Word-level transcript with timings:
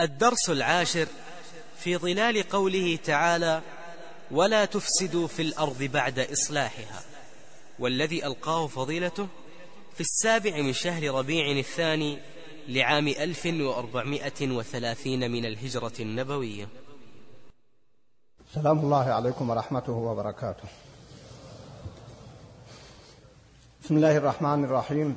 الدرس 0.00 0.50
العاشر 0.50 1.06
في 1.78 1.96
ظلال 1.96 2.48
قوله 2.48 2.98
تعالى 3.04 3.62
ولا 4.30 4.64
تفسدوا 4.64 5.28
في 5.28 5.42
الأرض 5.42 5.82
بعد 5.82 6.18
إصلاحها 6.18 7.02
والذي 7.78 8.26
ألقاه 8.26 8.66
فضيلته 8.66 9.28
في 9.94 10.00
السابع 10.00 10.56
من 10.56 10.72
شهر 10.72 11.14
ربيع 11.14 11.58
الثاني 11.58 12.18
لعام 12.68 13.08
1430 13.08 15.30
من 15.30 15.44
الهجرة 15.44 15.92
النبوية. 16.00 16.68
سلام 18.54 18.78
الله 18.78 19.12
عليكم 19.12 19.50
ورحمته 19.50 19.92
وبركاته. 19.92 20.68
بسم 23.84 23.96
الله 23.96 24.16
الرحمن 24.16 24.64
الرحيم. 24.64 25.16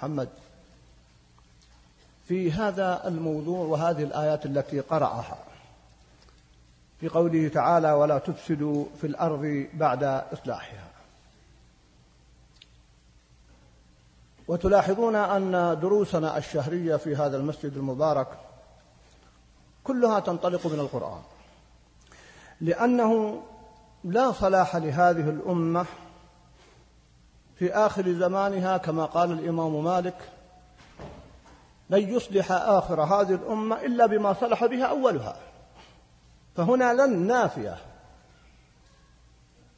محمد. 0.00 0.28
في 2.28 2.52
هذا 2.52 3.08
الموضوع 3.08 3.66
وهذه 3.66 4.02
الآيات 4.02 4.46
التي 4.46 4.80
قرأها. 4.80 5.38
في 7.00 7.08
قوله 7.08 7.48
تعالى 7.48 7.92
ولا 7.92 8.18
تفسدوا 8.18 8.84
في 9.00 9.06
الأرض 9.06 9.66
بعد 9.74 10.04
إصلاحها. 10.04 10.88
وتلاحظون 14.48 15.16
أن 15.16 15.80
دروسنا 15.80 16.38
الشهرية 16.38 16.96
في 16.96 17.16
هذا 17.16 17.36
المسجد 17.36 17.76
المبارك 17.76 18.28
كلها 19.84 20.20
تنطلق 20.20 20.66
من 20.66 20.80
القرآن. 20.80 21.22
لأنه 22.60 23.42
لا 24.04 24.32
صلاح 24.32 24.76
لهذه 24.76 25.30
الأمة 25.30 25.86
في 27.60 27.72
آخر 27.72 28.12
زمانها 28.12 28.76
كما 28.76 29.04
قال 29.04 29.32
الإمام 29.32 29.84
مالك 29.84 30.14
لن 31.90 32.14
يصلح 32.14 32.52
آخر 32.52 33.02
هذه 33.02 33.34
الأمة 33.34 33.76
إلا 33.76 34.06
بما 34.06 34.32
صلح 34.32 34.66
بها 34.66 34.84
أولها. 34.84 35.36
فهنا 36.56 36.92
لن 36.92 37.26
نافية. 37.26 37.76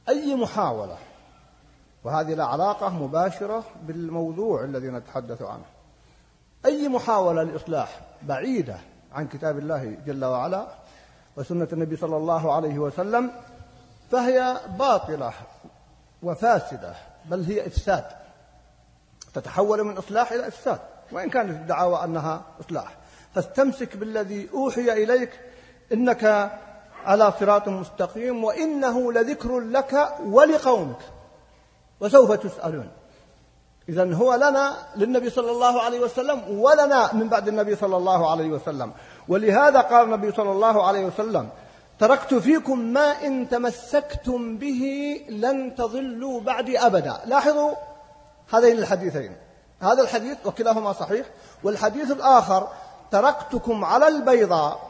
أي 0.08 0.34
محاولة؟ 0.34 0.96
وهذه 2.04 2.34
لا 2.34 2.44
علاقة 2.44 2.88
مباشرة 2.88 3.64
بالموضوع 3.82 4.64
الذي 4.64 4.88
نتحدث 4.88 5.42
عنه. 5.42 5.64
أي 6.66 6.88
محاولة 6.88 7.42
لإصلاح 7.42 8.00
بعيدة 8.22 8.76
عن 9.12 9.28
كتاب 9.28 9.58
الله 9.58 9.96
جل 10.06 10.24
وعلا 10.24 10.66
وسنة 11.36 11.68
النبي 11.72 11.96
صلى 11.96 12.16
الله 12.16 12.52
عليه 12.52 12.78
وسلم 12.78 13.30
فهي 14.10 14.60
باطلة 14.78 15.32
وفاسدة. 16.22 17.11
بل 17.24 17.44
هي 17.44 17.66
إفساد. 17.66 18.04
تتحول 19.34 19.84
من 19.84 19.96
إصلاح 19.96 20.32
إلى 20.32 20.48
إفساد 20.48 20.78
وإن 21.12 21.30
كانت 21.30 21.50
الدعاوى 21.50 22.04
أنها 22.04 22.42
إصلاح. 22.60 22.96
فاستمسك 23.34 23.96
بالذي 23.96 24.48
أوحي 24.54 24.92
إليك 24.92 25.40
إنك 25.92 26.50
على 27.04 27.32
صراط 27.40 27.68
مستقيم 27.68 28.44
وإنه 28.44 29.12
لذكر 29.12 29.60
لك 29.60 30.14
ولقومك. 30.24 30.98
وسوف 32.00 32.32
تسألون. 32.32 32.88
إذا 33.88 34.14
هو 34.14 34.34
لنا 34.34 34.76
للنبي 34.96 35.30
صلى 35.30 35.50
الله 35.50 35.82
عليه 35.82 36.00
وسلم 36.00 36.58
ولنا 36.58 37.14
من 37.14 37.28
بعد 37.28 37.48
النبي 37.48 37.76
صلى 37.76 37.96
الله 37.96 38.30
عليه 38.30 38.48
وسلم. 38.48 38.92
ولهذا 39.28 39.80
قال 39.80 40.04
النبي 40.04 40.32
صلى 40.32 40.50
الله 40.52 40.86
عليه 40.86 41.04
وسلم 41.04 41.48
تركت 42.02 42.34
فيكم 42.34 42.78
ما 42.78 43.26
إن 43.26 43.48
تمسكتم 43.48 44.56
به 44.56 44.82
لن 45.28 45.74
تضلوا 45.74 46.40
بعدي 46.40 46.78
أبدا. 46.78 47.20
لاحظوا 47.24 47.74
هذين 48.52 48.78
الحديثين. 48.78 49.36
هذا 49.80 50.02
الحديث 50.02 50.38
وكلاهما 50.44 50.92
صحيح. 50.92 51.26
والحديث 51.64 52.10
الآخر 52.10 52.68
تركتكم 53.10 53.84
على 53.84 54.08
البيضاء 54.08 54.80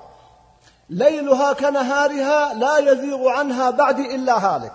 ليلها 0.91 1.53
كنهارها 1.53 2.55
لا 2.55 2.79
يزيغ 2.79 3.29
عنها 3.29 3.71
بعدي 3.71 4.15
إلا 4.15 4.39
هالك. 4.39 4.73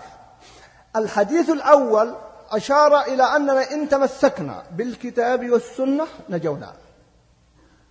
الحديث 0.95 1.49
الأول 1.49 2.15
أشار 2.51 3.01
إلى 3.01 3.23
أننا 3.23 3.71
إن 3.71 3.89
تمسكنا 3.89 4.63
بالكتاب 4.71 5.49
والسنة 5.49 6.07
نجونا. 6.29 6.73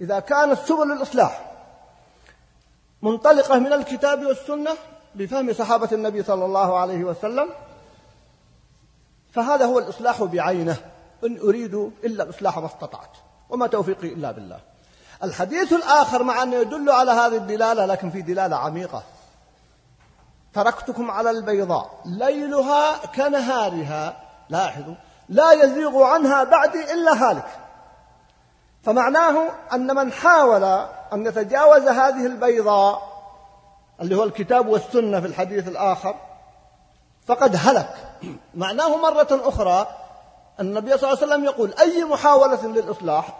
إذا 0.01 0.21
كانت 0.21 0.59
سبل 0.59 0.93
الإصلاح 0.93 1.56
منطلقة 3.03 3.59
من 3.59 3.73
الكتاب 3.73 4.27
والسنة 4.27 4.71
بفهم 5.15 5.53
صحابة 5.53 5.89
النبي 5.93 6.23
صلى 6.23 6.45
الله 6.45 6.79
عليه 6.79 7.05
وسلم. 7.05 7.49
فهذا 9.33 9.65
هو 9.65 9.79
الإصلاح 9.79 10.23
بعينه. 10.23 10.77
إن 11.25 11.39
أريد 11.39 11.75
إلا 12.05 12.25
الإصلاح 12.25 12.59
ما 12.59 12.67
استطعت 12.67 13.11
وما 13.51 13.67
توفيقي 13.67 14.09
إلا 14.09 14.31
بالله. 14.31 14.61
الحديث 15.23 15.73
الآخر 15.73 16.23
مع 16.23 16.43
أنه 16.43 16.57
يدل 16.57 16.91
على 16.91 17.11
هذه 17.11 17.37
الدلالة 17.37 17.87
لكن 17.87 18.11
في 18.11 18.23
دلالة 18.23 18.57
عميقة. 18.57 19.03
تركتكم 20.55 21.11
على 21.11 21.31
البيضاء 21.31 22.01
ليلها 22.05 23.07
كنهارها 23.07 24.17
لاحظوا 24.49 24.95
لا 25.29 25.53
يزيغ 25.53 26.03
عنها 26.03 26.45
بعدي 26.45 26.93
إلا 26.95 27.13
هالك. 27.13 27.49
فمعناه 28.83 29.49
أن 29.73 29.97
من 29.97 30.13
حاول 30.13 30.87
أن 31.13 31.27
يتجاوز 31.27 31.83
هذه 31.83 32.27
البيضاء 32.27 33.17
اللي 34.01 34.17
هو 34.17 34.25
الكتاب 34.25 34.69
والسنة 34.69 35.21
في 35.21 35.27
الحديث 35.27 35.69
الآخر 35.69 36.15
فقد 37.27 37.57
هلك. 37.59 37.95
معناه 38.55 38.97
مرة 38.97 39.29
أخرى 39.31 39.87
النبي 40.61 40.99
صلى 40.99 41.13
الله 41.13 41.23
عليه 41.23 41.33
وسلم 41.33 41.45
يقول 41.45 41.75
أي 41.81 42.05
محاولة 42.05 42.67
للإصلاح؟ 42.67 43.39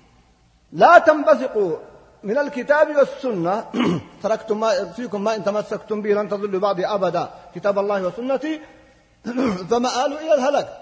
لا 0.72 0.98
تنبثق 0.98 1.80
من 2.22 2.38
الكتاب 2.38 2.96
والسنة. 2.96 3.64
تركتم 4.22 4.60
ما 4.60 4.92
فيكم 4.92 5.24
ما 5.24 5.34
إن 5.34 5.44
تمسكتم 5.44 6.02
به 6.02 6.10
لن 6.10 6.28
تضلوا 6.28 6.60
بعدي 6.60 6.86
أبدا 6.86 7.30
كتاب 7.54 7.78
الله 7.78 8.02
وسنتي. 8.02 8.60
فمآل 9.70 10.12
إلى 10.12 10.34
الهلك. 10.34 10.80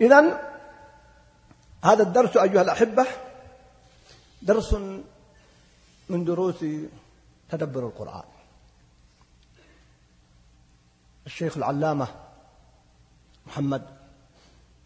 إذا 0.00 0.40
هذا 1.86 2.02
الدرس 2.02 2.36
أيها 2.36 2.62
الأحبة 2.62 3.06
درس 4.42 4.74
من 6.08 6.24
دروس 6.24 6.64
تدبر 7.50 7.86
القرآن. 7.86 8.24
الشيخ 11.26 11.56
العلامة 11.56 12.08
محمد 13.46 13.86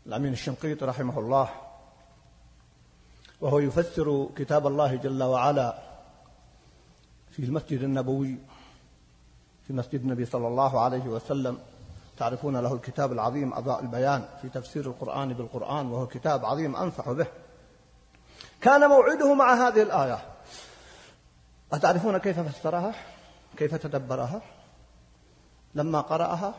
الأمين 0.06 0.32
الشنقيطي 0.32 0.84
رحمه 0.84 1.18
الله 1.18 1.48
وهو 3.40 3.58
يفسر 3.58 4.28
كتاب 4.36 4.66
الله 4.66 4.94
جل 4.94 5.22
وعلا 5.22 5.78
في 7.30 7.38
المسجد 7.42 7.82
النبوي 7.82 8.38
في 9.66 9.72
مسجد 9.72 10.00
النبي 10.00 10.24
صلى 10.24 10.48
الله 10.48 10.80
عليه 10.80 11.04
وسلم. 11.04 11.58
تعرفون 12.20 12.56
له 12.56 12.74
الكتاب 12.74 13.12
العظيم 13.12 13.54
أضاء 13.54 13.80
البيان 13.80 14.28
في 14.42 14.48
تفسير 14.48 14.86
القرآن 14.86 15.34
بالقرآن 15.34 15.86
وهو 15.86 16.06
كتاب 16.06 16.44
عظيم 16.44 16.76
أنصح 16.76 17.10
به. 17.10 17.26
كان 18.60 18.88
موعده 18.88 19.34
مع 19.34 19.54
هذه 19.54 19.82
الآية. 19.82 20.18
أتعرفون 21.72 22.18
كيف 22.18 22.40
فسرها؟ 22.40 22.94
كيف 23.56 23.74
تدبرها؟ 23.74 24.42
لما 25.74 26.00
قرأها 26.00 26.54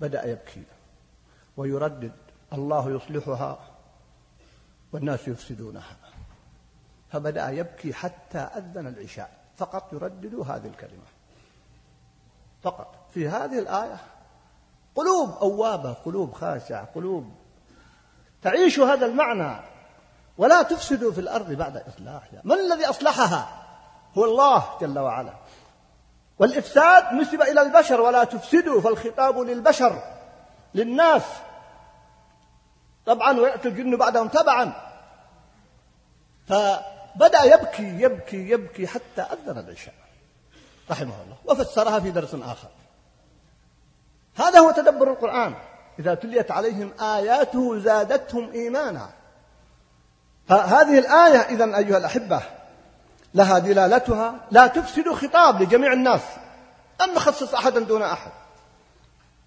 بدأ 0.00 0.24
يبكي. 0.24 0.62
ويردد 1.56 2.16
الله 2.52 2.90
يصلحها 2.90 3.58
والناس 4.92 5.28
يفسدونها. 5.28 5.96
فبدأ 7.12 7.50
يبكي 7.50 7.94
حتى 7.94 8.38
أذن 8.38 8.86
العشاء. 8.86 9.30
فقط 9.56 9.92
يردد 9.92 10.34
هذه 10.34 10.66
الكلمة. 10.66 11.06
فقط. 12.62 13.06
في 13.14 13.28
هذه 13.28 13.58
الآية 13.58 14.15
قلوب 14.96 15.36
أوابة 15.42 15.92
قلوب 15.92 16.32
خاشعة 16.32 16.88
قلوب. 16.94 17.32
تعيش 18.42 18.78
هذا 18.78 19.06
المعنى. 19.06 19.60
ولا 20.38 20.62
تفسدوا 20.62 21.12
في 21.12 21.20
الأرض 21.20 21.52
بعد 21.52 21.76
إصلاحها. 21.76 22.40
من 22.44 22.52
الذي 22.52 22.86
أصلحها؟ 22.86 23.62
هو 24.18 24.24
الله 24.24 24.64
جل 24.80 24.98
وعلا. 24.98 25.32
والإفساد 26.38 27.14
نسب 27.14 27.42
إلى 27.42 27.62
البشر 27.62 28.00
ولا 28.00 28.24
تفسدوا 28.24 28.80
فالخطاب 28.80 29.38
للبشر 29.38 30.02
للناس. 30.74 31.22
طبعا 33.06 33.40
ويأتي 33.40 33.68
الجن 33.68 33.96
بعدهم 33.96 34.28
تبعا. 34.28 34.72
فبدأ 36.48 37.42
يبكي 37.42 38.02
يبكي 38.02 38.50
يبكي 38.50 38.86
حتى 38.86 39.22
أذن 39.22 39.58
العشاء 39.58 39.94
رحمه 40.90 41.14
الله. 41.24 41.36
وفسرها 41.44 42.00
في 42.00 42.10
درس 42.10 42.34
آخر. 42.34 42.68
هذا 44.38 44.58
هو 44.58 44.70
تدبر 44.70 45.10
القرآن. 45.10 45.54
إذا 45.98 46.14
تليت 46.14 46.50
عليهم 46.50 46.92
آياته 47.00 47.78
زادتهم 47.78 48.50
إيمانا. 48.52 49.10
فهذه 50.48 50.98
الآية 50.98 51.38
إذا 51.38 51.76
أيها 51.76 51.98
الأحبة 51.98 52.42
لها 53.34 53.58
دلالتها 53.58 54.34
لا 54.50 54.66
تفسد 54.66 55.12
خطاب 55.12 55.62
لجميع 55.62 55.92
الناس 55.92 56.20
أن 57.04 57.14
نخصص 57.14 57.54
أحدا 57.54 57.80
دون 57.80 58.02
أحد. 58.02 58.30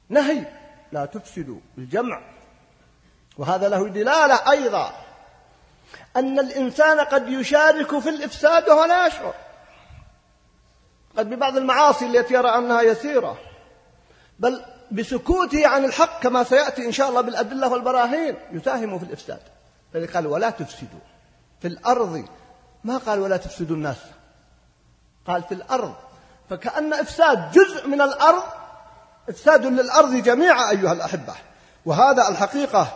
نهي 0.10 0.44
لا 0.92 1.06
تفسدوا 1.06 1.60
الجمع. 1.78 2.22
وهذا 3.38 3.70
له 3.70 3.90
دلالة 3.90 4.52
أيضا 4.52 4.94
أن 6.16 6.40
الإنسان 6.40 7.00
قد 7.00 7.28
يشارك 7.28 8.00
في 8.00 8.10
الإفساد 8.10 8.70
وهو 8.70 8.86
لا 8.86 9.08
يشعر. 9.08 9.34
قد 11.18 11.30
ببعض 11.30 11.58
المعاصي 11.58 12.06
التي 12.06 12.34
يرى 12.34 12.50
أنها 12.50 12.82
يسيرة. 12.82 13.38
بل 14.40 14.66
بسكوته 14.92 15.68
عن 15.68 15.86
الحق 15.86 16.20
كما 16.24 16.44
سيأتي 16.44 16.86
إن 16.86 16.92
شاء 16.92 17.10
الله 17.10 17.22
بالأدلة 17.22 17.68
والبراهين. 17.68 18.36
يساهم 18.52 19.00
في 19.00 19.06
الإفساد. 19.06 19.40
فلذلك 19.94 20.16
قال 20.16 20.28
ولا 20.28 20.50
تفسدوا 20.50 21.00
في 21.62 21.68
الأرض 21.68 22.26
ما 22.84 22.98
قال 22.98 23.20
ولا 23.20 23.38
تفسدوا 23.38 23.76
الناس؟ 23.76 23.98
قال 25.28 25.44
في 25.44 25.54
الأرض. 25.54 25.94
فكأن 26.50 26.94
إفساد 26.94 27.52
جزء 27.52 27.88
من 27.88 28.02
الأرض 28.02 28.44
إفساد 29.30 29.66
للأرض 29.66 30.14
جميعا 30.14 30.70
أيها 30.70 30.92
الأحبة. 30.92 31.34
وهذا 31.86 32.28
الحقيقة 32.30 32.88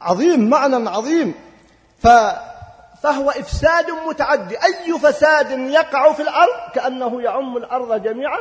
عظيم 0.00 0.50
معنى 0.50 0.90
عظيم. 0.90 1.34
ف 1.98 2.08
فهو 3.02 3.30
إفساد 3.30 3.90
متعدي. 3.90 4.56
أي 4.64 4.98
فساد 4.98 5.50
يقع 5.50 6.12
في 6.12 6.22
الأرض؟ 6.22 6.72
كأنه 6.74 7.22
يعم 7.22 7.56
الأرض 7.56 8.02
جميعا. 8.02 8.38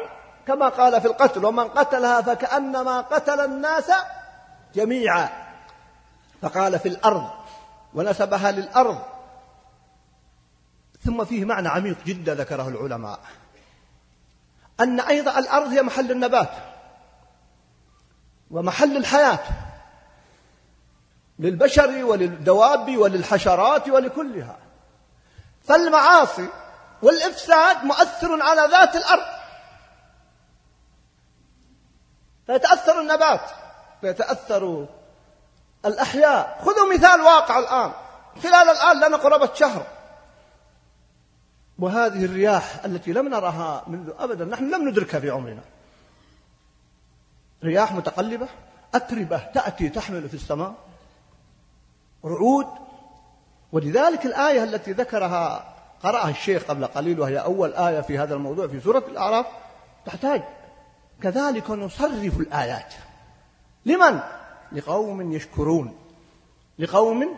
كما 0.48 0.69
قال 0.69 1.01
في 1.01 1.07
القتل 1.07 1.45
ومن 1.45 1.68
قتلها 1.68 2.22
فكأنما 2.22 3.01
قتل 3.01 3.40
الناس 3.40 3.92
جميعا. 4.75 5.30
فقال 6.42 6.80
في 6.80 6.90
الأرض 6.90 7.30
ونسبها 7.94 8.51
للأرض. 8.51 9.01
ثم 11.06 11.25
فيه 11.25 11.45
معنى 11.45 11.69
عميق 11.69 11.98
جدا 12.06 12.36
ذكره 12.36 12.68
العلماء. 12.68 13.19
أن 14.80 15.00
أيضا 15.00 15.40
الأرض 15.40 15.68
هي 15.68 15.81
محل 15.81 16.12
النبات 16.12 16.51
ومحل 18.51 18.98
الحياة 18.98 19.40
للبشر 21.40 22.04
وللدواب 22.04 22.98
وللحشرات 22.98 23.90
ولكلها. 23.90 24.57
فالمعاصي 25.63 26.48
والإفساد 27.01 27.84
مؤثر 27.84 28.42
على 28.42 28.72
ذات 28.72 28.95
الأرض. 28.95 29.43
فيتأثر 32.48 33.01
النبات 33.01 33.42
فيتأثر 34.01 34.86
الأحياء. 35.86 36.62
خذوا 36.66 36.94
مثال 36.94 37.22
واقع 37.22 37.60
الآن. 37.60 37.92
خلال 38.44 38.69
الآن 38.69 38.98
لنا 38.98 39.18
قرابة 39.18 39.54
شهر 39.54 39.86
وهذه 41.80 42.25
الرياح 42.25 42.86
التي 42.86 43.13
لم 43.13 43.28
نرها 43.28 43.84
منذ 43.88 44.12
أبدا 44.19 44.45
نحن 44.45 44.69
لم 44.69 44.90
ندركها 44.90 45.19
في 45.19 45.30
عمرنا. 45.30 45.62
رياح 47.63 47.92
متقلبة 47.92 48.48
أتربة 48.95 49.38
تأتي 49.38 49.90
تحمل 49.90 50.30
في 50.30 50.34
السماء 50.34 50.74
رعود. 52.25 52.68
ولذلك 53.72 54.25
الآية 54.25 54.63
التي 54.63 54.92
ذكرها 54.92 55.74
قرأها 56.04 56.30
الشيخ 56.30 56.63
قبل 56.63 56.86
قليل 56.86 57.19
وهي 57.19 57.38
أول 57.38 57.74
آية 57.74 58.01
في 58.01 58.18
هذا 58.18 58.34
الموضوع 58.34 58.68
في 58.68 58.80
سورة 58.80 59.04
الأعراف 59.07 59.45
تحتاج 60.06 60.44
كذلك 61.21 61.69
نصرف 61.69 62.39
الآيات. 62.39 62.94
لمن؟ 63.86 64.19
لقوم 64.71 65.33
يشكرون. 65.33 66.00
لقوم 66.80 67.38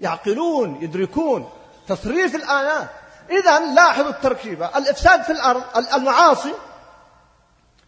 يعقلون 0.00 0.82
يدركون 0.82 1.50
تصريف 1.88 2.34
الآيات. 2.34 2.88
إذا 3.30 3.74
لاحظوا 3.74 4.10
التركيبة. 4.10 4.78
الإفساد 4.78 5.22
في 5.22 5.32
الأرض 5.32 5.62
المعاصي 5.94 6.54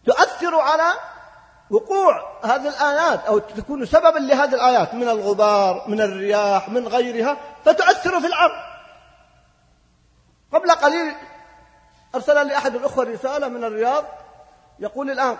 تؤثر 0.05 0.55
على 0.55 0.93
وقوع 1.69 2.39
هذه 2.43 2.67
الآيات 2.67 3.25
أو 3.25 3.39
تكون 3.39 3.85
سببا 3.85 4.19
لهذه 4.19 4.53
الآيات. 4.53 4.93
من 4.93 5.09
الغبار 5.09 5.83
من 5.87 6.01
الرياح 6.01 6.69
من 6.69 6.87
غيرها 6.87 7.37
فتؤثر 7.65 8.21
في 8.21 8.27
الأرض. 8.27 8.69
قبل 10.53 10.71
قليل 10.71 11.15
أرسل 12.15 12.47
لي 12.47 12.57
أحد 12.57 12.75
الأخوة 12.75 13.03
رسالة 13.03 13.47
من 13.47 13.63
الرياض 13.63 14.05
يقول 14.79 15.11
الآن 15.11 15.35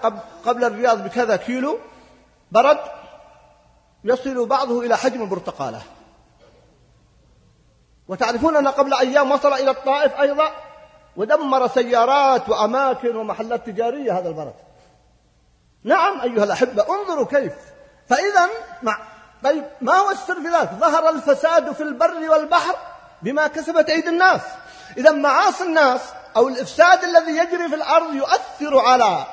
قبل 0.46 0.64
الرياض 0.64 1.04
بكذا 1.04 1.36
كيلو 1.36 1.78
برد 2.52 2.80
يصل 4.04 4.46
بعضه 4.46 4.82
إلى 4.82 4.98
حجم 4.98 5.22
البرتقالة. 5.22 5.82
وتعرفون 8.08 8.56
أن 8.56 8.68
قبل 8.68 8.94
أيام 8.94 9.32
وصل 9.32 9.54
إلى 9.54 9.72
الطائف 9.72 10.22
أيضا 10.22 10.52
ودمر 11.16 11.68
سيارات 11.68 12.50
وأماكن 12.50 13.16
ومحلات 13.16 13.66
تجارية 13.66 14.20
هذا 14.20 14.30
البرد. 14.30 14.54
نعم 15.84 16.22
أيها 16.22 16.44
الأحبة 16.44 16.86
انظروا 16.90 17.26
كيف. 17.26 17.54
فإذا 18.10 18.50
مع 18.84 18.98
طيب 19.44 19.64
ما 19.82 19.94
هو 19.94 20.10
السر 20.10 20.36
في 20.36 20.48
ذلك 20.48 20.72
ظهر 20.72 21.10
الفساد 21.10 21.72
في 21.72 21.84
البر 21.84 22.30
والبحر 22.30 22.76
بما 23.22 23.48
كسبت 23.48 23.90
أيدي 23.90 24.10
الناس. 24.10 24.42
إذا 24.98 25.12
معاصي 25.12 25.64
الناس 25.64 26.02
أو 26.36 26.48
الإفساد 26.48 27.04
الذي 27.04 27.32
يجري 27.32 27.70
في 27.70 27.76
الأرض 27.76 28.14
يؤثر 28.14 28.80
على 28.80 29.26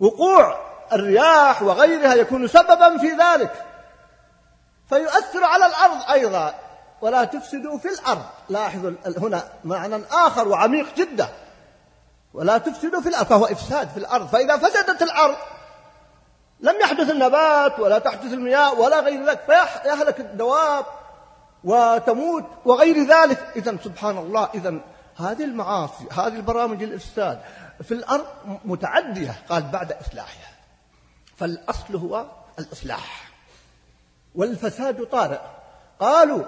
وقوع 0.00 0.58
الرياح 0.92 1.62
وغيرها 1.62 2.14
يكون 2.14 2.48
سببا 2.48 2.98
في 2.98 3.10
ذلك. 3.10 3.64
فيؤثر 4.88 5.44
على 5.44 5.66
الأرض 5.66 6.10
أيضا 6.10 6.54
ولا 7.02 7.24
تفسدوا 7.24 7.78
في 7.78 7.88
الأرض. 7.88 8.22
لاحظوا 8.48 8.90
هنا 9.18 9.42
معنى 9.64 10.02
آخر 10.12 10.48
وعميق 10.48 10.94
جدا. 10.94 11.28
ولا 12.34 12.58
تفسدوا 12.58 13.00
في 13.00 13.08
الأرض 13.08 13.26
فهو 13.26 13.44
إفساد 13.44 13.88
في 13.88 13.96
الأرض. 13.96 14.26
فإذا 14.26 14.56
فسدت 14.56 15.02
الأرض 15.02 15.36
لم 16.60 16.80
يحدث 16.80 17.10
النبات 17.10 17.80
ولا 17.80 17.98
تحدث 17.98 18.32
المياه 18.32 18.74
ولا 18.74 19.00
غير 19.00 19.24
ذلك 19.24 19.40
فيهلك 19.46 20.20
الدواب 20.20 20.84
وتموت 21.64 22.44
وغير 22.64 23.06
ذلك. 23.06 23.46
إذا 23.56 23.76
سبحان 23.84 24.18
الله 24.18 24.48
إذا 24.54 24.80
هذه 25.16 25.44
المعاصي 25.44 26.04
هذه 26.12 26.36
البرامج 26.36 26.82
الإفساد 26.82 27.40
في 27.82 27.94
الأرض 27.94 28.26
متعدية. 28.64 29.34
قال 29.48 29.62
بعد 29.62 29.92
إصلاحها 29.92 30.50
فالأصل 31.36 31.96
هو 31.96 32.26
الإصلاح 32.58 33.32
والفساد 34.34 35.04
طارئ. 35.04 35.40
قالوا 36.00 36.44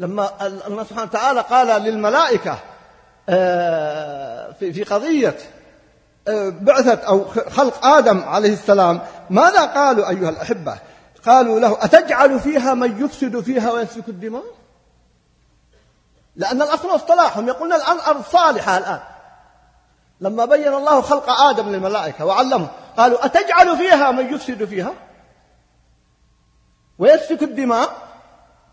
لما 0.00 0.46
الله 0.46 0.84
سبحانه 0.84 1.02
وتعالى 1.02 1.40
قال 1.40 1.82
للملائكة 1.82 2.58
آه، 3.28 4.52
في 4.52 4.84
قضية 4.84 5.36
آه، 6.28 6.48
بعثة 6.48 6.94
أو 6.94 7.24
خلق 7.50 7.86
آدم 7.86 8.22
عليه 8.22 8.52
السلام 8.52 9.00
ماذا 9.30 9.64
قالوا 9.64 10.08
أيها 10.08 10.28
الأحبة؟ 10.28 10.78
قالوا 11.26 11.60
له 11.60 11.84
أتجعل 11.84 12.40
فيها 12.40 12.74
من 12.74 13.04
يفسد 13.04 13.40
فيها 13.40 13.72
ويسفك 13.72 14.08
الدماء؟ 14.08 14.42
لأن 16.36 16.62
الأصل 16.62 16.94
اصطلاحهم. 16.94 17.48
يقولون 17.48 17.72
الآن 17.72 17.98
أرض 17.98 18.22
صالحة 18.22 18.78
الآن. 18.78 19.00
لما 20.20 20.44
بين 20.44 20.74
الله 20.74 21.00
خلق 21.00 21.30
آدم 21.30 21.68
للملائكة 21.68 22.24
وعلمهم 22.24 22.68
قالوا 22.96 23.24
أتجعل 23.24 23.76
فيها 23.76 24.10
من 24.10 24.34
يفسد 24.34 24.64
فيها؟ 24.64 24.92
ويسفك 26.98 27.42
الدماء؟ 27.42 27.90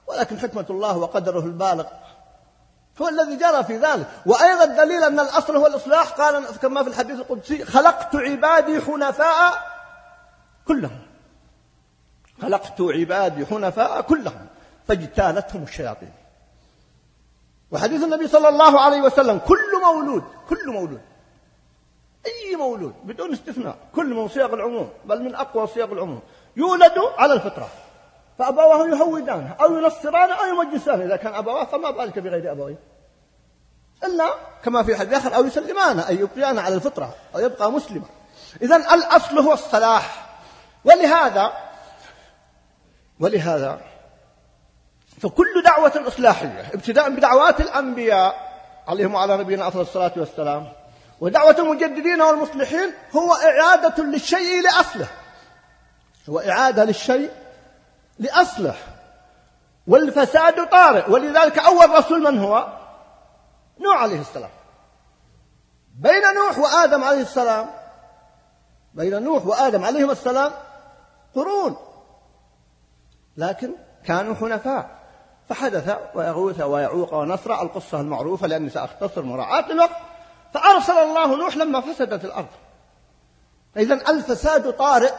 ولكن 0.07 0.39
حكمة 0.39 0.65
الله 0.69 0.97
وقدره 0.97 1.39
البالغ 1.39 1.85
هو 3.01 3.07
الذي 3.07 3.35
جرى 3.35 3.63
في 3.63 3.77
ذلك. 3.77 4.07
وأيضا 4.25 4.63
الدليل 4.63 5.03
أن 5.03 5.19
الأصل 5.19 5.55
هو 5.55 5.67
الإصلاح. 5.67 6.09
قال 6.09 6.45
كما 6.45 6.83
في 6.83 6.89
الحديث 6.89 7.19
القدسي 7.19 7.65
خلقت 7.65 8.15
عبادي 8.15 8.81
حنفاء 8.81 9.53
كلهم. 10.67 11.01
خلقت 12.41 12.81
عبادي 12.81 13.45
حنفاء 13.45 14.01
كلهم. 14.01 14.47
فاجتالتهم 14.87 15.63
الشياطين. 15.63 16.11
وحديث 17.71 18.03
النبي 18.03 18.27
صلى 18.27 18.49
الله 18.49 18.81
عليه 18.81 19.01
وسلم 19.01 19.37
كل 19.37 19.81
مولود 19.83 20.23
كل 20.49 20.71
مولود. 20.71 21.01
أي 22.25 22.55
مولود 22.55 22.93
بدون 23.03 23.33
استثناء 23.33 23.77
كل 23.95 24.13
من 24.13 24.27
صيغ 24.27 24.53
العموم 24.53 24.89
بل 25.05 25.23
من 25.23 25.35
أقوى 25.35 25.67
صيغ 25.67 25.91
العموم. 25.91 26.21
يولد 26.57 26.97
على 27.17 27.33
الفطرة. 27.33 27.69
فأبواه 28.39 28.87
يهودانه 28.87 29.55
أو 29.61 29.75
ينصرانه 29.75 30.33
أو 30.33 30.45
يمجسانه 30.45 31.05
إذا 31.05 31.15
كان 31.15 31.33
أبواه 31.33 31.65
فما 31.65 31.91
بالك 31.91 32.19
بغير 32.19 32.51
أبويه. 32.51 32.79
إلا 34.03 34.33
كما 34.63 34.83
في 34.83 34.95
حديث 34.95 35.13
آخر 35.13 35.35
أو 35.35 35.45
يسلمانه 35.45 36.07
أي 36.07 36.15
يبقيانه 36.15 36.61
على 36.61 36.75
الفطرة 36.75 37.15
أو 37.35 37.39
يبقى 37.39 37.71
مسلما. 37.71 38.05
إذا 38.61 38.75
الأصل 38.75 39.39
هو 39.39 39.53
الصلاح. 39.53 40.27
ولهذا 40.85 41.53
ولهذا 43.19 43.81
فكل 45.21 45.63
دعوة 45.65 46.07
إصلاحية 46.07 46.69
ابتداء 46.73 47.09
بدعوات 47.09 47.61
الأنبياء 47.61 48.47
عليهم 48.87 49.13
وعلى 49.13 49.37
نبينا 49.37 49.67
أفضل 49.67 49.81
الصلاة 49.81 50.11
والسلام. 50.17 50.67
ودعوة 51.19 51.55
المجددين 51.59 52.21
والمصلحين 52.21 52.93
هو 53.15 53.33
إعادة 53.33 54.03
للشيء 54.03 54.61
لأصله. 54.63 55.07
هو 56.29 56.39
إعادة 56.39 56.83
للشيء 56.83 57.31
لأصله. 58.19 58.75
والفساد 59.87 60.69
طارئ. 60.69 61.11
ولذلك 61.11 61.59
أول 61.59 61.89
رسول 61.89 62.23
من 62.23 62.39
هو؟ 62.39 62.67
نوح 63.79 64.01
عليه 64.01 64.21
السلام. 64.21 64.49
بين 65.99 66.21
نوح 66.35 66.57
وآدم 66.57 67.03
عليه 67.03 67.21
السلام 67.21 67.69
بين 68.93 69.23
نوح 69.23 69.45
وآدم 69.45 69.85
عليهم 69.85 70.11
السلام 70.11 70.51
قرون. 71.35 71.77
لكن 73.37 73.71
كانوا 74.05 74.35
حنفاء. 74.35 74.96
فحدث 75.49 75.97
ويغوث 76.15 76.61
ويعوق 76.61 77.13
ونصر 77.13 77.61
القصة 77.61 78.01
المعروفة 78.01 78.47
لأني 78.47 78.69
سأختصر 78.69 79.21
مراعاة 79.21 79.71
الوقت. 79.71 79.97
فأرسل 80.53 80.93
الله 80.93 81.35
نوح 81.35 81.57
لما 81.57 81.81
فسدت 81.81 82.25
الأرض. 82.25 82.47
إذا 83.77 83.93
الفساد 83.93 84.73
طارئ. 84.73 85.13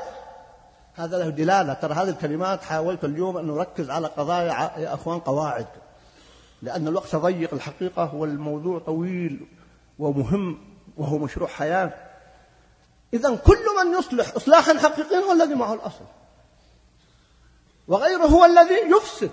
هذا 0.94 1.18
له 1.18 1.28
دلالة. 1.28 1.72
ترى 1.72 1.94
هذه 1.94 2.08
الكلمات 2.08 2.62
حاولت 2.62 3.04
اليوم 3.04 3.36
أن 3.36 3.46
نركز 3.46 3.90
على 3.90 4.06
قضايا 4.06 4.72
يا 4.76 4.94
أخوان 4.94 5.18
قواعد. 5.18 5.66
لأن 6.62 6.88
الوقت 6.88 7.16
ضيق 7.16 7.54
الحقيقة 7.54 8.14
والموضوع 8.14 8.78
طويل 8.78 9.46
ومهم 9.98 10.58
وهو 10.96 11.18
مشروع 11.18 11.48
حياة. 11.48 11.92
إذا 13.14 13.36
كل 13.36 13.64
من 13.84 13.98
يصلح 13.98 14.36
إصلاحا 14.36 14.78
حقيقيا 14.78 15.18
هو 15.18 15.32
الذي 15.32 15.54
معه 15.54 15.74
الأصل. 15.74 16.04
وغيره 17.88 18.24
هو 18.24 18.44
الذي 18.44 18.80
يفسد. 18.96 19.30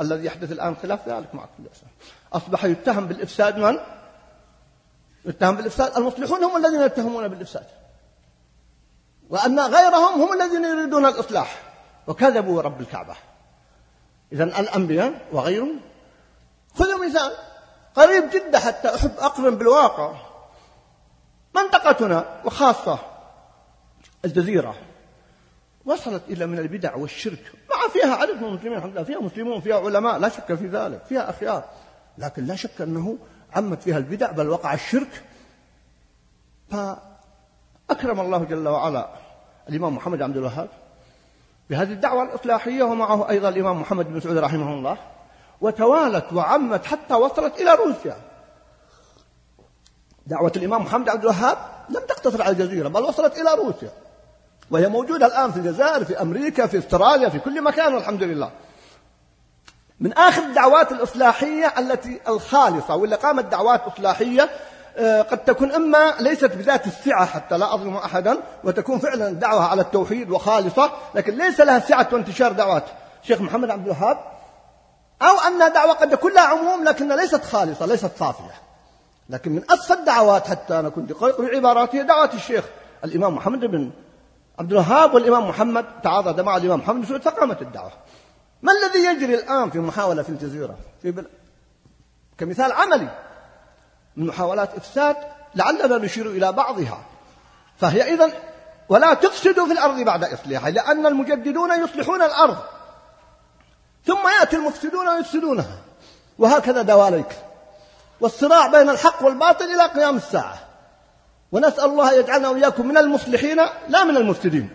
الذي 0.00 0.24
يحدث 0.24 0.52
الآن 0.52 0.76
خلاف 0.76 1.08
ذلك 1.08 1.34
مع 1.34 1.42
كل 1.42 1.64
أسف 1.72 1.84
أصبح 2.32 2.64
يتهم 2.64 3.06
بالإفساد 3.06 3.58
من؟ 3.58 3.78
يتهم 5.24 5.56
بالإفساد. 5.56 5.96
المصلحون 5.96 6.44
هم 6.44 6.56
الذين 6.56 6.80
يتهمون 6.80 7.28
بالإفساد. 7.28 7.66
وأن 9.30 9.60
غيرهم 9.60 10.22
هم 10.22 10.32
الذين 10.32 10.64
يريدون 10.64 11.06
الإصلاح. 11.06 11.62
وكذبوا 12.06 12.62
رب 12.62 12.80
الكعبة. 12.80 13.16
إذا 14.32 14.44
الأنبياء 14.44 15.26
وغيرهم 15.32 15.80
خذوا 16.74 17.06
مثال. 17.06 17.32
قريب 17.94 18.30
جدا 18.30 18.58
حتى 18.58 18.94
أحب 18.94 19.12
أقرن 19.18 19.56
بالواقع. 19.56 20.14
منطقتنا 21.54 22.40
وخاصة 22.44 22.98
الجزيرة. 24.24 24.74
وصلت 25.86 26.22
إلى 26.28 26.46
من 26.46 26.58
البدع 26.58 26.94
والشرك. 26.96 27.52
مع 27.70 27.88
فيها 27.92 28.14
عدد 28.14 28.42
من 28.42 28.44
المسلمين 28.44 28.78
الحمد 28.78 28.92
لله 28.92 29.02
فيها 29.02 29.20
مسلمون 29.20 29.60
فيها 29.60 29.76
علماء 29.76 30.18
لا 30.18 30.28
شك 30.28 30.54
في 30.54 30.66
ذلك 30.66 31.04
فيها 31.04 31.30
أخيار. 31.30 31.64
لكن 32.18 32.44
لا 32.44 32.56
شك 32.56 32.80
أنه 32.80 33.18
عمت 33.52 33.82
فيها 33.82 33.98
البدع 33.98 34.30
بل 34.30 34.48
وقع 34.48 34.74
الشرك. 34.74 35.24
فأكرم 36.70 38.20
الله 38.20 38.44
جل 38.44 38.68
وعلا 38.68 39.10
الإمام 39.68 39.96
محمد 39.96 40.22
عبد 40.22 40.36
الوهاب 40.36 40.68
بهذه 41.70 41.92
الدعوة 41.92 42.22
الإصلاحية 42.22 42.82
ومعه 42.82 43.30
أيضا 43.30 43.48
الإمام 43.48 43.80
محمد 43.80 44.12
بن 44.12 44.20
سعود 44.20 44.36
رحمه 44.36 44.74
الله 44.74 44.98
وتوالت 45.60 46.32
وعمت 46.32 46.84
حتى 46.84 47.14
وصلت 47.14 47.60
إلى 47.60 47.74
روسيا. 47.74 48.16
دعوة 50.26 50.52
الإمام 50.56 50.82
محمد 50.82 51.08
عبد 51.08 51.20
الوهاب 51.20 51.58
لم 51.88 52.00
تقتصر 52.08 52.42
على 52.42 52.52
الجزيرة 52.52 52.88
بل 52.88 53.02
وصلت 53.02 53.38
إلى 53.38 53.54
روسيا. 53.54 53.90
وهي 54.70 54.88
موجودة 54.88 55.26
الآن 55.26 55.52
في 55.52 55.56
الجزائر 55.56 56.04
في 56.04 56.22
أمريكا 56.22 56.66
في 56.66 56.78
أستراليا 56.78 57.28
في 57.28 57.38
كل 57.38 57.62
مكان 57.62 57.94
والحمد 57.94 58.22
لله. 58.22 58.50
من 60.00 60.12
آخر 60.12 60.42
الدعوات 60.42 60.92
الإصلاحية 60.92 61.74
التي 61.78 62.20
الخالصة 62.28 62.96
واللي 62.96 63.16
قامت 63.16 63.44
دعوات 63.44 63.80
إصلاحية 63.80 64.50
آه، 64.98 65.22
قد 65.22 65.38
تكون 65.38 65.72
إما 65.72 66.14
ليست 66.20 66.52
بذات 66.52 66.86
السعة 66.86 67.26
حتى 67.26 67.58
لا 67.58 67.74
أظلم 67.74 67.96
أحدا 67.96 68.38
وتكون 68.64 68.98
فعلا 68.98 69.32
دعوة 69.32 69.64
على 69.64 69.82
التوحيد 69.82 70.30
وخالصة 70.30 70.92
لكن 71.14 71.34
ليس 71.36 71.60
لها 71.60 71.78
سعة 71.78 72.08
وانتشار 72.12 72.52
دعوات. 72.52 72.84
شيخ 73.22 73.40
محمد 73.40 73.70
عبد 73.70 73.84
الوهاب 73.84 74.18
أو 75.22 75.38
أن 75.38 75.72
دعوة 75.72 75.92
قد 75.92 76.12
يكون 76.12 76.32
لها 76.32 76.44
عموم 76.44 76.84
لكنها 76.84 77.16
ليست 77.16 77.44
خالصة 77.44 77.86
ليست 77.86 78.10
صافية. 78.18 78.54
لكن 79.30 79.52
من 79.52 79.62
أصفى 79.70 79.92
الدعوات 79.92 80.48
حتى 80.48 80.74
نكون 80.74 81.06
دقيق 81.06 81.40
بعباراته 81.40 82.02
دعوة 82.02 82.30
الشيخ 82.34 82.64
الإمام 83.04 83.34
محمد 83.34 83.60
بن 83.60 83.90
عبد 84.58 84.72
الوهاب 84.72 85.14
والإمام 85.14 85.48
محمد 85.48 85.84
تعاضد 86.02 86.40
مع 86.40 86.56
الإمام 86.56 86.78
محمد 86.78 87.04
سعود 87.04 87.22
فقامت 87.22 87.62
الدعوة. 87.62 87.92
ما 88.62 88.72
الذي 88.72 89.04
يجري 89.04 89.34
الآن 89.34 89.70
في 89.70 89.78
محاولة 89.78 90.22
في 90.22 90.28
الجزيرة؟ 90.28 90.76
في 91.02 91.10
بل... 91.10 91.26
كمثال 92.38 92.72
عملي 92.72 93.08
من 94.16 94.26
محاولات 94.26 94.74
إفساد 94.76 95.16
لعلنا 95.54 95.98
نشير 95.98 96.26
إلى 96.26 96.52
بعضها. 96.52 97.04
فهي 97.78 98.14
إذن 98.14 98.32
ولا 98.88 99.14
تفسدوا 99.14 99.66
في 99.66 99.72
الأرض 99.72 100.00
بعد 100.00 100.24
إصلاحها 100.24 100.70
لأن 100.70 101.06
المجددون 101.06 101.84
يصلحون 101.84 102.22
الأرض. 102.22 102.56
ثم 104.06 104.28
يأتي 104.40 104.56
المفسدون 104.56 105.08
ويفسدونها. 105.08 105.78
وهكذا 106.38 106.82
دواليك. 106.82 107.38
والصراع 108.20 108.66
بين 108.66 108.90
الحق 108.90 109.22
والباطل 109.22 109.64
إلى 109.64 109.82
قيام 109.86 110.16
الساعة. 110.16 110.65
ونسأل 111.52 111.84
الله 111.84 112.12
يجعلنا 112.12 112.48
وإياكم 112.48 112.86
من 112.86 112.98
المصلحين 112.98 113.56
لا 113.88 114.04
من 114.04 114.16
المفسدين. 114.16 114.70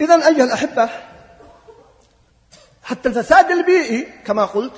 إذا 0.00 0.14
أيها 0.14 0.44
الأحبة 0.44 0.90
حتى 2.82 3.08
الفساد 3.08 3.50
البيئي 3.50 4.02
كما 4.02 4.44
قلت 4.44 4.74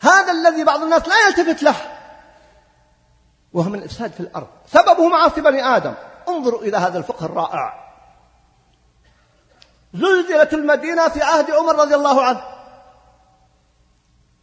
هذا 0.00 0.32
الذي 0.32 0.64
بعض 0.64 0.82
الناس 0.82 1.08
لا 1.08 1.14
يلتفت 1.28 1.62
له 1.62 1.76
وهو 3.52 3.68
من 3.68 3.78
الإفساد 3.78 4.12
في 4.12 4.20
الأرض. 4.20 4.48
سببه 4.66 5.08
معاصي 5.08 5.40
بني 5.40 5.64
آدم. 5.76 5.94
انظروا 6.28 6.62
إلى 6.62 6.76
هذا 6.76 6.98
الفقه 6.98 7.26
الرائع. 7.26 7.92
زلزلت 9.94 10.54
المدينة 10.54 11.08
في 11.08 11.22
عهد 11.22 11.50
عمر 11.50 11.76
رضي 11.76 11.94
الله 11.94 12.24
عنه. 12.24 12.42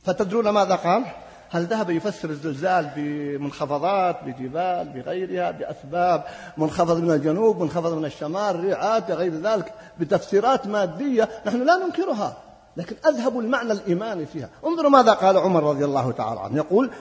فتدرون 0.04 0.50
ماذا 0.50 0.76
قال؟ 0.76 1.06
هل 1.52 1.66
ذهب 1.66 1.90
يفسر 1.90 2.30
الزلزال 2.30 2.92
بمنخفضات 2.96 4.24
بجبال 4.24 4.90
بغيرها 4.90 5.52
بأسباب 5.52 6.24
منخفض 6.58 6.98
من 6.98 7.12
الجنوب 7.12 7.62
منخفض 7.62 7.94
من 7.94 8.06
الشمال 8.06 8.60
ريعات 8.60 9.12
غير 9.12 9.34
ذلك 9.34 9.74
بتفسيرات 10.00 10.68
مادية 10.68 11.30
نحن 11.46 11.64
لا 11.64 11.76
ننكرها 11.76 12.38
لكن 12.78 12.96
أذهب 13.08 13.40
المعنى 13.40 13.72
الإيماني 13.72 14.26
فيها. 14.26 14.50
انظروا 14.66 14.90
ماذا 14.90 15.14
قال 15.14 15.38
عمر 15.38 15.64
رضي 15.64 15.86
الله 15.86 16.12
تعالى 16.12 16.40
عنه. 16.40 16.58
يقول 16.58 16.92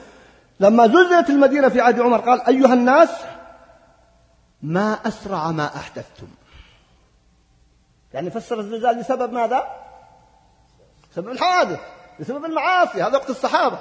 لما 0.59 0.87
زلزلت 0.87 1.29
المدينة 1.29 1.69
في 1.69 1.81
عهد 1.81 1.99
عمر 1.99 2.19
قال 2.19 2.41
أيها 2.47 2.73
الناس 2.73 3.09
ما 4.61 4.93
أسرع 5.05 5.51
ما 5.51 5.65
أحدثتم. 5.65 6.27
يعني 8.13 8.29
فسر 8.29 8.59
الزلزال 8.59 8.97
لسبب 8.97 9.33
ماذا؟ 9.33 9.63
سبب 11.15 11.29
الحوادث 11.29 11.79
بسبب 12.19 12.45
المعاصي 12.45 13.03
هذا 13.03 13.17
وقت 13.17 13.29
الصحابة. 13.29 13.79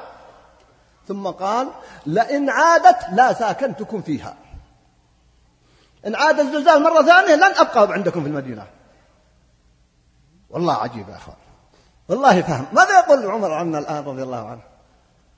ثم 1.08 1.26
قال 1.26 1.68
لئن 2.06 2.50
عادت 2.50 2.98
لا 3.12 3.32
ساكنتكم 3.32 4.02
فيها. 4.02 4.36
إن 6.06 6.14
عاد 6.14 6.40
الزلزال 6.40 6.82
مرة 6.82 7.02
ثانية 7.02 7.34
لن 7.34 7.54
أبقى 7.56 7.92
عندكم 7.92 8.22
في 8.22 8.28
المدينة. 8.28 8.66
والله 10.50 10.74
عجيب 10.74 11.08
يا 11.08 11.16
أخوان. 11.16 11.36
والله 12.08 12.42
فهم. 12.42 12.66
ماذا 12.72 12.98
يقول 12.98 13.26
عمر 13.26 13.52
عنا 13.52 13.78
الآن 13.78 14.04
رضي 14.04 14.22
الله 14.22 14.48
عنه؟ 14.48 14.62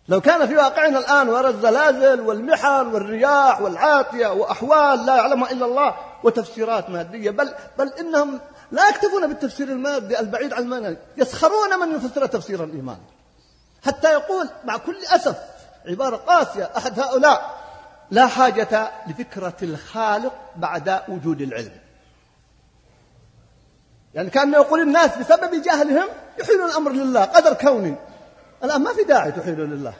لو 0.08 0.20
كان 0.20 0.46
في 0.46 0.56
واقعنا 0.56 0.98
الآن 0.98 1.28
ورى 1.28 1.48
الزلازل 1.48 2.20
والمحن 2.20 2.86
والرياح 2.86 3.60
والعاتية 3.60 4.26
وأحوال 4.26 5.06
لا 5.06 5.16
يعلمها 5.16 5.50
إلا 5.50 5.66
الله 5.66 5.94
وتفسيرات 6.24 6.90
مادية 6.90 7.30
بل 7.30 7.54
بل 7.78 7.88
إنهم 7.88 8.40
لا 8.72 8.88
يكتفون 8.88 9.26
بالتفسير 9.26 9.68
المادي 9.68 10.20
البعيد 10.20 10.52
عن 10.52 10.62
المنهج 10.62 10.96
يسخرون 11.16 11.80
من 11.80 11.96
يفسر 11.96 12.26
تفسير 12.26 12.64
الإيمان. 12.64 12.98
حتى 13.86 14.12
يقول 14.12 14.48
مع 14.64 14.76
كل 14.76 14.96
أسف 15.04 15.38
عبارة 15.86 16.16
قاسية 16.16 16.70
أحد 16.76 17.00
هؤلاء. 17.00 17.60
لا 18.10 18.26
حاجة 18.26 18.90
لفكرة 19.06 19.56
الخالق 19.62 20.32
بعد 20.56 21.02
وجود 21.08 21.40
العلم. 21.40 21.72
يعني 24.14 24.30
كان 24.30 24.52
يقول 24.52 24.80
الناس 24.80 25.18
بسبب 25.18 25.62
جهلهم 25.62 26.08
يحيلون 26.38 26.70
الأمر 26.70 26.90
لله 26.90 27.24
قدر 27.24 27.54
كوني 27.54 27.94
الآن 28.64 28.82
ما 28.82 28.92
في 28.92 29.04
داعي 29.04 29.32
تحيلوا 29.32 29.66
لله. 29.66 29.94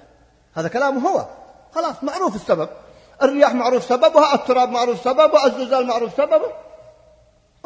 هذا 0.54 0.68
كلامه 0.68 1.08
هو. 1.08 1.26
خلاص 1.74 1.94
معروف 2.02 2.36
السبب. 2.36 2.68
الرياح 3.22 3.54
معروف 3.54 3.84
سببها 3.84 4.34
التراب 4.34 4.68
معروف 4.68 5.00
سببه 5.04 5.46
الزلزال 5.46 5.86
معروف 5.86 6.12
سببه. 6.12 6.52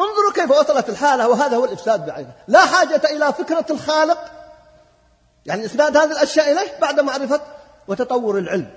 انظروا 0.00 0.32
كيف 0.34 0.50
وصلت 0.50 0.88
الحالة 0.88 1.28
وهذا 1.28 1.56
هو 1.56 1.64
الإفساد 1.64 2.06
بعينه. 2.06 2.32
لا 2.48 2.66
حاجة 2.66 3.02
إلى 3.10 3.32
فكرة 3.32 3.66
الخالق. 3.70 4.18
يعني 5.46 5.64
إسناد 5.64 5.96
هذه 5.96 6.12
الأشياء 6.12 6.52
إليه 6.52 6.78
بعد 6.80 7.00
معرفة 7.00 7.40
وتطور 7.88 8.38
العلم. 8.38 8.70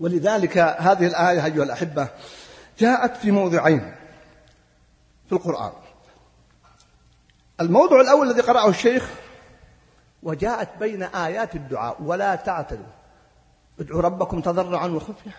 ولذلك 0.00 0.58
هذه 0.58 1.06
الآية 1.06 1.44
أيها 1.44 1.64
الأحبة 1.64 2.08
جاءت 2.78 3.16
في 3.16 3.30
موضعين 3.30 3.94
في 5.26 5.32
القرآن. 5.32 5.72
الموضوع 7.60 8.00
الأول 8.00 8.30
الذي 8.30 8.40
قرأه 8.40 8.68
الشيخ 8.68 9.10
وجاءت 10.22 10.68
بين 10.80 11.02
آيات 11.02 11.54
الدعاء 11.54 11.96
ولا 12.02 12.34
تعتدوا. 12.34 12.92
ادعوا 13.80 14.02
ربكم 14.02 14.40
تضرعا 14.40 14.86
وخفيا. 14.86 15.32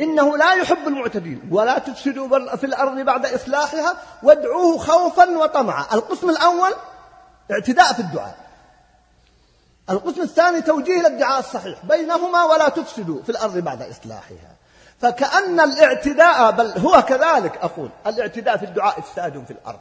إنه 0.00 0.36
لا 0.36 0.54
يحب 0.54 0.88
المعتدين. 0.88 1.48
ولا 1.50 1.78
تفسدوا 1.78 2.56
في 2.56 2.66
الأرض 2.66 2.98
بعد 2.98 3.26
إصلاحها 3.26 3.96
وادعوه 4.22 4.78
خوفا 4.78 5.38
وطمعا. 5.38 5.84
القسم 5.92 6.30
الأول 6.30 6.72
اعتداء 7.50 7.92
في 7.92 8.00
الدعاء. 8.00 8.47
القسم 9.90 10.22
الثاني 10.22 10.60
توجيه 10.60 11.00
الادعاء 11.00 11.38
الصحيح 11.38 11.78
بينهما 11.84 12.44
ولا 12.44 12.68
تفسدوا 12.68 13.22
في 13.22 13.28
الأرض 13.28 13.58
بعد 13.58 13.82
إصلاحها. 13.82 14.56
فكأن 15.00 15.60
الاعتداء 15.60 16.50
بل 16.50 16.78
هو 16.78 17.02
كذلك 17.02 17.58
أقول 17.62 17.90
الاعتداء 18.06 18.56
في 18.56 18.64
الدعاء 18.64 18.98
إفساد 18.98 19.44
في 19.44 19.50
الأرض. 19.50 19.78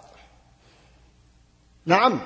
نعم. 1.85 2.21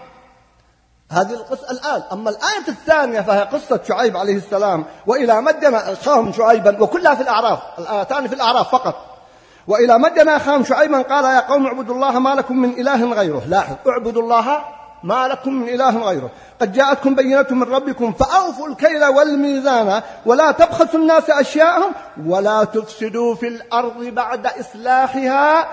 هذه 1.12 1.34
القصة 1.34 1.72
الآن. 1.72 2.04
أما 2.12 2.30
الآية 2.30 2.68
الثانية 2.68 3.22
فهي 3.22 3.42
قصة 3.42 3.80
شعيب 3.88 4.18
عليه 4.18 4.38
السلام 4.38 4.86
وإلى 5.08 5.42
مدين 5.42 5.76
أخاهم 5.76 6.34
شعيبا 6.34 6.84
وكلها 6.84 7.16
في 7.16 7.22
الأعراف 7.22 7.60
الآيتان 7.80 8.28
في 8.28 8.36
الأعراف 8.36 8.72
فقط. 8.72 8.96
وإلى 9.68 9.98
مدين 9.98 10.30
أخاهم 10.30 10.64
شعيبا 10.64 11.02
قال 11.02 11.26
يا 11.26 11.40
قوم 11.40 11.66
اعبدوا 11.66 11.96
الله 11.96 12.20
ما 12.20 12.36
لكم 12.36 12.58
من 12.58 12.70
إله 12.70 13.14
غيره. 13.14 13.44
لاحظ 13.48 13.76
اعبدوا 13.88 14.22
الله 14.22 14.81
ما 15.04 15.28
لكم 15.28 15.54
من 15.54 15.70
إله 15.70 16.04
غيره. 16.04 16.32
قد 16.62 16.74
جاءتكم 16.74 17.16
بينة 17.16 17.48
من 17.52 17.64
ربكم 17.64 18.14
فأوفوا 18.14 18.68
الكيل 18.68 19.06
والميزان 19.06 20.02
ولا 20.26 20.52
تبخسوا 20.52 21.00
الناس 21.00 21.30
أشياءهم 21.30 21.92
ولا 22.26 22.64
تفسدوا 22.64 23.36
في 23.36 23.48
الأرض 23.48 24.04
بعد 24.04 24.48
إصلاحها. 24.48 25.68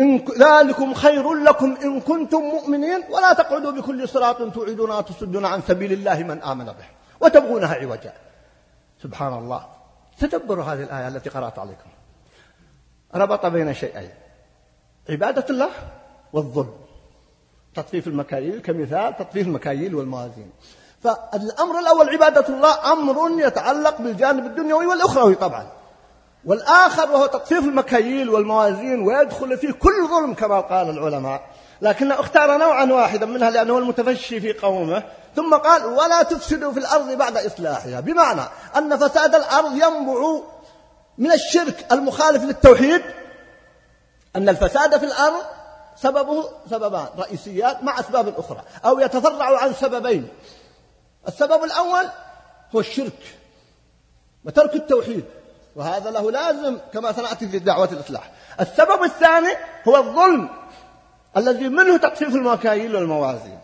إن 0.00 0.24
ذلكم 0.38 0.94
خير 0.94 1.34
لكم 1.34 1.76
إن 1.82 2.00
كنتم 2.00 2.38
مؤمنين 2.38 3.04
ولا 3.10 3.32
تقعدوا 3.32 3.70
بكل 3.70 4.08
صراط 4.08 4.54
توعدون 4.54 4.90
وتصدون 4.90 5.44
عن 5.44 5.62
سبيل 5.62 5.92
الله 5.92 6.22
من 6.22 6.42
آمن 6.42 6.64
به 6.64 6.86
وتبغونها 7.20 7.74
عوجا. 7.74 8.12
سبحان 9.02 9.32
الله. 9.32 9.66
تدبروا 10.20 10.64
هذه 10.64 10.82
الآية 10.82 11.08
التي 11.08 11.30
قرأت 11.30 11.58
عليكم. 11.58 11.90
ربط 13.14 13.46
بين 13.46 13.74
شيئين 13.74 14.10
عبادة 15.10 15.44
الله 15.50 15.70
والظلم. 16.32 16.83
تطفيف 17.76 18.06
المكاييل 18.06 18.60
كمثال 18.60 19.16
تطفيف 19.16 19.46
المكاييل 19.46 19.94
والموازين. 19.94 20.50
فالأمر 21.02 21.78
الأول 21.78 22.08
عبادة 22.08 22.48
الله 22.48 22.92
أمر 22.92 23.46
يتعلق 23.46 23.98
بالجانب 23.98 24.46
الدنيوي 24.46 24.86
والأخروي 24.86 25.34
طبعا. 25.34 25.66
والآخر 26.44 27.10
وهو 27.10 27.26
تطفيف 27.26 27.64
المكاييل 27.64 28.30
والموازين 28.30 29.00
ويدخل 29.06 29.58
فيه 29.58 29.72
كل 29.72 30.08
ظلم 30.08 30.34
كما 30.34 30.60
قال 30.60 30.90
العلماء. 30.90 31.42
لكن 31.82 32.12
أختار 32.12 32.58
نوعا 32.58 32.84
واحدا 32.84 33.26
منها 33.26 33.50
لأنه 33.50 33.78
المتفشي 33.78 34.40
في 34.40 34.52
قومه. 34.52 35.02
ثم 35.36 35.54
قال 35.54 35.86
ولا 35.86 36.22
تفسدوا 36.22 36.72
في 36.72 36.78
الأرض 36.78 37.10
بعد 37.10 37.36
إصلاحها. 37.36 38.00
بمعنى 38.00 38.42
أن 38.76 38.96
فساد 38.96 39.34
الأرض 39.34 39.72
ينبع 39.72 40.40
من 41.18 41.32
الشرك 41.32 41.86
المخالف 41.92 42.44
للتوحيد. 42.44 43.02
أن 44.36 44.48
الفساد 44.48 44.98
في 44.98 45.04
الأرض 45.04 45.42
سببه 45.96 46.48
سببان 46.70 47.08
رئيسيات 47.18 47.82
مع 47.82 48.00
أسباب 48.00 48.38
أخرى 48.38 48.62
أو 48.84 48.98
يتفرع 48.98 49.62
عن 49.62 49.72
سببين. 49.72 50.28
السبب 51.28 51.64
الأول 51.64 52.04
هو 52.74 52.80
الشرك 52.80 53.36
وترك 54.44 54.74
التوحيد 54.74 55.24
وهذا 55.76 56.10
له 56.10 56.30
لازم 56.30 56.78
كما 56.92 57.12
سنأتي 57.12 57.48
في 57.48 57.58
دعوة 57.58 57.88
الإصلاح. 57.92 58.30
السبب 58.60 59.02
الثاني 59.02 59.50
هو 59.88 59.96
الظلم 59.96 60.48
الذي 61.36 61.68
منه 61.68 61.96
تقفيف 61.96 62.34
المكاييل 62.34 62.96
والموازين. 62.96 63.58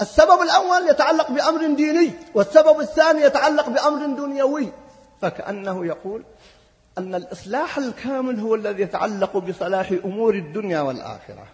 السبب 0.00 0.42
الأول 0.42 0.88
يتعلق 0.88 1.30
بأمر 1.30 1.66
ديني 1.66 2.12
والسبب 2.34 2.80
الثاني 2.80 3.22
يتعلق 3.22 3.68
بأمر 3.68 4.06
دنيوي 4.06 4.72
فكأنه 5.20 5.86
يقول 5.86 6.24
أن 6.98 7.14
الإصلاح 7.14 7.78
الكامل 7.78 8.40
هو 8.40 8.54
الذي 8.54 8.82
يتعلق 8.82 9.36
بصلاح 9.36 9.90
أمور 10.04 10.34
الدنيا 10.34 10.80
والآخرة. 10.80 11.46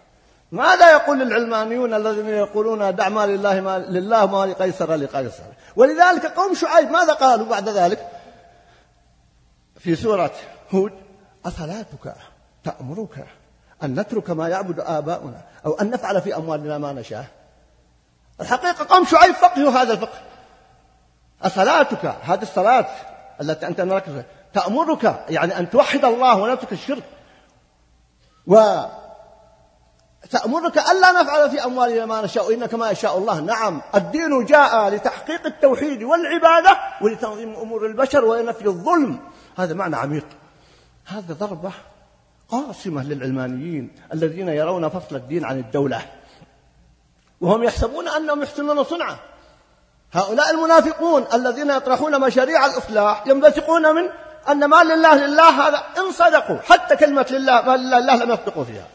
ماذا 0.51 0.91
يقول 0.91 1.21
العلمانيون 1.21 1.93
الذين 1.93 2.29
يقولون 2.29 2.95
دع 2.95 3.09
ما 3.09 3.25
لله 3.25 3.61
ما 3.61 3.79
لله 3.79 4.25
ما 4.25 4.45
لقيصر 4.45 4.95
لقيصر؟ 4.95 5.43
ولذلك 5.75 6.25
قوم 6.25 6.55
شعيب 6.55 6.91
ماذا 6.91 7.13
قالوا 7.13 7.45
بعد 7.45 7.69
ذلك؟ 7.69 8.07
في 9.79 9.95
سورة 9.95 10.31
هود 10.71 10.91
أصلاتك 11.45 12.15
تأمرك 12.63 13.25
أن 13.83 13.99
نترك 13.99 14.29
ما 14.29 14.49
يعبد 14.49 14.79
آباؤنا 14.79 15.41
أو 15.65 15.73
أن 15.73 15.89
نفعل 15.89 16.21
في 16.21 16.35
أموالنا 16.35 16.77
ما 16.77 16.93
نشاء؟ 16.93 17.25
الحقيقة 18.41 18.95
قوم 18.95 19.05
شعيب 19.05 19.35
فقهوا 19.35 19.71
هذا 19.71 19.93
الفقه. 19.93 20.19
أصلاتك 21.41 22.05
هذه 22.05 22.41
الصلاة 22.41 22.87
التي 23.41 23.67
أنت 23.67 23.81
مركز 23.81 24.23
تأمرك 24.53 25.25
يعني 25.29 25.59
أن 25.59 25.69
توحد 25.69 26.05
الله 26.05 26.41
ونترك 26.41 26.71
الشرك. 26.71 27.03
و 28.47 28.83
تأمرك 30.29 30.77
ألا 30.77 31.11
نفعل 31.11 31.49
في 31.49 31.65
أموالنا 31.65 32.05
ما 32.05 32.21
نشاء 32.21 32.53
إنك 32.53 32.73
ما 32.73 32.89
يشاء 32.89 33.17
الله. 33.17 33.39
نعم 33.39 33.81
الدين 33.95 34.45
جاء 34.45 34.89
لتحقيق 34.89 35.45
التوحيد 35.45 36.03
والعبادة 36.03 36.77
ولتنظيم 37.01 37.55
أمور 37.55 37.85
البشر 37.85 38.25
ونفي 38.25 38.65
الظلم. 38.65 39.19
هذا 39.57 39.73
معنى 39.73 39.95
عميق. 39.95 40.25
هذا 41.05 41.33
ضربة 41.33 41.71
قاصمة 42.49 43.03
للعلمانيين 43.03 43.91
الذين 44.13 44.49
يرون 44.49 44.89
فصل 44.89 45.15
الدين 45.15 45.45
عن 45.45 45.59
الدولة. 45.59 46.01
وهم 47.41 47.63
يحسبون 47.63 48.07
أنهم 48.07 48.43
يحسنون 48.43 48.83
صنعة. 48.83 49.19
هؤلاء 50.13 50.51
المنافقون 50.51 51.25
الذين 51.33 51.69
يطرحون 51.69 52.21
مشاريع 52.21 52.65
الإصلاح 52.65 53.27
ينبثقون 53.27 53.95
من 53.95 54.09
أن 54.49 54.65
ما 54.65 54.83
لله 54.83 55.25
لله 55.25 55.67
هذا 55.67 55.83
إن 55.97 56.11
صدقوا 56.11 56.57
حتى 56.57 56.95
كلمة 56.95 57.25
لله 57.31 57.61
ما 57.61 57.77
لله 57.77 57.99
لله 57.99 58.15
لم 58.15 58.31
يصدقوا 58.31 58.63
فيها. 58.63 58.87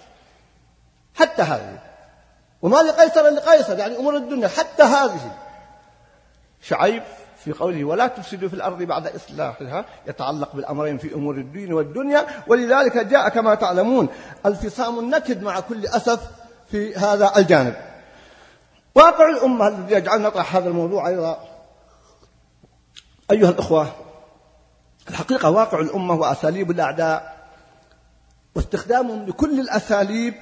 حتى 1.14 1.42
هذه. 1.42 1.78
وما 2.62 2.76
لقيصر 2.76 3.28
لقيصر 3.28 3.78
يعني 3.78 3.96
أمور 3.96 4.16
الدنيا 4.16 4.48
حتى 4.48 4.82
هذه. 4.82 5.36
شعيب 6.62 7.02
في 7.44 7.52
قوله 7.52 7.84
ولا 7.84 8.06
تفسدوا 8.06 8.48
في 8.48 8.54
الأرض 8.54 8.82
بعد 8.82 9.06
إصلاحها 9.06 9.84
يتعلق 10.06 10.56
بالأمرين 10.56 10.98
في 10.98 11.14
أمور 11.14 11.34
الدين 11.34 11.72
والدنيا 11.72 12.26
ولذلك 12.46 12.96
جاء 12.96 13.28
كما 13.28 13.54
تعلمون 13.54 14.08
الفصام 14.46 14.98
النكد 14.98 15.42
مع 15.42 15.60
كل 15.60 15.86
أسف 15.86 16.20
في 16.70 16.96
هذا 16.96 17.32
الجانب. 17.36 17.74
واقع 18.94 19.28
الأمة 19.28 19.68
الذي 19.68 19.94
يجعلنا 19.94 20.28
نطرح 20.28 20.56
هذا 20.56 20.68
الموضوع 20.68 21.08
أيضا. 21.08 21.38
أيها 23.30 23.50
الأخوة 23.50 24.03
الحقيقة 25.08 25.50
واقع 25.50 25.80
الأمة 25.80 26.14
وأساليب 26.14 26.70
الأعداء 26.70 27.36
واستخدامهم 28.54 29.26
لكل 29.26 29.60
الأساليب 29.60 30.34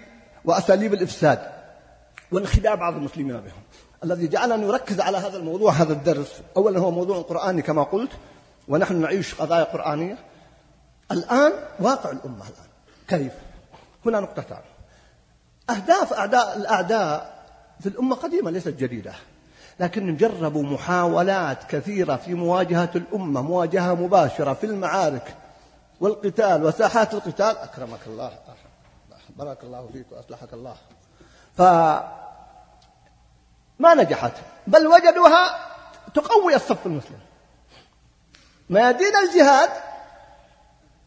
وأساليب 0.44 0.94
الإفساد 0.94 1.52
وانخداع 2.32 2.74
بعض 2.74 2.94
المسلمين 2.94 3.40
بهم. 3.40 3.62
الذي 4.04 4.28
جعلنا 4.28 4.56
نركز 4.56 5.00
على 5.00 5.18
هذا 5.18 5.36
الموضوع 5.36 5.72
هذا 5.72 5.92
الدرس. 5.92 6.32
أولا 6.56 6.80
هو 6.80 6.90
موضوع 6.90 7.22
قرآني 7.22 7.62
كما 7.62 7.82
قلت 7.82 8.10
ونحن 8.68 9.00
نعيش 9.00 9.34
قضايا 9.34 9.64
قرآنية. 9.64 10.18
الآن 11.10 11.52
واقع 11.80 12.10
الأمة 12.10 12.44
الآن. 12.44 12.68
كيف؟ 13.08 13.32
هنا 14.06 14.20
نقطتان 14.20 14.60
أهداف 15.70 16.12
أعداء 16.12 16.56
الأعداء 16.56 17.42
في 17.80 17.88
الأمة 17.88 18.16
قديمة 18.16 18.50
ليست 18.50 18.68
جديدة. 18.68 19.14
لكن 19.82 20.16
جربوا 20.16 20.62
محاولات 20.62 21.64
كثيرة 21.64 22.16
في 22.16 22.34
مواجهة 22.34 22.90
الأمة 22.94 23.42
مواجهة 23.42 23.94
مباشرة 23.94 24.54
في 24.54 24.66
المعارك 24.66 25.34
والقتال 26.00 26.64
وساحات 26.64 27.14
القتال. 27.14 27.58
أكرمك 27.58 27.98
الله. 28.06 28.32
بارك 29.36 29.64
الله 29.64 29.88
فيك 29.92 30.06
وأصلحك 30.12 30.52
الله. 30.52 30.74
ف 31.56 31.62
ما 33.78 33.94
نجحت 33.94 34.32
بل 34.66 34.86
وجدوها 34.86 35.56
تقوي 36.14 36.54
الصف 36.54 36.86
المسلم. 36.86 37.18
ميادين 38.70 39.16
الجهاد 39.16 39.70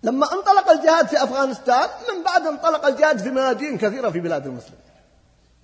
لما 0.03 0.33
انطلق 0.33 0.69
الجهاد 0.69 1.07
في 1.07 1.23
أفغانستان 1.23 1.89
من 2.13 2.23
بعد 2.23 2.47
انطلق 2.47 2.85
الجهاد 2.85 3.19
في 3.19 3.29
ميادين 3.29 3.77
كثيرة 3.77 4.09
في 4.09 4.19
بلاد 4.19 4.45
المسلمين. 4.45 4.79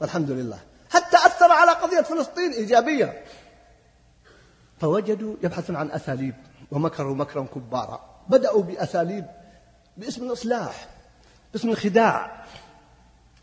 والحمد 0.01 0.31
لله. 0.31 0.59
حتى 0.93 1.17
أثر 1.17 1.51
على 1.51 1.71
قضية 1.71 2.01
فلسطين 2.01 2.51
إيجابية. 2.51 3.23
فوجدوا 4.81 5.35
يبحثون 5.43 5.75
عن 5.75 5.91
أساليب 5.91 6.35
ومكروا 6.71 7.15
مكرا 7.15 7.47
كبارا. 7.55 8.01
بدأوا 8.29 8.63
بأساليب 8.63 9.25
باسم 9.97 10.23
الإصلاح 10.23 10.87
باسم 11.53 11.69
الخداع. 11.69 12.45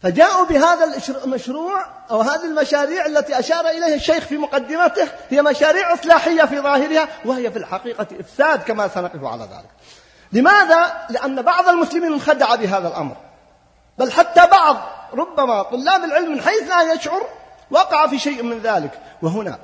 فجاءوا 0.03 0.47
بهذا 0.47 0.85
المشروع 1.25 1.87
أو 2.11 2.21
هذه 2.21 2.45
المشاريع 2.45 3.07
التي 3.07 3.39
أشار 3.39 3.69
إليها 3.69 3.95
الشيخ 3.95 4.25
في 4.25 4.37
مقدمته 4.37 5.09
هي 5.29 5.43
مشاريع 5.43 5.95
إصلاحية 5.95 6.45
في 6.45 6.61
ظاهرها 6.61 7.09
وهي 7.25 7.51
في 7.51 7.59
الحقيقة 7.59 8.07
إفساد 8.21 8.63
كما 8.63 8.89
سنقف 8.89 9.25
على 9.25 9.43
ذلك. 9.43 9.71
لماذا؟ 10.33 11.07
لأن 11.11 11.43
بعض 11.43 11.69
المسلمين 11.69 12.13
انخدع 12.13 12.55
بهذا 12.55 12.89
الأمر. 12.89 13.17
بل 13.99 14.13
حتى 14.13 14.47
بعض 14.47 14.77
ربما 15.15 15.63
طلاب 15.63 16.05
العلم 16.05 16.33
من 16.33 16.41
حيث 16.41 16.69
لا 16.69 16.93
يشعر 16.93 17.23
وقع 17.71 18.07
في 18.07 18.19
شيء 18.19 18.43
من 18.43 18.59
ذلك. 18.59 19.01
وهنا 19.23 19.59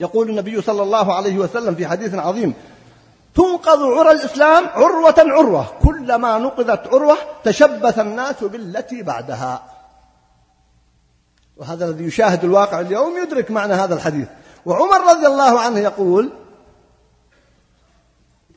يقول 0.00 0.30
النبي 0.30 0.62
صلى 0.62 0.82
الله 0.82 1.14
عليه 1.14 1.38
وسلم 1.38 1.74
في 1.74 1.86
حديث 1.86 2.14
عظيم 2.14 2.54
تنقض 3.34 3.82
عرى 3.82 4.10
الإسلام 4.10 4.66
عروة 4.66 5.14
عروة 5.18 5.66
كلما 5.82 6.38
نقضت 6.38 6.86
عروة 6.86 7.16
تشبث 7.44 7.98
الناس 7.98 8.44
بالتي 8.44 9.02
بعدها. 9.02 9.62
وهذا 11.56 11.84
الذي 11.84 12.04
يشاهد 12.04 12.44
الواقع 12.44 12.80
اليوم 12.80 13.22
يدرك 13.22 13.50
معنى 13.50 13.72
هذا 13.74 13.94
الحديث. 13.94 14.28
وعمر 14.66 15.00
رضي 15.10 15.26
الله 15.26 15.60
عنه 15.60 15.78
يقول 15.78 16.32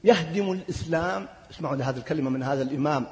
يهدم 0.03 0.51
الإسلام. 0.51 1.27
اسمعوا 1.51 1.75
لهذه 1.75 1.97
الكلمة 1.97 2.29
من 2.29 2.43
هذا 2.43 2.62
الإمام. 2.62 3.07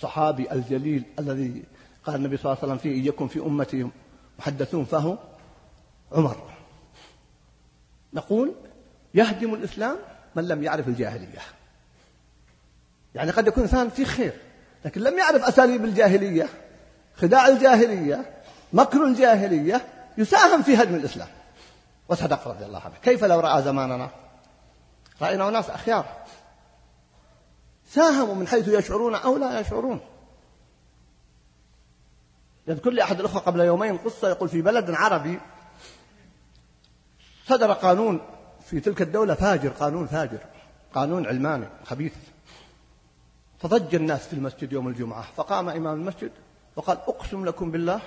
الصحابي 0.00 0.52
الجليل 0.52 1.04
الذي 1.18 1.62
قال 2.04 2.16
النبي 2.16 2.36
صلى 2.36 2.52
الله 2.52 2.62
عليه 2.62 2.72
وسلم 2.72 2.78
فيه 2.78 3.08
يكن 3.08 3.28
في 3.28 3.40
أمتي 3.40 3.90
محدثون 4.38 4.84
فهو 4.84 5.18
عمر. 6.12 6.36
نقول 8.12 8.54
يهدم 9.14 9.54
الإسلام 9.54 9.96
من 10.36 10.48
لم 10.48 10.62
يعرف 10.62 10.88
الجاهلية. 10.88 11.38
يعني 13.14 13.30
قد 13.30 13.46
يكون 13.46 13.62
إنسان 13.62 13.88
فيه 13.88 14.04
خير 14.04 14.32
لكن 14.84 15.00
لم 15.00 15.18
يعرف 15.18 15.44
أساليب 15.44 15.84
الجاهلية 15.84 16.48
خداع 17.16 17.48
الجاهلية 17.48 18.30
مكر 18.72 19.04
الجاهلية 19.04 19.86
يساهم 20.18 20.62
في 20.62 20.76
هدم 20.76 20.94
الإسلام. 20.94 21.28
وصدق 22.08 22.48
رضي 22.48 22.64
الله 22.64 22.80
عنه. 22.80 22.94
كيف 23.02 23.24
لو 23.24 23.40
رأى 23.40 23.62
زماننا؟ 23.62 24.10
رأينا 25.22 25.48
أناس 25.48 25.70
أخيار. 25.70 26.06
ساهموا 27.90 28.34
من 28.34 28.46
حيث 28.46 28.68
يشعرون 28.68 29.14
أو 29.14 29.36
لا 29.36 29.60
يشعرون. 29.60 30.00
يذكر 32.66 32.90
لي 32.90 33.02
أحد 33.02 33.20
الأخوة 33.20 33.40
قبل 33.40 33.60
يومين 33.60 33.98
قصة 33.98 34.28
يقول 34.28 34.48
في 34.48 34.62
بلد 34.62 34.90
عربي 34.90 35.40
صدر 37.46 37.72
قانون 37.72 38.20
في 38.64 38.80
تلك 38.80 39.02
الدولة 39.02 39.34
فاجر 39.34 39.68
قانون 39.68 40.06
فاجر 40.06 40.38
قانون 40.94 41.26
علماني 41.26 41.66
خبيث. 41.84 42.14
فضج 43.58 43.94
الناس 43.94 44.26
في 44.26 44.32
المسجد 44.32 44.72
يوم 44.72 44.88
الجمعة 44.88 45.22
فقام 45.36 45.68
إمام 45.68 46.00
المسجد 46.00 46.32
وقال 46.76 46.98
أقسم 46.98 47.44
لكم 47.44 47.70
بالله 47.70 48.00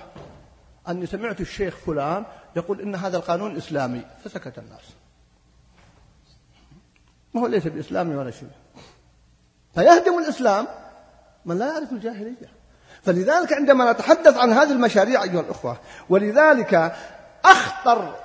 أني 0.88 1.06
سمعت 1.06 1.40
الشيخ 1.40 1.76
فلان 1.76 2.24
يقول 2.56 2.80
إن 2.80 2.94
هذا 2.94 3.16
القانون 3.16 3.56
إسلامي. 3.56 4.04
فسكت 4.24 4.58
الناس. 4.58 4.92
ما 7.34 7.40
هو 7.40 7.46
ليس 7.46 7.66
بإسلامي 7.66 8.16
ولا 8.16 8.30
شيء. 8.30 8.63
فيهدم 9.74 10.18
الإسلام 10.18 10.66
من 11.44 11.58
لا 11.58 11.66
يعرف 11.66 11.92
الجاهلية. 11.92 12.54
فلذلك 13.02 13.52
عندما 13.52 13.92
نتحدث 13.92 14.36
عن 14.36 14.52
هذه 14.52 14.72
المشاريع 14.72 15.22
أيها 15.22 15.40
الأخوة 15.40 15.76
ولذلك 16.08 16.96
أخطر 17.44 18.16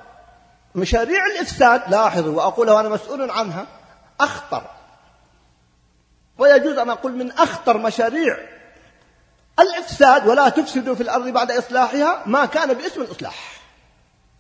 مشاريع 0.76 1.26
الإفساد 1.26 1.82
لاحظوا 1.90 2.36
وأقول 2.38 2.70
وأنا 2.70 2.90
مسؤول 2.90 3.32
عنها 3.32 3.66
أخطر. 4.20 4.64
ويجوز 6.38 6.78
أن 6.78 6.90
أقول 6.90 7.16
من 7.16 7.32
أخطر 7.32 7.78
مشاريع 7.78 8.38
الإفساد 9.60 10.28
ولا 10.28 10.50
تفسدوا 10.50 10.96
في 10.96 11.04
الأرض 11.04 11.28
بعد 11.28 11.52
إصلاحها 11.52 12.24
ما 12.26 12.46
كان 12.46 12.74
باسم 12.74 13.02
الإصلاح. 13.02 13.62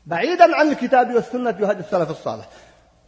بعيدا 0.05 0.55
عن 0.55 0.67
الكتاب 0.71 1.15
والسنة 1.15 1.55
وهدي 1.61 1.79
السلف 1.79 2.09
الصالح. 2.09 2.49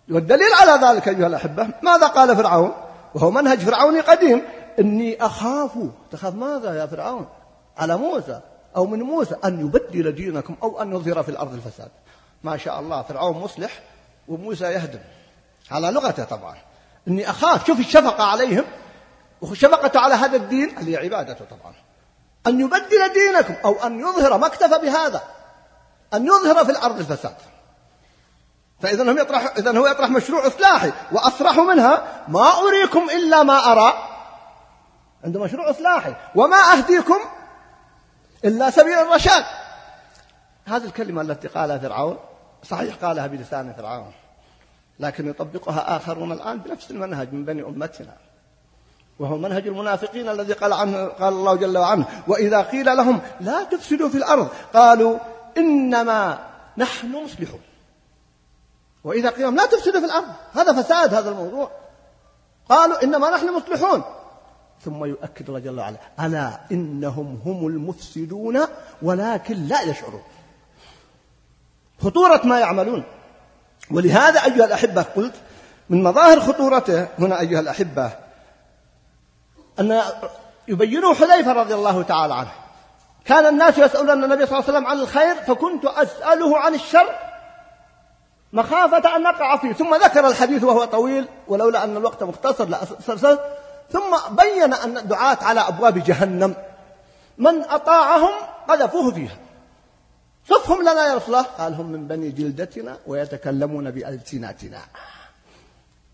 والدليل 0.10 0.54
على 0.54 0.88
ذلك 0.88 1.08
أيها 1.08 1.28
الأحبة 1.28 1.70
ماذا 1.82 2.08
قال 2.08 2.36
فرعون؟ 2.36 2.91
وهو 3.16 3.32
منهج 3.32 3.60
فرعوني 3.60 4.00
قديم. 4.00 4.42
إني 4.80 5.26
أخاف. 5.26 5.72
تخاف 6.12 6.34
ماذا 6.34 6.80
يا 6.80 6.86
فرعون؟ 6.86 7.30
على 7.78 7.98
موسى 7.98 8.42
أو 8.76 8.86
من 8.86 9.00
موسى 9.00 9.36
أن 9.46 9.60
يبدل 9.60 10.16
دينكم 10.16 10.56
أو 10.64 10.82
أن 10.82 10.92
يظهر 10.92 11.24
في 11.24 11.30
الأرض 11.30 11.54
الفساد. 11.54 11.92
ما 12.44 12.58
شاء 12.58 12.80
الله 12.80 13.02
فرعون 13.02 13.38
مصلح 13.38 13.80
وموسى 14.28 14.66
يهدم. 14.66 15.00
على 15.72 15.92
لغته 15.92 16.24
طبعا. 16.24 16.56
إني 17.08 17.30
أخاف. 17.30 17.68
شوف 17.68 17.80
الشفقة 17.80 18.24
عليهم. 18.24 18.64
وشفقته 19.42 20.00
على 20.00 20.14
هذا 20.14 20.36
الدين. 20.36 20.78
اللي 20.78 20.98
عبادته 20.98 21.46
طبعا؟ 21.46 21.74
أن 22.48 22.60
يبدل 22.60 23.14
دينكم 23.14 23.56
أو 23.66 23.74
أن 23.74 24.00
يظهر 24.00 24.38
ما 24.38 24.48
اكتفى 24.48 24.80
بهذا. 24.80 25.22
أن 26.14 26.26
يظهر 26.26 26.66
في 26.66 26.72
الأرض 26.72 27.00
الفساد. 27.00 27.36
فإذا 28.82 29.12
هم 29.12 29.18
يطرح 29.18 29.54
إذا 29.58 29.78
هو 29.78 29.88
يطرح 29.88 30.10
مشروع 30.10 30.48
إصلاحي 30.48 30.92
وأصرح 31.12 31.58
منها 31.58 32.24
ما 32.28 32.52
أريكم 32.60 33.10
إلا 33.10 33.44
ما 33.44 33.72
أرى. 33.72 33.94
عنده 35.24 35.44
مشروع 35.44 35.70
إصلاحي. 35.70 36.16
وما 36.36 36.58
أهديكم 36.58 37.18
إلا 38.46 38.70
سبيل 38.70 38.94
الرشاد. 38.94 39.44
هذه 40.66 40.86
الكلمة 40.86 41.22
التي 41.22 41.48
قالها 41.48 41.78
فرعون 41.78 42.18
صحيح 42.64 42.96
قالها 42.96 43.28
بلسان 43.28 43.74
فرعون 43.78 44.12
لكن 45.00 45.30
يطبقها 45.30 45.98
آخرون 45.98 46.32
الآن 46.32 46.58
بنفس 46.58 46.92
المنهج 46.92 47.34
من 47.34 47.46
بني 47.46 47.62
أمتنا. 47.62 48.14
وهو 49.20 49.38
منهج 49.38 49.68
المنافقين 49.68 50.30
الذي 50.30 50.54
قال 50.54 50.74
عنه 50.74 51.06
قال 51.06 51.34
الله 51.34 51.56
جل 51.56 51.78
وعلا 51.78 52.04
وإذا 52.28 52.62
قيل 52.62 52.98
لهم 52.98 53.22
لا 53.40 53.64
تفسدوا 53.64 54.10
في 54.10 54.18
الأرض 54.18 54.50
قالوا 54.74 55.18
إنما 55.58 56.40
نحن 56.78 57.24
مصلحون. 57.24 57.62
وإذا 59.04 59.30
قيل 59.30 59.42
لهم 59.42 59.56
لا 59.56 59.66
تفسدوا 59.66 60.00
في 60.00 60.06
الأرض. 60.06 60.28
هذا 60.54 60.82
فساد 60.82 61.14
هذا 61.14 61.30
الموضوع. 61.30 61.72
قالوا 62.70 63.04
إنما 63.04 63.30
نحن 63.30 63.56
مصلحون. 63.56 64.04
ثم 64.86 65.06
يؤكد 65.06 65.48
الله 65.48 65.60
جل 65.60 65.80
وعلا 65.80 65.98
ألا 66.20 66.60
إنهم 66.72 67.42
هم 67.46 67.68
المفسدون 67.68 68.60
ولكن 69.02 69.68
لا 69.68 69.82
يشعرون. 69.82 70.24
خطورة 72.02 72.42
ما 72.44 72.60
يعملون. 72.60 73.04
ولهذا 73.92 74.44
أيها 74.46 74.66
الأحبة 74.66 75.02
قلت 75.02 75.36
من 75.90 76.04
مظاهر 76.04 76.40
خطورته 76.40 77.08
هنا 77.20 77.40
أيها 77.40 77.60
الأحبة 77.60 78.12
أن 79.80 80.02
يبينه 80.68 81.14
حذيفة 81.14 81.54
رضي 81.54 81.74
الله 81.74 82.04
تعالى 82.04 82.34
عنه. 82.34 82.52
كان 83.26 83.46
الناس 83.46 83.78
يسألون 83.78 84.24
النبي 84.24 84.46
صلى 84.46 84.60
الله 84.60 84.70
عليه 84.70 84.78
وسلم 84.78 84.88
عن 84.88 85.00
الخير 85.00 85.36
فكنت 85.36 85.86
أسأله 85.86 86.58
عن 86.58 86.74
الشر 86.76 87.31
مخافة 88.54 89.16
أن 89.16 89.24
نقع 89.24 89.58
فيه. 89.58 89.74
ثم 89.74 89.96
ذكر 89.96 90.28
الحديث 90.28 90.64
وهو 90.64 90.86
طويل 90.86 91.28
ولولا 91.48 91.84
أن 91.84 91.98
الوقت 91.98 92.24
مختصر 92.24 92.66
لأسلسل 92.66 93.40
ثم 93.92 94.36
بين 94.36 94.74
أن 94.74 94.98
الدعاة 94.98 95.38
على 95.42 95.60
أبواب 95.60 96.04
جهنم. 96.04 96.56
من 97.38 97.64
أطاعهم 97.64 98.34
قذفوه 98.68 99.12
فيها. 99.12 99.38
صفهم 100.50 100.82
لنا 100.82 101.08
يا 101.08 101.16
رسول 101.16 101.36
الله. 101.36 101.42
قال 101.42 101.74
هم 101.74 101.86
من 101.86 102.08
بني 102.08 102.30
جلدتنا 102.30 102.98
ويتكلمون 103.08 103.92
بألسنتنا. 103.92 104.80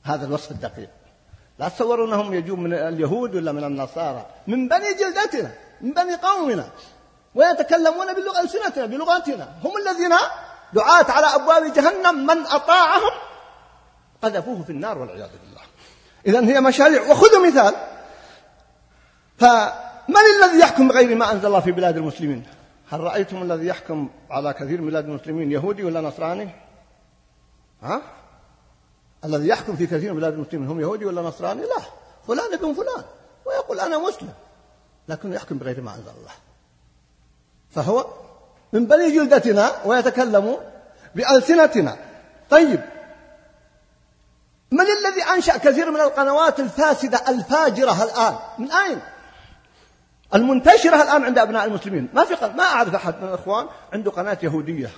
هذا 0.03 0.25
الوصف 0.25 0.51
الدقيق. 0.51 0.89
لا 1.59 1.69
تصوروا 1.69 2.07
انهم 2.07 2.33
يجون 2.33 2.59
من 2.59 2.73
اليهود 2.73 3.35
ولا 3.35 3.51
من 3.51 3.63
النصارى. 3.63 4.25
من 4.47 4.67
بني 4.67 4.93
جلدتنا 4.93 5.51
من 5.81 5.91
بني 5.91 6.15
قومنا. 6.15 6.69
ويتكلمون 7.35 8.13
بلغة 8.13 8.41
ألسنتنا 8.41 8.85
بلغتنا 8.85 9.49
هم 9.63 9.71
الذين 9.77 10.13
دعاة 10.73 11.11
على 11.11 11.25
أبواب 11.25 11.73
جهنم 11.73 12.25
من 12.25 12.45
أطاعهم 12.45 13.11
قذفوه 14.21 14.63
في 14.63 14.69
النار 14.69 14.97
والعياذ 14.97 15.29
بالله. 15.29 15.61
إذا 16.25 16.55
هي 16.55 16.61
مشاريع. 16.61 17.01
وخذوا 17.01 17.47
مثال. 17.47 17.75
فمن 19.37 20.23
الذي 20.43 20.59
يحكم 20.59 20.87
بغير 20.87 21.15
ما 21.15 21.31
أنزل 21.31 21.47
الله 21.47 21.59
في 21.59 21.71
بلاد 21.71 21.97
المسلمين؟ 21.97 22.45
هل 22.89 22.99
رأيتم 22.99 23.41
الذي 23.41 23.67
يحكم 23.67 24.09
على 24.29 24.53
كثير 24.53 24.81
من 24.81 24.87
بلاد 24.87 25.05
المسلمين؟ 25.05 25.51
يهودي 25.51 25.83
ولا 25.83 26.01
نصراني؟ 26.01 26.49
ها؟ 27.83 28.01
الذي 29.25 29.47
يحكم 29.47 29.75
في 29.75 29.87
كثير 29.87 30.13
من 30.13 30.19
بلاد 30.19 30.33
المسلمين 30.33 30.67
هم 30.67 30.81
يهودي 30.81 31.05
ولا 31.05 31.21
نصراني؟ 31.21 31.61
لا. 31.61 31.81
فلان 32.27 32.53
ابن 32.53 32.73
فلان. 32.73 33.03
ويقول 33.45 33.79
أنا 33.79 33.97
مسلم. 33.97 34.33
لكنه 35.07 35.35
يحكم 35.35 35.57
بغير 35.57 35.81
ما 35.81 35.95
أنزل 35.95 36.11
الله. 36.19 36.31
فهو 37.71 38.05
من 38.73 38.85
بني 38.85 39.15
جلدتنا 39.15 39.71
ويتكلم 39.85 40.57
بألسنتنا. 41.15 41.97
طيب. 42.49 42.81
من 44.71 44.85
الذي 44.85 45.23
أنشأ 45.23 45.57
كثير 45.57 45.91
من 45.91 45.99
القنوات 45.99 46.59
الفاسدة 46.59 47.29
الفاجرة 47.29 48.03
الآن؟ 48.03 48.35
من 48.57 48.71
أين؟ 48.71 48.99
المنتشرة 50.35 51.03
الآن 51.03 51.23
عند 51.23 51.39
أبناء 51.39 51.65
المسلمين. 51.65 52.09
ما 52.13 52.25
في 52.25 52.47
ما 52.47 52.63
أعرف 52.63 52.95
أحد 52.95 53.15
من 53.21 53.27
الإخوان 53.27 53.67
عنده 53.93 54.11
قناة 54.11 54.37
يهودية. 54.43 54.89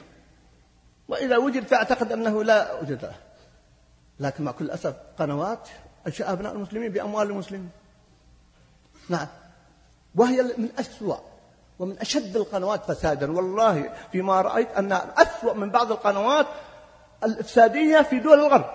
وإذا 1.07 1.37
وجد 1.37 1.67
فأعتقد 1.67 2.11
أنه 2.11 2.43
لا 2.43 2.73
وجد 2.81 3.01
له 3.03 3.15
لكن 4.19 4.43
مع 4.43 4.51
كل 4.51 4.71
أسف 4.71 4.93
قنوات 5.19 5.69
أنشأ 6.07 6.31
أبناء 6.31 6.53
المسلمين 6.53 6.91
بأموال 6.91 7.29
المسلمين. 7.29 7.69
نعم. 9.09 9.27
وهي 10.15 10.41
من 10.41 10.69
أسوأ 10.79 11.17
ومن 11.79 11.99
أشد 11.99 12.35
القنوات 12.35 12.91
فسادا. 12.91 13.31
والله 13.31 13.89
فيما 14.11 14.41
رأيت 14.41 14.67
أنها 14.77 15.05
أسوأ 15.17 15.53
من 15.53 15.69
بعض 15.69 15.91
القنوات 15.91 16.45
الإفسادية 17.23 18.01
في 18.01 18.19
دول 18.19 18.39
الغرب. 18.39 18.65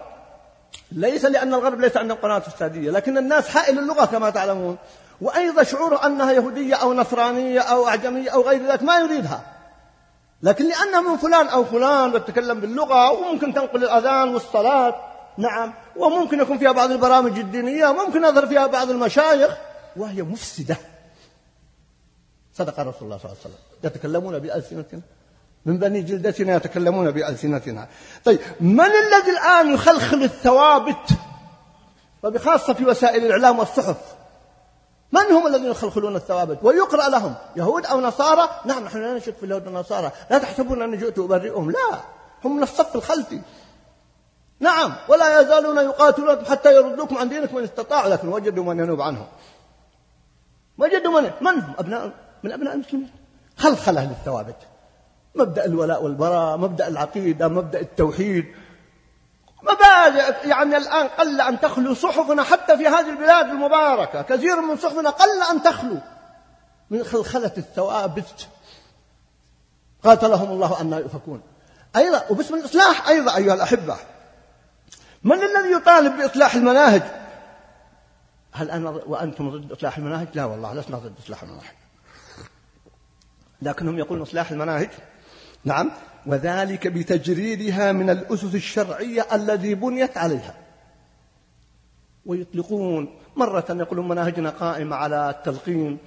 ليس 0.92 1.24
لأن 1.24 1.54
الغرب 1.54 1.80
ليس 1.80 1.96
عندهم 1.96 2.18
قنوات 2.18 2.46
إفسادية 2.46 2.90
لكن 2.90 3.18
الناس 3.18 3.48
حائل 3.48 3.78
اللغة 3.78 4.04
كما 4.04 4.30
تعلمون. 4.30 4.76
وأيضا 5.20 5.62
شعوره 5.62 6.06
أنها 6.06 6.32
يهودية 6.32 6.74
أو 6.74 6.94
نصرانية 6.94 7.60
أو 7.60 7.88
أعجمية 7.88 8.30
أو 8.30 8.42
غير 8.42 8.66
ذلك 8.66 8.82
ما 8.82 8.98
يريدها. 8.98 9.40
لكن 10.42 10.68
لأنها 10.68 11.00
من 11.00 11.16
فلان 11.16 11.46
أو 11.48 11.64
فلان 11.64 12.14
وتتكلم 12.14 12.60
باللغة 12.60 13.12
وممكن 13.12 13.54
تنقل 13.54 13.84
الأذان 13.84 14.34
والصلاة 14.34 14.94
نعم 15.38 15.74
وممكن 15.96 16.40
يكون 16.40 16.58
فيها 16.58 16.72
بعض 16.72 16.90
البرامج 16.90 17.38
الدينية 17.38 17.86
وممكن 17.86 18.24
يظهر 18.24 18.46
فيها 18.46 18.66
بعض 18.66 18.90
المشايخ 18.90 19.56
وهي 19.96 20.22
مفسدة. 20.22 20.76
صدق 22.54 22.80
رسول 22.80 23.02
الله 23.02 23.18
صلى 23.18 23.24
الله 23.24 23.36
عليه 23.36 23.40
وسلم. 23.40 23.58
يتكلمون 23.84 24.38
بألسنتنا؟ 24.38 25.00
من 25.66 25.78
بني 25.78 26.02
جلدتنا 26.02 26.56
يتكلمون 26.56 27.10
بألسنتنا. 27.10 27.88
طيب 28.24 28.40
من 28.60 28.80
الذي 28.80 29.30
الآن 29.30 29.74
يخلخل 29.74 30.22
الثوابت؟ 30.22 31.08
وبخاصة 32.22 32.72
في 32.72 32.84
وسائل 32.84 33.26
الإعلام 33.26 33.58
والصحف. 33.58 33.96
من 35.12 35.20
هم 35.20 35.46
الذين 35.46 35.70
يخلخلون 35.70 36.16
الثوابت؟ 36.16 36.58
ويقرأ 36.62 37.08
لهم. 37.08 37.34
يهود 37.56 37.86
أو 37.86 38.00
نصارى؟ 38.00 38.48
نعم 38.64 38.84
نحن 38.84 38.98
لا 38.98 39.14
نشك 39.14 39.34
في 39.34 39.46
اليهود 39.46 39.66
والنصارى. 39.66 40.12
لا 40.30 40.38
تحسبون 40.38 40.82
أني 40.82 40.96
جئت 40.96 41.18
أبرئهم. 41.18 41.70
لا 41.70 42.00
هم 42.44 42.56
من 42.56 42.62
الصف 42.62 42.96
الخلفي. 42.96 43.40
نعم 44.60 44.96
ولا 45.08 45.40
يزالون 45.40 45.76
يقاتلون 45.76 46.44
حتى 46.44 46.74
يردوكم 46.74 47.18
عن 47.18 47.28
دينكم 47.28 47.58
إن 47.58 47.64
استطاعوا 47.64 48.08
لكن 48.08 48.28
وجدوا 48.28 48.64
من 48.64 48.78
ينوب 48.78 49.00
عنهم. 49.00 49.26
وجدوا 50.78 51.20
من؟ 51.20 51.30
من 51.40 51.60
هم؟ 51.60 51.74
أبناء 51.78 52.12
من 52.44 52.52
أبناء 52.52 52.74
المسلمين. 52.74 53.10
خلخلة 53.56 54.04
للثوابت؟ 54.04 54.56
مبدأ 55.34 55.64
الولاء 55.64 56.04
والبراء 56.04 56.56
مبدأ 56.56 56.88
العقيدة 56.88 57.48
مبدأ 57.48 57.80
التوحيد. 57.80 58.54
مبادئ 59.62 60.48
يعني 60.48 60.76
الآن 60.76 61.08
قل 61.08 61.40
أن 61.40 61.60
تخلو 61.60 61.94
صحفنا 61.94 62.42
حتى 62.42 62.76
في 62.76 62.86
هذه 62.86 63.10
البلاد 63.10 63.46
المباركة. 63.46 64.22
كثير 64.22 64.60
من 64.60 64.76
صحفنا 64.76 65.10
قل 65.10 65.42
أن 65.50 65.62
تخلو. 65.62 65.96
من 66.90 67.04
خلخلة 67.04 67.52
الثوابت. 67.58 68.48
قاتلهم 70.04 70.50
الله 70.50 70.80
أن 70.80 70.92
يؤفكون. 70.92 71.42
أيضا 71.96 72.24
وباسم 72.30 72.54
الإصلاح 72.54 73.08
أيضا 73.08 73.36
أيها 73.36 73.54
الأحبة. 73.54 73.96
من 75.22 75.36
الذي 75.36 75.72
يطالب 75.72 76.16
بإصلاح 76.16 76.54
المناهج؟ 76.54 77.02
هل 78.52 78.70
أنا 78.70 78.90
وأنتم 78.90 79.50
ضد 79.50 79.72
إصلاح 79.72 79.98
المناهج؟ 79.98 80.28
لا 80.34 80.44
والله 80.44 80.74
لسنا 80.74 80.98
ضد 80.98 81.14
إصلاح 81.24 81.42
المناهج. 81.42 81.83
لكنهم 83.62 83.98
يقولون 83.98 84.22
إصلاح 84.22 84.50
المناهج. 84.50 84.88
نعم. 85.64 85.90
وذلك 86.26 86.86
بتجريدها 86.86 87.92
من 87.92 88.10
الأسس 88.10 88.54
الشرعية 88.54 89.26
الذي 89.32 89.74
بنيت 89.74 90.18
عليها. 90.18 90.54
ويطلقون 92.26 93.18
مرة 93.36 93.64
يقولون 93.70 94.08
مناهجنا 94.08 94.50
قائمة 94.50 94.96
على 94.96 95.30
التلقين 95.30 95.98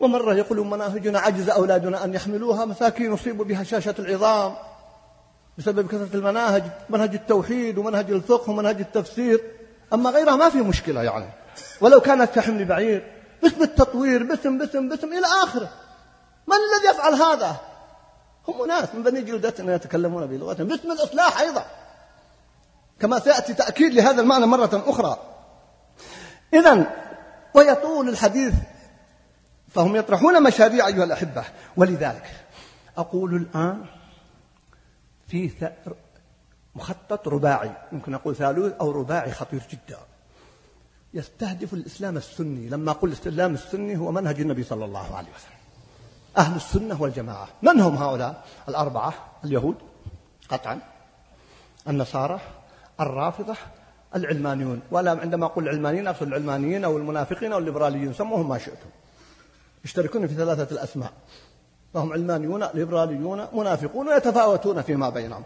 ومرة 0.00 0.34
يقولون 0.34 0.70
مناهجنا 0.70 1.18
عجز 1.18 1.50
أولادنا 1.50 2.04
أن 2.04 2.14
يحملوها 2.14 2.64
مساكين 2.64 3.14
يصيبوا 3.14 3.44
بها 3.44 3.62
شاشة 3.62 3.94
العظام 3.98 4.54
بسبب 5.58 5.86
كثرة 5.88 6.16
المناهج 6.16 6.62
منهج 6.90 7.14
التوحيد 7.14 7.78
ومنهج 7.78 8.10
الفقه 8.10 8.50
ومنهج 8.50 8.80
التفسير. 8.80 9.40
أما 9.92 10.10
غيرها 10.10 10.36
ما 10.36 10.48
في 10.48 10.58
مشكلة 10.58 11.02
يعني. 11.02 11.26
ولو 11.80 12.00
كانت 12.00 12.30
كحمل 12.34 12.64
بعير 12.64 13.12
باسم 13.42 13.62
التطوير 13.62 14.22
باسم 14.22 14.58
باسم 14.58 14.88
باسم 14.88 15.06
إلى 15.06 15.26
آخره. 15.42 15.70
من 16.48 16.56
الذي 16.56 16.96
يفعل 16.96 17.14
هذا؟ 17.14 17.60
هم 18.48 18.66
ناس 18.66 18.94
من 18.94 19.02
بني 19.02 19.22
جلدتنا 19.22 19.74
يتكلمون 19.74 20.26
بلغتهم. 20.26 20.66
باسم 20.66 20.92
الإصلاح 20.92 21.40
أيضا. 21.40 21.66
كما 23.00 23.18
سيأتي 23.18 23.54
تأكيد 23.54 23.94
لهذا 23.94 24.20
المعنى 24.20 24.46
مرة 24.46 24.84
أخرى. 24.86 25.18
إذا 26.54 26.96
ويطول 27.54 28.08
الحديث 28.08 28.54
فهم 29.68 29.96
يطرحون 29.96 30.42
مشاريع 30.42 30.86
أيها 30.86 31.04
الأحبة. 31.04 31.44
ولذلك 31.76 32.44
أقول 32.96 33.34
الآن 33.34 33.84
في 35.28 35.70
مخطط 36.74 37.28
رباعي 37.28 37.72
يمكن 37.92 38.14
أقول 38.14 38.36
ثالوث 38.36 38.72
أو 38.80 38.90
رباعي 38.90 39.32
خطير 39.32 39.62
جدا. 39.70 39.98
يستهدف 41.14 41.74
الإسلام 41.74 42.16
السني. 42.16 42.68
لما 42.68 42.90
أقول 42.90 43.12
الإسلام 43.12 43.54
السني 43.54 43.96
هو 43.98 44.12
منهج 44.12 44.40
النبي 44.40 44.64
صلى 44.64 44.84
الله 44.84 45.16
عليه 45.16 45.28
وسلم. 45.28 45.57
أهل 46.36 46.56
السنة 46.56 47.02
والجماعة. 47.02 47.48
من 47.62 47.80
هم 47.80 47.96
هؤلاء؟ 47.96 48.44
الأربعة 48.68 49.14
اليهود 49.44 49.74
قطعا 50.48 50.80
النصارى 51.88 52.40
الرافضة 53.00 53.54
العلمانيون. 54.14 54.80
ولا 54.90 55.10
عندما 55.10 55.46
أقول 55.46 55.64
العلمانيين 55.64 56.06
أقصد 56.06 56.26
العلمانيين 56.26 56.84
أو 56.84 56.96
المنافقين 56.96 57.52
أو 57.52 57.58
الليبراليين 57.58 58.12
سموهم 58.14 58.48
ما 58.48 58.58
شئتم. 58.58 58.90
يشتركون 59.84 60.26
في 60.26 60.34
ثلاثة 60.34 60.74
الأسماء. 60.74 61.12
فهم 61.94 62.12
علمانيون 62.12 62.64
ليبراليون 62.74 63.46
منافقون 63.52 64.08
ويتفاوتون 64.08 64.82
فيما 64.82 65.10
بينهم. 65.10 65.42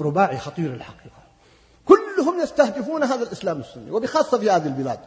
رباعي 0.00 0.38
خطير 0.38 0.74
الحقيقة؟ 0.74 1.24
كلهم 1.84 2.40
يستهدفون 2.42 3.02
هذا 3.02 3.22
الإسلام 3.22 3.60
السني 3.60 3.90
وبخاصة 3.90 4.38
في 4.38 4.50
هذه 4.50 4.66
البلاد. 4.66 5.00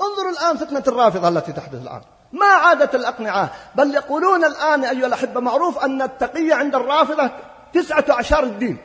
انظروا 0.00 0.30
الآن 0.30 0.56
فتنة 0.56 0.84
الرافضة 0.88 1.28
التي 1.28 1.52
تحدث 1.52 1.82
الآن. 1.82 2.02
ما 2.32 2.46
عادت 2.46 2.94
الأقنعة. 2.94 3.50
بل 3.74 3.94
يقولون 3.94 4.44
الآن 4.44 4.84
أيها 4.84 5.06
الأحبة 5.06 5.40
معروف 5.40 5.78
أن 5.78 6.02
التقية 6.02 6.54
عند 6.54 6.74
الرافضة 6.74 7.30
تسعة 7.72 8.04
أعشار 8.10 8.42
الدين. 8.42 8.78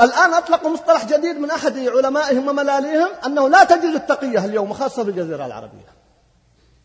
الآن 0.00 0.34
أطلقوا 0.34 0.70
مصطلح 0.70 1.04
جديد 1.04 1.38
من 1.40 1.50
أحد 1.50 1.78
علمائهم 1.78 2.48
وملاليهم 2.48 3.08
أنه 3.26 3.48
لا 3.48 3.64
تجوز 3.64 3.94
التقية 3.94 4.44
اليوم 4.44 4.72
خاصة 4.72 5.04
في 5.04 5.10
الجزيرة 5.10 5.46
العربية. 5.46 5.94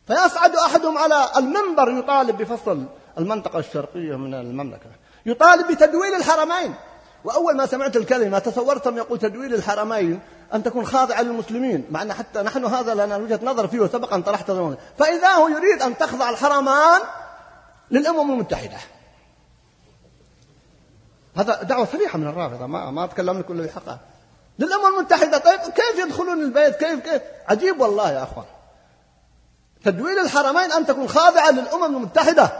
فيصعد 0.08 0.56
أحدهم 0.56 0.97
على 0.97 1.30
المنبر 1.38 1.91
يطالب 1.91 2.38
بفصل 2.38 2.86
المنطقة 3.17 3.60
الشرقية 3.60 4.15
من 4.15 4.34
المملكة. 4.34 4.89
يطالب 5.25 5.71
بتدويل 5.71 6.13
الحرمين. 6.13 6.73
وأول 7.23 7.58
ما 7.58 7.65
سمعت 7.65 7.95
الكلمة 7.95 8.39
تصورتهم 8.39 8.97
يقول 8.97 9.19
تدويل 9.19 9.54
الحرمين 9.54 10.19
أن 10.53 10.63
تكون 10.63 10.85
خاضعة 10.85 11.21
للمسلمين 11.21 11.85
مع 11.91 12.01
أن 12.01 12.13
حتى 12.13 12.41
نحن 12.41 12.65
هذا 12.65 12.93
لنا 12.93 13.17
وجهة 13.17 13.39
نظر 13.43 13.67
فيه 13.67 13.79
وسبق 13.79 14.15
طرحت 14.15 14.51
فإذا 14.97 15.27
هو 15.27 15.47
يريد 15.47 15.81
أن 15.81 15.97
تخضع 15.97 16.29
الحرمان 16.29 17.01
للأمم 17.91 18.31
المتحدة. 18.31 18.77
هذا 21.35 21.63
دعوة 21.63 21.85
صريحة 21.85 22.17
من 22.17 22.27
الرافضة 22.27 22.65
ما 22.65 22.91
ما 22.91 23.03
أتكلم 23.03 23.39
لكم 23.39 23.53
إلا 23.53 23.65
بحقها 23.65 23.99
للأمم 24.59 24.97
المتحدة 24.97 25.38
طيب 25.38 25.59
كيف 25.59 26.05
يدخلون 26.05 26.41
البيت؟ 26.41 26.75
كيف 26.75 26.99
كيف؟ 26.99 27.21
عجيب 27.47 27.81
والله 27.81 28.12
يا 28.12 28.23
أخوان. 28.23 28.45
تدويل 29.83 30.19
الحرمين 30.19 30.71
أن 30.71 30.85
تكون 30.85 31.07
خاضعة 31.07 31.51
للأمم 31.51 31.95
المتحدة. 31.95 32.51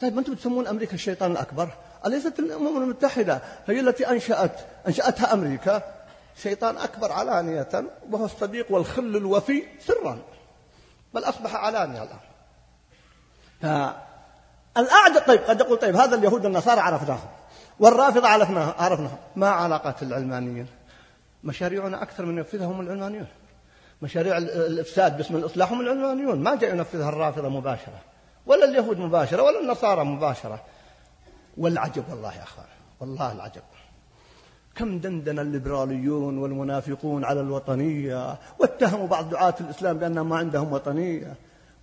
طيب 0.00 0.14
ما 0.14 0.20
أنتم 0.20 0.34
تسمون 0.34 0.66
أمريكا 0.66 0.94
الشيطان 0.94 1.32
الأكبر؟ 1.32 1.68
أليست 2.06 2.38
الأمم 2.38 2.82
المتحدة 2.82 3.40
هي 3.66 3.80
التي 3.80 4.10
أنشأت 4.10 4.60
أنشأتها 4.88 5.32
أمريكا؟ 5.32 5.82
شيطان 6.36 6.76
أكبر 6.76 7.12
علانية 7.12 7.68
وهو 8.10 8.24
الصديق 8.24 8.66
والخل 8.72 9.16
الوفي 9.16 9.64
سرا 9.80 10.18
بل 11.14 11.24
أصبح 11.24 11.54
علانية 11.54 12.02
الآن. 12.02 12.18
فالأعجب 13.62 15.26
طيب 15.26 15.40
قد 15.40 15.60
يقول 15.60 15.78
طيب 15.78 15.96
هذا 15.96 16.16
اليهود 16.16 16.44
والنصارى 16.44 16.80
عرفناهم 16.80 17.28
والرافضة 17.80 18.28
عرفناها 18.28 18.74
عرفناها 18.78 19.18
ما 19.36 19.48
علاقة 19.48 19.94
العلمانيين؟ 20.02 20.66
مشاريعنا 21.44 22.02
أكثر 22.02 22.24
من 22.24 22.38
ينفذهم 22.38 22.80
العلمانيون. 22.80 23.26
مشاريع 24.02 24.36
الإفساد 24.38 25.16
باسم 25.16 25.36
الإصلاح 25.36 25.72
هم 25.72 25.80
العلمانيون. 25.80 26.42
ما 26.42 26.54
جاء 26.54 26.70
ينفذها 26.70 27.08
الرافضة 27.08 27.48
مباشرة 27.48 28.00
ولا 28.46 28.64
اليهود 28.64 28.98
مباشرة 28.98 29.42
ولا 29.42 29.60
النصارى 29.60 30.04
مباشرة. 30.04 30.64
والعجب 31.56 32.04
والله 32.10 32.34
يا 32.36 32.42
أخوان 32.42 32.66
والله 33.00 33.32
العجب. 33.32 33.62
كم 34.76 34.98
دندن 34.98 35.38
الليبراليون 35.38 36.38
والمنافقون 36.38 37.24
على 37.24 37.40
الوطنية 37.40 38.38
واتهموا 38.58 39.06
بعض 39.06 39.30
دعاة 39.30 39.54
الإسلام 39.60 39.98
بأنهم 39.98 40.28
ما 40.28 40.36
عندهم 40.36 40.72
وطنية. 40.72 41.34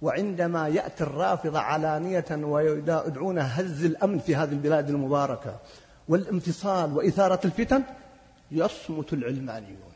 وعندما 0.01 0.67
يأتي 0.67 1.03
الرافضة 1.03 1.59
علانية 1.59 2.25
ويدعون 2.31 3.39
هز 3.39 3.85
الأمن 3.85 4.19
في 4.19 4.35
هذه 4.35 4.51
البلاد 4.51 4.89
المباركة 4.89 5.55
والانفصال 6.09 6.97
وإثارة 6.97 7.39
الفتن 7.45 7.83
يصمت 8.51 9.13
العلمانيون. 9.13 9.91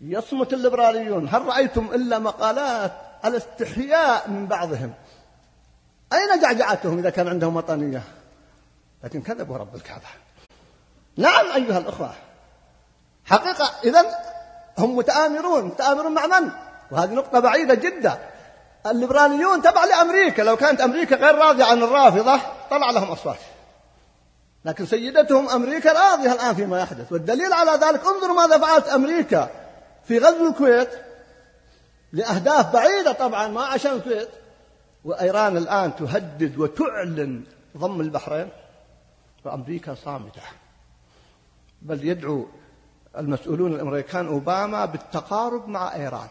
يصمت 0.00 0.52
الليبراليون. 0.52 1.28
هل 1.28 1.46
رأيتم 1.46 1.88
إلا 1.94 2.18
مقالات 2.18 2.92
الاستحياء 3.24 4.30
من 4.30 4.46
بعضهم؟ 4.46 4.92
أين 6.12 6.42
جعجعتهم 6.42 6.98
إذا 6.98 7.10
كان 7.10 7.28
عندهم 7.28 7.56
وطنية؟ 7.56 8.02
لكن 9.04 9.22
كذبوا 9.22 9.56
رب 9.56 9.74
الكعبة. 9.74 10.06
نعم 11.18 11.46
أيها 11.54 11.78
الأخوة. 11.78 12.10
حقيقة 13.24 13.70
إذا 13.84 14.04
هم 14.78 14.96
متآمرون. 14.96 15.64
متآمرون 15.64 16.14
مع 16.14 16.26
من؟ 16.26 16.50
وهذه 16.90 17.10
نقطة 17.10 17.40
بعيدة 17.40 17.74
جدا. 17.74 18.18
الليبراليون 18.86 19.62
تبع 19.62 19.84
لأمريكا. 19.84 20.42
لو 20.42 20.56
كانت 20.56 20.80
أمريكا 20.80 21.16
غير 21.16 21.34
راضية 21.34 21.64
عن 21.64 21.82
الرافضة 21.82 22.40
طلع 22.70 22.90
لهم 22.90 23.10
أصوات. 23.10 23.38
لكن 24.64 24.86
سيدتهم 24.86 25.48
أمريكا 25.48 25.92
راضية 25.92 26.32
الآن 26.32 26.54
فيما 26.54 26.80
يحدث. 26.80 27.12
والدليل 27.12 27.52
على 27.52 27.70
ذلك 27.70 28.00
انظروا 28.06 28.46
ماذا 28.46 28.58
فعلت 28.58 28.88
أمريكا 28.88 29.50
في 30.04 30.18
غزو 30.18 30.48
الكويت 30.48 30.90
لأهداف 32.12 32.72
بعيدة 32.72 33.12
طبعا 33.12 33.48
ما 33.48 33.62
عشان 33.62 33.92
الكويت. 33.92 34.28
وإيران 35.04 35.56
الآن 35.56 35.96
تهدد 35.96 36.58
وتعلن 36.58 37.42
ضم 37.76 38.00
البحرين. 38.00 38.48
وأمريكا 39.44 39.94
صامتة. 40.04 40.42
بل 41.82 42.04
يدعو 42.04 42.46
المسؤولون 43.18 43.72
الأمريكان 43.72 44.26
أوباما 44.26 44.84
بالتقارب 44.84 45.68
مع 45.68 45.94
إيران 45.94 46.28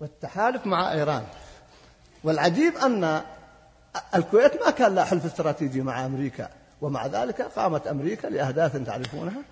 والتحالف 0.00 0.66
مع 0.66 0.92
إيران. 0.92 1.24
والعجيب 2.24 2.76
أن 2.76 3.22
الكويت 4.14 4.62
ما 4.64 4.70
كان 4.70 4.94
لها 4.94 5.04
حلف 5.04 5.24
استراتيجي 5.24 5.82
مع 5.82 6.06
أمريكا 6.06 6.48
ومع 6.80 7.06
ذلك 7.06 7.42
قامت 7.42 7.86
أمريكا 7.86 8.26
لأهداف 8.26 8.76
تعرفونها 8.76 9.42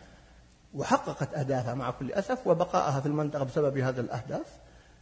وحققت 0.74 1.35
أهدافها 1.35 1.74
مع 1.74 1.90
كل 1.90 2.12
أسف 2.12 2.46
وبقائها 2.46 3.00
في 3.00 3.07
المنطقة 3.07 3.44
بسبب 3.44 3.79
هذه 3.79 4.00
الأهداف. 4.00 4.46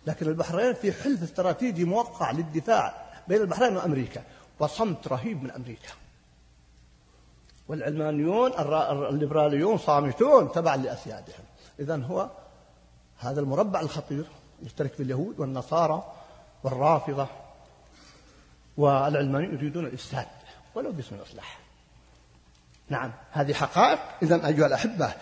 لكن 0.07 0.27
البحرين 0.27 0.74
في 0.74 0.92
حلف 0.92 1.22
استراتيجي 1.22 1.85
موقع 1.85 2.31
للدفاع 2.31 2.94
بين 3.29 3.40
البحرين 3.40 3.77
وأمريكا 3.77 4.22
وصمت 4.59 5.09
رهيب 5.09 5.42
من 5.42 5.51
أمريكا. 5.51 5.90
والعلمانيون 7.68 8.52
الليبراليون 9.09 9.78
صامتون 9.78 10.52
تبعا 10.52 10.76
لأسيادهم. 10.76 11.44
إذا 11.81 11.96
هو 11.96 12.31
هذا 13.18 13.40
المربع 13.40 13.81
الخطير 13.81 14.24
يشترك 14.62 14.92
في 14.92 15.02
اليهود 15.02 15.40
والنصارى 15.40 16.12
والرافضة 16.64 17.26
والعلمانيون 18.76 19.54
يريدون 19.54 19.87
الإفساد 19.87 20.26
ولو 20.74 20.92
باسم 20.92 21.14
الإصلاح. 21.14 21.59
نعم 22.88 23.12
هذه 23.33 23.52
حقائق. 23.52 23.98
إذا 24.22 24.46
أيها 24.46 24.66
الأحبة 24.66 25.12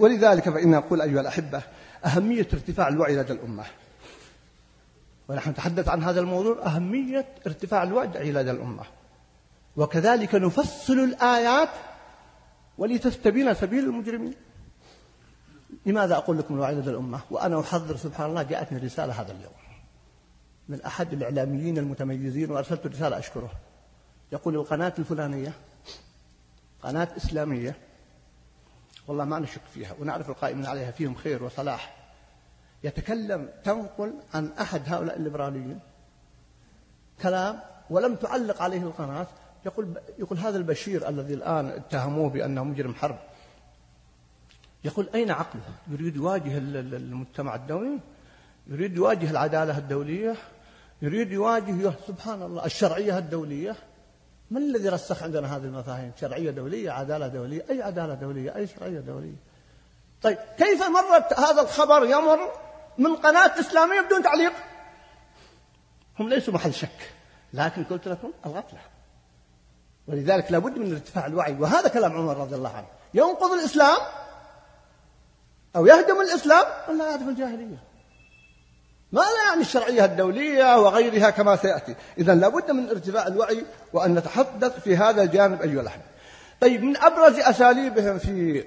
ولذلك 0.00 0.50
فإن 0.50 0.70
نقول 0.70 1.00
أيها 1.00 1.20
الأحبة 1.20 1.62
أهمية 2.04 2.48
ارتفاع 2.52 2.88
الوعي 2.88 3.16
لدى 3.16 3.32
الأمة. 3.32 3.64
ونحن 5.28 5.50
نتحدث 5.50 5.88
عن 5.88 6.02
هذا 6.02 6.20
الموضوع 6.20 6.66
أهمية 6.66 7.26
ارتفاع 7.46 7.82
الوعي 7.82 8.32
لدى 8.32 8.50
الأمة. 8.50 8.84
وكذلك 9.76 10.34
نفصل 10.34 10.92
الآيات 10.92 11.68
ولتستبين 12.78 13.54
سبيل 13.54 13.84
المجرمين. 13.84 14.34
لماذا 15.86 16.16
أقول 16.16 16.38
لكم 16.38 16.64
لدى 16.64 16.90
الأمة؟ 16.90 17.20
وأنا 17.30 17.60
أحضر 17.60 17.96
سبحان 17.96 18.30
الله 18.30 18.42
جاءتني 18.42 18.78
رسالة 18.78 19.20
هذا 19.20 19.32
اليوم. 19.32 19.52
من 20.68 20.82
أحد 20.82 21.12
الإعلاميين 21.12 21.78
المتميزين 21.78 22.50
وأرسلت 22.50 22.86
رسالة 22.86 23.18
أشكره. 23.18 23.50
يقول 24.32 24.54
القناة 24.54 24.92
الفلانية 24.98 25.52
قناة 26.82 27.08
إسلامية 27.16 27.76
والله 29.08 29.24
ما 29.24 29.38
نشك 29.38 29.60
فيها 29.74 29.94
ونعرف 30.00 30.30
القائمين 30.30 30.66
عليها 30.66 30.90
فيهم 30.90 31.14
خير 31.14 31.44
وصلاح. 31.44 31.96
يتكلم 32.84 33.48
تنقل 33.64 34.14
عن 34.34 34.52
أحد 34.60 34.82
هؤلاء 34.86 35.16
الليبراليين 35.16 35.80
كلام 37.22 37.60
ولم 37.90 38.14
تعلق 38.14 38.62
عليه 38.62 38.82
القناة 38.82 39.26
يقول 39.66 40.00
يقول 40.18 40.38
هذا 40.38 40.56
البشير 40.58 41.08
الذي 41.08 41.34
الآن 41.34 41.66
اتهموه 41.66 42.30
بأنه 42.30 42.64
مجرم 42.64 42.94
حرب. 42.94 43.18
يقول 44.84 45.08
أين 45.14 45.30
عقله؟ 45.30 45.62
يريد 45.88 46.16
يواجه 46.16 46.58
المجتمع 46.58 47.54
الدولي؟ 47.54 47.98
يريد 48.66 48.96
يواجه 48.96 49.30
العدالة 49.30 49.78
الدولية؟ 49.78 50.36
يريد 51.02 51.32
يواجه 51.32 51.92
سبحان 52.06 52.42
الله 52.42 52.64
الشرعية 52.66 53.18
الدولية؟ 53.18 53.76
من 54.50 54.62
الذي 54.62 54.88
رسخ 54.88 55.22
عندنا 55.22 55.56
هذه 55.56 55.64
المفاهيم؟ 55.64 56.12
شرعية 56.20 56.50
دولية 56.50 56.90
عدالة 56.90 57.28
دولية؟ 57.28 57.64
أي 57.70 57.82
عدالة 57.82 58.14
دولية؟ 58.14 58.56
أي 58.56 58.66
شرعية 58.66 59.00
دولية؟ 59.00 59.36
طيب 60.22 60.38
كيف 60.58 60.82
مرت 60.82 61.38
هذا 61.38 61.62
الخبر 61.62 62.04
يمر 62.04 62.38
من 62.98 63.16
قناة 63.16 63.60
إسلامية 63.60 64.00
بدون 64.00 64.22
تعليق؟ 64.22 64.52
هم 66.18 66.28
ليسوا 66.28 66.54
محل 66.54 66.74
شك 66.74 67.12
لكن 67.52 67.84
قلت 67.84 68.08
لكم 68.08 68.32
الغفلة. 68.46 68.95
ولذلك 70.08 70.52
لابد 70.52 70.78
من 70.78 70.92
ارتفاع 70.92 71.26
الوعي. 71.26 71.56
وهذا 71.60 71.88
كلام 71.88 72.12
عمر 72.12 72.36
رضي 72.36 72.54
الله 72.54 72.76
عنه. 72.76 72.86
ينقض 73.14 73.52
الإسلام 73.52 73.98
أو 75.76 75.86
يهدم 75.86 76.20
الإسلام 76.20 76.66
ولا 76.88 77.12
يهدم 77.12 77.28
الجاهلية؟ 77.28 77.82
ما 79.12 79.20
لا 79.20 79.48
يعني 79.48 79.60
الشرعية 79.60 80.04
الدولية 80.04 80.78
وغيرها 80.78 81.30
كما 81.30 81.56
سيأتي؟ 81.56 81.94
إذا 82.18 82.34
لابد 82.34 82.70
من 82.70 82.88
ارتفاع 82.88 83.26
الوعي 83.26 83.66
وأن 83.92 84.14
نتحدث 84.14 84.80
في 84.80 84.96
هذا 84.96 85.22
الجانب 85.22 85.62
أيها 85.62 85.80
الأحبة 85.80 86.02
طيب 86.60 86.82
من 86.82 86.96
أبرز 86.96 87.38
أساليبهم 87.38 88.18
في 88.18 88.64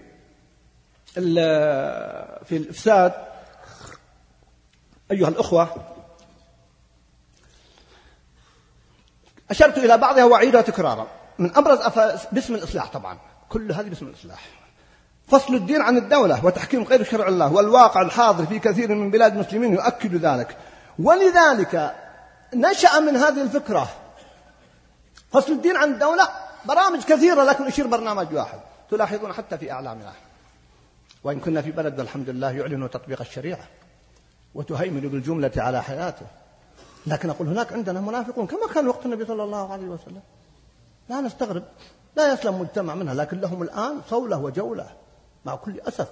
في 2.45 2.57
الإفساد 2.57 3.13
أيها 5.11 5.27
الأخوة 5.27 5.75
أشرت 9.49 9.77
إلى 9.77 9.97
بعضها 9.97 10.25
وعيدها 10.25 10.61
تكرارا. 10.61 11.07
من 11.39 11.57
أبرز 11.57 11.79
باسم 12.31 12.55
الإصلاح 12.55 12.87
طبعا. 12.87 13.17
كل 13.49 13.71
هذه 13.71 13.89
باسم 13.89 14.05
الإصلاح. 14.07 14.45
فصل 15.27 15.55
الدين 15.55 15.81
عن 15.81 15.97
الدولة 15.97 16.45
وتحكيم 16.45 16.83
غير 16.83 17.03
شرع 17.03 17.27
الله 17.27 17.53
والواقع 17.53 18.01
الحاضر 18.01 18.45
في 18.45 18.59
كثير 18.59 18.95
من 18.95 19.11
بلاد 19.11 19.33
المسلمين 19.33 19.73
يؤكد 19.73 20.15
ذلك. 20.15 20.57
ولذلك 20.99 21.95
نشأ 22.53 22.99
من 22.99 23.15
هذه 23.15 23.41
الفكرة 23.41 23.89
فصل 25.31 25.51
الدين 25.51 25.77
عن 25.77 25.93
الدولة 25.93 26.29
برامج 26.65 27.03
كثيرة 27.03 27.43
لكن 27.43 27.63
أشير 27.67 27.87
برنامج 27.87 28.33
واحد. 28.33 28.59
تلاحظون 28.91 29.33
حتى 29.33 29.57
في 29.57 29.71
أعلامنا. 29.71 30.13
وإن 31.23 31.39
كنا 31.39 31.61
في 31.61 31.71
بلد 31.71 31.99
الحمد 31.99 32.29
لله 32.29 32.51
يعلن 32.51 32.89
تطبيق 32.89 33.21
الشريعة 33.21 33.67
وتهيمن 34.55 35.01
بالجملة 35.01 35.51
على 35.57 35.83
حياته. 35.83 36.25
لكن 37.07 37.29
أقول 37.29 37.47
هناك 37.47 37.73
عندنا 37.73 38.01
منافقون 38.01 38.47
كما 38.47 38.67
كان 38.73 38.87
وقت 38.87 39.05
النبي 39.05 39.25
صلى 39.25 39.43
الله 39.43 39.73
عليه 39.73 39.85
وسلم. 39.85 40.21
لا 41.09 41.21
نستغرب. 41.21 41.63
لا 42.15 42.33
يسلم 42.33 42.59
مجتمع 42.59 42.95
منها 42.95 43.13
لكن 43.13 43.39
لهم 43.39 43.63
الآن 43.63 44.01
صولة 44.09 44.37
وجولة 44.37 44.89
مع 45.45 45.55
كل 45.55 45.79
أسف. 45.87 46.07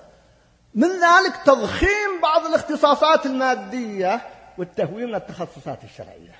من 0.75 0.87
ذلك 0.87 1.35
تضخيم 1.45 2.21
بعض 2.21 2.45
الاختصاصات 2.45 3.25
المادية 3.25 4.21
والتهويل 4.57 5.07
من 5.07 5.15
التخصصات 5.15 5.83
الشرعية. 5.83 6.35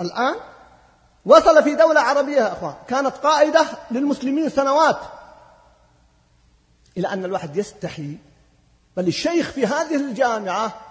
الآن 0.00 0.34
وصل 1.24 1.62
في 1.62 1.74
دولة 1.74 2.00
عربية 2.00 2.36
يا 2.36 2.52
أخوان 2.52 2.74
كانت 2.88 3.16
قائدة 3.16 3.66
للمسلمين 3.90 4.48
سنوات 4.48 4.98
إلى 6.96 7.08
أن 7.08 7.24
الواحد 7.24 7.56
يستحي. 7.56 8.16
بل 8.96 9.08
الشيخ 9.08 9.50
في 9.50 9.66
هذه 9.66 9.96
الجامعة 9.96 10.85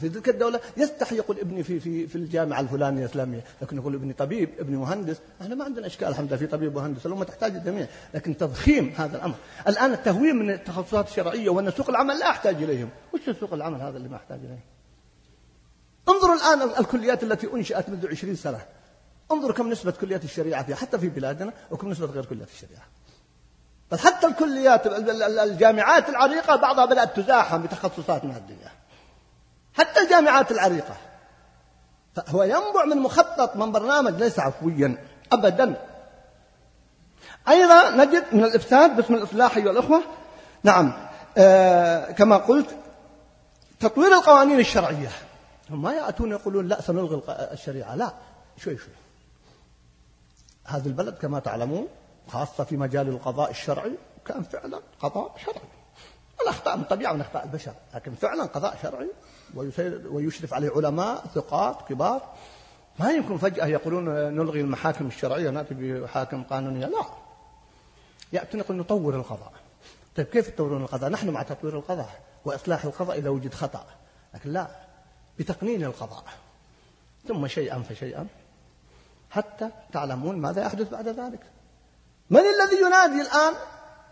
في 0.00 0.08
تلك 0.08 0.28
الدولة 0.28 0.60
يستحي 0.76 1.16
يقول 1.16 1.38
ابني 1.38 1.62
في 1.62 1.80
في 1.80 2.06
في 2.06 2.16
الجامعة 2.16 2.60
الفلانية 2.60 3.04
الإسلامية، 3.04 3.44
لكن 3.62 3.76
يقول 3.76 3.94
ابني 3.94 4.12
طبيب، 4.12 4.50
ابني 4.58 4.76
مهندس، 4.76 5.16
إحنا 5.42 5.54
ما 5.54 5.64
عندنا 5.64 5.86
إشكال 5.86 6.08
الحمد 6.08 6.28
لله 6.28 6.36
في 6.36 6.46
طبيب 6.46 6.76
ومهندس، 6.76 7.06
الأمة 7.06 7.24
تحتاج 7.24 7.54
الجميع، 7.54 7.86
لكن 8.14 8.36
تضخيم 8.36 8.94
هذا 8.96 9.16
الأمر، 9.16 9.34
الآن 9.68 9.92
التهويم 9.92 10.36
من 10.36 10.50
التخصصات 10.50 11.08
الشرعية 11.08 11.50
وأن 11.50 11.70
سوق 11.70 11.90
العمل 11.90 12.18
لا 12.18 12.30
أحتاج 12.30 12.62
إليهم، 12.62 12.88
وش 13.14 13.36
سوق 13.40 13.54
العمل 13.54 13.80
هذا 13.80 13.96
اللي 13.96 14.08
ما 14.08 14.16
أحتاج 14.16 14.38
إليه؟ 14.38 14.64
انظروا 16.08 16.34
الآن 16.34 16.70
الكليات 16.80 17.22
التي 17.22 17.46
أنشئت 17.54 17.88
منذ 17.88 18.08
عشرين 18.10 18.36
سنة. 18.36 18.60
انظروا 19.32 19.54
كم 19.54 19.70
نسبة 19.70 19.90
كليات 19.90 20.24
الشريعة 20.24 20.62
فيها 20.62 20.76
حتى 20.76 20.98
في 20.98 21.08
بلادنا 21.08 21.52
وكم 21.70 21.90
نسبة 21.90 22.06
غير 22.06 22.24
كليات 22.24 22.48
الشريعة. 22.48 22.82
بل 23.92 23.98
حتى 23.98 24.26
الكليات 24.26 24.86
الجامعات 24.86 26.08
العريقة 26.08 26.56
بعضها 26.56 26.84
بدأت 26.84 27.16
تزاحم 27.16 27.62
بتخصصات 27.62 28.24
مادية. 28.24 28.72
حتى 29.74 30.00
الجامعات 30.00 30.50
العريقة. 30.50 30.96
فهو 32.14 32.42
ينبع 32.42 32.84
من 32.84 32.96
مخطط 32.96 33.56
من 33.56 33.72
برنامج 33.72 34.14
ليس 34.14 34.38
عفويا 34.38 35.06
أبدا. 35.32 35.86
أيضا 37.48 37.90
نجد 37.90 38.24
من 38.32 38.44
الإفساد 38.44 38.96
باسم 38.96 39.14
الإصلاح 39.14 39.56
أيها 39.56 39.70
الأخوة 39.70 40.02
نعم 40.62 41.08
آه 41.38 42.10
كما 42.10 42.36
قلت 42.36 42.76
تطوير 43.80 44.14
القوانين 44.14 44.58
الشرعية. 44.58 45.10
هم 45.70 45.82
ما 45.82 45.92
يأتون 45.92 46.30
يقولون 46.30 46.68
لا 46.68 46.80
سنلغي 46.80 47.22
الشريعة. 47.28 47.94
لا 47.94 48.14
شوي 48.56 48.78
شوي. 48.78 48.94
هذا 50.64 50.88
البلد 50.88 51.14
كما 51.14 51.40
تعلمون 51.40 51.88
خاصة 52.28 52.64
في 52.64 52.76
مجال 52.76 53.08
القضاء 53.08 53.50
الشرعي 53.50 53.94
كان 54.24 54.42
فعلا 54.42 54.80
قضاء 55.00 55.34
شرعي. 55.44 55.68
الأخطاء 56.42 56.76
من 56.76 56.84
طبيعة 56.84 57.12
من 57.12 57.20
أخطاء 57.20 57.44
البشر 57.44 57.74
لكن 57.94 58.14
فعلا 58.14 58.44
قضاء 58.44 58.78
شرعي. 58.82 59.10
ويشرف 60.10 60.54
عليه 60.54 60.70
علماء 60.76 61.26
ثقات 61.34 61.88
كبار. 61.88 62.22
ما 62.98 63.10
يمكن 63.10 63.36
فجأة 63.36 63.66
يقولون 63.66 64.04
نلغي 64.08 64.60
المحاكم 64.60 65.06
الشرعية 65.06 65.50
نأتي 65.50 65.74
بحاكم 65.74 66.42
قانونية. 66.42 66.86
لا. 66.86 67.04
يأتون 68.32 68.60
يقول 68.60 68.76
نطور 68.76 69.14
القضاء. 69.14 69.52
طيب 70.16 70.26
كيف 70.26 70.50
تطورون 70.50 70.82
القضاء؟ 70.82 71.10
نحن 71.10 71.30
مع 71.30 71.42
تطوير 71.42 71.76
القضاء 71.76 72.20
وإصلاح 72.44 72.84
القضاء 72.84 73.18
إذا 73.18 73.28
وجد 73.28 73.54
خطأ. 73.54 73.84
لكن 74.34 74.52
لا. 74.52 74.66
بتقنين 75.38 75.84
القضاء. 75.84 76.24
ثم 77.28 77.46
شيئا 77.46 77.78
فشيئا. 77.78 78.26
حتى 79.30 79.68
تعلمون 79.92 80.36
ماذا 80.36 80.62
يحدث 80.62 80.88
بعد 80.88 81.08
ذلك. 81.08 81.40
من 82.30 82.40
الذي 82.40 82.76
ينادي 82.86 83.20
الآن 83.20 83.54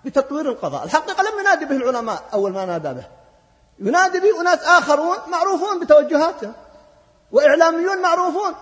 بتطوير 0.05 0.49
القضاء؟ 0.49 0.85
الحقيقة 0.85 1.23
لم 1.23 1.41
ينادي 1.41 1.65
به 1.65 1.77
العلماء. 1.77 2.29
أول 2.33 2.53
ما 2.53 2.67
نادى 2.67 2.95
به. 2.95 3.18
ينادي 3.81 4.21
به 4.21 4.41
أناس 4.41 4.59
آخرون 4.59 5.17
معروفون 5.31 5.81
بتوجهاته 5.81 6.53
وإعلاميون 7.33 8.03
معروفون. 8.03 8.53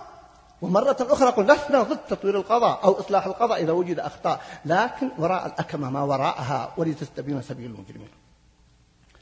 ومرة 0.61 0.97
أخرى 0.99 1.29
قل 1.29 1.43
لسنا 1.43 1.83
ضد 1.83 1.99
تطوير 2.09 2.37
القضاء 2.37 2.79
أو 2.83 2.99
إصلاح 2.99 3.25
القضاء 3.25 3.63
إذا 3.63 3.71
وجد 3.71 3.99
أخطاء 3.99 4.41
لكن 4.65 5.11
وراء 5.17 5.45
الأكمة 5.45 5.89
ما 5.89 6.01
وراءها 6.03 6.73
ولتستبين 6.77 7.41
سبيل 7.41 7.65
المجرمين. 7.65 8.09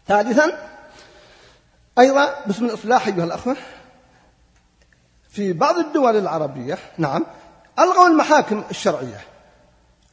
ثالثا 0.08 0.70
أيضا 2.00 2.36
باسم 2.46 2.66
الإصلاح 2.66 3.08
أيها 3.08 3.24
الأخوة 3.24 3.56
في 5.30 5.54
بعض 5.54 5.78
الدول 5.78 6.16
العربية 6.16 6.78
نعم 6.98 7.26
ألغوا 7.80 8.08
المحاكم 8.08 8.64
الشرعية 8.72 9.20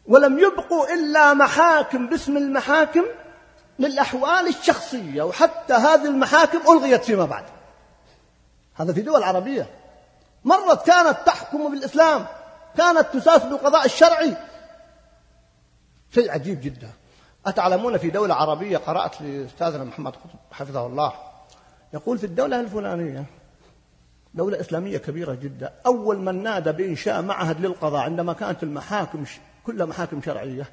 ولم 0.07 0.39
يبقوا 0.39 0.95
إلا 0.95 1.35
محاكم 1.35 2.07
باسم 2.07 2.37
المحاكم 2.37 3.05
للأحوال 3.83 4.49
الشخصية 4.49 5.22
وحتى 5.22 5.74
هذه 5.74 6.05
المحاكم 6.05 6.59
ألغيت 6.72 7.05
فيما 7.05 7.24
بعد. 7.24 7.45
هذا 8.74 8.93
في 8.93 9.01
دول 9.01 9.22
عربية. 9.22 9.70
مرت 10.45 10.87
كانت 10.87 11.18
تحكم 11.26 11.70
بالإسلام 11.70 12.26
كانت 12.76 13.07
تساس 13.12 13.43
بالقضاء 13.43 13.85
الشرعي. 13.85 14.37
شيء 16.14 16.30
عجيب 16.30 16.61
جدا. 16.61 16.91
أتعلمون 17.47 17.99
في 17.99 18.11
دولة 18.11 18.35
عربية 18.35 18.76
قرأت 18.76 19.20
لأستاذنا 19.20 19.85
محمد 19.85 20.12
قطب 20.12 20.39
حفظه 20.53 20.87
الله. 20.87 21.12
يقول 21.95 22.18
في 22.18 22.26
الدولة 22.26 22.61
الفلانية 22.61 23.24
دولة 24.35 24.61
إسلامية 24.61 24.99
كبيرة 24.99 25.35
جدا. 25.35 25.72
أول 25.87 26.18
من 26.18 26.43
نادى 26.43 26.72
بإنشاء 26.72 27.22
معهد 27.22 27.61
للقضاء 27.61 28.01
عندما 28.01 28.33
كانت 28.33 28.62
المحاكم 28.62 29.24
كلها 29.66 29.87
محاكم 29.87 30.22
شرعية. 30.22 30.66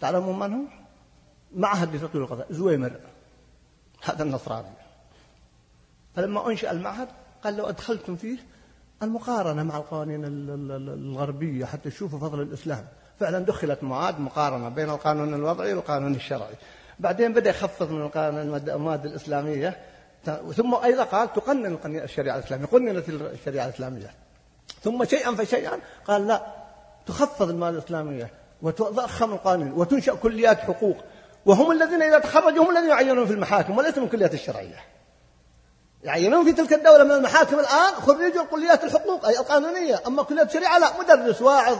تعلمون 0.00 0.38
من 0.38 0.52
هو؟ 0.54 0.83
معهد 1.54 1.96
لتطوير 1.96 2.24
القضاء 2.24 2.46
زويمر 2.50 2.92
هذا 4.04 4.22
النصراني. 4.22 4.68
فلما 6.16 6.50
أنشأ 6.50 6.70
المعهد 6.70 7.08
قال 7.44 7.56
لو 7.56 7.68
أدخلتم 7.68 8.16
فيه 8.16 8.38
المقارنة 9.02 9.62
مع 9.62 9.76
القوانين 9.76 10.24
الغربية 10.24 11.64
حتى 11.64 11.90
تشوفوا 11.90 12.18
فضل 12.18 12.40
الإسلام. 12.40 12.86
فعلا 13.20 13.38
دخلت 13.38 13.82
مواد 13.82 14.20
مقارنة 14.20 14.68
بين 14.68 14.90
القانون 14.90 15.34
الوضعي 15.34 15.74
والقانون 15.74 16.14
الشرعي. 16.14 16.54
بعدين 17.00 17.32
بدأ 17.32 17.50
يخفض 17.50 17.90
من 17.92 18.10
المواد 18.68 19.06
الإسلامية. 19.06 19.80
ثم 20.56 20.74
أيضا 20.74 21.04
قال 21.04 21.32
تقنن 21.32 21.78
الشريعة 21.84 22.38
الإسلامية 22.38 22.66
قننت 22.66 23.08
الشريعة 23.08 23.64
الإسلامية. 23.64 24.10
ثم 24.82 25.04
شيئا 25.04 25.34
فشيئا 25.34 25.78
قال 26.04 26.26
لا 26.26 26.46
تخفض 27.06 27.50
المواد 27.50 27.74
الإسلامية 27.74 28.30
وتضخم 28.62 29.32
القانون 29.32 29.72
وتنشأ 29.72 30.14
كليات 30.14 30.58
حقوق. 30.58 30.96
وهم 31.46 31.72
الذين 31.72 32.02
إذا 32.02 32.18
تخرجوا 32.18 32.64
هم 32.64 32.76
الذين 32.76 32.90
يعينون 32.90 33.26
في 33.26 33.32
المحاكم 33.32 33.78
وليس 33.78 33.98
من 33.98 34.08
كليات 34.08 34.34
الشرعية. 34.34 34.84
يعينون 36.02 36.44
في 36.44 36.52
تلك 36.52 36.72
الدولة 36.72 37.04
من 37.04 37.10
المحاكم 37.10 37.58
الآن 37.58 37.94
خريج 37.94 38.38
كليات 38.50 38.84
الحقوق 38.84 39.26
أي 39.26 39.38
القانونية. 39.38 40.00
أما 40.06 40.22
كليات 40.22 40.48
الشريعة 40.48 40.78
لا 40.78 41.00
مدرس 41.00 41.42
واعظ. 41.42 41.78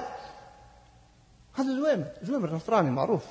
هذا 1.55 1.77
زويمر 1.77 2.07
زويمر 2.23 2.51
نصراني 2.51 2.91
معروف. 2.91 3.23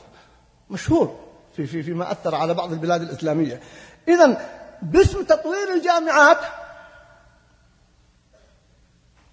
مشهور 0.70 1.20
في 1.56 1.66
في 1.66 1.84
فيما 1.84 2.12
أثر 2.12 2.36
على 2.36 2.54
بعض 2.54 2.72
البلاد 2.72 3.02
الإسلامية. 3.02 3.62
إذا 4.08 4.50
باسم 4.82 5.24
تطوير 5.24 5.74
الجامعات 5.74 6.40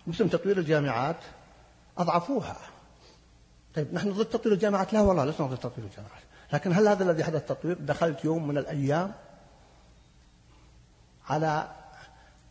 باسم 0.07 0.29
تطوير 0.29 0.59
الجامعات 0.59 1.17
أضعفوها. 1.99 2.57
طيب 3.75 3.95
نحن 3.95 4.13
ضد 4.13 4.25
تطوير 4.25 4.55
الجامعات؟ 4.55 4.93
لا 4.93 5.01
والله 5.01 5.25
لسنا 5.25 5.47
ضد 5.47 5.57
تطوير 5.57 5.87
الجامعات. 5.87 6.30
لكن 6.53 6.73
هل 6.73 6.89
هذا 6.89 7.05
الذي 7.05 7.25
حدث 7.25 7.45
تطوير 7.45 7.77
دخلت 7.81 8.25
يوم 8.25 8.49
من 8.49 8.59
الأيام 8.59 9.13
على 11.29 11.71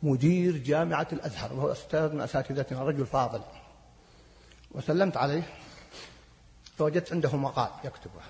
مدير 0.04 0.58
جامعة 0.58 1.08
الأزهر 1.14 1.54
وهو 1.54 1.72
أستاذ 1.72 2.14
من 2.14 2.22
أساتذتنا 2.22 2.84
رجل 2.84 3.06
فاضل. 3.06 3.41
وسلمت 4.72 5.18
عليه 5.18 5.43
فوجدت 6.78 7.14
عنده 7.14 7.38
مقال 7.38 7.70
يكتبه 7.84 8.22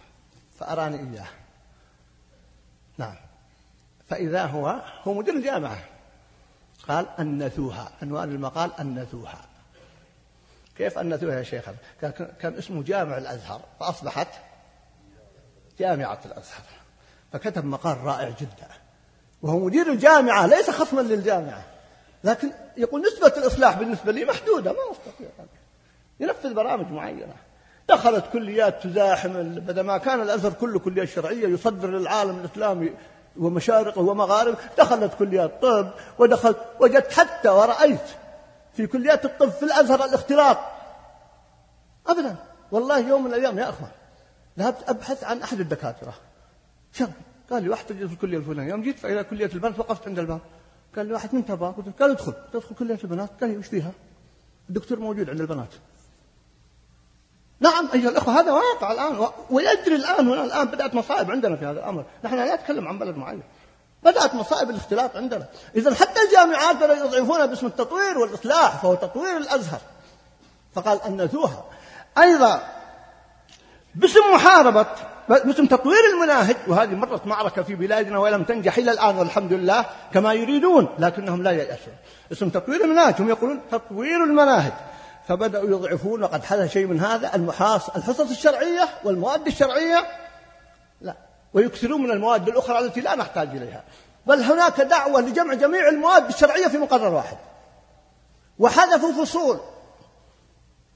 فأراني 0.60 1.00
إياه. 1.00 1.28
نعم. 2.98 3.16
فإذا 4.08 4.46
هو 4.46 4.82
هو 5.04 5.14
مدير 5.14 5.34
الجامعة. 5.34 5.80
قال 6.88 7.08
أنثوها. 7.20 7.92
عنوان 8.02 8.30
المقال 8.30 8.74
أنثوها. 8.80 9.46
كيف 10.78 10.98
أنثوها 10.98 11.38
يا 11.38 11.44
شيخ؟ 11.44 11.66
كان 12.40 12.58
اسمه 12.58 12.84
جامع 12.84 13.18
الأزهر 13.18 13.62
فأصبحت 13.80 14.49
جامعة 15.80 16.20
الأزهر 16.26 16.62
فكتب 17.34 17.66
مقال 17.66 18.04
رائع 18.04 18.30
جدا. 18.30 18.68
وهو 19.42 19.60
مدير 19.60 19.92
الجامعة 19.92 20.48
ليس 20.48 20.70
خصما 20.70 21.02
للجامعة. 21.02 21.64
لكن 22.24 22.52
يقول 22.78 23.02
نسبة 23.02 23.34
الإصلاح 23.38 23.80
بالنسبة 23.80 24.12
لي 24.12 24.26
محدودة 24.26 24.72
ما 24.72 24.80
أستطيع. 24.92 25.28
ينفذ 26.20 26.54
برامج 26.54 26.92
معينة. 26.92 27.34
دخلت 27.90 28.26
كليات 28.34 28.84
تزاحم 28.84 29.44
بدل 29.44 29.82
ما 29.82 29.98
كان 29.98 30.22
الأزهر 30.22 30.54
كله 30.54 30.80
كليات 30.80 31.08
شرعية 31.08 31.48
يصدر 31.48 31.90
للعالم 31.90 32.40
الإسلامي 32.40 32.94
ومشارقه 33.38 34.02
ومغاربه 34.02 34.58
دخلت 34.78 35.14
كليات 35.20 35.62
طب 35.62 35.92
ودخلت 36.20 36.58
وجدت 36.80 37.14
حتى 37.14 37.50
ورأيت 37.50 38.08
في 38.74 38.88
كليات 38.88 39.26
الطب 39.26 39.50
في 39.50 39.64
الأزهر 39.64 40.06
الاختلاط 40.06 40.58
أبدا. 42.08 42.36
والله 42.72 43.00
يوم 43.00 43.24
من 43.24 43.34
الأيام 43.34 43.60
يا 43.60 43.70
أخوان. 43.70 43.92
ذهبت 44.60 44.90
أبحث 44.90 45.24
عن 45.24 45.42
أحد 45.42 45.60
الدكاترة. 45.60 46.14
شرعي 46.94 47.12
قال 47.52 47.64
لي 47.64 47.70
واحد 47.70 47.86
تجد 47.86 48.08
في 48.08 48.14
الكلية 48.14 48.38
الفلانية. 48.38 48.70
يوم 48.70 48.82
جيت 48.82 49.06
إلى 49.06 49.24
كلية 49.24 49.50
البنات 49.54 49.80
وقفت 49.80 50.08
عند 50.08 50.20
الباب. 50.20 50.40
قال 50.96 51.06
لي 51.06 51.14
واحد 51.14 51.36
من 51.36 51.46
تبغى 51.46 51.74
قلت 51.78 52.02
قال 52.02 52.12
ادخل. 52.12 52.34
تدخل 52.54 52.76
كلية 52.76 53.00
البنات. 53.04 53.30
قال 53.42 53.50
لي 53.50 53.58
وش 53.58 53.68
فيها؟ 53.68 53.92
الدكتور 54.70 55.00
موجود 55.00 55.30
عند 55.30 55.42
البنات. 55.42 55.74
نعم 57.60 57.90
أيها 57.94 58.10
الأخوة 58.10 58.40
هذا 58.40 58.52
واقع 58.52 58.92
الآن 58.92 59.28
ويجري 59.50 59.96
الآن 59.96 60.28
هنا 60.28 60.44
الآن 60.44 60.68
بدأت 60.68 60.96
مصائب 60.96 61.32
عندنا 61.32 61.56
في 61.56 61.66
هذا 61.66 61.80
الأمر. 61.80 62.06
نحن 62.24 62.36
لا 62.36 62.56
نتكلم 62.56 62.88
عن 62.88 63.00
بلد 63.00 63.18
معين. 63.18 63.44
بدأت 64.04 64.36
مصائب 64.36 64.70
الاختلاط 64.70 65.16
عندنا. 65.16 65.46
إذا 65.76 65.96
حتى 65.96 66.22
الجامعات 66.22 66.76
بدأوا 66.76 67.08
يضعفونها 67.08 67.46
باسم 67.46 67.68
التطوير 67.68 68.18
والإصلاح 68.18 68.82
فهو 68.82 68.96
تطوير 68.96 69.38
الأزهر. 69.38 69.82
فقال 70.74 71.02
أنثوها 71.02 71.66
أيضا 72.18 72.79
باسم 74.00 74.20
محاربة 74.34 74.86
باسم 75.30 75.66
تطوير 75.66 76.00
المناهج. 76.14 76.56
وهذه 76.68 76.96
مرت 76.96 77.28
معركة 77.28 77.64
في 77.64 77.76
بلادنا 77.76 78.20
ولم 78.20 78.44
تنجح 78.44 78.78
إلى 78.78 78.92
الآن 78.92 79.18
والحمد 79.18 79.54
لله 79.54 79.86
كما 80.14 80.34
يريدون 80.34 80.90
لكنهم 81.00 81.44
لا 81.44 81.52
ييأسون 81.52 81.94
اسم 82.32 82.50
تطوير 82.50 82.84
المناهج 82.84 83.22
هم 83.22 83.30
يقولون 83.30 83.62
تطوير 83.72 84.24
المناهج. 84.24 84.72
فبدأوا 85.28 85.70
يضعفون 85.70 86.24
وقد 86.24 86.44
حدث 86.44 86.74
شيء 86.74 86.88
من 86.88 87.00
هذا 87.00 87.36
المحاص 87.36 87.90
الحصص 87.90 88.30
الشرعية 88.30 88.90
والمواد 89.04 89.48
الشرعية. 89.48 90.06
لا 91.02 91.16
ويكثرون 91.54 92.04
من 92.04 92.12
المواد 92.12 92.48
الأخرى 92.48 92.80
التي 92.80 93.02
لا 93.02 93.16
نحتاج 93.16 93.50
إليها. 93.50 93.84
بل 94.26 94.44
هناك 94.44 94.82
دعوة 94.82 95.22
لجمع 95.22 95.54
جميع 95.54 95.90
المواد 95.90 96.28
الشرعية 96.28 96.68
في 96.68 96.78
مقرر 96.78 97.14
واحد. 97.14 97.38
وحذفوا 98.60 99.26
فصول 99.26 99.60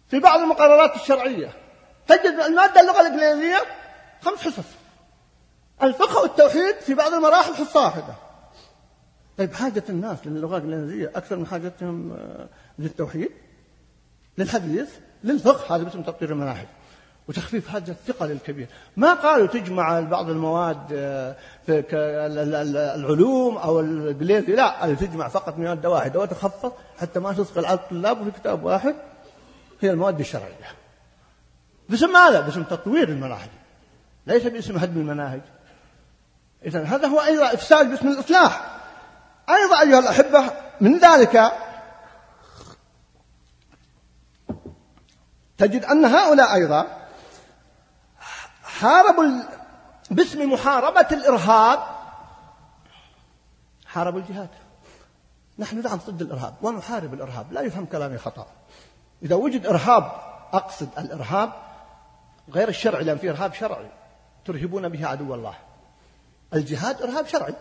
في 0.09 0.19
بعض 0.19 0.39
المقررات 0.39 0.95
الشرعية. 0.95 1.62
تجد 2.07 2.39
المادة 2.47 2.81
اللغة 2.81 3.01
الإنجليزية 3.01 3.61
خمس 4.21 4.39
حصص. 4.39 4.69
الفقه 5.83 6.21
والتوحيد 6.21 6.75
في 6.75 6.93
بعض 6.93 7.13
المراحل 7.13 7.55
حصة 7.55 7.83
واحدة. 7.83 8.15
طيب 9.37 9.53
حاجة 9.53 9.83
الناس 9.89 10.17
للغة 10.25 10.57
الإنجليزية 10.57 11.11
أكثر 11.15 11.35
من 11.35 11.47
حاجتهم 11.47 12.11
آه، 12.11 12.47
للتوحيد 12.79 13.31
للحديث 14.37 14.89
للفقه 15.23 15.75
هذا 15.75 15.83
باسم 15.83 16.03
تطوير 16.03 16.31
المناهج. 16.31 16.67
وتخفيف 17.27 17.71
هذا 17.71 17.91
الثقل 17.91 18.31
الكبير 18.31 18.67
ما 18.97 19.13
قالوا 19.13 19.47
تجمع 19.47 19.99
بعض 19.99 20.29
المواد 20.29 20.77
آه، 20.93 21.35
في 21.65 21.83
العلوم 22.95 23.57
أو 23.57 23.79
الإنجليزي 23.79 24.55
لا 24.55 24.93
تجمع 24.93 25.27
فقط 25.27 25.57
مادة 25.57 25.89
واحدة 25.89 26.19
وتخفف 26.19 26.71
حتى 26.97 27.19
ما 27.19 27.33
تثقل 27.33 27.65
على 27.65 27.79
الطلاب 27.79 28.23
في 28.23 28.31
كتاب 28.31 28.63
واحد 28.63 28.95
هي 29.81 29.91
المواد 29.91 30.19
الشرعية. 30.19 30.82
باسم 31.89 32.13
ماذا؟ 32.13 32.41
باسم 32.41 32.63
تطوير 32.63 33.09
المناهج. 33.09 33.49
ليس 34.27 34.43
باسم 34.43 34.77
هدم 34.77 35.01
المناهج. 35.01 35.41
إذا 36.65 36.83
هذا 36.83 37.07
هو 37.07 37.21
أيضا 37.21 37.53
إفساد 37.53 37.89
باسم 37.89 38.07
الإصلاح. 38.07 38.79
أيضا 39.49 39.81
أيها 39.81 39.99
الأحبة 39.99 40.51
من 40.81 40.97
ذلك 40.97 41.51
تجد 45.57 45.85
أن 45.85 46.05
هؤلاء 46.05 46.53
أيضا 46.53 47.07
حاربوا 48.63 49.43
باسم 50.11 50.53
محاربة 50.53 51.07
الإرهاب. 51.11 51.79
حاربوا 53.85 54.19
الجهاد. 54.19 54.49
نحن 55.59 55.81
نعم 55.81 55.97
ضد 55.97 56.21
الإرهاب 56.21 56.53
ونحارب 56.61 57.13
الإرهاب. 57.13 57.53
لا 57.53 57.61
يفهم 57.61 57.85
كلامي 57.85 58.17
خطأ. 58.17 58.47
إذا 59.23 59.35
وجد 59.35 59.65
إرهاب 59.65 60.11
أقصد 60.53 60.89
الإرهاب 60.97 61.53
غير 62.51 62.69
الشرعي 62.69 63.03
لأن 63.03 63.17
في 63.17 63.29
إرهاب 63.29 63.53
شرعي 63.53 63.91
ترهبون 64.45 64.89
به 64.89 65.07
عدو 65.07 65.33
الله. 65.33 65.55
الجهاد 66.53 67.01
إرهاب 67.01 67.27
شرعي. 67.27 67.53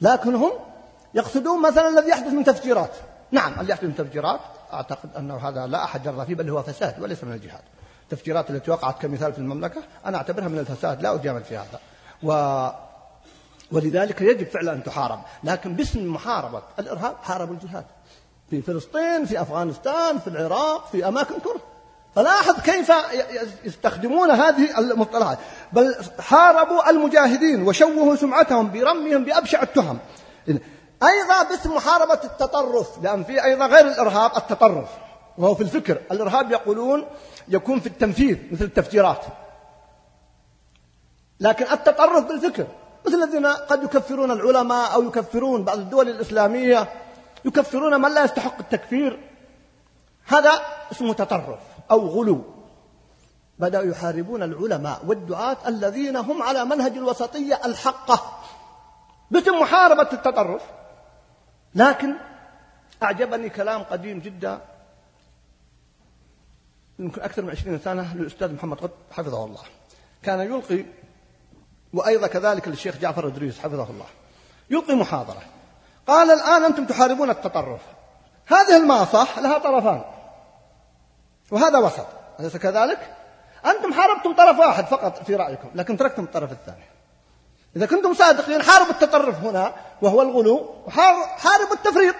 لكن 0.00 0.34
هم 0.34 0.52
يقصدون 1.14 1.62
مثلا 1.62 1.88
الذي 1.88 2.08
يحدث 2.08 2.32
من 2.32 2.44
تفجيرات. 2.44 2.90
نعم 3.30 3.60
اللي 3.60 3.72
يحدث 3.72 3.84
من 3.84 3.94
تفجيرات 3.94 4.40
أعتقد 4.72 5.16
أنه 5.16 5.36
هذا 5.48 5.66
لا 5.66 5.84
أحد 5.84 6.02
جرى 6.02 6.26
فيه 6.26 6.34
بل 6.34 6.50
هو 6.50 6.62
فساد 6.62 7.02
وليس 7.02 7.24
من 7.24 7.32
الجهاد. 7.32 7.62
التفجيرات 8.02 8.50
التي 8.50 8.70
وقعت 8.70 9.02
كمثال 9.02 9.32
في 9.32 9.38
المملكة 9.38 9.82
أنا 10.06 10.16
أعتبرها 10.16 10.48
من 10.48 10.58
الفساد 10.58 11.02
لا 11.02 11.14
أجامل 11.14 11.44
في 11.44 11.56
هذا. 11.56 11.80
و 12.22 12.68
ولذلك 13.72 14.20
يجب 14.20 14.46
فعلا 14.46 14.72
أن 14.72 14.82
تحارب. 14.82 15.20
لكن 15.44 15.74
باسم 15.74 16.12
محاربة 16.12 16.62
الإرهاب 16.78 17.16
حاربوا 17.22 17.54
الجهاد. 17.54 17.84
في 18.50 18.62
فلسطين 18.62 19.24
في 19.24 19.40
أفغانستان 19.40 20.18
في 20.18 20.26
العراق 20.28 20.88
في 20.92 21.08
أماكن 21.08 21.38
كرة. 21.38 21.60
فلاحظ 22.14 22.60
كيف 22.60 22.92
يستخدمون 23.64 24.30
هذه 24.30 24.78
المصطلحات. 24.78 25.38
بل 25.72 25.96
حاربوا 26.20 26.90
المجاهدين 26.90 27.62
وشوهوا 27.62 28.16
سمعتهم 28.16 28.70
برميهم 28.70 29.24
بأبشع 29.24 29.62
التهم. 29.62 29.98
أيضا 31.02 31.42
باسم 31.48 31.74
محاربة 31.74 32.20
التطرف 32.24 33.02
لأن 33.02 33.24
في 33.24 33.44
أيضا 33.44 33.66
غير 33.66 33.86
الإرهاب 33.86 34.36
التطرف. 34.36 34.88
وهو 35.38 35.54
في 35.54 35.62
الفكر. 35.62 35.98
الإرهاب 36.12 36.52
يقولون 36.52 37.06
يكون 37.48 37.80
في 37.80 37.86
التنفيذ 37.86 38.38
مثل 38.52 38.64
التفجيرات. 38.64 39.24
لكن 41.40 41.64
التطرف 41.72 42.24
بالفكر 42.24 42.66
مثل 43.06 43.22
الذين 43.22 43.46
قد 43.46 43.82
يكفرون 43.84 44.30
العلماء 44.30 44.94
أو 44.94 45.02
يكفرون 45.02 45.64
بعض 45.64 45.78
الدول 45.78 46.08
الإسلامية 46.08 46.88
يكفرون 47.44 48.00
من 48.00 48.14
لا 48.14 48.24
يستحق 48.24 48.58
التكفير. 48.60 49.20
هذا 50.26 50.52
اسمه 50.92 51.14
تطرف. 51.14 51.58
أو 51.90 52.08
غلو. 52.08 52.44
بدأوا 53.58 53.84
يحاربون 53.84 54.42
العلماء 54.42 55.06
والدعاة 55.06 55.56
الذين 55.66 56.16
هم 56.16 56.42
على 56.42 56.64
منهج 56.64 56.92
الوسطية 56.92 57.60
الحقة. 57.64 58.40
باسم 59.30 59.60
محاربة 59.60 60.08
التطرف. 60.12 60.62
لكن 61.74 62.14
أعجبني 63.02 63.48
كلام 63.48 63.82
قديم 63.82 64.18
جدا. 64.18 64.60
يمكن 66.98 67.22
أكثر 67.22 67.42
من 67.42 67.50
عشرين 67.50 67.78
سنة 67.78 68.16
للأستاذ 68.16 68.54
محمد 68.54 68.76
قطب 68.76 68.90
حفظه 69.10 69.44
الله. 69.44 69.62
كان 70.22 70.40
يلقي 70.40 70.84
وأيضا 71.92 72.26
كذلك 72.26 72.68
للشيخ 72.68 72.96
جعفر 72.96 73.26
إدريس 73.26 73.58
حفظه 73.58 73.90
الله. 73.90 74.06
يلقي 74.70 74.94
محاضرة. 74.94 75.42
قال 76.06 76.30
الآن 76.30 76.64
أنتم 76.64 76.86
تحاربون 76.86 77.30
التطرف. 77.30 77.80
هذه 78.46 78.76
الماصة 78.76 79.40
لها 79.40 79.58
طرفان. 79.58 80.17
وهذا 81.52 81.78
وسط. 81.78 82.06
أليس 82.40 82.56
كذلك؟ 82.56 82.98
أنتم 83.66 83.92
حاربتم 83.92 84.34
طرف 84.34 84.58
واحد 84.58 84.86
فقط 84.86 85.22
في 85.26 85.36
رأيكم 85.36 85.68
لكن 85.74 85.96
تركتم 85.96 86.24
الطرف 86.24 86.52
الثاني. 86.52 86.84
إذا 87.76 87.86
كنتم 87.86 88.14
صادقين 88.14 88.62
حاربوا 88.62 88.90
التطرف 88.90 89.44
هنا 89.44 89.72
وهو 90.02 90.22
الغلو 90.22 90.74
وحاربوا 90.86 91.74
التفريط. 91.74 92.14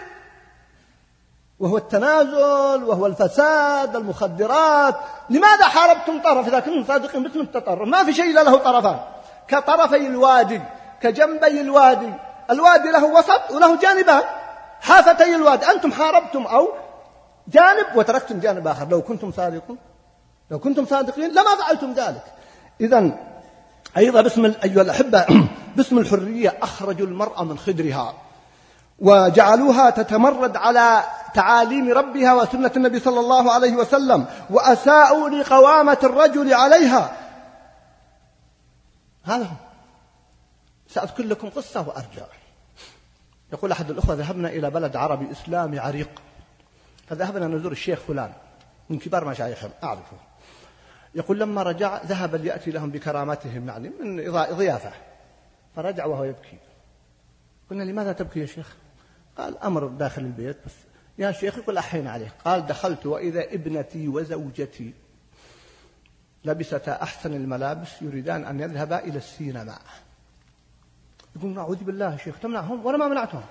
وهو 1.58 1.76
التنازل 1.76 2.84
وهو 2.84 3.06
الفساد 3.06 3.96
المخدرات. 3.96 4.94
لماذا 5.30 5.64
حاربتم 5.64 6.22
طرف؟ 6.22 6.48
إذا 6.48 6.60
كنتم 6.60 6.84
صادقين 6.84 7.22
باسم 7.22 7.40
التطرف. 7.40 7.88
ما 7.88 8.04
في 8.04 8.12
شيء 8.12 8.30
إلا 8.30 8.42
له 8.42 8.56
طرفان. 8.56 9.00
كطرفي 9.48 9.96
الوادي 9.96 10.60
كجنبي 11.02 11.60
الوادي. 11.60 12.12
الوادي 12.50 12.90
له 12.90 13.04
وسط 13.04 13.50
وله 13.50 13.76
جانبان. 13.76 14.22
حافتي 14.80 15.34
الوادي. 15.34 15.70
أنتم 15.70 15.92
حاربتم 15.92 16.46
أو 16.46 16.68
جانب 17.48 17.86
وتركتم 17.96 18.40
جانب 18.40 18.66
آخر. 18.66 18.88
لو 18.88 19.02
كنتم 19.02 19.32
صادقين 19.32 19.78
لو 20.50 20.58
كنتم 20.58 20.86
صادقين 20.86 21.30
لما 21.30 21.56
فعلتم 21.60 21.92
ذلك. 21.92 22.24
إذا 22.80 23.18
أيضا 23.96 24.20
باسم 24.22 24.44
أيها 24.64 24.82
الأحبة 24.82 25.26
باسم 25.76 25.98
الحرية 25.98 26.58
أخرجوا 26.62 27.06
المرأة 27.06 27.44
من 27.44 27.58
خدرها 27.58 28.14
وجعلوها 28.98 29.90
تتمرد 29.90 30.56
على 30.56 31.04
تعاليم 31.34 31.92
ربها 31.92 32.34
وسنة 32.34 32.70
النبي 32.76 33.00
صلى 33.00 33.20
الله 33.20 33.52
عليه 33.52 33.76
وسلم 33.76 34.26
وأساءوا 34.50 35.28
لقوامة 35.28 35.98
الرجل 36.02 36.54
عليها. 36.54 37.16
هذا 39.24 39.44
هو. 39.44 39.56
سأذكر 40.88 41.24
لكم 41.24 41.50
قصة 41.50 41.80
وأرجع. 41.80 42.26
يقول 43.52 43.72
أحد 43.72 43.90
الأخوة 43.90 44.14
ذهبنا 44.14 44.48
إلى 44.48 44.70
بلد 44.70 44.96
عربي 44.96 45.32
إسلامي 45.32 45.78
عريق. 45.78 46.10
فذهبنا 47.08 47.46
نزور 47.46 47.72
الشيخ 47.72 48.00
فلان 48.00 48.32
من 48.90 48.98
كبار 48.98 49.24
مشايخهم 49.24 49.70
أعرفه. 49.82 50.16
يقول 51.14 51.40
لما 51.40 51.62
رجع 51.62 52.02
ذهب 52.02 52.34
ليأتي 52.34 52.70
لهم 52.70 52.90
بكرامتهم 52.90 53.68
يعني 53.68 53.88
من 53.88 54.32
ضيافة 54.32 54.92
فرجع 55.76 56.06
وهو 56.06 56.24
يبكي. 56.24 56.58
قلنا 57.70 57.82
لماذا 57.82 58.12
تبكي 58.12 58.40
يا 58.40 58.46
شيخ؟ 58.46 58.76
قال 59.38 59.58
أمر 59.58 59.86
داخل 59.86 60.22
البيت 60.22 60.56
بس 60.66 60.72
يا 61.18 61.32
شيخ 61.32 61.58
يقول 61.58 61.78
أحين 61.78 62.06
عليه 62.06 62.34
قال 62.44 62.66
دخلت 62.66 63.06
وإذا 63.06 63.44
ابنتي 63.44 64.08
وزوجتي 64.08 64.94
لبستا 66.44 67.02
أحسن 67.02 67.34
الملابس 67.34 68.02
يريدان 68.02 68.44
أن 68.44 68.60
يذهبا 68.60 68.98
إلى 68.98 69.18
السينما. 69.18 69.78
يقول 71.36 71.50
نعوذ 71.50 71.84
بالله 71.84 72.12
يا 72.12 72.16
شيخ 72.16 72.38
تمنعهم 72.38 72.86
ولا 72.86 72.96
ما 72.96 73.08
منعتهم؟ 73.08 73.44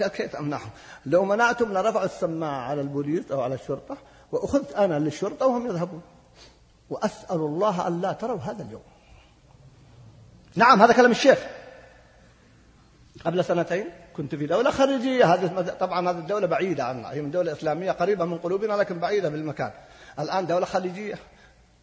قال 0.00 0.08
كيف 0.08 0.36
أمنعهم؟ 0.36 0.70
لو 1.06 1.24
منعتم 1.24 1.72
لرفعوا 1.72 2.04
السماعة 2.04 2.60
على 2.60 2.80
البوليس 2.80 3.32
أو 3.32 3.40
على 3.40 3.54
الشرطة 3.54 3.96
وأخذت 4.32 4.72
أنا 4.72 4.98
للشرطة 4.98 5.46
وهم 5.46 5.66
يذهبون. 5.66 6.02
وأسأل 6.90 7.36
الله 7.36 7.86
أن 7.86 8.00
لا 8.00 8.12
تروا 8.12 8.38
هذا 8.38 8.62
اليوم. 8.62 8.82
نعم 10.56 10.82
هذا 10.82 10.92
كلام 10.92 11.10
الشيخ. 11.10 11.38
قبل 13.24 13.44
سنتين 13.44 13.86
كنت 14.16 14.34
في 14.34 14.46
دولة 14.46 14.70
خارجية. 14.70 15.34
هذه 15.34 15.76
طبعا 15.80 16.10
هذه 16.10 16.18
الدولة 16.18 16.46
بعيدة 16.46 16.84
عنا. 16.84 17.12
هي 17.12 17.20
من 17.22 17.30
دولة 17.30 17.52
إسلامية 17.52 17.92
قريبة 17.92 18.24
من 18.24 18.38
قلوبنا 18.38 18.72
لكن 18.72 18.98
بعيدة 18.98 19.28
بالمكان. 19.28 19.72
الآن 20.18 20.46
دولة 20.46 20.66
خليجية 20.66 21.18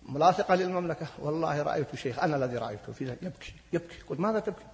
ملاصقة 0.03 0.55
للمملكة. 0.55 1.07
والله 1.19 1.61
رأيت 1.61 1.95
شيخ 1.95 2.19
أنا 2.19 2.35
الذي 2.35 2.57
رأيته. 2.57 2.93
فيه 2.93 3.17
يبكي 3.21 3.53
يبكي. 3.73 4.01
قلت 4.09 4.19
ماذا 4.19 4.39
تبكي؟ 4.39 4.65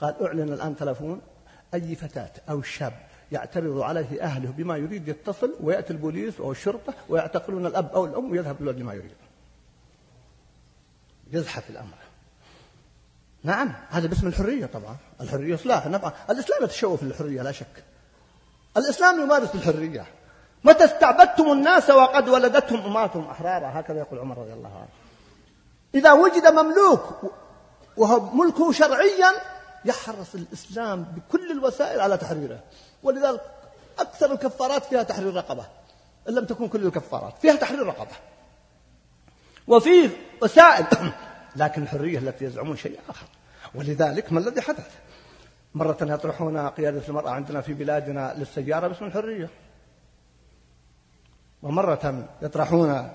قال 0.00 0.26
أعلن 0.26 0.52
الآن 0.52 0.76
تلفون. 0.76 1.20
أي 1.76 1.94
فتاة 1.94 2.30
أو 2.50 2.62
شاب 2.62 2.92
يعترض 3.32 3.80
عليه 3.80 4.22
أهله 4.22 4.50
بما 4.50 4.76
يريد 4.76 5.08
يتصل 5.08 5.54
ويأتي 5.60 5.92
البوليس 5.92 6.40
أو 6.40 6.52
الشرطة 6.52 6.94
ويعتقلون 7.08 7.66
الأب 7.66 7.90
أو 7.94 8.04
الأم 8.04 8.30
ويذهب 8.30 8.56
الولد 8.60 8.78
لما 8.78 8.94
يريد. 8.94 9.16
يزحف 11.32 11.70
الأمر. 11.70 11.98
نعم 13.42 13.72
هذا 13.90 14.06
باسم 14.06 14.26
الحرية 14.26 14.66
طبعا. 14.66 14.96
الحرية 15.20 15.56
سلاح 15.56 15.86
نعم. 15.86 16.12
الإسلام 16.30 16.64
يتشوف 16.64 17.02
للحرية 17.02 17.42
لا 17.42 17.52
شك. 17.52 17.84
الإسلام 18.76 19.20
يمارس 19.20 19.54
الحرية. 19.54 20.06
متى 20.64 20.84
استعبدتم 20.84 21.52
الناس 21.52 21.90
وقد 21.90 22.28
ولدتهم 22.28 22.80
أماتهم 22.80 23.28
أحرارا؟ 23.28 23.80
هكذا 23.80 23.98
يقول 23.98 24.18
عمر 24.18 24.38
رضي 24.38 24.52
الله 24.52 24.76
عنه. 24.76 24.88
إذا 25.94 26.12
وجد 26.12 26.46
مملوك 26.46 27.02
وهو 27.96 28.34
ملكه 28.34 28.72
شرعيا 28.72 29.32
يحرص 29.84 30.34
الإسلام 30.34 31.02
بكل 31.02 31.50
الوسائل 31.50 32.00
على 32.00 32.16
تحريره 32.16 32.60
ولذلك 33.02 33.40
أكثر 33.98 34.32
الكفارات 34.32 34.84
فيها 34.84 35.02
تحرير 35.02 35.34
رقبة. 35.34 35.66
إن 36.28 36.34
لم 36.34 36.44
تكن 36.44 36.68
كل 36.68 36.86
الكفارات 36.86 37.34
فيها 37.42 37.54
تحرير 37.54 37.86
رقبة. 37.86 38.16
وفيه 39.68 40.10
وسائل 40.42 40.86
لكن 41.56 41.82
الحرية 41.82 42.18
التي 42.18 42.44
يزعمون 42.44 42.76
شيء 42.76 43.00
آخر. 43.08 43.26
ولذلك 43.74 44.32
ما 44.32 44.40
الذي 44.40 44.60
حدث؟ 44.60 44.90
مرة 45.74 45.96
يطرحون 46.00 46.68
قيادة 46.68 47.02
المرأة 47.08 47.30
عندنا 47.30 47.60
في 47.60 47.74
بلادنا 47.74 48.34
للسيارة 48.38 48.88
باسم 48.88 49.04
الحرية. 49.04 49.48
ومرة 51.62 52.28
يطرحون 52.42 53.10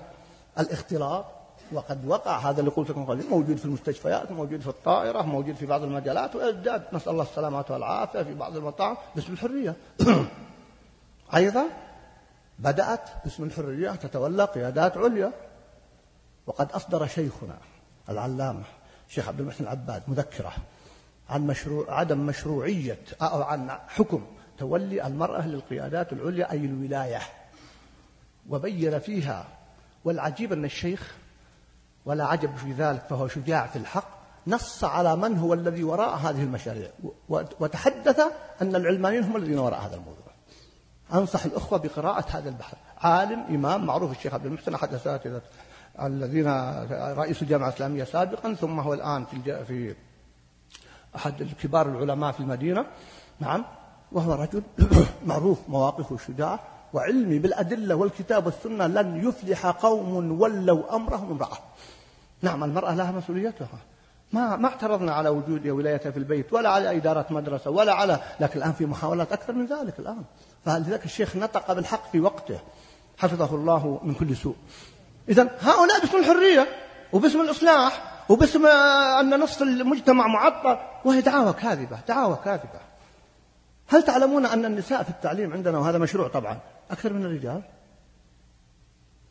الاختلاط 0.58 1.41
وقد 1.72 2.06
وقع 2.06 2.38
هذا 2.38 2.60
اللي 2.60 2.70
قلت 2.70 2.90
لكم 2.90 3.04
قبل 3.04 3.28
موجود 3.30 3.56
في 3.56 3.64
المستشفيات 3.64 4.32
موجود 4.32 4.60
في 4.60 4.68
الطائرة 4.68 5.22
موجود 5.22 5.54
في 5.54 5.66
بعض 5.66 5.82
المجالات 5.82 6.36
ويزداد 6.36 6.82
نسأل 6.92 7.12
الله 7.12 7.22
السلامة 7.22 7.64
والعافية 7.70 8.22
في 8.22 8.34
بعض 8.34 8.56
المطاعم 8.56 8.96
باسم 9.14 9.32
الحرية. 9.32 9.76
أيضا 11.36 11.64
بدأت 12.58 13.10
باسم 13.24 13.44
الحرية 13.44 13.90
تتولى 13.90 14.44
قيادات 14.44 14.96
عليا. 14.96 15.32
وقد 16.46 16.72
أصدر 16.72 17.06
شيخنا 17.06 17.58
العلامة 18.08 18.64
الشيخ 19.08 19.28
عبد 19.28 19.40
المحسن 19.40 19.64
العباد 19.64 20.02
مذكرة 20.08 20.52
عن 21.28 21.46
مشروع 21.46 21.98
عدم 21.98 22.18
مشروعية 22.26 22.98
أو 23.22 23.42
عن 23.42 23.70
حكم 23.88 24.26
تولي 24.58 25.06
المرأة 25.06 25.46
للقيادات 25.46 26.12
العليا 26.12 26.52
أي 26.52 26.64
الولاية. 26.64 27.20
وبين 28.48 28.98
فيها 28.98 29.46
والعجيب 30.04 30.52
أن 30.52 30.64
الشيخ 30.64 31.16
ولا 32.04 32.26
عجب 32.26 32.56
في 32.56 32.72
ذلك 32.72 33.02
فهو 33.10 33.28
شجاع 33.28 33.66
في 33.66 33.76
الحق 33.76 34.22
نص 34.46 34.84
على 34.84 35.16
من 35.16 35.38
هو 35.38 35.54
الذي 35.54 35.84
وراء 35.84 36.16
هذه 36.16 36.42
المشاريع. 36.42 36.90
وتحدث 37.60 38.20
أن 38.62 38.76
العلمانيين 38.76 39.24
هم 39.24 39.36
الذين 39.36 39.58
وراء 39.58 39.80
هذا 39.80 39.94
الموضوع. 39.94 40.32
أنصح 41.14 41.44
الأخوة 41.44 41.78
بقراءة 41.78 42.24
هذا 42.30 42.48
البحث 42.48 42.76
عالم 42.98 43.40
إمام 43.40 43.86
معروف 43.86 44.10
الشيخ 44.10 44.34
عبد 44.34 44.46
المحسن 44.46 44.74
أحد 44.74 44.94
أساتذة 44.94 45.42
الذين 46.02 46.48
رئيس 46.90 47.42
الجامعة 47.42 47.68
الإسلامية 47.68 48.04
سابقا 48.04 48.54
ثم 48.54 48.80
هو 48.80 48.94
الآن 48.94 49.24
في 49.24 49.64
في 49.64 49.94
أحد 51.16 51.48
كبار 51.62 51.88
العلماء 51.88 52.32
في 52.32 52.40
المدينة. 52.40 52.86
نعم. 53.40 53.64
وهو 54.12 54.34
رجل 54.34 54.62
معروف 55.26 55.58
مواقفه 55.68 56.16
شجاع. 56.16 56.60
وعلمي 56.92 57.38
بالأدلة 57.38 57.94
والكتاب 57.94 58.46
والسنة 58.46 58.86
لن 58.86 59.28
يفلح 59.28 59.66
قوم 59.66 60.40
ولوا 60.40 60.96
أمرهم 60.96 61.30
امرأة. 61.30 61.58
نعم 62.42 62.64
المرأة 62.64 62.94
لها 62.94 63.12
مسؤوليتها. 63.12 63.78
ما 64.32 64.56
ما 64.56 64.68
اعترضنا 64.68 65.12
على 65.12 65.28
وجود 65.28 65.68
ولايتها 65.68 66.10
في 66.10 66.18
البيت 66.18 66.52
ولا 66.52 66.68
على 66.68 66.96
إدارة 66.96 67.26
مدرسة 67.30 67.70
ولا 67.70 67.92
على 67.92 68.20
لكن 68.40 68.58
الآن 68.58 68.72
في 68.72 68.86
محاولات 68.86 69.32
أكثر 69.32 69.52
من 69.52 69.66
ذلك 69.66 69.98
الآن. 69.98 70.22
فلذلك 70.64 71.04
الشيخ 71.04 71.36
نطق 71.36 71.72
بالحق 71.72 72.12
في 72.12 72.20
وقته؟ 72.20 72.58
حفظه 73.18 73.54
الله 73.54 74.00
من 74.02 74.14
كل 74.14 74.36
سوء. 74.36 74.56
إذا 75.28 75.42
هؤلاء 75.60 76.00
باسم 76.00 76.16
الحرية 76.16 76.68
وباسم 77.12 77.40
الإصلاح 77.40 78.02
وباسم 78.28 78.66
أن 79.20 79.40
نصف 79.40 79.62
المجتمع 79.62 80.26
معطل. 80.26 80.78
وهي 81.04 81.20
دعاوى 81.20 81.52
كاذبة 81.52 81.98
دعاوى 82.08 82.38
كاذبة. 82.44 82.80
هل 83.88 84.02
تعلمون 84.02 84.46
أن 84.46 84.64
النساء 84.64 85.02
في 85.02 85.10
التعليم 85.10 85.52
عندنا 85.52 85.78
وهذا 85.78 85.98
مشروع 85.98 86.28
طبعا 86.28 86.58
أكثر 86.92 87.12
من 87.12 87.24
الرجال. 87.24 87.62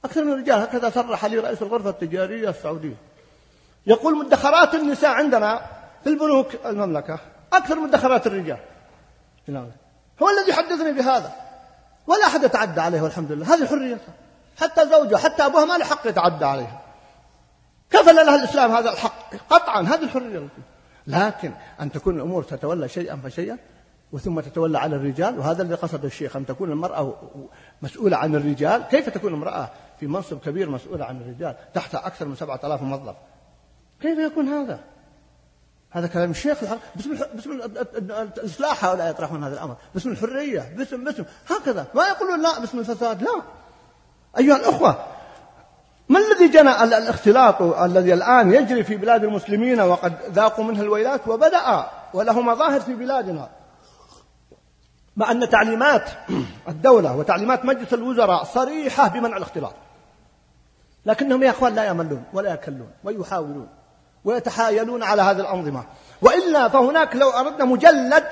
أكثر 0.05 0.23
من 0.23 0.31
الرجال. 0.33 0.59
هكذا 0.61 0.89
صرح 0.89 1.25
لي 1.25 1.39
رئيس 1.39 1.61
الغرفة 1.61 1.89
التجارية 1.89 2.49
السعودية. 2.49 2.95
يقول 3.87 4.17
مدخرات 4.17 4.75
النساء 4.75 5.11
عندنا 5.11 5.61
في 6.03 6.09
البنوك 6.09 6.47
المملكة 6.65 7.19
أكثر 7.53 7.75
من 7.75 7.87
مدخرات 7.87 8.27
الرجال. 8.27 8.59
هو 10.21 10.29
الذي 10.29 10.53
حدثني 10.53 10.91
بهذا. 10.91 11.35
ولا 12.07 12.25
أحد 12.25 12.43
يتعدى 12.43 12.81
عليه 12.81 13.01
والحمد 13.01 13.31
لله. 13.31 13.55
هذه 13.55 13.67
حريته. 13.67 14.13
حتى 14.61 14.89
زوجها 14.89 15.17
حتى 15.17 15.45
أبوها 15.45 15.65
ما 15.65 15.77
له 15.77 15.85
حق 15.85 16.07
يتعدى 16.07 16.45
عليها. 16.45 16.81
كفل 17.91 18.15
لها 18.15 18.35
الإسلام 18.35 18.71
هذا 18.71 18.91
الحق. 18.91 19.35
قطعا 19.49 19.81
هذه 19.81 20.03
الحرية. 20.03 20.47
لكن 21.07 21.51
أن 21.81 21.91
تكون 21.91 22.15
الأمور 22.15 22.43
تتولى 22.43 22.87
شيئا 22.89 23.15
فشيئا 23.23 23.57
وثم 24.11 24.39
تتولى 24.39 24.79
على 24.79 24.95
الرجال 24.95 25.39
وهذا 25.39 25.63
الذي 25.63 25.75
قصد 25.75 26.05
الشيخ 26.05 26.35
أن 26.35 26.45
تكون 26.45 26.71
المرأة 26.71 27.13
مسؤولة 27.81 28.17
عن 28.17 28.35
الرجال. 28.35 28.83
كيف 28.83 29.09
تكون 29.09 29.33
امرأة 29.33 29.69
في 29.99 30.07
منصب 30.07 30.39
كبير 30.39 30.69
مسؤولة 30.69 31.05
عن 31.05 31.21
الرجال؟ 31.21 31.55
تحت 31.73 31.95
أكثر 31.95 32.25
من 32.25 32.35
سبعة 32.35 32.59
آلاف 32.63 32.81
موظف. 32.81 33.15
كيف 34.01 34.19
يكون 34.19 34.47
هذا؟ 34.47 34.79
هذا 35.89 36.07
كلام 36.07 36.31
الشيخ. 36.31 36.57
باسم 36.95 37.17
باسم 37.33 37.51
الإصلاح 37.51 38.85
هؤلاء 38.85 39.09
يطرحون 39.09 39.43
هذا 39.43 39.53
الأمر. 39.53 39.75
باسم 39.93 40.09
الحرية 40.09 40.73
باسم 40.77 41.03
باسم. 41.03 41.23
هكذا. 41.47 41.87
ما 41.95 42.07
يقولون 42.07 42.41
لا 42.41 42.59
باسم 42.59 42.79
الفساد 42.79 43.21
لا. 43.21 43.41
أيها 44.37 44.55
الأخوة 44.55 45.05
ما 46.09 46.19
الذي 46.19 46.47
جنى 46.47 46.83
الاختلاط 46.83 47.61
الذي 47.61 48.13
الآن 48.13 48.53
يجري 48.53 48.83
في 48.83 48.95
بلاد 48.95 49.23
المسلمين 49.23 49.81
وقد 49.81 50.13
ذاقوا 50.31 50.65
منه 50.65 50.81
الويلات 50.81 51.27
وبدأ 51.27 51.85
وله 52.13 52.41
مظاهر 52.41 52.79
في 52.79 52.93
بلادنا؟ 52.93 53.49
مع 55.17 55.31
أن 55.31 55.49
تعليمات 55.49 56.09
الدولة 56.67 57.15
وتعليمات 57.15 57.65
مجلس 57.65 57.93
الوزراء 57.93 58.43
صريحة 58.43 59.07
بمنع 59.07 59.37
الاختلاط. 59.37 59.73
لكنهم 61.05 61.43
يا 61.43 61.49
إخوان 61.49 61.75
لا 61.75 61.85
يملون 61.87 62.23
ولا 62.33 62.53
يكلون 62.53 62.89
ويحاولون 63.03 63.67
ويتحايلون 64.25 65.03
على 65.03 65.21
هذه 65.21 65.39
الأنظمة. 65.39 65.83
وإلا 66.21 66.67
فهناك 66.67 67.15
لو 67.15 67.29
أردنا 67.29 67.65
مجلد 67.65 68.23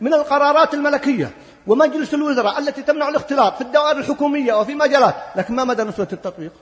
من 0.00 0.14
القرارات 0.14 0.74
الملكية 0.74 1.30
ومجلس 1.66 2.14
الوزراء 2.14 2.58
التي 2.58 2.82
تمنع 2.82 3.08
الاختلاط 3.08 3.54
في 3.54 3.60
الدوائر 3.60 3.98
الحكومية 3.98 4.54
وفي 4.54 4.74
مجالات 4.74 5.14
لكن 5.36 5.54
ما 5.54 5.64
مدى 5.64 5.82
نسبة 5.84 6.08
التطبيق؟ 6.12 6.52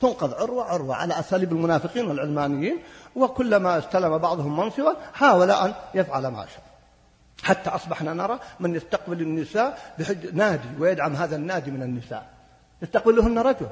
تنقذ 0.00 0.34
عروة 0.34 0.64
عروة 0.64 0.94
على 0.94 1.20
أساليب 1.20 1.52
المنافقين 1.52 2.06
والعلمانيين 2.06 2.78
وكلما 3.16 3.78
استلم 3.78 4.18
بعضهم 4.18 4.60
منصبا 4.60 4.96
حاول 5.14 5.50
أن 5.50 5.74
يفعل 5.94 6.26
ما 6.26 6.46
شاء. 6.46 6.65
حتى 7.42 7.70
أصبحنا 7.70 8.12
نرى 8.12 8.38
من 8.60 8.74
يستقبل 8.74 9.20
النساء 9.20 9.94
بحج 9.98 10.34
نادي 10.34 10.68
ويدعم 10.78 11.16
هذا 11.16 11.36
النادي 11.36 11.70
من 11.70 11.82
النساء. 11.82 12.30
يستقبلهن 12.82 13.38
رجل 13.38 13.66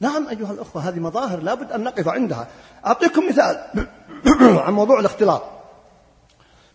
نعم 0.00 0.28
أيها 0.28 0.52
الأخوة 0.52 0.88
هذه 0.88 1.00
مظاهر 1.00 1.40
لابد 1.40 1.72
أن 1.72 1.84
نقف 1.84 2.08
عندها. 2.08 2.46
أعطيكم 2.86 3.28
مثال 3.28 3.86
عن 4.66 4.72
موضوع 4.72 5.00
الاختلاط. 5.00 5.42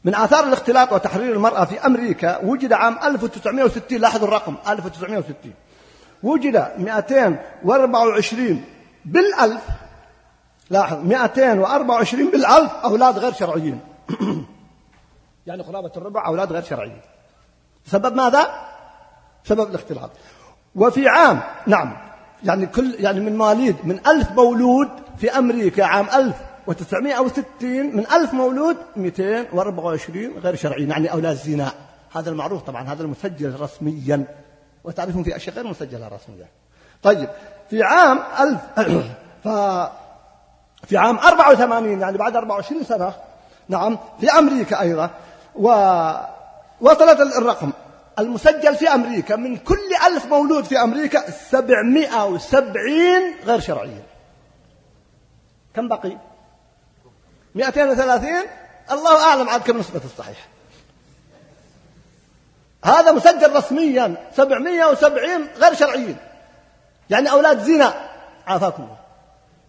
من 0.04 0.16
آثار 0.16 0.44
الاختلاط 0.44 0.94
وتحرير 0.94 1.34
المرأة 1.34 1.66
في 1.66 1.86
أمريكا 1.86 2.38
وجد 2.44 2.74
عام 2.74 2.98
1960 3.04 4.00
لاحظوا 4.00 4.28
الرقم 4.28 4.56
1960 4.68 5.54
وجد 6.24 6.72
224 6.78 8.64
بالألف 9.06 9.62
لاحظ 10.70 10.98
224 11.06 12.32
بالألف 12.32 12.72
أولاد 12.84 13.18
غير 13.18 13.34
شرعيين. 13.34 13.80
يعني 15.48 15.64
قرابة 15.64 15.92
الربع 15.98 16.28
أولاد 16.28 16.52
غير 16.52 16.64
شرعيين 16.64 17.02
سبب 17.86 18.16
ماذا؟ 18.16 18.48
سبب 19.44 19.70
الاختلاط. 19.70 20.10
وفي 20.76 21.08
عام 21.08 21.42
نعم 21.68 21.98
يعني 22.44 22.66
كل 22.66 22.96
يعني 23.00 23.20
من 23.20 23.38
مواليد 23.38 23.76
من 23.84 24.00
ألف 24.08 24.32
مولود 24.32 24.90
في 25.18 25.38
أمريكا 25.38 25.86
عام 25.86 26.08
1960 26.10 27.46
من 27.96 28.08
ألف 28.12 28.34
مولود 28.34 28.78
224 28.96 30.38
غير 30.38 30.56
شرعيين 30.56 30.90
يعني 30.90 31.12
أولاد 31.12 31.36
زنا. 31.36 31.72
هذا 32.16 32.30
المعروف 32.30 32.62
طبعا 32.62 32.84
هذا 32.84 33.04
المسجل 33.04 33.60
رسميا. 33.60 34.26
وتعرفون 34.84 35.24
في 35.24 35.36
أشياء 35.36 35.56
غير 35.56 35.68
مسجلة 35.68 36.08
رسميا 36.08 36.48
طيب 37.04 37.30
في 37.70 37.84
عام 37.84 38.20
ألف 38.40 38.62
ف 39.44 39.48
في 40.88 40.98
عام 40.98 41.18
84 41.18 42.02
يعني 42.02 42.18
بعد 42.18 42.36
24 42.36 42.84
سنة 42.84 43.14
نعم 43.70 43.98
في 44.20 44.32
أمريكا 44.32 44.82
أيضا 44.82 45.10
و 45.60 45.68
وصلت 46.82 47.20
الرقم. 47.20 47.72
المسجل 48.20 48.76
في 48.76 48.94
أمريكا 48.94 49.36
من 49.36 49.58
كل 49.58 49.96
ألف 50.08 50.26
مولود 50.26 50.66
في 50.66 50.82
أمريكا 50.82 51.32
سبعمائة 51.32 52.26
وسبعين 52.26 53.36
غير 53.46 53.60
شرعيين 53.60 54.04
كم 55.74 55.88
بقي؟ 55.88 56.18
مئتين 57.56 57.90
وثلاثين؟ 57.90 58.44
الله 58.92 59.24
أعلم 59.24 59.50
عاد 59.50 59.62
كم 59.62 59.78
نسبة 59.78 60.02
الصحيح. 60.06 60.48
هذا 62.86 63.12
مسجل 63.12 63.56
رسميا 63.56 64.16
سبعمائة 64.36 64.86
وسبعين 64.86 65.48
غير 65.58 65.74
شرعيين. 65.74 66.18
يعني 67.10 67.32
أولاد 67.32 67.64
زنا 67.64 67.94
عافاكم. 68.48 68.84
الله 68.84 68.98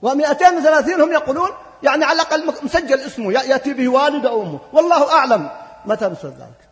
ومئتين 0.03 0.57
وثلاثين 0.59 1.01
هم 1.01 1.13
يقولون 1.13 1.51
يعني 1.83 2.05
على 2.05 2.23
الأقل 2.23 2.55
مسجل 2.63 3.01
اسمه 3.01 3.33
يأتي 3.33 3.73
به 3.73 3.89
والد 3.89 4.27
أو 4.27 4.43
أمه. 4.43 4.59
والله 4.73 5.13
أعلم. 5.13 5.51
متى 5.89 6.09
بسبب 6.09 6.33
ذلك. 6.33 6.69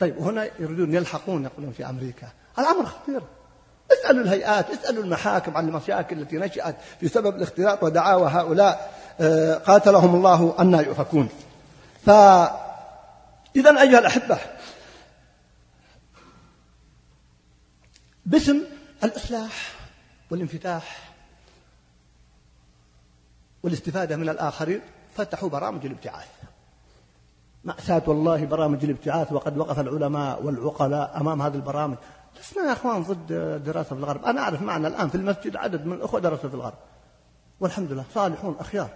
طيب 0.00 0.18
وهنا 0.18 0.48
يريدون 0.58 0.94
يلحقون 0.94 1.44
يقولون 1.44 1.72
في 1.72 1.88
أمريكا. 1.88 2.28
الأمر 2.58 2.86
خطير. 2.86 3.22
اسألوا 3.92 4.22
الهيئات 4.22 4.70
اسألوا 4.70 5.04
المحاكم 5.04 5.56
عن 5.56 5.68
المشاكل 5.68 6.20
التي 6.20 6.36
نشأت 6.36 6.76
بسبب 7.02 7.36
الاختلاط 7.36 7.82
ودعاوى 7.82 8.30
هؤلاء 8.30 9.02
آه، 9.20 9.54
قاتلهم 9.54 10.14
الله 10.14 10.54
أن 10.60 10.74
يؤفكون. 10.74 11.28
فإذا 12.06 13.80
أيها 13.80 13.98
الأحبة 13.98 14.38
باسم 18.26 18.62
الإصلاح 19.04 19.72
والانفتاح 20.30 21.12
والاستفادة 23.62 24.16
من 24.16 24.28
الآخرين 24.28 24.80
فتحوا 25.16 25.48
برامج 25.48 25.86
الابتعاث. 25.86 26.28
مأساة 27.64 28.02
والله 28.06 28.44
برامج 28.44 28.84
الابتعاث 28.84 29.32
وقد 29.32 29.58
وقف 29.58 29.80
العلماء 29.80 30.42
والعقلاء 30.42 31.12
أمام 31.20 31.42
هذه 31.42 31.54
البرامج. 31.54 31.96
لسنا 32.40 32.64
يا 32.64 32.72
أخوان 32.72 33.02
ضد 33.02 33.62
دراسة 33.64 33.88
في 33.88 33.92
الغرب. 33.92 34.24
أنا 34.24 34.40
أعرف 34.40 34.62
معنا 34.62 34.88
الآن 34.88 35.08
في 35.08 35.14
المسجد 35.14 35.56
عدد 35.56 35.86
من 35.86 35.92
الأخوة 35.92 36.20
درسوا 36.20 36.48
في 36.48 36.54
الغرب. 36.54 36.74
والحمد 37.60 37.92
لله 37.92 38.04
صالحون 38.14 38.56
أخيار. 38.60 38.88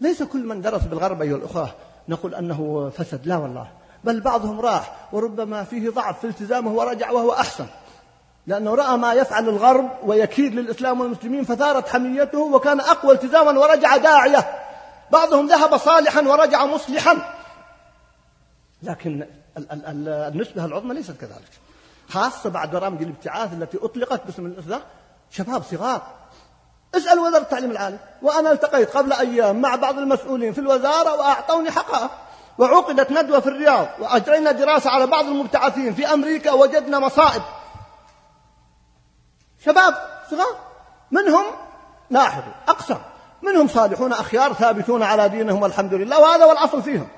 ليس 0.00 0.22
كل 0.22 0.46
من 0.46 0.60
درس 0.60 0.82
بالغرب 0.82 1.22
أيها 1.22 1.36
الأخوة 1.36 1.68
نقول 2.08 2.34
أنه 2.34 2.90
فسد. 2.96 3.26
لا 3.26 3.36
والله. 3.36 3.68
بل 4.04 4.20
بعضهم 4.20 4.60
راح 4.60 5.08
وربما 5.12 5.64
فيه 5.64 5.90
ضعف 5.90 6.20
في 6.20 6.26
التزامه 6.26 6.70
ورجع 6.70 7.10
وهو 7.10 7.32
أحسن. 7.32 7.66
لأنه 8.46 8.74
رأى 8.74 8.96
ما 8.96 9.12
يفعل 9.12 9.48
الغرب 9.48 9.90
ويكيد 10.04 10.54
للإسلام 10.54 11.00
والمسلمين 11.00 11.44
فثارت 11.44 11.88
حميته 11.88 12.38
وكان 12.38 12.80
أقوى 12.80 13.14
التزاما 13.14 13.60
ورجع 13.60 13.96
داعية. 13.96 14.48
بعضهم 15.12 15.46
ذهب 15.46 15.76
صالحا 15.76 16.20
ورجع 16.20 16.66
مصلحا. 16.66 17.37
لكن 18.82 19.26
النسبة 19.74 20.64
العظمى 20.64 20.94
ليست 20.94 21.20
كذلك. 21.20 21.50
خاصة 22.08 22.50
بعد 22.50 22.70
برامج 22.70 23.02
الابتعاث 23.02 23.52
التي 23.52 23.78
أطلقت 23.82 24.26
باسم 24.26 24.46
الإصلاح 24.46 24.80
شباب 25.30 25.62
صغار. 25.62 26.02
اسأل 26.94 27.18
وزارة 27.18 27.42
التعليم 27.42 27.70
العالي. 27.70 27.98
وأنا 28.22 28.52
التقيت 28.52 28.96
قبل 28.96 29.12
أيام 29.12 29.60
مع 29.60 29.74
بعض 29.74 29.98
المسؤولين 29.98 30.52
في 30.52 30.58
الوزارة 30.60 31.14
وأعطوني 31.16 31.70
حقائق 31.70 32.10
وعقدت 32.58 33.10
ندوة 33.10 33.40
في 33.40 33.46
الرياض 33.46 33.88
وأجرينا 33.98 34.52
دراسة 34.52 34.90
على 34.90 35.06
بعض 35.06 35.24
المبتعثين 35.24 35.94
في 35.94 36.12
أمريكا 36.12 36.52
وجدنا 36.52 36.98
مصائب. 36.98 37.42
شباب 39.64 39.94
صغار 40.30 40.56
منهم 41.10 41.44
لاحظوا 42.10 42.52
أقسم 42.68 42.98
منهم 43.42 43.68
صالحون 43.68 44.12
أخيار 44.12 44.52
ثابتون 44.52 45.02
على 45.02 45.28
دينهم 45.28 45.62
والحمد 45.62 45.94
لله 45.94 46.20
وهذا 46.20 46.44
هو 46.44 46.52
الأصل 46.52 46.82
فيهم. 46.82 47.08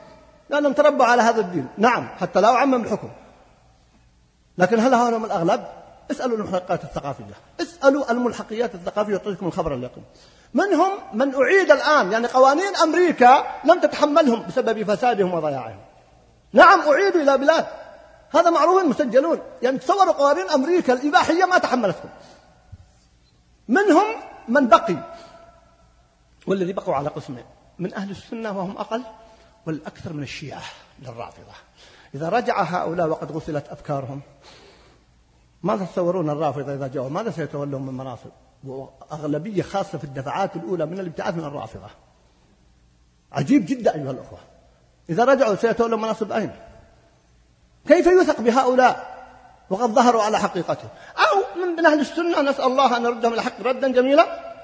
لأنهم 0.50 0.72
تربوا 0.72 1.04
على 1.04 1.22
هذا 1.22 1.40
الدين. 1.40 1.68
نعم 1.78 2.08
حتى 2.20 2.40
لا 2.40 2.48
أعمم 2.48 2.84
الحكم. 2.84 3.08
لكن 4.58 4.80
هل 4.80 4.94
هؤلاء 4.94 5.24
الأغلب؟ 5.24 5.64
اسألوا 6.10 6.36
الملحقات 6.36 6.84
الثقافية. 6.84 7.34
اسألوا 7.60 8.10
الملحقيات 8.10 8.74
الثقافية 8.74 9.12
يعطيكم 9.12 9.46
الخبر 9.46 9.74
اليقين. 9.74 10.04
منهم 10.54 10.90
من 11.12 11.34
أعيد 11.34 11.70
الآن 11.70 12.12
يعني 12.12 12.26
قوانين 12.26 12.76
أمريكا 12.76 13.44
لم 13.64 13.80
تتحملهم 13.80 14.46
بسبب 14.48 14.82
فسادهم 14.82 15.34
وضياعهم. 15.34 15.80
نعم 16.52 16.80
أعيدوا 16.80 17.20
إلى 17.20 17.38
بلاد. 17.38 17.66
هذا 18.30 18.50
معروف 18.50 18.84
مسجلون 18.84 19.38
يعني 19.62 19.78
تصوروا 19.78 20.12
قوانين 20.12 20.50
أمريكا 20.50 20.92
الإباحية 20.92 21.44
ما 21.44 21.58
تحملتهم. 21.58 22.10
منهم 23.68 24.04
من 24.48 24.68
بقي. 24.68 24.96
والذي 26.46 26.72
بقوا 26.72 26.94
على 26.94 27.08
قسمين. 27.08 27.44
من 27.78 27.94
أهل 27.94 28.10
السنة 28.10 28.58
وهم 28.58 28.76
أقل. 28.76 29.02
والأكثر 29.66 30.12
من 30.12 30.22
الشيعة 30.22 30.62
للرافضة. 31.02 31.52
إذا 32.14 32.28
رجع 32.28 32.62
هؤلاء 32.62 33.08
وقد 33.08 33.32
غسلت 33.32 33.68
أفكارهم 33.68 34.20
ماذا 35.62 35.84
تتصورون 35.84 36.30
الرافضة 36.30 36.74
إذا 36.74 36.86
جاءوا؟ 36.86 37.08
ماذا 37.08 37.30
سيتولون 37.30 37.82
من 37.82 37.94
مناصب؟ 37.94 38.30
وأغلبية 38.64 39.62
خاصة 39.62 39.98
في 39.98 40.04
الدفعات 40.04 40.56
الأولى 40.56 40.86
من 40.86 41.00
الابتعاث 41.00 41.34
من 41.34 41.44
الرافضة. 41.44 41.86
عجيب 43.32 43.66
جدا 43.66 43.94
أيها 43.94 44.10
الأخوة. 44.10 44.38
إذا 45.10 45.24
رجعوا 45.24 45.54
سيتولون 45.54 46.02
مناصب 46.02 46.32
أين؟ 46.32 46.50
كيف 47.88 48.06
يثق 48.06 48.40
بهؤلاء؟ 48.40 49.20
وقد 49.70 49.90
ظهروا 49.90 50.22
على 50.22 50.38
حقيقته. 50.38 50.88
أو 51.16 51.62
من 51.76 51.86
أهل 51.86 52.00
السنة 52.00 52.42
نسأل 52.42 52.64
الله 52.64 52.96
أن 52.96 53.04
يردهم 53.04 53.34
الحق 53.34 53.60
ردا 53.62 53.88
جميلا. 53.88 54.54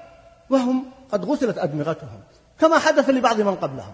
وهم 0.49 0.85
قد 1.11 1.25
غسلت 1.25 1.57
أدمغتهم 1.57 2.21
كما 2.59 2.79
حدث 2.79 3.09
لبعض 3.09 3.41
من 3.41 3.55
قبلهم. 3.55 3.93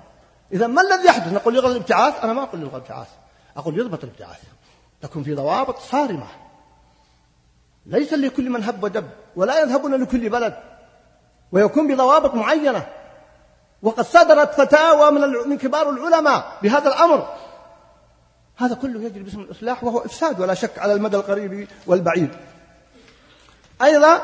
إذا 0.54 0.68
ما 0.68 0.82
الذي 0.82 1.06
يحدث؟ 1.08 1.34
نقول 1.34 1.56
يلغى 1.56 1.72
الابتعاث؟ 1.72 2.24
أنا 2.24 2.34
ما 2.34 2.44
أقول 2.44 2.62
يلغى 2.62 2.76
الابتعاث. 2.76 3.08
أقول 3.58 3.80
يضبط 3.80 4.04
الابتعاث. 4.04 4.40
تكون 5.02 5.24
في 5.24 5.36
ضوابط 5.36 5.80
صارمة. 5.80 6.28
ليس 7.86 8.14
لكل 8.14 8.50
من 8.50 8.64
هب 8.64 8.84
ودب 8.84 9.10
ولا 9.36 9.62
يذهبون 9.62 10.04
لكل 10.04 10.30
بلد. 10.30 10.58
ويكون 11.52 11.88
بضوابط 11.88 12.36
معينة. 12.36 12.88
وقد 13.82 14.06
صدرت 14.06 14.54
فتاوى 14.54 15.12
من 15.12 15.22
من 15.50 15.58
كبار 15.58 15.90
العلماء 15.90 16.58
بهذا 16.62 16.88
الأمر. 16.88 17.28
هذا 18.58 18.76
كله 18.76 19.02
يجري 19.02 19.24
باسم 19.24 19.40
الإصلاح 19.40 19.84
وهو 19.84 20.00
إفساد 20.00 20.40
ولا 20.40 20.54
شك 20.54 20.80
على 20.80 20.94
المدى 20.94 21.18
القريب 21.18 21.68
والبعيد. 21.88 22.30
أيضا 23.82 24.22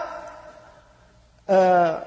آه، 1.50 2.04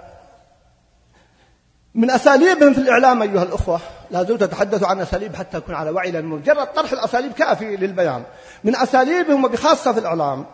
من 1.94 2.10
أساليبهم 2.10 2.74
في 2.74 2.80
الإعلام 2.80 3.22
أيها 3.22 3.42
الأخوة. 3.42 3.80
لا 4.12 4.22
زلت 4.22 4.42
أتحدث 4.42 4.82
عن 4.84 5.00
أساليب 5.00 5.36
حتى 5.36 5.56
أكون 5.56 5.74
على 5.74 5.90
وعي 5.90 6.10
لأن 6.10 6.24
مجرد 6.24 6.66
طرح 6.66 6.92
الأساليب 6.92 7.32
كافي 7.32 7.76
للبيان. 7.76 8.24
من 8.64 8.76
أساليبهم 8.76 9.44
وبخاصة 9.44 9.92
في 9.92 9.98
الإعلام 9.98 10.46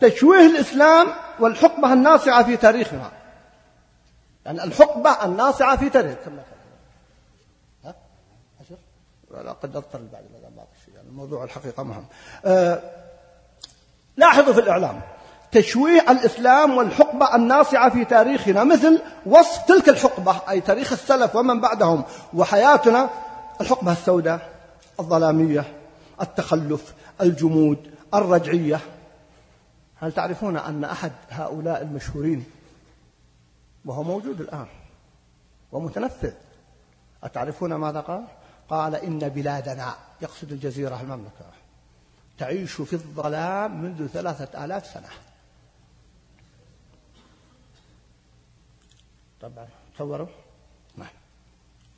تشويه 0.00 0.46
الإسلام 0.46 1.06
والحقبة 1.40 1.92
الناصعة 1.92 2.44
في 2.44 2.56
تاريخنا 2.56 3.10
يعني 4.46 4.64
الحقبة 4.64 5.24
الناصعة 5.24 5.76
في 5.76 5.90
تاريخ. 5.90 6.16
كم؟ 6.24 6.38
لا 9.30 9.52
قد 9.52 9.76
أضطر 9.76 9.98
بعد 10.12 10.24
بعض 10.56 10.66
الشيء 10.80 10.94
يعني 10.94 11.08
الموضوع 11.08 11.44
الحقيقة 11.44 11.82
مهم. 11.82 12.06
أه 12.44 12.82
لاحظوا 14.16 14.52
في 14.52 14.60
الإعلام 14.60 15.00
تشويه 15.52 16.10
الإسلام 16.10 16.76
والحقبة 16.76 17.34
الناصعة 17.34 17.90
في 17.90 18.04
تاريخنا 18.04 18.64
مثل 18.64 19.02
وصف 19.26 19.58
تلك 19.68 19.88
الحقبة 19.88 20.40
أي 20.48 20.60
تاريخ 20.60 20.92
السلف 20.92 21.36
ومن 21.36 21.60
بعدهم 21.60 22.04
وحياتنا 22.34 23.10
الحقبة 23.60 23.92
السوداء 23.92 24.52
الظلامية 25.00 25.64
التخلف 26.20 26.94
الجمود 27.20 27.90
الرجعية. 28.14 28.80
هل 29.96 30.12
تعرفون 30.12 30.56
أن 30.56 30.84
أحد 30.84 31.12
هؤلاء 31.30 31.82
المشهورين 31.82 32.44
وهو 33.84 34.02
موجود 34.02 34.40
الآن 34.40 34.66
ومتنفذ؟ 35.72 36.32
أتعرفون 37.24 37.74
ماذا 37.74 38.00
قال؟ 38.00 38.24
قال 38.68 38.94
إن 38.94 39.18
بلادنا 39.18 39.94
يقصد 40.22 40.52
الجزيرة 40.52 41.00
المملكة 41.00 41.44
تعيش 42.38 42.72
في 42.72 42.92
الظلام 42.92 43.82
منذ 43.82 44.06
ثلاثة 44.06 44.64
آلاف 44.64 44.86
سنة. 44.86 45.08
طبعا. 49.42 49.66
تصوروا 49.94 50.26
نعم. 50.96 51.08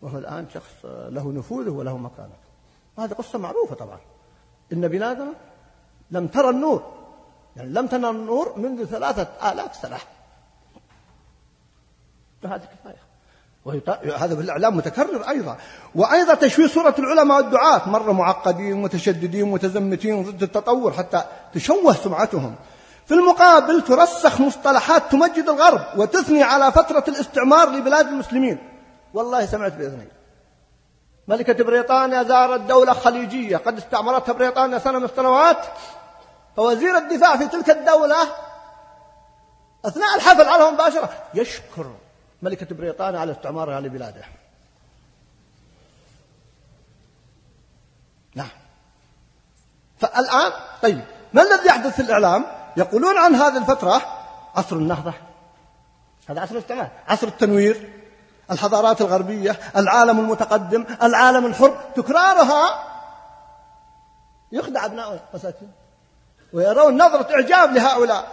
وهو 0.03 0.19
الآن 0.19 0.47
شخص 0.55 0.85
له 0.85 1.33
نفوذه 1.33 1.71
وله 1.71 1.97
مكانته. 1.97 2.51
وهذه 2.97 3.13
قصة 3.13 3.39
معروفة 3.39 3.75
طبعا. 3.75 3.99
إن 4.73 4.89
بلادنا 4.89 5.33
لم 6.11 6.27
ترى 6.27 6.51
النور. 6.51 6.93
يعني 7.57 7.71
لم 7.71 7.87
تنر 7.87 8.11
النور 8.11 8.59
منذ 8.59 8.85
ثلاثة 8.85 9.53
آلاف 9.53 9.77
سنة. 9.77 9.99
هذه 12.45 12.63
كفاية. 12.65 13.11
هذا 14.17 14.37
في 14.37 14.41
الإعلام 14.41 14.77
متكرر 14.77 15.29
أيضا. 15.29 15.57
وأيضا 15.95 16.35
تشويه 16.35 16.67
صورة 16.67 16.95
العلماء 16.99 17.37
والدعاة. 17.37 17.89
مرة 17.89 18.13
معقدين 18.13 18.83
متشددين 18.83 19.51
متزمتين 19.51 20.23
ضد 20.25 20.43
التطور 20.43 20.93
حتى 20.93 21.25
تشوه 21.55 21.93
سمعتهم. 21.93 22.57
في 23.11 23.17
المقابل 23.17 23.83
ترسخ 23.83 24.41
مصطلحات 24.41 25.11
تمجد 25.11 25.49
الغرب 25.49 25.99
وتثني 25.99 26.43
على 26.43 26.73
فترة 26.73 27.05
الاستعمار 27.09 27.69
لبلاد 27.69 28.07
المسلمين. 28.07 28.59
والله 29.15 29.47
سمعت 29.47 29.73
بإذني. 29.73 30.09
ملكة 31.29 31.65
بريطانيا 31.65 32.23
زارت 32.23 32.61
دولة 32.61 32.93
خليجية. 32.93 33.57
قد 33.57 33.79
استعمرتها 33.79 34.33
بريطانيا 34.33 34.79
سنة 34.79 34.99
من 34.99 35.05
السنوات. 35.05 35.57
فوزير 36.57 36.97
الدفاع 36.97 37.37
في 37.37 37.47
تلك 37.47 37.71
الدولة 37.71 38.17
أثناء 39.85 40.17
الحفل 40.17 40.49
عنه 40.49 40.71
مباشرة 40.71 41.11
يشكر 41.35 41.91
ملكة 42.43 42.75
بريطانيا 42.75 43.21
على 43.21 43.33
استعمارها 43.33 43.81
لبلاده. 43.81 44.25
نعم. 48.35 48.51
فالآن 49.99 50.53
طيب 50.83 51.05
ما 51.33 51.43
الذي 51.43 51.67
يحدث 51.67 51.97
في 51.97 52.03
الإعلام؟ 52.03 52.60
يقولون 52.77 53.19
عن 53.19 53.35
هذه 53.35 53.57
الفترة 53.57 54.03
عصر 54.55 54.77
النهضة. 54.77 55.13
هذا 56.29 56.41
عصر 56.41 56.53
الاستعمار 56.53 56.89
عصر 57.09 57.27
التنوير. 57.27 57.91
الحضارات 58.51 59.01
الغربية 59.01 59.57
العالم 59.77 60.19
المتقدم 60.19 60.87
العالم 61.03 61.47
الحر 61.47 61.81
تكرارها 61.97 62.85
يخدع 64.53 64.85
أبناء 64.85 65.21
مساكين 65.35 65.71
ويرون 66.53 67.03
نظرة 67.03 67.35
إعجاب 67.35 67.73
لهؤلاء. 67.73 68.27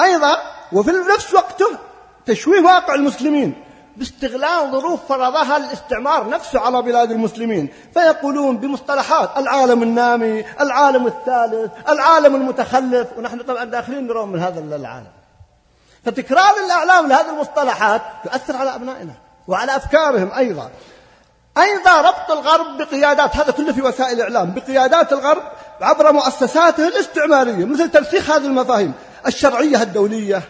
أيضا 0.00 0.36
وفي 0.72 0.90
نفس 0.90 1.34
وقته 1.34 1.78
تشويه 2.26 2.60
واقع 2.60 2.94
المسلمين. 2.94 3.64
باستغلال 4.00 4.70
ظروف 4.70 5.00
فرضها 5.08 5.56
الاستعمار 5.56 6.28
نفسه 6.28 6.60
على 6.60 6.82
بلاد 6.82 7.10
المسلمين. 7.10 7.68
فيقولون 7.94 8.56
بمصطلحات 8.56 9.38
العالم 9.38 9.82
النامي 9.82 10.44
العالم 10.60 11.06
الثالث 11.06 11.70
العالم 11.88 12.34
المتخلف. 12.34 13.08
ونحن 13.18 13.42
طبعا 13.42 13.64
داخلين 13.64 14.06
نرون 14.06 14.32
من 14.32 14.42
هذا 14.42 14.60
العالم. 14.60 15.06
فتكرار 16.04 16.54
الأعلام 16.66 17.08
لهذه 17.08 17.30
المصطلحات 17.30 18.02
تؤثر 18.24 18.56
على 18.56 18.74
أبنائنا 18.74 19.12
وعلى 19.48 19.76
أفكارهم 19.76 20.32
أيضا. 20.32 20.70
أيضا 21.58 22.00
ربط 22.00 22.30
الغرب 22.30 22.78
بقيادات 22.78 23.36
هذا 23.36 23.52
كله 23.52 23.72
في 23.72 23.82
وسائل 23.82 24.16
الإعلام 24.16 24.54
بقيادات 24.54 25.12
الغرب 25.12 25.42
عبر 25.80 26.12
مؤسساته 26.12 26.88
الاستعمارية 26.88 27.64
مثل 27.64 27.90
ترسيخ 27.90 28.30
هذه 28.30 28.46
المفاهيم. 28.46 28.92
الشرعية 29.26 29.82
الدولية 29.82 30.42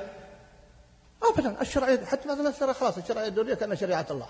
أبدا. 1.23 1.61
الشرعية 1.61 2.05
حتى 2.05 2.29
مثلا 2.29 2.73
خلاص 2.73 2.99
الشرعية 2.99 3.29
الدولية 3.29 3.55
كأنها 3.55 3.77
شريعة 3.77 4.07
الله. 4.11 4.27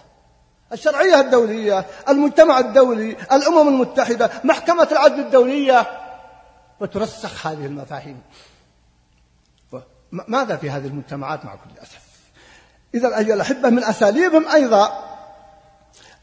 الشرعية 0.72 1.20
الدولية 1.20 1.86
المجتمع 2.08 2.58
الدولي 2.58 3.16
الأمم 3.32 3.68
المتحدة 3.68 4.30
محكمة 4.44 4.88
العدل 4.92 5.20
الدولية. 5.20 5.86
وترسخ 6.80 7.46
هذه 7.46 7.66
المفاهيم. 7.66 8.22
ماذا 10.12 10.56
في 10.56 10.70
هذه 10.70 10.86
المجتمعات 10.86 11.44
مع 11.44 11.54
كل 11.54 11.78
أسف؟ 11.82 12.00
إذا 12.94 13.18
أيها 13.18 13.34
الأحبة 13.34 13.70
من 13.70 13.84
أساليبهم 13.84 14.48
أيضا 14.48 15.09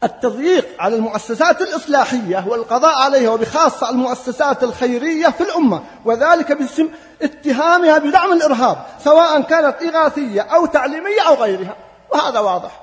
التضييق 0.04 0.66
على 0.78 0.96
المؤسسات 0.96 1.62
الإصلاحية 1.62 2.44
والقضاء 2.48 2.98
عليها 2.98 3.30
وبخاصة 3.30 3.90
المؤسسات 3.90 4.62
الخيرية 4.62 5.28
في 5.28 5.40
الأمة 5.40 5.82
وذلك 6.04 6.52
باسم 6.52 6.88
اتهامها 7.22 7.98
بدعم 7.98 8.32
الإرهاب 8.32 8.76
سواء 9.04 9.40
كانت 9.40 9.82
إغاثية 9.82 10.40
أو 10.40 10.66
تعليمية 10.66 11.20
أو 11.28 11.34
غيرها. 11.34 11.76
وهذا 12.12 12.40
واضح. 12.40 12.80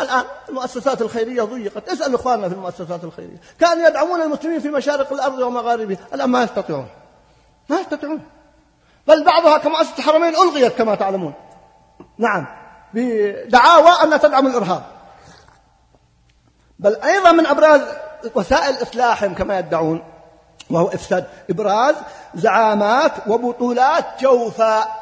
الآن 0.00 0.24
المؤسسات 0.48 1.02
الخيرية 1.02 1.42
ضيقت. 1.42 1.88
اسأل 1.88 2.14
إخواننا 2.14 2.48
في 2.48 2.54
المؤسسات 2.54 3.04
الخيرية. 3.04 3.40
كانوا 3.60 3.88
يدعمون 3.88 4.22
المسلمين 4.22 4.60
في 4.60 4.68
مشارق 4.68 5.12
الأرض 5.12 5.38
ومغاربها. 5.38 5.98
الآن 6.14 6.30
ما 6.30 6.42
يستطيعون. 6.42 6.86
ما 7.68 7.80
يستطيعون. 7.80 8.22
بل 9.08 9.24
بعضها 9.24 9.58
كمؤسسة 9.58 9.98
الحرمين 9.98 10.34
ألغيت 10.36 10.78
كما 10.78 10.94
تعلمون. 10.94 11.34
نعم. 12.18 12.46
بدعاوى 12.94 13.90
أنها 14.02 14.18
تدعم 14.18 14.46
الإرهاب. 14.46 14.82
بل 16.80 16.96
أيضا 16.96 17.32
من 17.32 17.46
أبراز 17.46 17.80
وسائل 18.34 18.82
إصلاحهم 18.82 19.34
كما 19.34 19.58
يدعون 19.58 20.02
وهو 20.70 20.88
إفساد. 20.88 21.26
إبراز 21.50 21.94
زعامات 22.34 23.28
وبطولات 23.28 24.22
جوفاء. 24.22 25.00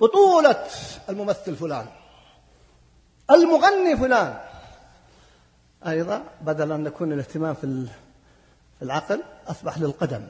بطولة 0.00 0.64
الممثل 1.08 1.56
فلان. 1.56 1.86
المغني 3.30 3.96
فلان. 3.96 4.38
أيضا 5.86 6.22
بدل 6.40 6.72
أن 6.72 6.86
يكون 6.86 7.12
الاهتمام 7.12 7.54
في 7.54 7.86
العقل 8.82 9.22
أصبح 9.48 9.78
للقدم. 9.78 10.26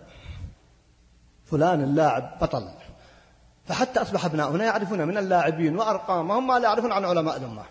فلان 1.51 1.83
اللاعب 1.83 2.39
بطل. 2.41 2.68
فحتى 3.68 4.03
أصبح 4.03 4.24
أبناؤنا 4.24 4.64
يعرفون 4.64 5.09
من 5.09 5.18
اللاعبين 5.18 5.78
وأرقامهم 5.78 6.47
ما 6.47 6.59
لا 6.59 6.68
يعرفون 6.68 6.93
عن 6.93 7.05
علماء 7.05 7.37
الأمة. 7.37 7.64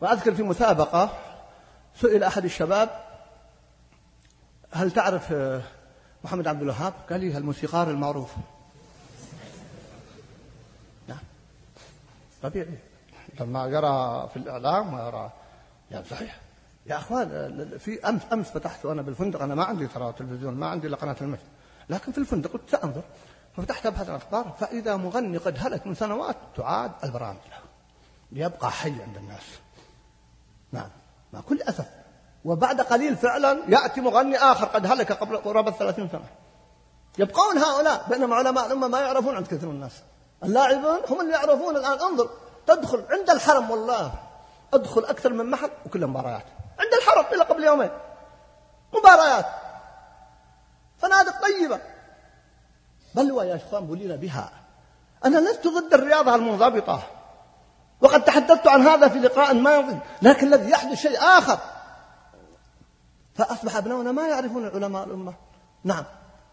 وأذكر 0.00 0.34
في 0.34 0.42
مسابقة 0.42 1.10
سئل 1.96 2.24
أحد 2.24 2.44
الشباب 2.44 3.04
هل 4.72 4.90
تعرف 4.90 5.34
محمد 6.24 6.48
عبد 6.48 6.62
الوهاب؟ 6.62 6.92
قال 7.10 7.20
لي 7.20 7.38
الموسيقار 7.38 7.90
المعروف. 7.90 8.30
نعم. 11.08 11.18
طبيعي. 12.42 12.78
لما 13.40 13.62
قرا 13.62 14.26
في 14.26 14.36
الإعلام 14.36 14.94
ويرى 14.94 15.30
يعني 15.90 16.04
صحيح. 16.04 16.40
يا 16.86 16.96
أخوان 16.96 17.28
في 17.78 18.08
أمس 18.08 18.22
أمس 18.32 18.50
فتحت 18.50 18.86
وأنا 18.86 19.02
بالفندق 19.02 19.42
أنا 19.42 19.54
ما 19.54 19.64
عندي 19.64 19.86
ترى 19.86 20.12
تلفزيون 20.12 20.54
ما 20.54 20.66
عندي 20.66 20.86
إلا 20.86 20.96
قناة 20.96 21.16
المجد. 21.20 21.42
لكن 21.90 22.12
في 22.12 22.18
الفندق 22.18 22.50
كنت 22.50 22.70
سأنظر 22.70 23.02
ففتحت 23.56 23.86
ابحث 23.86 24.08
عن 24.08 24.16
الأخبار 24.16 24.56
فإذا 24.60 24.96
مغني 24.96 25.36
قد 25.36 25.56
هلك 25.58 25.86
من 25.86 25.94
سنوات 25.94 26.36
تعاد 26.56 26.92
البرامج 27.04 27.38
له. 27.50 27.58
ليبقى 28.32 28.70
حي 28.70 29.02
عند 29.02 29.16
الناس. 29.16 29.42
نعم. 30.72 30.90
مع 31.32 31.40
كل 31.40 31.62
أسف. 31.62 31.86
وبعد 32.44 32.80
قليل 32.80 33.16
فعلا 33.16 33.62
يأتي 33.68 34.00
مغني 34.00 34.38
آخر 34.38 34.66
قد 34.66 34.86
هلك 34.86 35.12
قبل 35.12 35.36
قرابة 35.36 35.70
30 35.70 36.08
سنة. 36.08 36.26
يبقون 37.18 37.58
هؤلاء 37.58 38.06
بينما 38.08 38.36
علماء 38.36 38.66
الأمة 38.66 38.88
ما 38.88 39.00
يعرفون 39.00 39.36
عند 39.36 39.46
كثير 39.46 39.68
من 39.68 39.74
الناس. 39.74 39.92
اللاعبون 40.44 40.98
هم 41.10 41.20
اللي 41.20 41.32
يعرفون 41.32 41.76
الآن. 41.76 42.00
انظر 42.00 42.30
تدخل 42.66 43.04
عند 43.10 43.30
الحرم 43.30 43.70
والله. 43.70 44.12
ادخل 44.74 45.04
أكثر 45.04 45.32
من 45.32 45.50
محل 45.50 45.70
وكلها 45.86 46.08
مباريات. 46.08 46.44
عند 46.78 46.94
الحرم 46.94 47.24
إلى 47.34 47.44
قبل 47.44 47.64
يومين. 47.64 47.90
مباريات. 48.94 49.46
فنادق 50.98 51.42
طيبة. 51.42 51.80
بلوى 53.14 53.46
يا 53.46 53.56
اخوان 53.56 53.86
بلينا 53.86 54.16
بها. 54.16 54.52
أنا 55.24 55.38
لست 55.38 55.68
ضد 55.68 55.94
الرياضة 55.94 56.34
المنضبطة. 56.34 57.02
وقد 58.00 58.24
تحدثت 58.24 58.68
عن 58.68 58.82
هذا 58.82 59.08
في 59.08 59.18
لقاء 59.18 59.54
ماضي 59.54 59.98
لكن 60.22 60.54
الذي 60.54 60.70
يحدث 60.70 60.98
شيء 60.98 61.18
آخر. 61.20 61.58
فأصبح 63.34 63.76
أبناؤنا 63.76 64.12
ما 64.12 64.28
يعرفون 64.28 64.68
علماء 64.68 65.04
الأمة. 65.04 65.34
نعم. 65.84 66.04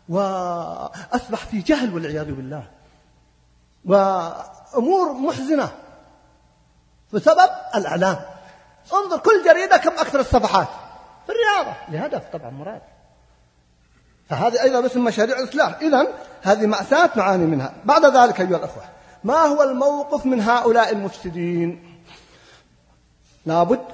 وأصبح 0.10 1.46
في 1.46 1.62
جهل 1.62 1.94
والعياذ 1.94 2.32
بالله. 2.32 2.68
وأمور 3.86 5.14
محزنة 5.14 5.72
بسبب 7.14 7.50
الإعلام. 7.76 8.20
انظر 8.94 9.20
كل 9.20 9.44
جريدة 9.46 9.78
كم 9.78 9.92
أكثر 9.92 10.20
الصفحات. 10.20 10.68
في 11.26 11.32
الرياضة. 11.32 11.78
لهدف 11.90 12.24
طبعا 12.34 12.50
مراد. 12.50 12.82
فهذه 14.30 14.62
أيضا 14.62 14.82
باسم 14.82 15.04
مشاريع 15.04 15.40
الإصلاح. 15.40 15.78
إذا 15.82 16.08
هذه 16.42 16.66
مأساة 16.66 17.10
نعاني 17.16 17.46
منها. 17.46 17.74
بعد 17.86 18.06
ذلك 18.06 18.42
أيها 18.42 18.58
الأخوة. 18.58 18.84
ما 19.26 19.42
هو 19.42 19.64
الموقف 19.64 20.26
من 20.26 20.42
هؤلاء 20.42 20.92
المفسدين؟ 20.92 21.84
لابد 23.46 23.86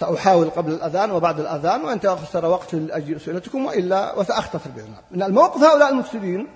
سأحاول 0.00 0.50
قبل 0.50 0.72
الأذان 0.72 1.10
وبعد 1.10 1.40
الأذان 1.40 1.84
وأن 1.84 2.00
تخسر 2.00 2.44
وقت 2.44 2.74
لأجل 2.74 3.16
أسئلتكم 3.16 3.64
وإلا 3.64 4.18
وسأختصر 4.18 4.70
بإذن 4.70 4.94
من 5.10 5.22
الموقف 5.22 5.62
هؤلاء 5.62 5.90
المفسدين 5.90 6.48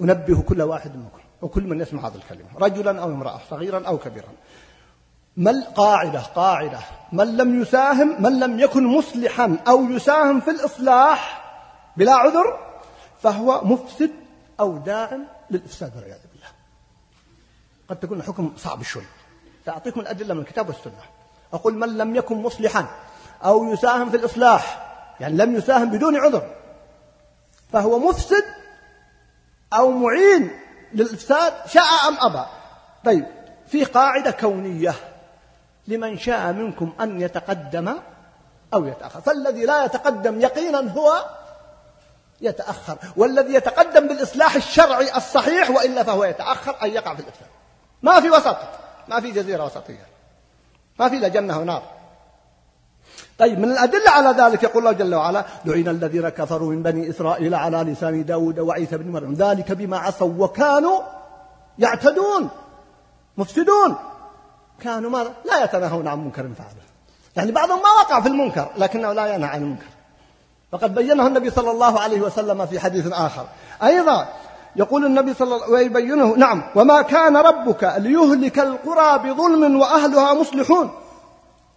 أنبه 0.00 0.42
كل 0.42 0.62
واحد 0.62 0.96
منكم 0.96 1.18
وكل 1.42 1.62
من 1.62 1.80
يسمع 1.80 2.08
هذه 2.08 2.14
الكلمة 2.14 2.48
رجلا 2.58 3.02
أو 3.02 3.08
امرأة 3.08 3.40
صغيرا 3.50 3.86
أو 3.86 3.98
كبيرا. 3.98 4.28
ما 5.36 5.64
قاعدة 5.76 6.20
قاعدة. 6.20 6.78
من 7.12 7.36
لم 7.36 7.62
يساهم 7.62 8.22
من 8.22 8.40
لم 8.40 8.60
يكن 8.60 8.86
مصلحا 8.86 9.56
أو 9.68 9.84
يساهم 9.84 10.40
في 10.40 10.50
الإصلاح 10.50 11.44
بلا 11.96 12.14
عذر 12.14 12.58
فهو 13.22 13.60
مفسد 13.64 14.10
أو 14.60 14.78
داعم 14.78 15.24
للإفساد 15.50 15.96
والعياذ 15.96 16.31
قد 17.92 18.00
تكون 18.00 18.18
الحكم 18.18 18.52
صعب 18.56 18.82
شوي. 18.82 19.02
سأعطيكم 19.66 20.00
الأدلة 20.00 20.34
من 20.34 20.40
الكتاب 20.40 20.68
والسنة. 20.68 21.02
أقول 21.52 21.74
من 21.74 21.98
لم 21.98 22.16
يكن 22.16 22.42
مصلحا 22.42 22.86
أو 23.44 23.72
يساهم 23.72 24.10
في 24.10 24.16
الإصلاح 24.16 24.92
يعني 25.20 25.36
لم 25.36 25.56
يساهم 25.56 25.90
بدون 25.90 26.16
عذر 26.16 26.54
فهو 27.72 27.98
مفسد 27.98 28.44
أو 29.72 29.90
معين 29.90 30.50
للإفساد 30.92 31.52
شاء 31.66 32.08
أم 32.08 32.16
أبى. 32.20 32.44
طيب 33.04 33.26
في 33.66 33.84
قاعدة 33.84 34.30
كونية 34.30 34.94
لمن 35.88 36.18
شاء 36.18 36.52
منكم 36.52 36.92
أن 37.00 37.20
يتقدم 37.20 37.94
أو 38.74 38.86
يتأخر. 38.86 39.20
فالذي 39.20 39.64
لا 39.64 39.84
يتقدم 39.84 40.40
يقينا 40.40 40.92
هو 40.92 41.26
يتأخر 42.40 42.98
والذي 43.16 43.54
يتقدم 43.54 44.08
بالإصلاح 44.08 44.54
الشرعي 44.54 45.16
الصحيح 45.16 45.70
وإلا 45.70 46.02
فهو 46.02 46.24
يتأخر 46.24 46.76
أن 46.82 46.90
يقع 46.90 47.14
في 47.14 47.20
الإفساد. 47.20 47.61
ما 48.02 48.20
في 48.20 48.30
وسط. 48.30 48.56
ما 49.08 49.20
في 49.20 49.30
جزيرة 49.30 49.64
وسطية. 49.64 50.06
ما 51.00 51.08
في 51.08 51.18
لا 51.18 51.28
جنة 51.28 51.58
ونار. 51.58 51.82
طيب 53.38 53.58
من 53.58 53.72
الأدلة 53.72 54.10
على 54.10 54.42
ذلك 54.42 54.62
يقول 54.62 54.86
الله 54.86 54.92
جل 54.92 55.14
وعلا 55.14 55.44
لعن 55.64 55.88
الذين 55.88 56.28
كفروا 56.28 56.72
من 56.72 56.82
بني 56.82 57.10
إسرائيل 57.10 57.54
على 57.54 57.76
لسان 57.76 58.24
داود 58.24 58.58
وعيسى 58.58 58.96
بن 58.96 59.12
مريم. 59.12 59.34
ذلك 59.34 59.72
بما 59.72 59.98
عصوا 59.98 60.32
وكانوا 60.38 61.00
يعتدون 61.78 62.48
مفسدون. 63.36 63.96
كانوا 64.80 65.10
ماذا؟ 65.10 65.32
لا 65.44 65.64
يتناهون 65.64 66.08
عن 66.08 66.18
منكر 66.18 66.42
فعله 66.42 66.82
يعني 67.36 67.52
بعضهم 67.52 67.78
ما 67.78 67.90
وقع 68.00 68.20
في 68.20 68.28
المنكر 68.28 68.70
لكنه 68.76 69.12
لا 69.12 69.34
ينهى 69.34 69.48
عن 69.48 69.62
المنكر. 69.62 69.86
وقد 70.72 70.94
بينه 70.94 71.26
النبي 71.26 71.50
صلى 71.50 71.70
الله 71.70 72.00
عليه 72.00 72.20
وسلم 72.20 72.66
في 72.66 72.80
حديث 72.80 73.12
آخر. 73.12 73.46
أيضا 73.82 74.28
يقول 74.76 75.06
النبي 75.06 75.34
صلى 75.34 75.54
الله 75.54 75.64
عليه 75.64 75.74
ويبينه 75.74 76.34
نعم. 76.36 76.62
وما 76.74 77.02
كان 77.02 77.36
ربك 77.36 77.94
ليهلك 77.98 78.58
القرى 78.58 79.18
بظلم 79.18 79.80
وأهلها 79.80 80.34
مصلحون. 80.34 80.90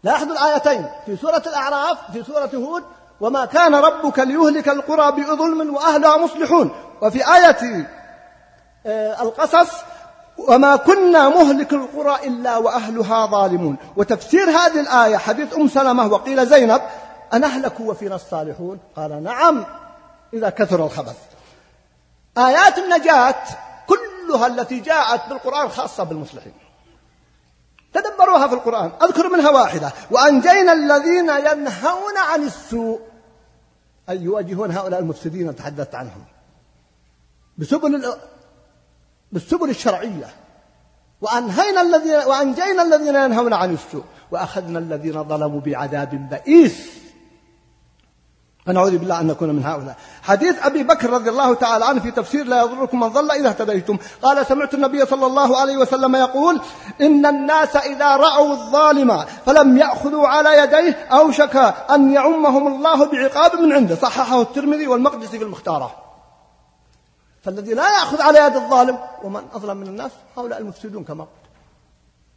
لاحظوا 0.03 0.31
الآيتين 0.31 0.85
في 1.05 1.17
سورة 1.17 1.43
الأعراف 1.47 1.97
في 2.13 2.23
سورة 2.23 2.49
هود. 2.55 2.83
وما 3.21 3.45
كان 3.45 3.75
ربك 3.75 4.19
ليهلك 4.19 4.69
القرى 4.69 5.11
بظلم 5.11 5.75
وأهلها 5.75 6.17
مصلحون. 6.17 6.71
وفي 7.01 7.35
آية 7.35 7.87
آه، 8.85 9.21
القصص 9.21 9.71
وما 10.37 10.75
كنا 10.75 11.29
مهلك 11.29 11.73
القرى 11.73 12.27
إلا 12.27 12.57
وأهلها 12.57 13.25
ظالمون. 13.25 13.77
وتفسير 13.97 14.49
هذه 14.49 14.79
الآية 14.79 15.17
حديث 15.17 15.55
أم 15.55 15.67
سلمة 15.67 16.07
وقيل 16.07 16.47
زينب 16.47 16.81
أنهلكوا 17.33 17.91
وفينا 17.91 18.15
الصالحون؟ 18.15 18.79
قال 18.95 19.23
نعم 19.23 19.65
إذا 20.33 20.49
كثر 20.49 20.85
الخبث. 20.85 21.34
آيات 22.37 22.77
النجاة 22.77 23.43
كلها 23.87 24.47
التي 24.47 24.79
جاءت 24.79 25.29
بالقرآن 25.29 25.69
خاصة 25.69 26.03
بالمصلحين. 26.03 26.53
تدبروها 27.93 28.47
في 28.47 28.53
القرآن. 28.53 28.91
أذكر 29.03 29.29
منها 29.29 29.49
واحدة. 29.49 29.93
وأنجينا 30.11 30.73
الذين 30.73 31.29
ينهون 31.29 32.17
عن 32.17 32.43
السوء. 32.43 33.01
أي 34.09 34.17
يواجهون 34.17 34.71
هؤلاء 34.71 34.99
المفسدين 34.99 35.55
تحدثت 35.55 35.95
عنهم. 35.95 36.23
بسبل 37.57 38.15
بالسبل 39.31 39.69
الشرعية. 39.69 40.29
وأنهينا 41.21 41.81
الذين 41.81 42.15
وأنجينا 42.15 42.81
الذين 42.81 43.15
ينهون 43.15 43.53
عن 43.53 43.73
السوء. 43.73 44.03
وأخذنا 44.31 44.79
الذين 44.79 45.23
ظلموا 45.23 45.61
بعذاب 45.61 46.29
بئيس. 46.29 47.04
فنعوذ 48.65 48.97
بالله 48.97 49.19
أن 49.19 49.27
نكون 49.27 49.49
من 49.49 49.65
هؤلاء. 49.65 49.95
حديث 50.23 50.65
أبي 50.65 50.83
بكر 50.83 51.09
رضي 51.09 51.29
الله 51.29 51.53
تعالى 51.53 51.85
عنه 51.85 51.99
في 51.99 52.11
تفسير 52.11 52.45
لا 52.45 52.61
يضركم 52.61 52.99
من 52.99 53.07
ضل 53.07 53.31
إذا 53.31 53.49
اهتديتم. 53.49 53.97
قال 54.21 54.45
سمعت 54.45 54.73
النبي 54.73 55.05
صلى 55.05 55.25
الله 55.25 55.57
عليه 55.57 55.77
وسلم 55.77 56.15
يقول 56.15 56.61
إن 57.01 57.25
الناس 57.25 57.75
إذا 57.75 58.17
رأوا 58.17 58.51
الظالم 58.51 59.25
فلم 59.45 59.77
يأخذوا 59.77 60.27
على 60.27 60.57
يديه 60.57 61.07
أوشك 61.11 61.55
أن 61.91 62.13
يعمهم 62.13 62.67
الله 62.67 63.05
بعقاب 63.05 63.55
من 63.55 63.73
عنده. 63.73 63.95
صححه 63.95 64.41
الترمذي 64.41 64.87
والمقدسي 64.87 65.37
في 65.37 65.43
المختارة. 65.43 65.95
فالذي 67.43 67.73
لا 67.73 67.87
يأخذ 67.87 68.21
على 68.21 68.39
يد 68.39 68.55
الظالم 68.55 68.99
ومن 69.23 69.41
أظلم 69.53 69.77
من 69.77 69.87
الناس 69.87 70.11
هؤلاء 70.37 70.59
المفسدون 70.59 71.03
كما 71.03 71.23
قلت. 71.23 71.29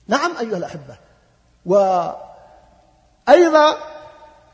نعم 0.09 0.31
أيها 0.41 0.57
الأحبة. 0.57 0.97
وأيضا 1.67 2.17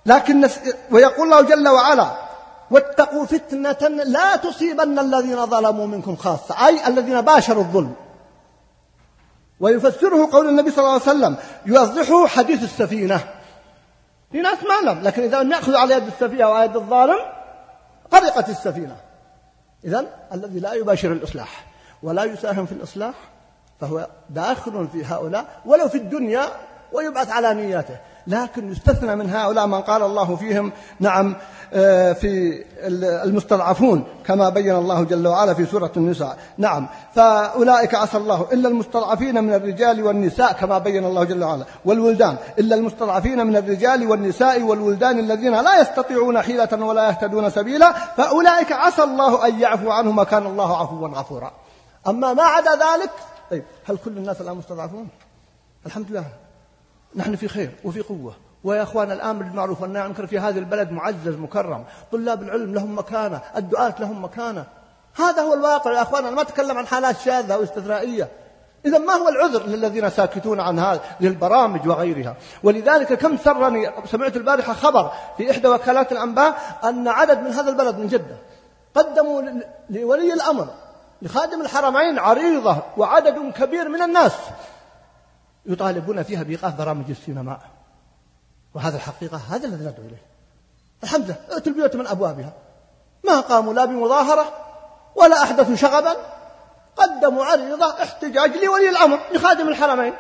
لكن 0.07 0.49
ويقول 0.91 1.25
الله 1.25 1.41
جل 1.41 1.69
وعلا 1.69 2.25
واتقوا 2.71 3.27
فتنة 3.27 3.89
لا 3.89 4.37
تصيبن 4.37 4.99
الذين 4.99 5.47
ظلموا 5.47 5.87
منكم 5.87 6.17
خاصة 6.17 6.67
أي 6.67 6.87
الذين 6.87 7.21
باشروا 7.21 7.63
الظلم. 7.63 7.95
ويفسره 9.61 10.29
قول 10.33 10.49
النبي 10.49 10.71
صلى 10.71 10.79
الله 10.79 10.93
عليه 10.93 11.03
وسلم 11.03 11.37
يوضحه 11.67 12.27
حديث 12.27 12.63
السفينة. 12.63 13.21
في 14.33 14.41
ناس 14.41 14.59
ما 14.63 14.91
لم 14.91 15.03
لكن 15.03 15.23
إذا 15.23 15.43
لم 15.43 15.53
يأخذ 15.53 15.75
على 15.75 15.95
يد 15.95 16.07
السفينة 16.07 16.45
أو 16.45 16.63
يد 16.63 16.77
الظالم 16.77 17.19
غرقت 18.15 18.49
السفينة. 18.49 18.97
إذا 19.85 20.07
الذي 20.33 20.61
لا 20.61 20.73
يباشر 20.75 21.13
الإصلاح 21.13 21.67
ولا 22.03 22.25
يساهم 22.25 22.67
في 22.67 22.73
الإصلاح 22.73 23.15
فهو 23.81 24.09
داخل 24.31 24.89
في 24.93 25.05
هؤلاء 25.05 25.45
ولو 25.67 25.89
في 25.89 25.99
الدنيا 25.99 26.49
ويبعث 26.93 27.31
على 27.31 27.55
نياته. 27.55 27.97
لكن 28.27 28.73
يستثنى 28.73 29.17
من 29.17 29.31
هؤلاء 29.31 29.67
من 29.67 29.81
قال 29.81 30.03
الله 30.03 30.37
فيهم 30.37 30.73
نعم 31.01 31.37
آه، 31.75 32.13
في 32.13 32.65
المستضعفون 33.25 34.05
كما 34.27 34.49
بين 34.49 34.75
الله 34.75 35.03
جل 35.03 35.27
وعلا 35.27 35.55
في 35.55 35.67
سورة 35.67 35.93
النساء. 35.97 36.39
نعم. 36.59 36.89
فأولئك 37.15 37.95
عسى 37.95 38.17
الله 38.17 38.47
إلا 38.53 38.69
المستضعفين 38.69 39.45
من 39.45 39.55
الرجال 39.55 40.03
والنساء 40.03 40.53
كما 40.53 40.79
بين 40.79 41.05
الله 41.05 41.25
جل 41.25 41.45
وعلا. 41.45 41.65
والولدان 41.85 42.37
إلا 42.59 42.77
المستضعفين 42.77 43.47
من 43.47 43.57
الرجال 43.57 44.07
والنساء 44.07 44.63
والولدان 44.63 45.19
الذين 45.19 45.61
لا 45.61 45.81
يستطيعون 45.81 46.43
حيلة 46.43 46.85
ولا 46.85 47.09
يهتدون 47.09 47.51
سبيلا. 47.51 47.93
فأولئك 47.93 48.73
عسى 48.73 49.03
الله 49.03 49.47
أن 49.47 49.61
يعفو 49.61 49.91
عنهم 49.91 50.19
وكان 50.19 50.47
الله 50.47 50.81
عفوا 50.81 51.09
غفورا. 51.09 51.53
أما 52.09 52.33
ما 52.33 52.43
عدا 52.43 52.71
ذلك 52.71 53.11
طيب 53.51 53.65
هل 53.85 53.97
كل 53.97 54.11
الناس 54.11 54.41
الآن 54.41 54.57
مستضعفون؟ 54.57 55.09
الحمد 55.87 56.11
لله. 56.11 56.44
نحن 57.17 57.37
في 57.37 57.49
خير 57.49 57.71
وفي 57.85 58.01
قوة. 58.01 58.35
ويا 58.65 58.83
أخوان 58.83 59.13
الآمر 59.13 59.43
بالمعروف 59.43 59.83
والنهي 59.83 60.03
عن 60.03 60.07
المنكر 60.07 60.27
في 60.27 60.39
هذه 60.39 60.59
البلد 60.59 60.93
معزز 60.93 61.37
مكرم. 61.37 61.85
طلاب 62.13 62.43
العلم 62.43 62.75
لهم 62.75 62.99
مكانة 62.99 63.41
الدعاة 63.57 63.95
لهم 64.01 64.25
مكانة. 64.25 64.65
هذا 65.17 65.43
هو 65.43 65.55
الواقع 65.55 65.93
يا 65.93 66.03
أخوان. 66.03 66.25
أنا 66.25 66.37
ما 66.37 66.43
أتكلم 66.43 66.79
عن 66.79 66.87
حالات 66.87 67.17
شاذة 67.19 67.57
واستثنائية. 67.57 68.29
إذا 68.87 68.99
ما 68.99 69.13
هو 69.13 69.29
العذر 69.29 69.67
للذين 69.67 70.11
ساكتون 70.11 70.61
عن 70.61 70.79
هذه 70.79 71.01
البرامج 71.21 71.89
وغيرها؟ 71.89 72.37
ولذلك 72.63 73.13
كم 73.13 73.37
سرني 73.37 73.91
سمعت 74.11 74.37
البارحة 74.37 74.73
خبر 74.73 75.13
في 75.37 75.51
إحدى 75.51 75.69
وكالات 75.69 76.13
الأنباء 76.13 76.79
أن 76.85 77.09
عدد 77.09 77.39
من 77.39 77.51
هذا 77.51 77.71
البلد 77.71 77.99
من 77.99 78.07
جدة 78.07 78.37
قدموا 78.95 79.43
لولي 79.91 80.33
الأمر 80.33 80.69
لخادم 81.23 81.61
الحرمين 81.61 82.19
عريضة 82.19 82.77
وعدد 82.97 83.53
كبير 83.57 83.89
من 83.89 84.03
الناس. 84.03 84.33
يطالبون 85.67 86.23
فيها 86.23 86.43
بإيقاف 86.43 86.75
برامج 86.75 87.11
السينماء 87.11 87.61
وهذا 88.75 88.97
الحقيقة 88.97 89.41
هذا 89.51 89.67
الذي 89.67 89.85
ندعو 89.85 90.07
إليه. 90.07 90.23
الحمد 91.03 91.25
لله 91.25 91.37
ائتوا 91.53 91.73
البيوت 91.73 91.97
من 91.97 92.07
أبوابها. 92.07 92.53
ما 93.25 93.41
قاموا 93.41 93.75
لا 93.75 93.85
بمظاهرة 93.85 94.53
ولا 95.17 95.43
أحدثوا 95.43 95.77
شغبا. 95.77 96.17
قدموا 96.97 97.45
عريضة 97.45 98.03
احتجاج 98.03 98.57
لولي 98.57 98.89
الأمر 98.89 99.19
لخادم 99.33 99.69
الحرمين. 99.69 100.15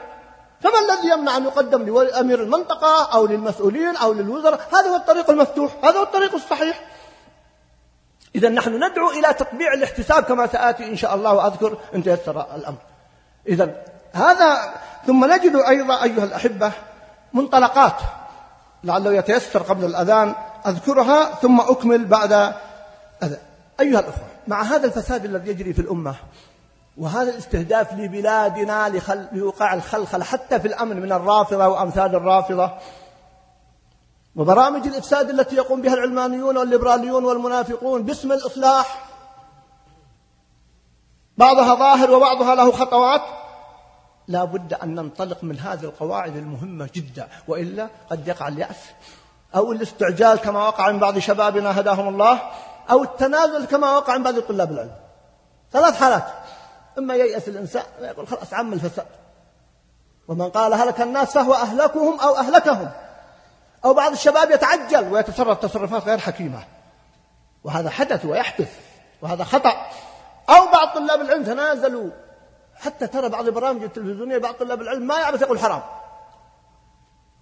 فما 0.60 0.78
الذي 0.78 1.08
يمنع 1.08 1.36
أن 1.36 1.44
يقدم 1.44 2.02
لأمير 2.02 2.42
المنطقة 2.42 3.14
أو 3.14 3.26
للمسؤولين 3.26 3.96
أو 3.96 4.12
للوزراء؟ 4.12 4.60
هذا 4.72 4.88
هو 4.90 4.96
الطريق 4.96 5.30
المفتوح 5.30 5.72
هذا 5.84 5.98
هو 5.98 6.02
الطريق 6.02 6.34
الصحيح. 6.34 6.90
إذا 8.34 8.48
نحن 8.48 8.84
ندعو 8.84 9.10
إلى 9.10 9.34
تطبيع 9.34 9.72
الاحتساب 9.72 10.22
كما 10.22 10.46
سآتي 10.46 10.84
إن 10.84 10.96
شاء 10.96 11.14
الله 11.14 11.32
وأذكر 11.32 11.78
إن 11.94 12.02
تيسر 12.02 12.54
الأمر. 12.54 12.78
إذا 13.48 13.84
هذا 14.14 14.74
ثم 15.06 15.24
نجد 15.32 15.56
أيضا 15.56 16.02
أيها 16.02 16.24
الأحبة 16.24 16.72
منطلقات 17.32 17.96
لعله 18.84 19.12
يتيسر 19.12 19.62
قبل 19.62 19.84
الأذان 19.84 20.34
أذكرها 20.66 21.34
ثم 21.34 21.60
أكمل 21.60 22.04
بعد 22.04 22.32
أذان 23.22 23.38
أيها 23.80 24.00
الأخوة 24.00 24.24
مع 24.48 24.62
هذا 24.62 24.86
الفساد 24.86 25.24
الذي 25.24 25.50
يجري 25.50 25.72
في 25.72 25.78
الأمة 25.78 26.14
وهذا 26.98 27.30
الاستهداف 27.30 27.92
لبلادنا 27.92 28.88
لخل... 28.88 29.26
لوقاع 29.32 29.74
الخلخل 29.74 30.22
حتى 30.22 30.60
في 30.60 30.68
الأمن 30.68 31.00
من 31.00 31.12
الرافضة 31.12 31.68
وأمثال 31.68 32.14
الرافضة 32.14 32.70
وبرامج 34.36 34.86
الإفساد 34.86 35.30
التي 35.30 35.56
يقوم 35.56 35.82
بها 35.82 35.94
العلمانيون 35.94 36.56
والليبراليون 36.56 37.24
والمنافقون 37.24 38.02
باسم 38.02 38.32
الإصلاح 38.32 39.04
بعضها 41.38 41.74
ظاهر 41.74 42.10
وبعضها 42.10 42.54
له 42.54 42.72
خطوات. 42.72 43.43
لا 44.28 44.44
بد 44.44 44.74
أن 44.74 44.94
ننطلق 44.94 45.44
من 45.44 45.58
هذه 45.58 45.84
القواعد 45.84 46.36
المهمة 46.36 46.90
جدا 46.94 47.28
وإلا 47.48 47.88
قد 48.10 48.28
يقع 48.28 48.48
اليأس. 48.48 48.76
أو 49.56 49.72
الاستعجال 49.72 50.38
كما 50.38 50.66
وقع 50.66 50.90
من 50.90 50.98
بعض 50.98 51.18
شبابنا 51.18 51.80
هداهم 51.80 52.08
الله 52.08 52.40
أو 52.90 53.02
التنازل 53.02 53.64
كما 53.64 53.96
وقع 53.96 54.16
من 54.16 54.22
بعض 54.22 54.38
طلاب 54.38 54.72
العلم. 54.72 54.96
ثلاث 55.72 56.00
حالات. 56.00 56.24
إما 56.98 57.14
ييأس 57.14 57.48
الإنسان 57.48 57.82
ويقول 58.00 58.28
خلاص 58.28 58.54
عم 58.54 58.72
الفساد. 58.72 59.06
ومن 60.28 60.50
قال 60.50 60.74
هلك 60.74 61.00
الناس 61.00 61.32
فهو 61.32 61.54
أهلكهم 61.54 62.20
أو 62.20 62.36
أهلكهم. 62.36 62.90
أو 63.84 63.94
بعض 63.94 64.12
الشباب 64.12 64.50
يتعجل 64.50 65.12
ويتصرف 65.12 65.58
تصرفات 65.58 66.04
غير 66.04 66.18
حكيمة. 66.18 66.64
وهذا 67.64 67.90
حدث 67.90 68.24
ويحدث 68.24 68.72
وهذا 69.22 69.44
خطأ. 69.44 69.86
أو 70.48 70.66
بعض 70.72 70.88
طلاب 70.94 71.20
العلم 71.20 71.44
تنازلوا 71.44 72.10
حتى 72.76 73.06
ترى 73.06 73.28
بعض 73.28 73.46
البرامج 73.46 73.82
التلفزيونية 73.82 74.38
بعض 74.38 74.54
طلاب 74.54 74.82
العلم 74.82 75.06
ما 75.06 75.18
يعرف 75.18 75.40
يقول 75.40 75.58
حرام. 75.58 75.82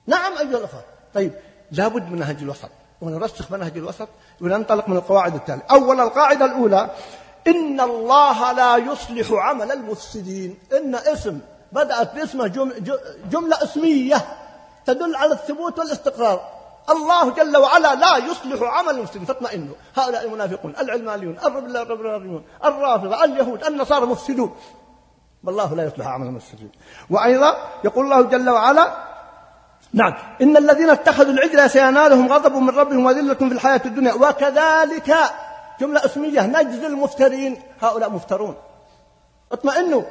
نعم 0.06 0.32
أيها 0.32 0.58
الأخوة. 0.58 0.82
طيب 1.14 1.32
لابد 1.70 2.10
من 2.10 2.18
نهج 2.18 2.36
الوسط. 2.42 2.68
ونرسخ 3.00 3.52
منهج 3.52 3.76
الوسط 3.76 4.08
وننطلق 4.40 4.88
من 4.88 4.96
القواعد 4.96 5.34
التالية. 5.34 5.62
أول 5.70 6.00
القاعدة 6.00 6.44
الأولى 6.44 6.90
إن 7.46 7.80
الله 7.80 8.52
لا 8.52 8.76
يصلح 8.76 9.32
عمل 9.32 9.72
المفسدين. 9.72 10.58
إن 10.72 10.94
اسم 10.94 11.40
بدأت 11.72 12.14
باسمه 12.14 12.46
جملة 13.30 13.62
اسمية 13.62 14.26
تدل 14.86 15.16
على 15.16 15.32
الثبوت 15.32 15.78
والاستقرار. 15.78 16.48
الله 16.90 17.30
جل 17.30 17.56
وعلا 17.56 17.94
لا 17.94 18.16
يصلح 18.16 18.62
عمل 18.62 18.94
المفسدين. 18.94 19.24
فاطمئنوا. 19.24 19.74
هؤلاء 19.96 20.24
المنافقون 20.24 20.74
العلمانيون 20.80 21.38
الرافضة 21.38 22.42
الرافضة 22.64 23.24
اليهود 23.24 23.64
النصارى 23.64 24.06
مفسدون. 24.06 24.56
والله 25.44 25.74
لا 25.74 25.84
يصلح 25.84 26.06
عمل 26.06 26.26
المفسدين 26.26 26.70
وأيضا 27.10 27.56
يقول 27.84 28.04
الله 28.04 28.22
جل 28.22 28.50
وعلا 28.50 29.12
نعم 29.92 30.14
إن 30.42 30.56
الذين 30.56 30.90
اتخذوا 30.90 31.32
العجل 31.32 31.70
سينالهم 31.70 32.32
غضب 32.32 32.54
من 32.54 32.70
ربهم 32.70 33.06
وذلة 33.06 33.34
في 33.34 33.44
الحياة 33.44 33.80
الدنيا 33.86 34.14
وكذلك 34.14 35.16
جملة 35.80 36.04
اسمية 36.04 36.40
نجزي 36.40 36.86
المفترين 36.86 37.62
هؤلاء 37.80 38.10
مفترون. 38.10 38.54
اطمئنوا. 39.52 40.02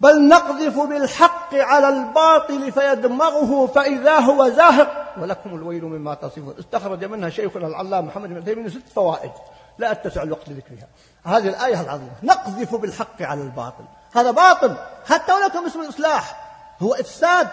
بل 0.00 0.28
نقذف 0.28 0.78
بالحق 0.78 1.54
على 1.54 1.88
الباطل 1.88 2.72
فيدمغه 2.72 3.66
فإذا 3.66 4.18
هو 4.18 4.48
زاهق. 4.48 5.14
ولكم 5.20 5.54
الويل 5.54 5.84
مما 5.84 6.14
تصفون. 6.14 6.54
استخرج 6.58 7.04
منها 7.04 7.28
شيخنا 7.28 7.66
العلامة 7.66 8.06
محمد 8.06 8.28
بن 8.28 8.44
تيمية 8.44 8.68
ست 8.68 8.88
فوائد. 8.94 9.32
لا 9.78 9.90
أتسع 9.90 10.22
الوقت 10.22 10.48
لذكرها. 10.48 10.88
هذه 11.24 11.48
الآية 11.48 11.80
العظيمة. 11.80 12.12
نقذف 12.22 12.74
بالحق 12.74 13.22
على 13.22 13.42
الباطل. 13.42 13.84
هذا 14.14 14.30
باطل. 14.30 14.76
حتى 15.10 15.32
ولو 15.32 15.48
كان 15.48 15.66
اسم 15.66 15.80
الإصلاح 15.80 16.36
هو 16.82 16.94
إفساد. 16.94 17.48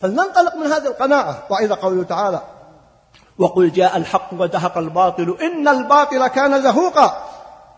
فلننطلق 0.00 0.54
من 0.54 0.72
هذه 0.72 0.86
القناعة. 0.86 1.42
وإذا 1.50 1.74
قوله 1.74 2.04
تعالى 2.04 2.42
وقل 3.38 3.72
جاء 3.72 3.96
الحق 3.96 4.28
وزهق 4.32 4.78
الباطل 4.78 5.36
إن 5.40 5.68
الباطل 5.68 6.26
كان 6.26 6.62
زهوقا. 6.62 7.28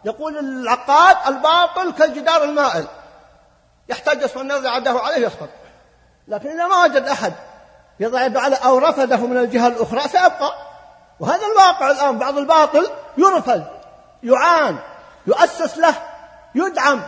يقول 0.04 0.38
العقاد 0.38 1.16
الباطل 1.26 1.92
كالجدار 1.92 2.44
المائل. 2.44 2.86
يحتاج 3.88 4.22
اسم 4.22 4.40
الناس 4.40 4.66
عداه 4.66 5.00
عليه 5.00 5.26
يسقط. 5.26 5.48
لكن 6.28 6.48
إذا 6.48 6.66
ما 6.66 6.84
وجد 6.84 7.08
أحد 7.08 7.32
يضع 8.00 8.24
يده 8.24 8.40
على 8.40 8.56
أو 8.56 8.78
رفده 8.78 9.16
من 9.16 9.38
الجهة 9.38 9.66
الأخرى 9.66 10.00
سيبقى. 10.00 10.54
وهذا 11.20 11.46
الواقع 11.46 11.90
الآن 11.90 12.18
بعض 12.18 12.38
الباطل 12.38 12.90
يرفض 13.16 13.64
يعان 14.22 14.78
يؤسس 15.26 15.78
له 15.78 15.94
يدعم. 16.54 17.02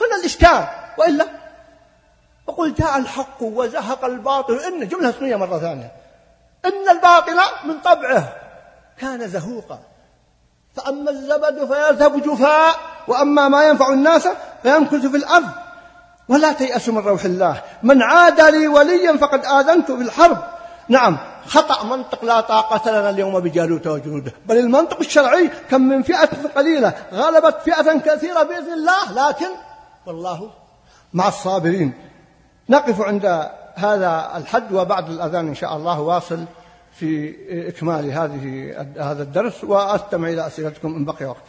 هنا 0.00 0.16
الإشكال. 0.20 0.64
وإلا 0.98 1.26
وقل 2.46 2.74
جاء 2.74 2.98
الحق 2.98 3.42
وزهق 3.42 4.04
الباطل. 4.04 4.58
إن 4.58 4.88
جملة 4.88 5.10
اسمية 5.10 5.36
مرة 5.36 5.58
ثانية. 5.58 5.92
إن 6.64 6.88
الباطل 6.88 7.40
من 7.64 7.80
طبعه 7.84 8.32
كان 8.98 9.28
زهوقا. 9.28 9.78
فأما 10.76 11.10
الزبد 11.10 11.72
فيذهب 11.72 12.22
جفاء 12.22 12.76
وأما 13.08 13.48
ما 13.48 13.64
ينفع 13.64 13.88
الناس 13.88 14.28
فيمكث 14.62 15.06
في 15.06 15.16
الأرض. 15.16 15.48
ولا 16.28 16.52
تيأسوا 16.52 16.94
من 16.94 17.00
روح 17.00 17.24
الله. 17.24 17.62
من 17.82 18.02
عاد 18.02 18.40
لي 18.40 18.68
وليا 18.68 19.16
فقد 19.16 19.44
آذنت 19.44 19.90
بالحرب. 19.90 20.38
نعم 20.88 21.18
خطأ 21.46 21.84
منطق 21.84 22.24
لا 22.24 22.40
طاقة 22.40 22.90
لنا 22.90 23.10
اليوم 23.10 23.40
بجالوت 23.40 23.86
وجنوده. 23.86 24.32
بل 24.46 24.58
المنطق 24.58 24.98
الشرعي 24.98 25.50
كم 25.70 25.80
من 25.80 26.02
فئة 26.02 26.48
قليلة 26.56 26.92
غلبت 27.12 27.56
فئة 27.64 27.98
كثيرة 27.98 28.42
بإذن 28.42 28.72
الله. 28.72 29.28
لكن 29.28 29.48
والله 30.08 30.50
مع 31.14 31.28
الصابرين. 31.28 31.92
نقف 32.68 33.00
عند 33.00 33.26
هذا 33.74 34.36
الحد 34.36 34.72
وبعد 34.72 35.10
الأذان 35.10 35.48
إن 35.48 35.54
شاء 35.54 35.76
الله 35.76 36.00
واصل 36.00 36.44
في 36.92 37.68
إكمال 37.68 38.10
هذه 38.10 38.72
هذا 39.10 39.22
الدرس 39.22 39.64
وأستمع 39.64 40.28
إلى 40.28 40.46
أسئلتكم 40.46 40.94
إن 40.94 41.04
بقي 41.04 41.24
وقت. 41.24 41.42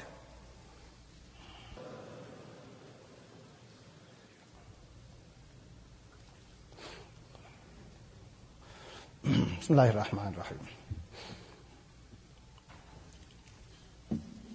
بسم 9.61 9.73
الله 9.73 9.89
الرحمن 9.89 10.33
الرحيم. 10.33 10.57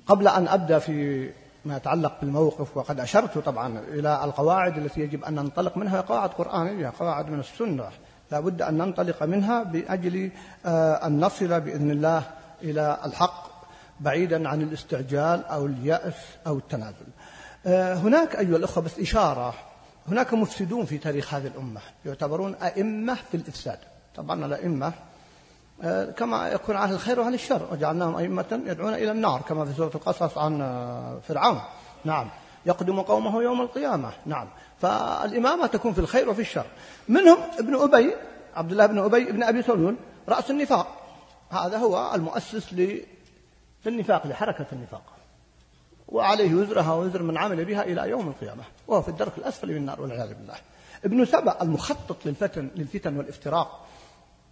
قبل 0.06 0.28
أن 0.28 0.48
أبدأ 0.48 0.78
في 0.78 1.30
ما 1.64 1.76
يتعلق 1.76 2.20
بالموقف 2.20 2.76
وقد 2.76 3.00
أشرت 3.00 3.38
طبعا 3.38 3.78
إلى 3.78 4.24
القواعد 4.24 4.78
التي 4.78 5.00
يجب 5.00 5.24
أن 5.24 5.34
ننطلق 5.34 5.76
منها 5.76 6.00
قواعد 6.00 6.30
قرآنية 6.30 6.92
قواعد 6.98 7.30
من 7.30 7.40
السنة. 7.40 7.88
لا 8.32 8.40
بد 8.40 8.62
أن 8.62 8.78
ننطلق 8.78 9.22
منها 9.22 9.62
بأجل 9.62 10.30
آه، 10.66 11.06
أن 11.06 11.20
نصل 11.20 11.60
بإذن 11.60 11.90
الله 11.90 12.22
إلى 12.62 12.98
الحق 13.04 13.50
بعيدا 14.00 14.48
عن 14.48 14.62
الاستعجال 14.62 15.44
أو 15.44 15.66
اليأس 15.66 16.14
أو 16.46 16.58
التنازل. 16.58 17.06
آه، 17.66 17.94
هناك 17.94 18.36
أيها 18.36 18.56
الأخوة 18.56 18.84
بس 18.84 18.98
إشارة. 18.98 19.54
هناك 20.08 20.34
مفسدون 20.34 20.84
في 20.84 20.98
تاريخ 20.98 21.34
هذه 21.34 21.46
الأمة 21.46 21.80
يعتبرون 22.06 22.54
أئمة 22.54 23.14
في 23.14 23.36
الإفساد. 23.36 23.78
طبعا 24.16 24.46
الأئمة 24.46 24.92
كما 26.16 26.48
يكون 26.48 26.76
أهل 26.76 26.94
الخير 26.94 27.20
وأهل 27.20 27.34
الشر. 27.34 27.68
وجعلناهم 27.72 28.16
أئمة 28.16 28.62
يدعون 28.66 28.94
إلى 28.94 29.10
النار 29.10 29.40
كما 29.40 29.64
في 29.64 29.72
سورة 29.72 29.90
القصص 29.94 30.38
عن 30.38 30.60
آه، 30.60 31.18
فرعون. 31.28 31.60
نعم. 32.04 32.30
يقدم 32.66 33.00
قومه 33.00 33.42
يوم 33.42 33.60
القيامة. 33.60 34.10
نعم. 34.26 34.48
فالإمامة 34.80 35.66
تكون 35.66 35.92
في 35.92 35.98
الخير 35.98 36.30
وفي 36.30 36.40
الشر. 36.40 36.66
منهم 37.08 37.38
ابن 37.58 37.74
أبي 37.74 38.14
عبد 38.56 38.70
الله 38.70 38.86
بن 38.86 38.98
أبي 38.98 39.24
بن 39.24 39.42
أبي 39.42 39.62
سلول 39.62 39.96
رأس 40.28 40.50
النفاق. 40.50 40.86
هذا 41.50 41.78
هو 41.78 42.14
المؤسس 42.14 42.96
للنفاق 43.86 44.26
لحركة 44.26 44.66
النفاق. 44.72 45.02
وعليه 46.08 46.54
وزرها 46.54 46.94
وزر 46.94 47.22
من 47.22 47.38
عمل 47.38 47.64
بها 47.64 47.82
إلى 47.82 48.10
يوم 48.10 48.28
القيامة. 48.28 48.62
وهو 48.88 49.02
في 49.02 49.08
الدرك 49.08 49.38
الأسفل 49.38 49.68
من 49.68 49.76
النار 49.76 50.00
والعياذ 50.00 50.34
بالله. 50.34 50.54
ابن 51.04 51.24
سبأ 51.24 51.62
المخطط 51.62 52.26
للفتن 52.26 52.70
للفتن 52.76 53.16
والإفتراق. 53.16 53.86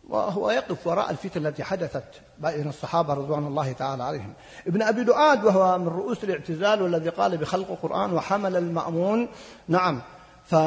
وهو 0.08 0.50
يقف 0.50 0.86
وراء 0.86 1.10
الفتن 1.10 1.46
التي 1.46 1.64
حدثت 1.64 2.04
بين 2.38 2.68
الصحابة 2.68 3.14
رضوان 3.14 3.46
الله 3.46 3.72
تعالى 3.72 4.02
عليهم. 4.02 4.32
ابن 4.66 4.82
أبي 4.82 5.04
دؤاد 5.04 5.44
وهو 5.44 5.78
من 5.78 5.88
رؤوس 5.88 6.24
الاعتزال 6.24 6.82
والذي 6.82 7.08
قال 7.08 7.36
بخلق 7.36 7.70
القرآن 7.70 8.12
وحمل 8.12 8.56
المأمون. 8.56 9.28
نعم. 9.68 10.02
فعلى 10.44 10.64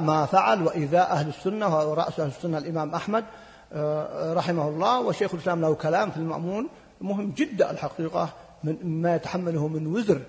ما 0.00 0.26
فعل 0.26 0.62
وإيذاء 0.62 1.10
أهل 1.10 1.28
السنة 1.28 1.90
ورأس 1.90 2.20
أهل 2.20 2.28
السنة 2.28 2.58
الإمام 2.58 2.94
أحمد 2.94 3.24
آه، 3.72 4.34
رحمه 4.34 4.68
الله. 4.68 5.00
وشيخ 5.00 5.34
الإسلام 5.34 5.60
له 5.60 5.74
كلام 5.74 6.10
في 6.10 6.16
المأمون. 6.16 6.68
مهم 7.00 7.30
جدا 7.30 7.70
الحقيقة 7.70 8.28
من 8.64 9.02
ما 9.02 9.14
يتحمله 9.14 9.68
من 9.68 9.86
وزر. 9.86 10.20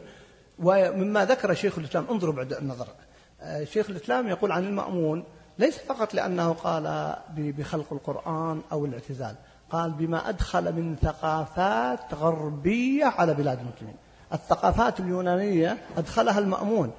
ومما 0.60 1.26
ذكر 1.26 1.54
شيخ 1.54 1.78
الإسلام 1.78 2.06
انظروا 2.12 2.34
بعد 2.34 2.54
النظر. 2.54 2.88
آه، 3.42 3.64
شيخ 3.64 3.90
الإسلام 3.90 4.28
يقول 4.28 4.52
عن 4.52 4.64
المأمون 4.64 5.24
ليس 5.60 5.78
فقط 5.78 6.14
لأنه 6.14 6.54
قال 6.54 7.16
بخلق 7.38 7.94
القرآن 7.94 8.62
أو 8.72 8.86
الاعتزال 8.86 9.36
قال 9.70 9.92
بما 9.92 10.30
أدخل 10.30 10.74
من 10.74 10.96
ثقافات 11.02 12.14
غربية 12.14 13.06
على 13.06 13.34
بلاد 13.34 13.60
المسلمين. 13.60 13.96
الثقافات 14.34 15.00
اليونانية 15.00 15.78
أدخلها 15.98 16.40
المأمون. 16.40 16.92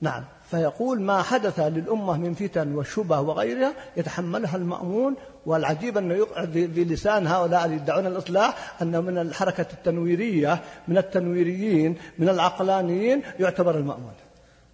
نعم 0.00 0.24
فيقول 0.50 1.00
ما 1.00 1.22
حدث 1.22 1.60
للأمة 1.60 2.16
من 2.16 2.34
فتن 2.34 2.74
وشبه 2.74 3.20
وغيرها 3.20 3.72
يتحملها 3.96 4.56
المأمون 4.56 5.14
والعجيب 5.46 5.98
أنه 5.98 6.14
يقعد 6.14 6.52
بلسان 6.52 7.26
هؤلاء 7.26 7.64
اللي 7.64 7.76
يدعون 7.76 8.06
الإصلاح 8.06 8.82
أنه 8.82 9.00
من 9.00 9.18
الحركة 9.18 9.66
التنويرية 9.72 10.60
من 10.88 10.98
التنويريين 10.98 11.96
من 12.18 12.28
العقلانيين 12.28 13.22
يعتبر 13.40 13.78
المأمون. 13.78 14.12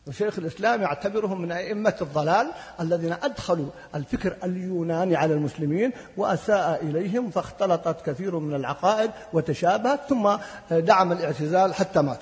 وشيخ 0.07 0.39
الإسلام 0.39 0.83
يعتبرهم 0.83 1.41
من 1.41 1.53
أئمة 1.53 1.95
الضلال 2.01 2.51
الذين 2.81 3.13
أدخلوا 3.13 3.71
الفكر 3.95 4.37
اليوناني 4.45 5.17
على 5.17 5.35
المسلمين 5.35 5.93
وأساء 6.17 6.83
إليهم 6.83 7.31
فاختلطت 7.31 8.07
كثير 8.07 8.39
من 8.39 8.55
العقائد 8.55 9.11
وتشابهت 9.33 10.01
ثم 10.09 10.37
دعم 10.71 11.13
الاعتزال 11.13 11.75
حتى 11.75 12.03
مات. 12.03 12.21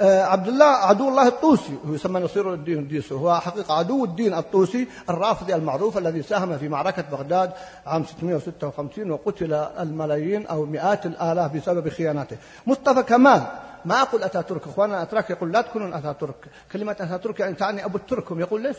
عبد 0.00 0.48
الله 0.48 0.64
عدو 0.64 1.08
الله 1.08 1.28
الطوسي 1.28 1.78
هو 1.88 1.94
يسمى 1.94 2.20
نصير 2.20 2.54
الدين 2.54 2.78
الديسي. 2.78 3.14
هو 3.14 3.40
حقيقة 3.40 3.74
عدو 3.74 4.04
الدين 4.04 4.34
الطوسي 4.34 4.88
الرافضي 5.10 5.54
المعروف 5.54 5.98
الذي 5.98 6.22
ساهم 6.22 6.58
في 6.58 6.68
معركة 6.68 7.02
بغداد 7.02 7.52
عام 7.86 8.04
656 8.04 9.10
وقتل 9.10 9.52
الملايين 9.54 10.46
أو 10.46 10.66
مئات 10.66 11.06
الآلاف 11.06 11.56
بسبب 11.56 11.88
خياناته. 11.88 12.36
مصطفى 12.66 13.02
كمال 13.02 13.42
ما 13.84 14.02
أقول 14.02 14.22
أتاتورك 14.22 14.66
إخواننا 14.66 14.96
الأتراك 14.96 15.30
يقول 15.30 15.52
لا 15.52 15.60
تكونون 15.60 15.94
أتاتورك 15.94 16.48
كلمة 16.72 16.92
أتاتورك 16.92 17.40
يعني 17.40 17.54
تعني 17.54 17.84
أبو 17.84 17.96
الترك 17.96 18.25
هم 18.25 18.40
يقول 18.40 18.62
ليس 18.62 18.76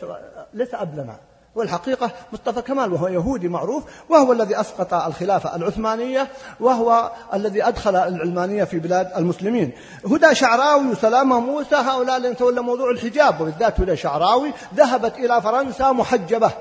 ليس 0.54 0.74
أب 0.74 1.00
لنا 1.00 1.16
والحقيقة 1.58 2.12
مصطفى 2.34 2.62
كمال 2.62 2.94
وهو 2.94 3.08
يهودي 3.08 3.48
معروف 3.48 3.84
وهو 4.10 4.32
الذي 4.34 4.60
أسقط 4.60 4.94
الخلافة 4.94 5.56
العثمانية 5.56 6.28
وهو 6.60 7.12
الذي 7.34 7.68
أدخل 7.68 7.96
العلمانية 7.96 8.64
في 8.64 8.80
بلاد 8.80 9.12
المسلمين. 9.18 9.72
هدى 10.06 10.36
شعراوي 10.36 10.88
وسلامة 10.88 11.40
موسى 11.40 11.76
هؤلاء 11.76 12.18
الذين 12.18 12.38
تولى 12.38 12.62
موضوع 12.62 12.92
الحجاب 12.92 13.42
وبالذات 13.42 13.80
هدى 13.80 13.96
شعراوي 13.96 14.54
ذهبت 14.76 15.18
إلى 15.18 15.42
فرنسا 15.42 15.92
محجبة. 15.92 16.52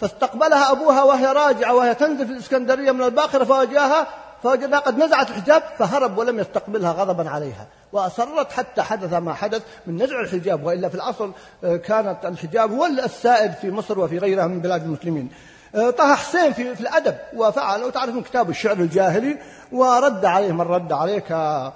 فاستقبلها 0.00 0.72
أبوها 0.72 1.02
وهي 1.02 1.26
راجعة 1.26 1.74
وهي 1.74 1.94
تنزل 1.94 2.26
في 2.26 2.32
الإسكندرية 2.32 2.92
من 2.92 3.02
الباخرة 3.02 3.44
فوجاها 3.44 4.06
فوجدها 4.42 4.78
قد 4.78 4.98
نزعت 4.98 5.30
الحجاب 5.30 5.62
فهرب 5.78 6.18
ولم 6.18 6.38
يستقبلها 6.38 6.92
غضبا 6.92 7.30
عليها. 7.30 7.66
وأصرت 7.94 8.52
حتى 8.52 8.82
حدث 8.82 9.12
ما 9.12 9.34
حدث 9.34 9.62
من 9.86 10.02
نزع 10.02 10.20
الحجاب 10.20 10.64
وإلا 10.64 10.88
في 10.88 10.94
الأصل 10.94 11.32
آه، 11.64 11.76
كانت 11.76 12.16
الحجاب 12.24 12.72
هو 12.72 12.86
السائد 12.86 13.52
في 13.52 13.70
مصر 13.70 14.00
وفي 14.00 14.18
غيرها 14.18 14.46
من 14.46 14.60
بلاد 14.60 14.82
المسلمين. 14.82 15.30
آه، 15.74 15.90
طه 15.90 16.14
حسين 16.14 16.52
في, 16.52 16.74
في 16.74 16.80
الأدب 16.80 17.16
وفعل 17.36 17.84
وتعرفون 17.84 18.22
كتاب 18.22 18.50
الشعر 18.50 18.76
الجاهلي 18.76 19.38
ورد 19.72 20.24
عليه 20.24 20.52
من 20.52 20.60
رد 20.60 20.92
عليه 20.92 21.24
آه، 21.30 21.74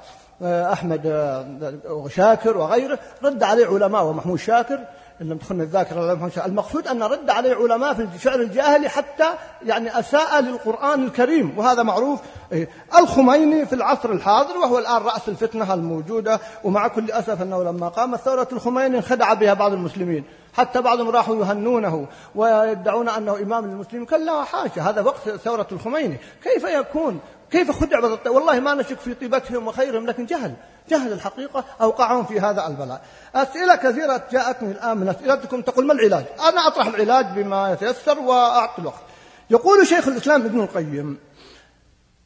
شاكر 2.09 2.59
وغيره 2.59 2.99
رد 3.23 3.43
عليه 3.43 3.67
علماء 3.67 4.05
ومحمود 4.05 4.39
شاكر. 4.39 4.79
إن 5.23 5.29
لم 5.29 5.37
تخن 5.37 5.61
الذاكرة 5.61 6.31
المقصود 6.47 6.87
أن 6.87 7.03
رد 7.03 7.31
عليه 7.31 7.55
علماء 7.55 7.95
في 7.95 8.09
الشعر 8.15 8.41
الجاهلي 8.41 8.89
حتى 8.89 9.29
يعني 9.63 9.99
أساء 9.99 10.41
للقرآن 10.41 11.05
الكريم 11.05 11.59
وهذا 11.59 11.83
معروف. 11.83 12.21
إيه، 12.53 12.69
الخميني 12.99 13.67
في 13.67 13.75
العصر 13.75 14.13
الحاضر 14.13 14.59
وهو 14.59 14.79
الآن 14.79 15.03
رأس 15.03 15.29
الفتنة 15.29 15.75
الموجودة 15.75 16.41
ومع 16.65 16.89
كل 16.89 17.11
أسف 17.11 17.43
أنه 17.43 17.63
لما 17.63 17.89
قامت 17.89 18.19
ثورة 18.19 18.49
الخميني 18.53 18.97
انخدع 18.97 19.33
بها 19.33 19.55
بعض 19.55 19.73
المسلمين. 19.73 20.25
حتى 20.59 20.81
بعضهم 20.81 21.11
راحوا 21.11 21.37
يهنونه 21.37 22.07
ويدعون 22.35 23.09
أنه 23.09 23.37
إمام 23.37 23.67
للمسلمين 23.67 24.07
كلا 24.07 24.45
حاشا 24.45 24.81
هذا 24.81 25.01
وقت 25.01 25.29
ثورة 25.29 25.67
الخميني. 25.73 26.19
كيف 26.43 26.65
يكون؟ 26.65 27.21
كيف 27.51 27.71
خدع 27.71 27.99
والله 28.27 28.61
ما 28.61 28.75
نشك 28.75 28.99
في 28.99 29.15
طيبتهم 29.15 29.67
وخيرهم 29.69 30.07
لكن 30.07 30.27
جهل 30.27 30.55
جهل 30.89 31.13
الحقيقة 31.13 31.65
أوقعهم 31.81 32.25
في 32.25 32.41
هذا 32.41 32.67
البلاء. 32.67 33.03
أسئلة 33.35 33.77
كثيرة 33.77 34.23
جاءتني 34.33 34.71
الآن 34.71 34.97
من 34.99 35.09
أسئلتكم 35.09 35.63
تقول 35.63 35.87
ما 35.87 35.93
العلاج؟ 35.93 36.25
أنا 36.41 36.67
أطرح 36.67 36.87
العلاج 36.87 37.27
بما 37.27 37.73
يتيسر 37.73 38.19
وأعطي 38.19 38.83
الوقت. 38.83 39.03
يقول 39.51 39.87
شيخ 39.87 40.09
الإسلام 40.09 40.45
ابن 40.45 40.61
القيم 40.61 41.19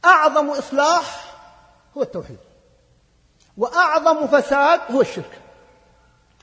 أعظم 0.05 0.49
إصلاح 0.49 1.35
هو 1.97 2.01
التوحيد 2.01 2.37
وأعظم 3.57 4.27
فساد 4.27 4.79
هو 4.91 5.01
الشرك. 5.01 5.42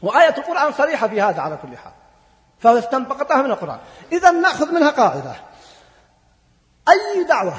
وآية 0.02 0.36
القرآن 0.38 0.72
صريحة 0.72 1.08
في 1.08 1.20
هذا 1.20 1.40
على 1.40 1.58
كل 1.62 1.76
حال. 1.76 1.92
فاستنبطتها 2.58 3.42
من 3.42 3.50
القرآن. 3.50 3.78
إذا 4.12 4.30
نأخذ 4.30 4.72
منها 4.72 4.90
قاعدة. 4.90 5.32
أي 6.88 7.24
دعوة 7.24 7.54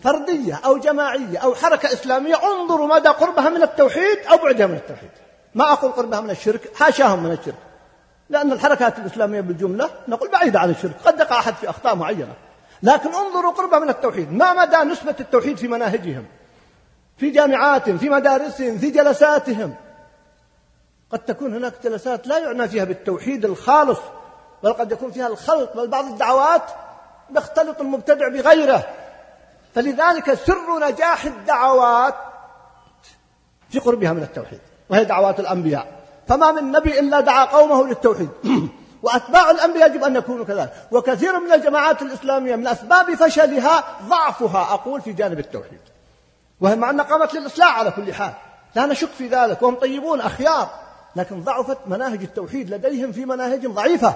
فردية 0.00 0.60
أو 0.64 0.78
جماعية 0.78 1.38
أو 1.38 1.54
حركة 1.54 1.92
إسلامية 1.92 2.34
انظروا 2.34 2.86
مدى 2.86 3.08
قربها 3.08 3.50
من 3.50 3.62
التوحيد 3.62 4.18
أو 4.30 4.36
بعدها 4.36 4.66
من 4.66 4.74
التوحيد. 4.74 5.10
ما 5.54 5.72
أقول 5.72 5.92
قربها 5.92 6.20
من 6.20 6.30
الشرك 6.30 6.76
حاشاهم 6.76 7.22
من 7.22 7.32
الشرك. 7.32 7.54
لأن 8.30 8.52
الحركات 8.52 8.98
الإسلامية 8.98 9.40
بالجملة 9.40 9.90
نقول 10.08 10.30
بعيدة 10.30 10.60
عن 10.60 10.70
الشرك 10.70 10.96
قد 11.04 11.20
يقع 11.20 11.38
أحد 11.38 11.54
في 11.54 11.70
أخطاء 11.70 11.94
معينة. 11.94 12.34
لكن 12.82 13.08
انظروا 13.14 13.52
قربها 13.52 13.78
من 13.78 13.88
التوحيد. 13.88 14.32
ما 14.32 14.52
مدى 14.52 14.76
نسبة 14.76 15.14
التوحيد 15.20 15.56
في 15.56 15.68
مناهجهم؟ 15.68 16.24
في 17.18 17.30
جامعاتهم 17.30 17.98
في 17.98 18.08
مدارسهم 18.08 18.78
في 18.78 18.90
جلساتهم؟ 18.90 19.74
قد 21.12 21.18
تكون 21.18 21.54
هناك 21.54 21.72
جلسات 21.84 22.26
لا 22.26 22.38
يعنى 22.38 22.68
فيها 22.68 22.84
بالتوحيد 22.84 23.44
الخالص 23.44 23.98
بل 24.62 24.72
قد 24.72 24.92
يكون 24.92 25.10
فيها 25.10 25.26
الخلط 25.26 25.76
بل 25.76 25.88
بعض 25.88 26.04
الدعوات 26.04 26.62
يختلط 27.36 27.80
المبتدع 27.80 28.28
بغيره. 28.28 28.84
فلذلك 29.74 30.34
سر 30.34 30.88
نجاح 30.88 31.24
الدعوات 31.24 32.14
في 33.70 33.78
قربها 33.78 34.12
من 34.12 34.22
التوحيد 34.22 34.60
وهي 34.90 35.04
دعوات 35.04 35.40
الأنبياء. 35.40 35.86
فما 36.28 36.52
من 36.52 36.72
نبي 36.72 36.98
إلا 36.98 37.20
دعا 37.20 37.44
قومه 37.44 37.86
للتوحيد. 37.86 38.28
وأتباع 39.02 39.50
الأنبياء 39.50 39.90
يجب 39.90 40.04
أن 40.04 40.16
يكونوا 40.16 40.44
كذلك. 40.44 40.72
وكثير 40.92 41.40
من 41.40 41.52
الجماعات 41.52 42.02
الإسلامية 42.02 42.56
من 42.56 42.66
أسباب 42.66 43.14
فشلها 43.14 43.84
ضعفها 44.08 44.74
أقول 44.74 45.00
في 45.00 45.12
جانب 45.12 45.38
التوحيد. 45.38 45.80
وهي 46.60 46.76
مع 46.76 46.90
أنها 46.90 47.04
قامت 47.04 47.34
للإصلاح 47.34 47.78
على 47.78 47.90
كل 47.90 48.14
حال. 48.14 48.32
لا 48.74 48.86
نشك 48.86 49.08
في 49.08 49.28
ذلك 49.28 49.62
وهم 49.62 49.74
طيبون 49.74 50.20
أخيار. 50.20 50.85
لكن 51.16 51.40
ضعفت 51.40 51.78
مناهج 51.86 52.22
التوحيد 52.22 52.70
لديهم 52.70 53.12
في 53.12 53.24
مناهج 53.24 53.66
ضعيفة. 53.66 54.14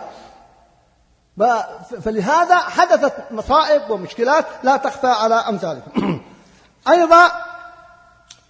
فلهذا 2.03 2.57
حدثت 2.57 3.33
مصائب 3.33 3.91
ومشكلات 3.91 4.47
لا 4.63 4.77
تخفى 4.77 5.07
على 5.07 5.35
أمثالكم. 5.35 6.21
أيضا 6.95 7.31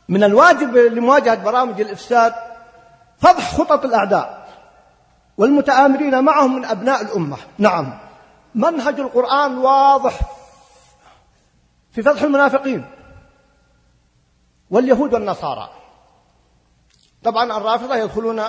من 0.09 0.24
الواجب 0.24 0.77
لمواجهة 0.77 1.44
برامج 1.44 1.81
الإفساد 1.81 2.35
فضح 3.18 3.55
خطط 3.55 3.85
الأعداء 3.85 4.48
والمتآمرين 5.36 6.24
معهم 6.24 6.56
من 6.56 6.64
أبناء 6.64 7.02
الأمة. 7.02 7.36
نعم. 7.59 7.98
منهج 8.55 9.01
القرآن 9.01 9.59
واضح 9.59 10.20
في 11.93 12.02
فضح 12.02 12.22
المنافقين 12.22 12.85
واليهود 14.70 15.14
والنصارى. 15.14 15.80
طبعا 17.24 17.56
الرافضة 17.56 17.97
يدخلون 17.97 18.42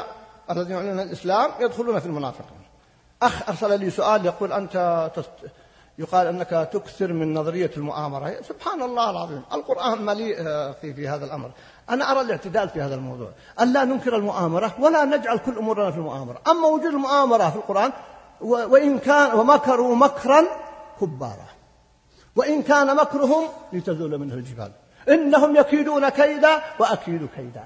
الذين 0.52 0.76
يعلنون 0.76 1.00
الإسلام 1.00 1.52
يدخلون 1.60 2.00
في 2.00 2.06
المنافقين 2.06 2.62
أخ 3.22 3.50
أرسل 3.50 3.80
لي 3.80 3.90
سؤال 3.90 4.26
يقول 4.26 4.54
أنت 4.54 5.12
تست... 5.16 5.52
يقال 5.98 6.28
أنك 6.28 6.70
تكثر 6.74 7.14
من 7.14 7.34
نظرية 7.34 7.72
المؤامرة. 7.78 8.36
سبحان 8.42 8.82
الله 8.82 9.10
العظيم 9.10 9.42
القرآن 9.54 10.02
مليء 10.02 10.36
آه، 10.40 10.72
في, 10.72 10.94
في 10.94 11.08
هذا 11.08 11.26
الأمر. 11.26 11.52
أنا 11.90 12.12
أرى 12.12 12.22
الاعتدال 12.22 12.70
في 12.70 12.82
هذا 12.82 12.96
الموضوع 12.96 13.30
أن 13.62 13.74
لا 13.74 13.84
ننكر 13.84 14.16
المؤامرة 14.16 14.74
ولا 14.80 15.06
نجعل 15.06 15.38
كل 15.38 15.58
أمورنا 15.58 15.92
في 15.92 15.98
المؤامرة. 15.98 16.42
أما 16.48 16.68
وجود 16.68 16.86
المؤامرة 16.86 17.50
في 17.50 17.56
القرآن 17.56 17.92
وإن 18.42 19.00
كان 19.00 19.40
ومكروا 19.40 19.96
مكرا 19.96 20.44
كبارا. 21.02 21.48
وإن 22.36 22.62
كان 22.62 22.96
مكرهم 22.96 23.44
لتزول 23.74 24.18
منه 24.18 24.34
الجبال. 24.34 24.72
إنهم 25.10 25.56
يكيدون 25.56 26.10
كيدا 26.10 26.62
وأكيد 26.80 27.30
كيدا. 27.36 27.64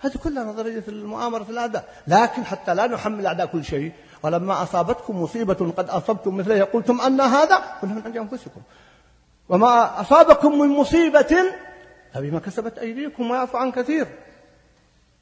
هذه 0.00 0.16
كلها 0.24 0.44
نظرية 0.44 0.84
المؤامرة 0.88 1.44
في 1.44 1.50
الأعداء. 1.50 1.84
لكن 2.06 2.44
حتى 2.44 2.74
لا 2.74 2.86
نحمل 2.86 3.20
الأعداء 3.20 3.46
كل 3.46 3.64
شيء. 3.64 3.92
ولما 4.22 4.62
أصابتكم 4.62 5.22
مصيبة 5.22 5.72
قد 5.76 5.90
أصبتم 5.90 6.36
مثلها 6.36 6.64
قلتم 6.64 7.00
أن 7.00 7.20
هذا 7.20 7.56
قل 7.56 7.88
من 7.88 8.02
عند 8.04 8.16
أنفسكم. 8.16 8.60
وما 9.48 10.00
أصابكم 10.00 10.58
من 10.58 10.68
مصيبة 10.68 11.36
فبما 12.14 12.38
كسبت 12.38 12.78
أيديكم 12.78 13.30
ويعفو 13.30 13.58
عن 13.58 13.72
كثير. 13.72 14.06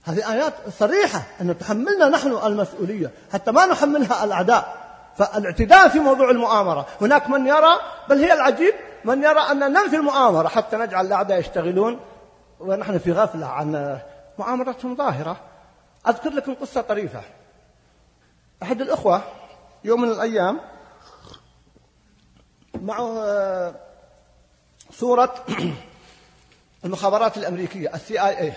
هذه 0.04 0.32
آيات 0.32 0.54
صريحة 0.78 1.22
أن 1.40 1.58
تحملنا 1.58 2.08
نحن 2.08 2.38
المسؤولية. 2.46 3.10
حتى 3.32 3.52
ما 3.52 3.66
نحملها 3.66 4.24
الأعداء. 4.24 4.86
فالاعتداء 5.16 5.88
في 5.88 5.98
موضوع 5.98 6.30
المؤامرة. 6.30 6.86
هناك 7.00 7.30
من 7.30 7.46
يرى 7.46 7.80
بل 8.08 8.18
هي 8.18 8.32
العجيب 8.32 8.74
من 9.04 9.22
يرى 9.22 9.40
أن 9.40 9.58
ننفي 9.58 9.96
المؤامرة. 9.96 10.48
حتى 10.48 10.76
نجعل 10.76 11.06
الأعداء 11.06 11.38
يشتغلون. 11.38 12.00
ونحن 12.60 12.98
في 12.98 13.12
غفلة 13.12 13.46
عن 13.46 13.98
مؤامرتهم 14.38 14.96
ظاهرة. 14.96 15.40
أذكر 16.08 16.30
لكم 16.30 16.54
قصة 16.54 16.80
طريفة. 16.80 17.22
أحد 18.62 18.80
الأخوة 18.80 19.22
يوم 19.84 20.02
من 20.02 20.08
الأيام 20.08 20.60
معه 22.80 23.18
آه، 23.24 23.74
صورة 24.90 25.44
المخابرات 26.84 27.36
الأمريكية 27.36 27.94
السي 27.94 28.20
آي 28.20 28.40
اي 28.40 28.52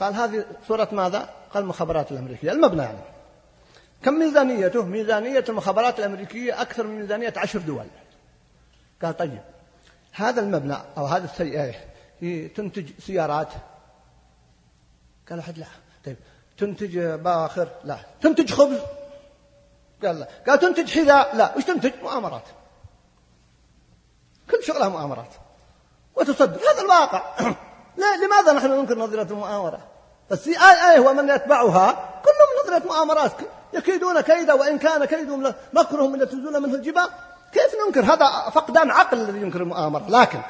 قال 0.00 0.14
هذه 0.14 0.44
صورة 0.68 0.88
ماذا؟ 0.92 1.30
قال 1.54 1.62
المخابرات 1.62 2.12
الأمريكية 2.12 2.52
المبنى 2.52 2.82
يعني. 2.82 2.98
كم 4.02 4.14
ميزانيته؟ 4.14 4.84
ميزانية 4.84 5.44
المخابرات 5.48 5.98
الأمريكية 5.98 6.62
أكثر 6.62 6.86
من 6.86 7.00
ميزانية 7.00 7.34
عشر 7.36 7.58
دول. 7.58 7.86
قال 9.02 9.16
طيب 9.16 9.40
هذا 10.12 10.40
المبنى 10.40 10.76
أو 10.98 11.06
هذا 11.06 11.24
ال 11.24 11.62
CIA 11.62 12.48
تنتج 12.48 12.90
سيارات 12.98 13.48
قال 15.30 15.38
أحد 15.38 15.58
لا. 15.58 15.66
طيب 16.06 16.16
تنتج 16.58 16.98
بواخر؟ 16.98 17.68
لا. 17.84 17.96
تنتج 18.20 18.52
خبز؟ 18.52 18.78
قال 20.04 20.20
لا. 20.20 20.28
قال 20.48 20.58
تنتج 20.58 20.90
حذاء؟ 20.90 21.36
لا. 21.36 21.56
وش 21.56 21.64
تنتج؟ 21.64 21.92
مؤامرات. 22.02 22.42
كل 24.50 24.64
شغلها 24.64 24.88
مؤامرات. 24.88 25.34
وتصدق. 26.16 26.60
هذا 26.70 26.80
الواقع. 26.80 27.22
لماذا 28.24 28.52
نحن 28.52 28.66
ننكر 28.66 28.98
نظرية 28.98 29.22
المؤامرة؟ 29.22 29.80
ال 30.32 30.50
CIA 30.50 30.98
هو 30.98 31.12
من 31.12 31.28
يتبعها. 31.28 31.92
كلهم 32.24 32.64
نظرية 32.64 32.88
مؤامرات. 32.88 33.32
يكيدون 33.72 34.20
كيدا 34.20 34.52
وإن 34.52 34.78
كان 34.78 35.04
كيدهم 35.04 35.54
مكرهم 35.72 36.22
لتزول 36.22 36.62
منه 36.62 36.74
الجبال. 36.74 37.08
كيف 37.52 37.74
ننكر؟ 37.86 38.14
هذا 38.14 38.50
فقدان 38.50 38.90
عقل 38.90 39.20
الذي 39.20 39.40
ينكر 39.40 39.62
المؤامرة. 39.62 40.04
لكن 40.08 40.40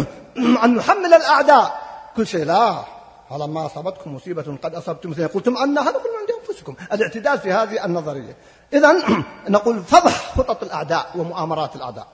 أن 0.64 0.74
نحمل 0.74 1.14
الأعداء. 1.14 1.82
كل 2.16 2.26
شيء 2.26 2.44
لا. 2.44 2.95
فلما 3.30 3.66
أصابتكم 3.66 4.14
مصيبة 4.14 4.58
قد 4.62 4.74
أصبتم 4.74 5.10
مثل 5.10 5.28
قلتم 5.28 5.56
أن 5.56 5.78
هذا 5.78 5.92
كله 5.92 6.18
عند 6.20 6.48
أنفسكم. 6.48 6.76
الاعتدال 6.92 7.38
في 7.38 7.52
هذه 7.52 7.84
النظرية. 7.84 8.36
إذا 8.72 8.92
نقول 9.48 9.82
فضح 9.82 10.32
خطط 10.36 10.62
الأعداء 10.62 11.10
ومؤامرات 11.14 11.76
الأعداء. 11.76 12.08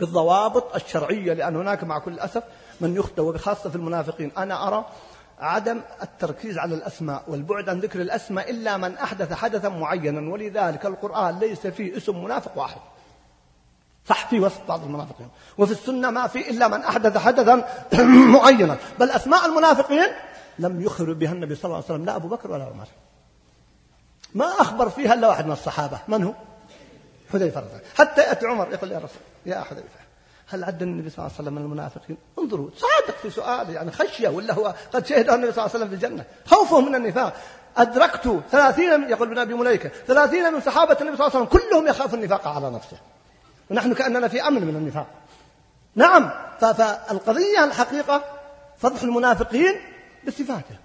بالضوابط 0.00 0.74
الشرعية 0.74 1.32
لأن 1.32 1.56
هناك 1.56 1.84
مع 1.84 1.98
كل 1.98 2.18
أسف 2.18 2.42
من 2.80 2.96
يخطئ 2.96 3.22
وبخاصة 3.22 3.70
في 3.70 3.76
المنافقين. 3.76 4.32
أنا 4.38 4.68
أرى 4.68 4.84
عدم 5.38 5.80
التركيز 6.02 6.58
على 6.58 6.74
الأسماء 6.74 7.22
والبعد 7.28 7.68
عن 7.68 7.80
ذكر 7.80 8.00
الأسماء 8.00 8.50
إلا 8.50 8.76
من 8.76 8.96
أحدث 8.96 9.32
حدثا 9.32 9.68
معينا. 9.68 10.32
ولذلك 10.32 10.86
القرآن 10.86 11.38
ليس 11.38 11.66
فيه 11.66 11.96
اسم 11.96 12.24
منافق 12.24 12.58
واحد. 12.58 12.80
صح 14.08 14.28
في 14.28 14.40
وصف 14.40 14.60
بعض 14.68 14.82
المنافقين. 14.84 15.28
وفي 15.58 15.72
السنة 15.72 16.10
ما 16.10 16.26
في 16.26 16.50
إلا 16.50 16.68
من 16.68 16.82
أحدث 16.82 17.16
حدثا 17.16 17.68
معينا. 18.34 18.76
بل 18.98 19.10
أسماء 19.10 19.46
المنافقين 19.46 20.06
لم 20.58 20.80
يخبر 20.80 21.12
بها 21.12 21.32
النبي 21.32 21.54
صلى 21.54 21.64
الله 21.64 21.76
عليه 21.76 21.84
وسلم 21.84 22.04
لا 22.04 22.16
أبو 22.16 22.28
بكر 22.28 22.50
ولا 22.50 22.64
عمر. 22.64 22.86
ما 24.34 24.46
أخبر 24.46 24.90
فيها 24.90 25.14
إلا 25.14 25.28
واحد 25.28 25.46
من 25.46 25.52
الصحابة. 25.52 25.98
من 26.08 26.24
هو؟ 26.24 26.32
حذيفة 27.32 27.64
حتى 27.98 28.20
يأتي 28.20 28.46
عمر 28.46 28.68
يقول 28.72 28.92
يا 28.92 28.98
رسول 28.98 29.22
يا 29.46 29.60
حذيفة 29.60 29.98
هل 30.46 30.64
عد 30.64 30.82
النبي 30.82 31.10
صلى 31.10 31.18
الله 31.18 31.32
عليه 31.38 31.42
وسلم 31.42 31.54
من 31.54 31.62
المنافقين؟ 31.62 32.16
انظروا 32.38 32.68
صادق 32.76 33.18
في 33.22 33.30
سؤال 33.30 33.70
يعني 33.70 33.92
خشية 33.92 34.28
ولا 34.28 34.54
هو 34.54 34.74
قد 34.92 35.06
شهد 35.06 35.30
النبي 35.30 35.52
صلى 35.52 35.64
الله 35.64 35.74
عليه 35.74 35.84
وسلم 35.84 35.88
في 35.88 35.94
الجنة؟ 35.94 36.24
خوفه 36.46 36.80
من 36.80 36.94
النفاق. 36.94 37.36
أدركت 37.76 38.40
ثلاثين 38.50 39.10
يقول 39.10 39.28
ابن 39.28 39.38
أبي 39.38 39.54
مليكة 39.54 39.90
ثلاثين 40.06 40.52
من 40.52 40.60
صحابة 40.60 40.96
النبي 41.00 41.16
صلى 41.16 41.26
الله 41.26 41.36
عليه 41.36 41.46
وسلم 41.46 41.60
كلهم 41.60 41.86
يخاف 41.86 42.14
النفاق 42.14 42.48
على 42.48 42.70
نفسه. 42.70 42.96
ونحن 43.70 43.94
كأننا 43.94 44.28
في 44.28 44.48
أمن 44.48 44.64
من 44.64 44.76
النفاق. 44.76 45.06
نعم 45.94 46.30
فالقضية 46.60 47.64
الحقيقة 47.64 48.24
فضح 48.78 49.02
المنافقين 49.02 49.74
بصفاته. 50.26 50.76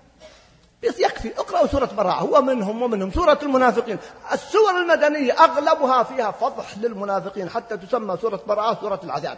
بس 0.84 1.00
يكفي. 1.00 1.40
اقرأوا 1.40 1.68
سورة 1.68 1.90
براءة. 1.98 2.20
هو 2.20 2.42
منهم 2.42 2.82
ومنهم 2.82 3.12
سورة 3.12 3.40
المنافقين. 3.44 3.98
السور 4.32 4.72
المدنية 4.82 5.34
أغلبها 5.34 6.04
فيها 6.04 6.32
فضح 6.32 6.78
للمنافقين 6.78 7.50
حتى 7.50 7.78
تسمى 7.78 8.18
سورة 8.22 8.42
براءة 8.48 8.82
سورة 8.82 9.00
العذاب. 9.04 9.38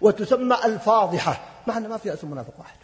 وتسمى 0.00 0.56
الفاضحة. 0.64 1.40
مع 1.66 1.76
أن 1.76 1.88
ما 1.88 1.96
فيها 1.96 2.14
اسم 2.14 2.30
منافق 2.30 2.54
واحد. 2.58 2.76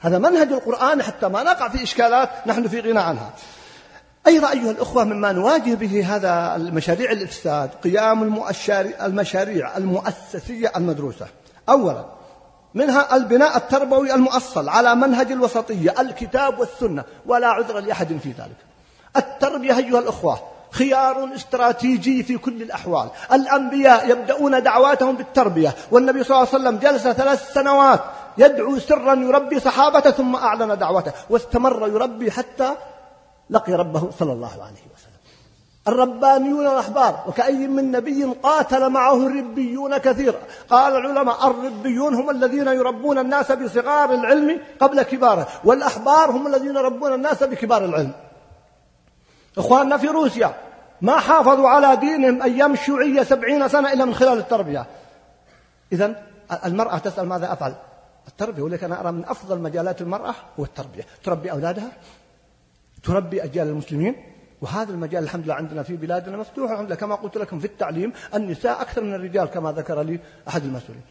هذا 0.00 0.18
منهج 0.18 0.52
القرآن 0.52 1.02
حتى 1.02 1.28
ما 1.28 1.42
نقع 1.42 1.68
في 1.68 1.82
إشكالات 1.82 2.46
نحن 2.46 2.68
في 2.68 2.80
غنى 2.80 3.00
عنها. 3.00 3.30
أيضا 4.26 4.50
أيها 4.50 4.70
الأخوة 4.70 5.04
مما 5.04 5.32
نواجه 5.32 5.74
به 5.74 6.16
هذا 6.16 6.56
المشاريع 6.56 7.12
الإفساد 7.12 7.70
قيام 7.84 8.42
المشاريع 9.02 9.76
المؤسسية 9.76 10.72
المدروسة. 10.76 11.26
أولا 11.68 12.04
منها 12.74 13.16
البناء 13.16 13.56
التربوي 13.56 14.14
المؤصل 14.14 14.68
على 14.68 14.94
منهج 14.94 15.32
الوسطية 15.32 15.94
الكتاب 16.00 16.58
والسنة 16.58 17.04
ولا 17.26 17.46
عذر 17.46 17.80
لأحد 17.80 18.18
في 18.22 18.28
ذلك. 18.28 18.56
التربية 19.16 19.76
أيها 19.76 19.98
الأخوة 19.98 20.40
خيار 20.70 21.34
استراتيجي 21.34 22.22
في 22.22 22.38
كل 22.38 22.62
الأحوال. 22.62 23.08
الأنبياء 23.32 24.10
يبدأون 24.10 24.62
دعواتهم 24.62 25.16
بالتربية 25.16 25.74
والنبي 25.90 26.24
صلى 26.24 26.36
الله 26.36 26.48
عليه 26.54 26.64
وسلم 26.64 26.78
جلس 26.78 27.02
ثلاث 27.02 27.52
سنوات 27.52 28.00
يدعو 28.38 28.78
سرا 28.78 29.14
يربي 29.14 29.60
صحابته 29.60 30.10
ثم 30.10 30.36
أعلن 30.36 30.78
دعوته 30.78 31.12
واستمر 31.30 31.88
يربي 31.88 32.30
حتى 32.30 32.74
لقي 33.50 33.72
ربه 33.72 34.10
صلى 34.18 34.32
الله 34.32 34.52
عليه 34.52 34.84
وسلم. 34.94 35.18
الربانيون 35.88 36.66
الأحبار 36.66 37.24
وكأي 37.26 37.66
من 37.66 37.90
نبي 37.90 38.24
قاتل 38.24 38.88
معه 38.88 39.26
الربيون 39.26 39.98
كثيرا. 39.98 40.38
قال 40.70 40.96
العلماء 40.96 41.50
الربيون 41.50 42.14
هم 42.14 42.30
الذين 42.30 42.66
يربون 42.66 43.18
الناس 43.18 43.52
بصغار 43.52 44.14
العلم 44.14 44.60
قبل 44.80 45.02
كباره 45.02 45.48
والأحبار 45.64 46.30
هم 46.30 46.46
الذين 46.46 46.76
يربون 46.76 47.14
الناس 47.14 47.42
بكبار 47.42 47.84
العلم. 47.84 48.12
إخواننا 49.58 49.96
في 49.96 50.06
روسيا 50.06 50.54
ما 51.00 51.20
حافظوا 51.20 51.68
على 51.68 51.96
دينهم 51.96 52.42
أيام 52.42 52.72
الشيوعية 52.72 53.22
سبعين 53.22 53.68
سنة 53.68 53.92
إلا 53.92 54.04
من 54.04 54.14
خلال 54.14 54.38
التربية. 54.38 54.86
إذا 55.92 56.14
المرأة 56.64 56.98
تسأل 56.98 57.26
ماذا 57.26 57.52
أفعل؟ 57.52 57.74
التربية 58.28 58.62
ولك 58.62 58.84
أنا 58.84 59.00
أرى 59.00 59.12
من 59.12 59.24
أفضل 59.24 59.58
مجالات 59.58 60.00
المرأة 60.00 60.34
هو 60.60 60.64
التربية. 60.64 61.06
تربي 61.24 61.52
أولادها 61.52 61.88
تربي 63.02 63.44
أجيال 63.44 63.68
المسلمين 63.68 64.14
وهذا 64.60 64.90
المجال 64.92 65.24
الحمد 65.24 65.44
لله 65.44 65.54
عندنا 65.54 65.82
في 65.82 65.96
بلادنا 65.96 66.36
مفتوح 66.36 66.70
الحمد 66.70 66.86
لله. 66.86 66.94
كما 66.94 67.14
قلت 67.14 67.36
لكم 67.36 67.58
في 67.58 67.66
التعليم 67.66 68.12
النساء 68.34 68.80
أكثر 68.80 69.02
من 69.02 69.14
الرجال 69.14 69.44
كما 69.44 69.72
ذكر 69.72 70.02
لي 70.02 70.20
أحد 70.48 70.64
المسؤولين. 70.64 71.02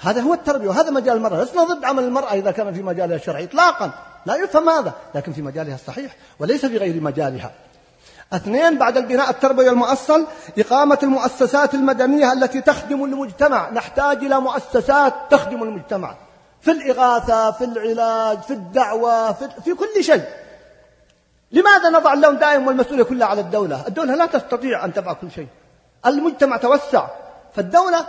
هذا 0.00 0.20
هو 0.20 0.34
التربية 0.34 0.68
وهذا 0.68 0.90
مجال 0.90 1.16
المرأة. 1.16 1.44
لسنا 1.44 1.64
ضد 1.64 1.84
عمل 1.84 2.04
المرأة 2.04 2.32
إذا 2.32 2.50
كان 2.50 2.74
في 2.74 2.82
مجالها 2.82 3.16
الشرعي 3.16 3.44
إطلاقا. 3.44 3.90
لا 4.26 4.34
يفهم 4.36 4.68
هذا 4.68 4.92
لكن 5.14 5.32
في 5.32 5.42
مجالها 5.42 5.74
الصحيح 5.74 6.16
وليس 6.38 6.66
في 6.66 6.76
غير 6.76 7.00
مجالها. 7.00 7.52
اثنين 8.32 8.78
بعد 8.78 8.96
البناء 8.96 9.30
التربوي 9.30 9.70
المؤصل 9.70 10.26
إقامة 10.58 10.98
المؤسسات 11.02 11.74
المدنية 11.74 12.32
التي 12.32 12.60
تخدم 12.60 13.04
المجتمع. 13.04 13.70
نحتاج 13.70 14.24
إلى 14.24 14.40
مؤسسات 14.40 15.14
تخدم 15.30 15.62
المجتمع. 15.62 16.16
في 16.60 16.70
الإغاثة 16.70 17.50
في 17.50 17.64
العلاج 17.64 18.38
في 18.38 18.52
الدعوة 18.52 19.32
في, 19.32 19.48
في 19.64 19.74
كل 19.74 20.04
شيء. 20.04 20.24
لماذا 21.52 21.88
نضع 21.88 22.12
اللوم 22.12 22.34
دائم 22.34 22.66
والمسؤولية 22.66 23.02
كلها 23.02 23.26
على 23.26 23.40
الدولة؟ 23.40 23.84
الدولة 23.88 24.14
لا 24.14 24.26
تستطيع 24.26 24.84
أن 24.84 24.92
تفعل 24.92 25.14
كل 25.14 25.30
شيء. 25.30 25.48
المجتمع 26.06 26.56
توسع 26.56 27.06
فالدولة 27.56 28.06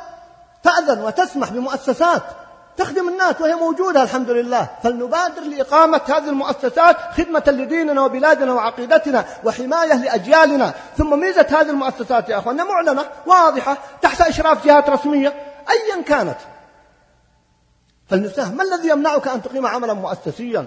تأذن 0.63 1.01
وتسمح 1.01 1.51
بمؤسسات 1.51 2.23
تخدم 2.77 3.09
الناس 3.09 3.41
وهي 3.41 3.55
موجودة 3.55 4.03
الحمد 4.03 4.29
لله. 4.29 4.69
فلنبادر 4.83 5.41
لإقامة 5.41 6.01
هذه 6.07 6.29
المؤسسات 6.29 6.97
خدمة 7.17 7.43
لديننا 7.47 8.01
وبلادنا 8.01 8.53
وعقيدتنا 8.53 9.25
وحماية 9.43 9.93
لأجيالنا. 9.93 10.73
ثم 10.97 11.19
ميزة 11.19 11.47
هذه 11.49 11.69
المؤسسات 11.69 12.29
يا 12.29 12.37
أخوانا 12.37 12.63
معلنة 12.63 13.05
واضحة 13.25 13.77
تحت 14.01 14.21
إشراف 14.21 14.65
جهات 14.65 14.89
رسمية 14.89 15.33
أيا 15.69 16.03
كانت. 16.03 16.37
فالمفتاح 18.09 18.47
ما 18.47 18.63
الذي 18.63 18.89
يمنعك 18.89 19.27
أن 19.27 19.41
تقيم 19.41 19.65
عملا 19.65 19.93
مؤسسيا؟ 19.93 20.65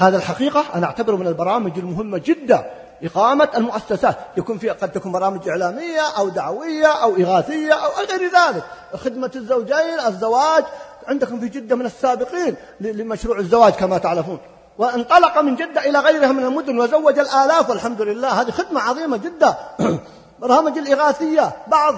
هذا 0.00 0.16
الحقيقة 0.16 0.64
أنا 0.74 0.86
أعتبره 0.86 1.16
من 1.16 1.26
البرامج 1.26 1.78
المهمة 1.78 2.18
جدا 2.18 2.70
إقامة 3.02 3.48
المؤسسات. 3.56 4.16
يكون 4.36 4.58
فيها 4.58 4.72
قد 4.72 4.92
تكون 4.92 5.12
برامج 5.12 5.48
إعلامية 5.48 6.00
أو 6.18 6.28
دعوية 6.28 6.86
أو 6.86 7.16
إغاثية 7.16 7.72
أو 7.72 7.90
غير 8.10 8.22
ذلك. 8.22 8.64
خدمة 8.94 9.30
الزوجين 9.36 10.00
الزواج 10.06 10.64
عندكم 11.08 11.40
في 11.40 11.48
جدة 11.48 11.76
من 11.76 11.86
السابقين 11.86 12.54
لمشروع 12.80 13.38
الزواج 13.38 13.72
كما 13.72 13.98
تعرفون. 13.98 14.38
وانطلق 14.78 15.38
من 15.38 15.56
جدة 15.56 15.88
إلى 15.88 15.98
غيرها 15.98 16.32
من 16.32 16.44
المدن 16.44 16.78
وزوج 16.78 17.18
الآلاف 17.18 17.70
والحمد 17.70 18.02
لله. 18.02 18.28
هذه 18.28 18.50
خدمة 18.50 18.80
عظيمة 18.80 19.16
جدا. 19.16 19.56
برامج 20.42 20.78
الإغاثية 20.78 21.52
بعض 21.66 21.94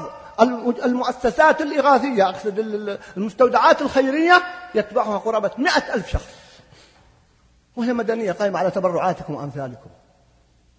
المؤسسات 0.84 1.60
الإغاثية 1.60 2.28
أقصد 2.28 2.58
المستودعات 3.16 3.82
الخيرية 3.82 4.42
يتبعها 4.74 5.18
قرابة 5.18 5.50
مئة 5.58 5.94
ألف 5.94 6.10
شخص. 6.10 6.41
وهي 7.76 7.92
مدنية 7.92 8.32
قائمة 8.32 8.58
على 8.58 8.70
تبرعاتكم 8.70 9.34
وأمثالكم. 9.34 9.90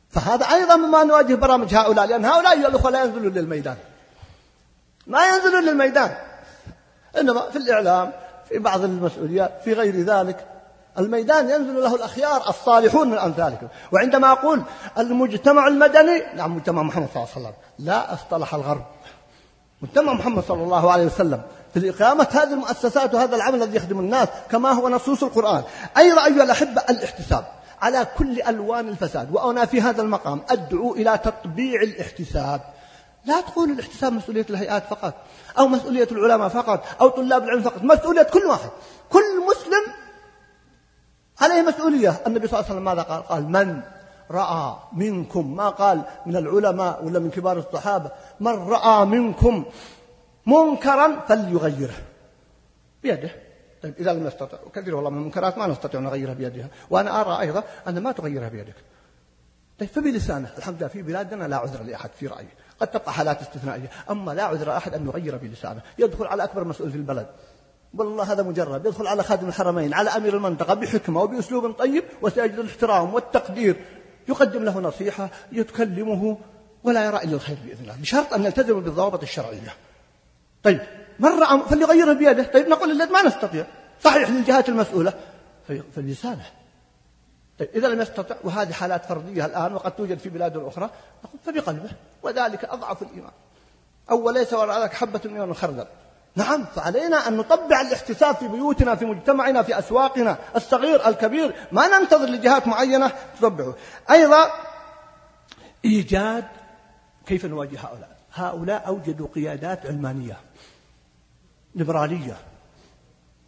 فهذا 0.09 0.45
أيضا 0.45 0.75
مما 0.75 1.03
نواجه 1.03 1.35
برامج 1.35 1.75
هؤلاء 1.75 2.05
لأن 2.05 2.25
هؤلاء 2.25 2.51
أيها 2.51 2.67
الأخوة 2.67 2.91
لا 2.91 3.03
ينزلون 3.03 3.33
للميدان. 3.33 3.77
ما 5.07 5.27
ينزلون 5.27 5.63
للميدان. 5.63 6.15
إنما 7.19 7.49
في 7.49 7.55
الإعلام 7.57 8.11
في 8.49 8.59
بعض 8.59 8.83
المسؤوليات 8.83 9.51
في 9.63 9.73
غير 9.73 9.95
ذلك. 9.95 10.45
الميدان 10.97 11.49
ينزل 11.49 11.81
له 11.81 11.95
الأخيار 11.95 12.49
الصالحون 12.49 13.09
من 13.09 13.17
أمثالكم. 13.17 13.67
وعندما 13.91 14.31
أقول 14.31 14.61
المجتمع 14.97 15.67
المدني 15.67 16.23
نعم 16.35 16.55
مجتمع 16.55 16.81
محمد 16.83 17.07
صلى 17.13 17.23
الله 17.23 17.29
عليه 17.35 17.47
وسلم. 17.47 17.53
لا 17.79 18.13
أصطلح 18.13 18.55
الغرب. 18.55 18.85
مجتمع 19.81 20.13
محمد 20.13 20.43
صلى 20.43 20.63
الله 20.63 20.91
عليه 20.91 21.05
وسلم. 21.05 21.41
في 21.73 21.89
إقامة 21.89 22.27
هذه 22.31 22.53
المؤسسات 22.53 23.13
وهذا 23.13 23.35
العمل 23.35 23.63
الذي 23.63 23.77
يخدم 23.77 23.99
الناس 23.99 24.27
كما 24.51 24.71
هو 24.71 24.89
نصوص 24.89 25.23
القرآن. 25.23 25.63
أيضا 25.97 26.25
أيها 26.25 26.43
الأحبة 26.43 26.81
الاحتساب 26.89 27.45
على 27.81 28.07
كل 28.17 28.41
ألوان 28.41 28.87
الفساد 28.87 29.35
وأنا 29.35 29.65
في 29.65 29.81
هذا 29.81 30.01
المقام 30.01 30.41
أدعو 30.49 30.93
إلى 30.93 31.17
تطبيع 31.17 31.81
الاحتساب. 31.81 32.61
لا 33.25 33.41
تقول 33.41 33.71
الاحتساب 33.71 34.13
مسؤولية 34.13 34.45
الهيئات 34.49 34.83
فقط 34.89 35.13
أو 35.59 35.67
مسؤولية 35.67 36.07
العلماء 36.11 36.49
فقط 36.49 36.83
أو 37.01 37.09
طلاب 37.09 37.43
العلم 37.43 37.61
فقط 37.61 37.83
مسؤولية 37.83 38.23
كل 38.23 38.43
واحد. 38.43 38.69
كل 39.09 39.45
مسلم 39.49 39.93
عليه 41.41 41.61
مسؤولية. 41.61 42.21
النبي 42.27 42.47
صلى 42.47 42.59
الله 42.59 42.69
عليه 42.69 42.75
وسلم 42.75 42.85
ماذا 42.85 43.01
قال؟ 43.01 43.23
قال 43.23 43.49
من 43.49 43.81
رأى 44.31 44.75
منكم 44.93 45.55
ما 45.55 45.69
قال 45.69 46.01
من 46.25 46.35
العلماء 46.35 47.05
ولا 47.05 47.19
من 47.19 47.29
كبار 47.29 47.57
الصحابة 47.57 48.11
من 48.39 48.67
رأى 48.67 49.05
منكم 49.05 49.65
منكرا 50.45 51.19
فليغيره. 51.27 51.93
بيده. 53.03 53.31
طيب 53.83 53.93
إذا 53.99 54.13
لم 54.13 54.27
يستطع 54.27 54.57
كثير 54.75 54.95
والله 54.95 55.09
من 55.09 55.17
المنكرات 55.17 55.57
ما 55.57 55.67
نستطيع 55.67 55.99
أن 55.99 56.05
نغيرها 56.05 56.33
بيدها. 56.33 56.67
وأنا 56.89 57.21
أرى 57.21 57.41
أيضا 57.41 57.63
أن 57.87 57.99
ما 57.99 58.11
تغيرها 58.11 58.49
بيدك. 58.49 58.75
طيب 59.79 59.89
فبلسانه 59.89 60.49
الحمد 60.57 60.77
لله 60.77 60.87
في 60.87 61.01
بلادنا 61.01 61.47
لا 61.47 61.57
عذر 61.57 61.83
لأحد 61.83 62.09
في 62.19 62.27
رأيي. 62.27 62.47
قد 62.79 62.87
تبقى 62.87 63.13
حالات 63.13 63.41
استثنائية 63.41 63.89
أما 64.09 64.31
لا 64.31 64.43
عذر 64.43 64.77
أحد 64.77 64.93
أن 64.93 65.05
يغير 65.05 65.37
بلسانه. 65.37 65.81
يدخل 65.99 66.25
على 66.25 66.43
أكبر 66.43 66.63
مسؤول 66.63 66.91
في 66.91 66.97
البلد. 66.97 67.27
والله 67.93 68.31
هذا 68.31 68.43
مجرد. 68.43 68.85
يدخل 68.85 69.07
على 69.07 69.23
خادم 69.23 69.47
الحرمين 69.47 69.93
على 69.93 70.09
أمير 70.09 70.35
المنطقة 70.35 70.73
بحكمة 70.73 71.21
وبأسلوب 71.21 71.71
طيب 71.71 72.03
وسيجد 72.21 72.59
الاحترام 72.59 73.13
والتقدير. 73.13 73.75
يقدم 74.29 74.63
له 74.63 74.79
نصيحة 74.79 75.29
يتكلمه 75.51 76.37
ولا 76.83 77.05
يرى 77.05 77.17
إلا 77.17 77.33
الخير 77.33 77.57
بإذن 77.65 77.83
الله. 77.83 77.95
بشرط 77.95 78.33
أن 78.33 78.45
يلتزم 78.45 78.79
بالضوابط 78.79 79.21
الشرعية. 79.21 79.73
طيب 80.63 80.81
من 81.19 81.39
رأى 81.39 81.61
فليغيره 81.69 82.13
بيده. 82.13 82.43
طيب 82.43 82.67
نقول 82.67 82.89
للذي 82.89 83.11
ما 83.11 83.21
نستطيع. 83.21 83.65
صحيح 84.03 84.29
للجهات 84.29 84.69
المسؤولة. 84.69 85.13
فلسانه 85.95 86.45
طيب 87.59 87.69
إذا 87.75 87.87
لم 87.87 88.01
يستطع 88.01 88.35
وهذه 88.43 88.71
حالات 88.71 89.05
فردية 89.05 89.45
الآن 89.45 89.73
وقد 89.73 89.91
توجد 89.91 90.19
في 90.19 90.29
بلاد 90.29 90.57
أخرى 90.57 90.89
نقول 91.23 91.39
فبقلبه. 91.45 91.89
وذلك 92.23 92.65
أضعف 92.65 93.01
الإيمان. 93.01 93.31
أو 94.11 94.29
ليس 94.29 94.53
وراء 94.53 94.87
حبة 94.87 95.21
من 95.25 95.41
الخردل. 95.41 95.85
نعم 96.35 96.65
فعلينا 96.75 97.27
أن 97.27 97.37
نطبع 97.37 97.81
الاحتساب 97.81 98.35
في 98.35 98.47
بيوتنا 98.47 98.95
في 98.95 99.05
مجتمعنا 99.05 99.63
في 99.63 99.79
أسواقنا. 99.79 100.37
الصغير 100.55 101.07
الكبير 101.07 101.55
ما 101.71 101.87
ننتظر 101.87 102.25
لجهات 102.25 102.67
معينة 102.67 103.11
تطبعه. 103.39 103.75
أيضا 104.11 104.51
إيجاد 105.85 106.45
كيف 107.25 107.45
نواجه 107.45 107.79
هؤلاء؟ 107.79 108.17
هؤلاء 108.33 108.87
أوجدوا 108.87 109.27
قيادات 109.35 109.85
علمانية. 109.85 110.37
ليبرالية. 111.75 112.37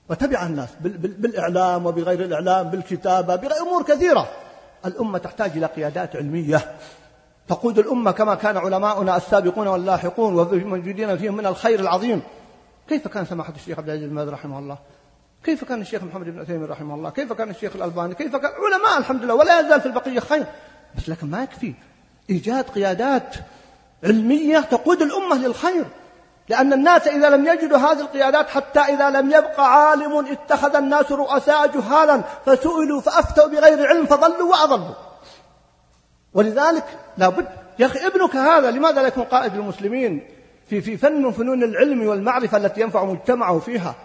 وتبع 0.09 0.45
الناس 0.45 0.69
بالإعلام 0.81 1.85
وبغير 1.85 2.21
الإعلام 2.21 2.69
بالكتابة 2.69 3.35
بغير 3.35 3.61
أمور 3.61 3.83
كثيرة. 3.83 4.29
الأمة 4.85 5.17
تحتاج 5.17 5.51
إلى 5.51 5.65
قيادات 5.65 6.15
علمية. 6.15 6.75
تقود 7.47 7.79
الأمة 7.79 8.11
كما 8.11 8.35
كان 8.35 8.57
علماؤنا 8.57 9.17
السابقون 9.17 9.67
واللاحقون 9.67 10.33
وموجودين 10.33 11.17
فيهم 11.17 11.37
من 11.37 11.45
الخير 11.45 11.79
العظيم. 11.79 12.21
كيف 12.87 13.07
كان 13.07 13.25
سماحة 13.25 13.53
الشيخ 13.55 13.79
عبد 13.79 13.89
العزيز 13.89 14.07
الماذ 14.07 14.29
رحمه 14.29 14.59
الله؟ 14.59 14.77
كيف 15.43 15.63
كان 15.63 15.81
الشيخ 15.81 16.03
محمد 16.03 16.25
بن 16.25 16.39
عثيمين 16.39 16.65
رحمه 16.65 16.95
الله؟ 16.95 17.09
كيف 17.09 17.33
كان 17.33 17.49
الشيخ 17.49 17.75
الألباني؟ 17.75 18.15
كيف 18.15 18.35
كان 18.35 18.51
علماء 18.51 18.97
الحمد 18.97 19.23
لله؟ 19.23 19.35
ولا 19.35 19.59
يزال 19.59 19.81
في 19.81 19.85
البقية 19.85 20.19
خير. 20.19 20.45
بس 20.97 21.09
لكن 21.09 21.27
ما 21.27 21.43
يكفي. 21.43 21.73
إيجاد 22.29 22.63
قيادات 22.63 23.35
علمية 24.03 24.59
تقود 24.59 25.01
الأمة 25.01 25.47
للخير. 25.47 25.85
لأن 26.49 26.73
الناس 26.73 27.07
إذا 27.07 27.29
لم 27.29 27.47
يجدوا 27.47 27.77
هذه 27.77 27.99
القيادات 28.01 28.49
حتى 28.49 28.79
إذا 28.79 29.09
لم 29.09 29.31
يبقى 29.31 29.73
عالم 29.73 30.27
اتخذ 30.31 30.75
الناس 30.75 31.11
رؤساء 31.11 31.67
جهالا 31.67 32.21
فسئلوا 32.45 33.01
فأفتوا 33.01 33.47
بغير 33.47 33.87
علم 33.87 34.05
فضلوا 34.05 34.51
وأضلوا. 34.51 34.95
ولذلك 36.33 36.85
لابد 37.17 37.47
يا 37.79 37.85
أخي 37.85 38.07
ابنك 38.07 38.35
هذا 38.35 38.71
لماذا 38.71 39.01
لا 39.01 39.07
يكون 39.07 39.23
قائد 39.23 39.55
للمسلمين 39.55 40.27
في 40.69 40.81
في 40.81 40.97
فن 40.97 41.21
من 41.21 41.31
فنون 41.31 41.63
العلم 41.63 42.07
والمعرفة 42.07 42.57
التي 42.57 42.81
ينفع 42.81 43.03
مجتمعه 43.03 43.59
فيها؟ 43.59 43.95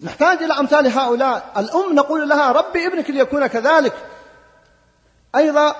نحتاج 0.00 0.42
إلى 0.42 0.52
أمثال 0.52 0.86
هؤلاء. 0.86 1.52
الأم 1.56 1.94
نقول 1.94 2.28
لها 2.28 2.52
ربي 2.52 2.86
ابنك 2.86 3.10
ليكون 3.10 3.46
كذلك. 3.46 3.92
أيضا 5.34 5.76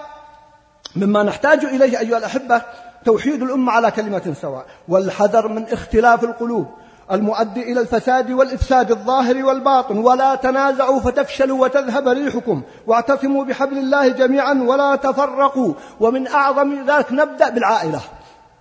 مما 0.97 1.23
نحتاج 1.23 1.65
إليه 1.65 1.99
أيها 2.01 2.19
الأحبة 2.19 2.63
توحيد 3.05 3.43
الأمة 3.43 3.73
على 3.73 3.91
كلمة 3.91 4.35
سواء. 4.43 4.67
والحذر 4.89 5.49
من 5.49 5.69
اختلاف 5.69 6.25
القلوب 6.25 6.67
المؤدي 7.13 7.73
إلى 7.73 7.81
الفساد 7.81 8.31
والإفساد 8.31 8.91
الظاهر 8.91 9.45
والباطن 9.45 9.99
ولا 9.99 10.35
تنازعوا 10.35 11.01
فتفشلوا 11.01 11.63
وتذهب 11.63 12.09
ريحكم 12.09 12.63
واعتصموا 12.87 13.45
بحبل 13.45 13.79
الله 13.79 14.09
جميعا 14.09 14.55
ولا 14.55 14.97
تفرقوا. 14.97 15.75
ومن 16.01 16.29
أعظم 16.29 16.91
ذلك 16.91 17.13
نبدأ 17.13 17.49
بالعائلة 17.49 18.01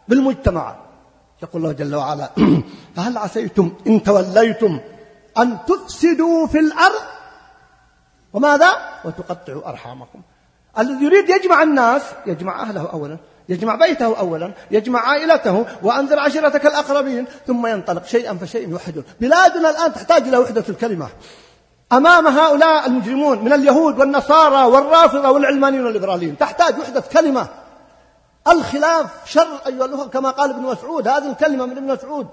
بالمجتمع. 0.08 0.76
يقول 1.44 1.62
الله 1.62 1.74
جل 1.74 1.96
وعلا 1.96 2.30
فهل 2.96 3.18
عسيتم 3.18 3.72
إن 3.88 4.04
توليتم 4.04 4.80
أن 5.38 5.58
تفسدوا 5.68 6.48
في 6.48 6.60
الأرض؟ 6.60 7.02
وماذا؟ 8.34 8.70
وتقطعوا 9.06 9.70
أرحامكم. 9.70 10.22
الذي 10.80 11.06
يريد 11.06 11.30
يجمع 11.30 11.64
الناس 11.64 12.02
يجمع 12.26 12.62
أهله 12.62 12.90
أولا. 12.94 13.18
يجمع 13.52 13.76
بيته 13.76 14.20
أولا 14.20 14.52
يجمع 14.72 15.00
عائلته 15.00 15.66
وأنذر 15.84 16.20
عشيرتك 16.20 16.66
الأقربين 16.66 17.26
ثم 17.48 17.68
ينطلق 17.68 18.06
شيئا 18.06 18.38
فشيئا 18.42 18.70
يوحدون 18.70 19.04
بلادنا 19.20 19.70
الآن 19.70 19.94
تحتاج 19.94 20.28
إلى 20.28 20.38
وحدة 20.38 20.64
الكلمة. 20.70 21.08
أمام 21.92 22.28
هؤلاء 22.28 22.88
المجرمون 22.88 23.46
من 23.46 23.54
اليهود 23.54 24.00
والنصارى 24.00 24.66
والرافضة 24.66 25.30
والعلمانيين 25.30 25.86
والليبراليين 25.86 26.38
تحتاج 26.38 26.80
وحدة 26.80 27.02
كلمة. 27.02 27.48
الخلاف 28.48 29.08
شر 29.26 29.48
أيها 29.68 29.86
الأخوة 29.86 30.08
كما 30.08 30.30
قال 30.30 30.50
ابن 30.50 30.62
مسعود. 30.62 31.08
هذه 31.08 31.32
الكلمة 31.32 31.66
من 31.66 31.78
ابن 31.78 31.94
مسعود 31.94 32.28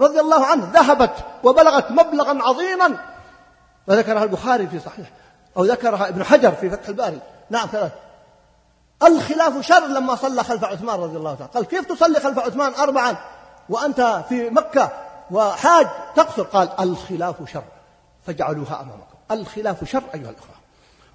رضي 0.00 0.20
الله 0.20 0.46
عنه. 0.46 0.70
ذهبت 0.74 1.14
وبلغت 1.44 1.90
مبلغا 1.90 2.42
عظيما. 2.42 2.96
وذكرها 3.86 4.24
البخاري 4.24 4.66
في 4.66 4.78
صحيح. 4.78 5.10
أو 5.56 5.64
ذكرها 5.64 6.08
ابن 6.08 6.24
حجر 6.24 6.52
في 6.52 6.70
فتح 6.70 6.88
الباري. 6.88 7.20
نعم 7.50 7.68
ثلاث. 7.72 7.92
الخلاف 9.02 9.66
شر 9.66 9.86
لما 9.86 10.14
صلى 10.14 10.44
خلف 10.44 10.64
عثمان 10.64 11.00
رضي 11.00 11.16
الله 11.16 11.34
تعالى. 11.34 11.52
قال 11.52 11.64
كيف 11.64 11.84
تصلي 11.84 12.20
خلف 12.20 12.38
عثمان 12.38 12.74
أربعا 12.74 13.16
وأنت 13.68 14.24
في 14.28 14.50
مكة 14.50 14.92
وحاج 15.30 15.86
تقصر؟ 16.16 16.42
قال 16.42 16.68
الخلاف 16.80 17.50
شر. 17.50 17.64
فاجعلوها 18.26 18.80
أمامكم. 18.80 19.16
الخلاف 19.30 19.84
شر 19.84 20.02
أيها 20.14 20.30
الأخوة. 20.30 20.54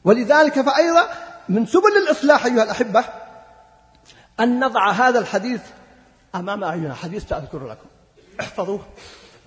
ولذلك 0.03 0.61
فأيضا 0.61 1.07
من 1.49 1.65
سبل 1.65 1.97
الإصلاح 2.07 2.45
أيها 2.45 2.63
الأحبة 2.63 3.05
أن 4.39 4.59
نضع 4.65 4.91
هذا 4.91 5.19
الحديث 5.19 5.61
أمام 6.35 6.63
أعيننا. 6.63 6.93
حديث 6.93 7.29
سأذكر 7.29 7.67
لكم. 7.67 7.85
احفظوه 8.39 8.79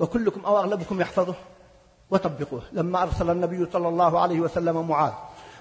وكلكم 0.00 0.44
أو 0.44 0.58
أغلبكم 0.58 1.00
يحفظه 1.00 1.34
وطبقوه. 2.10 2.62
لما 2.72 3.02
أرسل 3.02 3.30
النبي 3.30 3.68
صلى 3.72 3.88
الله 3.88 4.20
عليه 4.20 4.40
وسلم 4.40 4.88
معاذ 4.88 5.12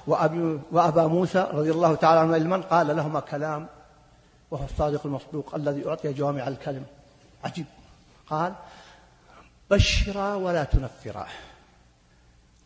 وأبي 0.07 0.59
وأبا 0.71 1.07
موسى 1.07 1.47
رضي 1.53 1.71
الله 1.71 1.95
تعالى 1.95 2.19
عنه 2.19 2.33
علما 2.33 2.57
قال 2.57 2.95
لهما 2.95 3.19
كلام 3.19 3.67
وهو 4.51 4.65
الصادق 4.65 5.05
المصدوق 5.05 5.55
الذي 5.55 5.87
أعطي 5.87 6.13
جوامع 6.13 6.47
الكلم. 6.47 6.85
عجيب. 7.43 7.65
قال 8.29 8.53
بشرا 9.71 10.35
ولا 10.35 10.63
تنفرا 10.63 11.27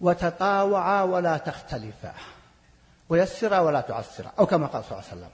وتطاوعا 0.02 1.03
ولا 1.03 1.38
تختلفا 1.38 2.14
ويسرا 3.10 3.60
ولا 3.60 3.82
تعسرا. 3.82 4.32
أو 4.40 4.45
كما 4.45 4.68
قال 4.68 4.84
صلى 4.84 4.91
الله 4.91 5.03
عليه 5.11 5.22
وسلم 5.22 5.32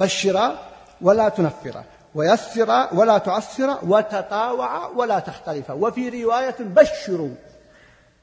بشرا 0.00 0.58
ولا 1.00 1.28
تنفرا 1.28 1.84
ويسرا 2.14 2.94
ولا 2.94 3.18
تعسرا 3.18 3.78
وتطاوعا 3.82 4.86
ولا 4.86 5.18
تختلفا. 5.18 5.74
وفي 5.74 6.24
رواية 6.24 6.56
بشروا. 6.60 7.34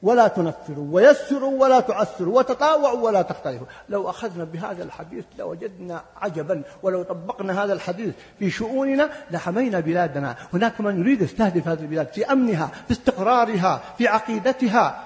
ولا 0.02 0.28
تنفروا 0.28 0.86
ويسروا 0.90 1.62
ولا 1.62 1.80
تعسروا 1.80 2.38
وتطاوعوا 2.38 3.00
ولا 3.00 3.22
تختلفوا. 3.22 3.66
لو 3.88 4.10
أخذنا 4.10 4.44
بهذا 4.44 4.82
الحديث 4.82 5.24
لوجدنا 5.38 6.02
عجبا 6.20 6.62
ولو 6.82 7.02
طبقنا 7.02 7.64
هذا 7.64 7.72
الحديث 7.72 8.14
في 8.38 8.50
شؤوننا 8.50 9.10
لحمينا 9.30 9.80
بلادنا. 9.80 10.36
هناك 10.52 10.80
من 10.80 11.00
يريد 11.00 11.22
يستهدف 11.22 11.68
هذه 11.68 11.80
البلاد 11.80 12.08
في 12.08 12.32
أمنها 12.32 12.70
في 12.86 12.92
استقرارها 12.92 13.80
في 13.98 14.08
عقيدتها. 14.08 15.02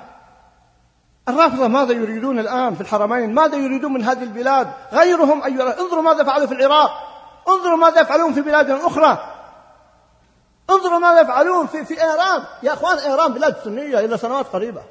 الرافضة 1.29 1.69
ماذا 1.69 1.93
يريدون 1.93 2.39
الآن 2.39 2.75
في 2.75 2.81
الحرمين؟ 2.81 3.35
ماذا 3.35 3.57
يريدون 3.57 3.93
من 3.93 4.03
هذه 4.03 4.23
البلاد؟ 4.23 4.69
غيرهم 4.93 5.43
أيها 5.45 5.81
انظروا 5.81 6.03
ماذا 6.03 6.25
فعلوا 6.25 6.47
في 6.47 6.55
العراق. 6.55 6.91
انظروا 7.49 7.77
ماذا 7.77 8.01
يفعلون 8.01 8.33
في 8.33 8.41
بلاد 8.41 8.71
أخرى. 8.71 9.36
انظروا 10.71 10.99
ماذا 10.99 11.21
يفعلون 11.21 11.67
في 11.67 11.85
في 11.85 12.03
ايران 12.03 12.45
يا 12.63 12.73
أخوان 12.73 12.99
ايران 12.99 13.33
بلاد 13.33 13.57
سنية 13.65 13.99
إلى 13.99 14.19
سنوات 14.19 14.47
قريبة. 14.47 14.83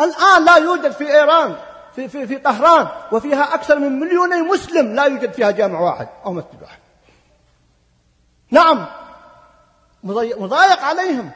الآن 0.00 0.44
لا 0.44 0.56
يوجد 0.56 0.90
في 0.90 1.10
إيران 1.10 1.56
في 1.94 2.08
في 2.08 2.26
في 2.26 2.38
طهران 2.38 2.88
وفيها 3.12 3.54
أكثر 3.54 3.78
من 3.78 4.00
مليوني 4.00 4.42
مسلم 4.42 4.94
لا 4.94 5.04
يوجد 5.04 5.32
فيها 5.32 5.50
جامع 5.50 5.80
واحد 5.80 6.08
أو 6.24 6.32
مسجد 6.32 6.62
واحد. 6.62 6.78
نعم 8.50 8.86
مضايق 10.04 10.80
عليهم. 10.80 11.30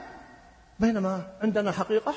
بينما 0.80 1.22
عندنا 1.42 1.72
حقيقة. 1.72 2.14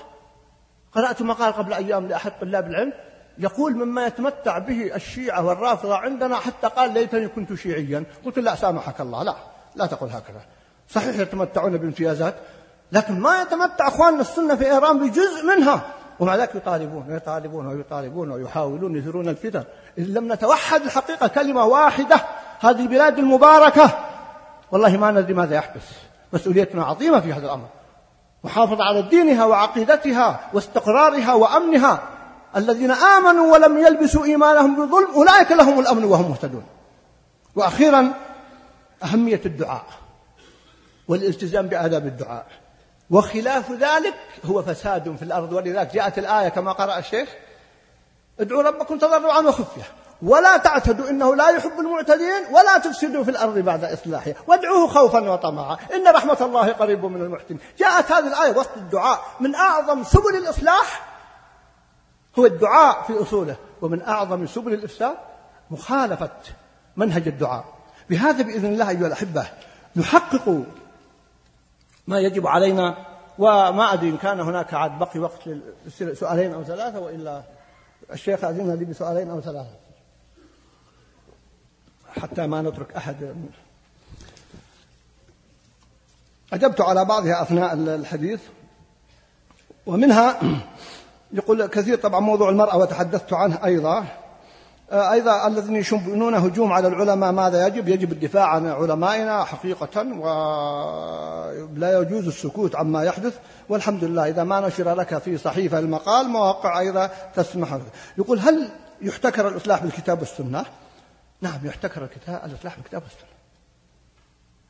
قرأت 0.91 1.22
مقال 1.22 1.53
قبل 1.53 1.74
أيام 1.74 2.07
لأحد 2.07 2.32
طلاب 2.41 2.68
العلم. 2.68 2.94
يقول 3.38 3.76
مما 3.76 4.07
يتمتع 4.07 4.57
به 4.57 4.95
الشيعة 4.95 5.45
والرافضة 5.45 5.98
عندنا 5.98 6.36
حتى 6.36 6.68
قال 6.68 6.94
ليتني 6.94 7.28
كنت 7.28 7.53
شيعيا. 7.53 8.03
قلت 8.26 8.40
لا 8.40 8.56
سامحك 8.56 9.02
الله. 9.02 9.24
لا 9.24 9.36
لا 9.76 9.86
تقل 9.86 10.07
هكذا. 10.07 10.41
صحيح 10.90 11.20
يتمتعون 11.20 11.78
بامتيازات 11.78 12.36
لكن 12.92 13.20
ما 13.20 13.42
يتمتع 13.42 13.88
اخواننا 13.88 14.22
السنة 14.22 14.56
في 14.56 14.66
إيران 14.66 15.00
بجزء 15.00 15.46
منها. 15.46 15.82
ومع 16.20 16.36
ذلك 16.36 16.56
يطالبون 16.56 17.06
ويطالبون 17.10 17.68
ويطالبون 17.68 18.32
ويحاولون 18.32 18.96
يثيرون 18.96 19.30
الفتن. 19.30 19.64
إن 20.00 20.04
لم 20.04 20.34
نتوحد 20.34 20.82
الحقيقة 20.82 21.28
كلمة 21.28 21.66
واحدة 21.66 22.22
هذه 22.60 22.82
البلاد 22.82 23.20
المباركة. 23.20 23.90
والله 24.72 24.98
ما 24.98 25.12
ندري 25.12 25.34
ماذا 25.34 25.56
يحدث. 25.56 25.92
مسؤوليتنا 26.34 26.86
عظيمة 26.86 27.20
في 27.20 27.34
هذا 27.34 27.46
الأمر. 27.46 27.68
محافظة 28.44 28.84
على 28.84 29.02
دينها 29.02 29.46
وعقيدتها 29.46 30.40
واستقرارها 30.54 31.34
وأمنها. 31.34 32.00
الذين 32.56 32.92
آمنوا 32.92 33.54
ولم 33.54 33.78
يلبسوا 33.78 34.26
إيمانهم 34.26 34.76
بظلم 34.76 35.08
أولئك 35.16 35.52
لهم 35.52 35.80
الأمن 35.80 36.04
وهم 36.04 36.30
مهتدون. 36.30 36.64
وأخيرا 37.56 38.14
أهمية 39.04 39.42
الدعاء. 39.46 39.86
والالتزام 41.08 41.68
بآداب 41.68 42.06
الدعاء. 42.06 42.46
وخلاف 43.10 43.72
ذلك 43.72 44.14
هو 44.46 44.62
فساد 44.62 45.16
في 45.16 45.24
الأرض. 45.24 45.54
ولذلك 45.54 45.94
جاءت 45.94 46.18
الآية 46.18 46.50
كما 46.50 46.72
قرأ 46.72 46.98
الشيخ 46.98 47.30
ادعوا 48.40 48.62
ربكم 48.64 48.98
تضرعا 48.98 49.40
وخفية. 49.40 49.84
ولا 50.22 50.58
تعتدوا 50.58 51.10
إنه 51.10 51.36
لا 51.36 51.50
يحب 51.50 51.80
المعتدين 51.80 52.46
ولا 52.52 52.78
تفسدوا 52.78 53.24
في 53.24 53.32
الأرض 53.32 53.60
بعد 53.60 53.84
إصلاحها 53.84 54.34
وادعوه 54.48 54.88
خوفا 54.88 55.30
وطمعا. 55.30 55.78
إن 55.94 56.08
رحمة 56.08 56.38
الله 56.42 56.72
قريب 56.72 57.06
من 57.06 57.22
المحسنين. 57.22 57.60
جاءت 57.80 58.12
هذه 58.12 58.28
الآية 58.28 58.58
وسط 58.58 58.78
الدعاء. 58.78 59.20
من 59.40 59.56
أعظم 59.56 60.04
سبل 60.04 60.36
الإصلاح 60.36 61.08
هو 62.40 62.46
الدعاء 62.46 63.02
في 63.02 63.22
أصوله. 63.22 63.56
ومن 63.82 64.02
أعظم 64.02 64.48
سبل 64.48 64.74
الإفساد 64.74 65.16
مخالفة 65.72 66.32
منهج 66.98 67.28
الدعاء. 67.28 67.66
بهذا 68.10 68.44
بإذن 68.44 68.66
الله 68.66 68.90
أيها 68.90 69.08
الأحبة 69.08 69.48
نحقق 69.96 70.64
ما 72.08 72.20
يجب 72.20 72.48
علينا 72.48 72.98
وما 73.38 73.94
أدري 73.94 74.10
إن 74.10 74.18
كان 74.18 74.40
هناك 74.40 74.74
عاد 74.74 75.00
بقي 75.00 75.20
وقت 75.20 75.50
لسؤالين 76.00 76.54
أو 76.54 76.64
ثلاثة 76.64 77.00
وإلا 77.00 77.44
الشيخ 78.14 78.44
أذن 78.44 78.76
لي 78.76 78.86
بسؤالين 78.86 79.30
أو 79.30 79.42
ثلاثة. 79.42 79.76
حتى 82.22 82.48
ما 82.48 82.62
نترك 82.62 82.96
أحد. 82.96 83.36
أجبت 86.54 86.82
على 86.82 87.06
بعضها 87.06 87.42
أثناء 87.42 87.74
الحديث. 87.74 88.42
ومنها 89.86 90.40
يقول 91.32 91.66
كثير 91.66 91.98
طبعا 91.98 92.20
موضوع 92.20 92.50
المرأة 92.50 92.78
وتحدثت 92.78 93.34
عنه 93.34 93.66
أيضا. 93.66 94.06
أيضا 94.92 95.48
الذين 95.48 95.76
يشنون 95.76 96.36
هجوم 96.36 96.74
على 96.74 96.88
العلماء 96.88 97.32
ماذا 97.32 97.68
يجب؟ 97.68 97.88
يجب 97.88 98.12
الدفاع 98.12 98.48
عن 98.48 98.68
علمائنا 98.68 99.44
حقيقة 99.44 100.02
ولا 100.02 102.00
يجوز 102.02 102.28
السكوت 102.28 102.76
عما 102.76 103.04
يحدث 103.04 103.40
والحمد 103.70 104.04
لله 104.04 104.30
إذا 104.30 104.44
ما 104.44 104.68
نشر 104.68 104.96
لك 104.96 105.18
في 105.18 105.38
صحيفة 105.38 105.80
المقال 105.80 106.30
مواقع 106.30 106.80
أيضا 106.80 107.10
تسمح 107.36 107.80
يقول 108.18 108.40
هل 108.40 108.70
يحتكر 109.02 109.48
الإصلاح 109.48 109.84
بالكتاب 109.84 110.20
والسنة؟ 110.20 110.66
نعم 111.42 111.60
يحتكر 111.64 112.04
الكتاب 112.04 112.42
الإصلاح 112.46 112.76
بالكتاب 112.76 113.04
والسنة 113.04 113.30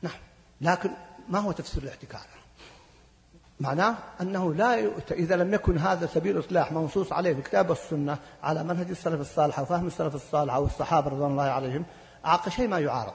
نعم 0.02 0.20
لكن 0.60 0.90
ما 1.28 1.38
هو 1.38 1.52
تفسير 1.52 1.82
الاحتكار؟ 1.82 2.37
معناه 3.60 3.94
أنه 4.20 4.54
لا 4.54 4.74
يؤتى 4.74 5.14
إذا 5.14 5.36
لم 5.36 5.54
يكن 5.54 5.78
هذا 5.78 6.06
سبيل 6.06 6.36
الإصلاح 6.36 6.72
منصوص 6.72 7.12
عليه 7.12 7.34
في 7.34 7.42
كتاب 7.42 7.72
السنة 7.72 8.18
على 8.42 8.64
منهج 8.64 8.90
السلف 8.90 9.20
الصالح 9.20 9.58
وفهم 9.58 9.86
السلف 9.86 10.14
الصالح 10.14 10.56
والصحابة 10.56 11.10
رضوان 11.10 11.30
الله 11.30 11.42
عليهم 11.42 11.84
أعق 12.26 12.48
شيء 12.48 12.68
ما 12.68 12.78
يعارض. 12.78 13.14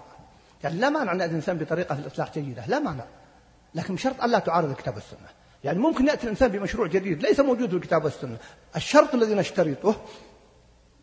يعني 0.64 0.80
لا 0.80 0.90
مانع 0.90 1.11
أن 1.11 1.22
الإنسان 1.22 1.57
بطريقة 1.57 1.95
في 1.95 2.02
الإصلاح 2.02 2.34
جيدة 2.34 2.65
لا 2.68 2.80
مانع. 2.80 3.03
لكن 3.76 3.95
بشرط 3.95 4.24
ألا 4.24 4.40
تعارض 4.40 4.70
الكتاب 4.70 4.95
والسنة. 4.95 5.28
يعني 5.64 5.80
ممكن 5.80 6.07
يأتي 6.07 6.24
الإنسان 6.24 6.49
بمشروع 6.49 6.88
جديد 6.88 7.22
ليس 7.22 7.40
موجود 7.40 7.70
في 7.70 7.76
الكتاب 7.76 8.03
والسنة. 8.03 8.38
الشرط 8.76 9.14
الذي 9.14 9.36
نشترطه 9.36 9.95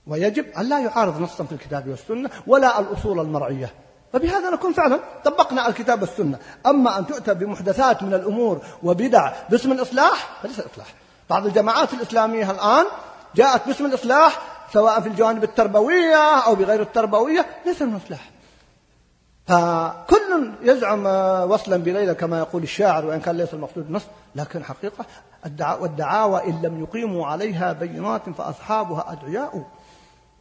ويجب 0.06 0.46
أن 0.46 0.68
لا 0.68 0.78
يعارض 0.78 1.20
نصا 1.20 1.44
في 1.44 1.52
الكتاب 1.52 1.88
والسنة 1.88 2.30
ولا 2.46 2.80
الأصول 2.80 3.20
المرعية. 3.20 3.70
فبهذا 4.12 4.50
نكون 4.50 4.72
فعلا 4.72 5.00
طبقنا 5.24 5.68
الكتاب 5.68 6.02
والسنة. 6.02 6.38
أما 6.66 6.98
أن 6.98 7.06
تؤتى 7.06 7.34
بمحدثات 7.34 8.02
من 8.02 8.14
الأمور 8.14 8.60
وبدع 8.82 9.32
باسم 9.50 9.72
الإصلاح 9.72 10.28
فليس 10.42 10.60
الإصلاح 10.60 10.86
بعض 11.30 11.46
الجماعات 11.46 11.94
الإسلامية 11.94 12.50
الآن 12.50 12.86
جاءت 13.34 13.66
باسم 13.66 13.86
الإصلاح 13.86 14.38
سواء 14.72 15.00
في 15.00 15.08
الجوانب 15.08 15.44
التربوية 15.44 16.38
أو 16.38 16.54
بغير 16.54 16.82
التربوية 16.82 17.46
ليس 17.66 17.82
من 17.82 17.96
الإصلاح 17.96 18.30
فكل 19.46 20.52
يزعم 20.62 21.06
وصلا 21.50 21.76
بليلة 21.76 22.12
كما 22.12 22.38
يقول 22.38 22.62
الشاعر 22.62 23.06
وإن 23.06 23.20
كان 23.20 23.36
ليس 23.36 23.54
المقصود 23.54 23.86
النص 23.86 24.02
لكن 24.34 24.64
حقيقة 24.64 25.04
والدعاوى 25.80 26.44
إن 26.44 26.62
لم 26.62 26.80
يقيموا 26.80 27.26
عليها 27.26 27.72
بينات 27.72 28.22
فأصحابها 28.38 29.12
أدعياء. 29.12 29.66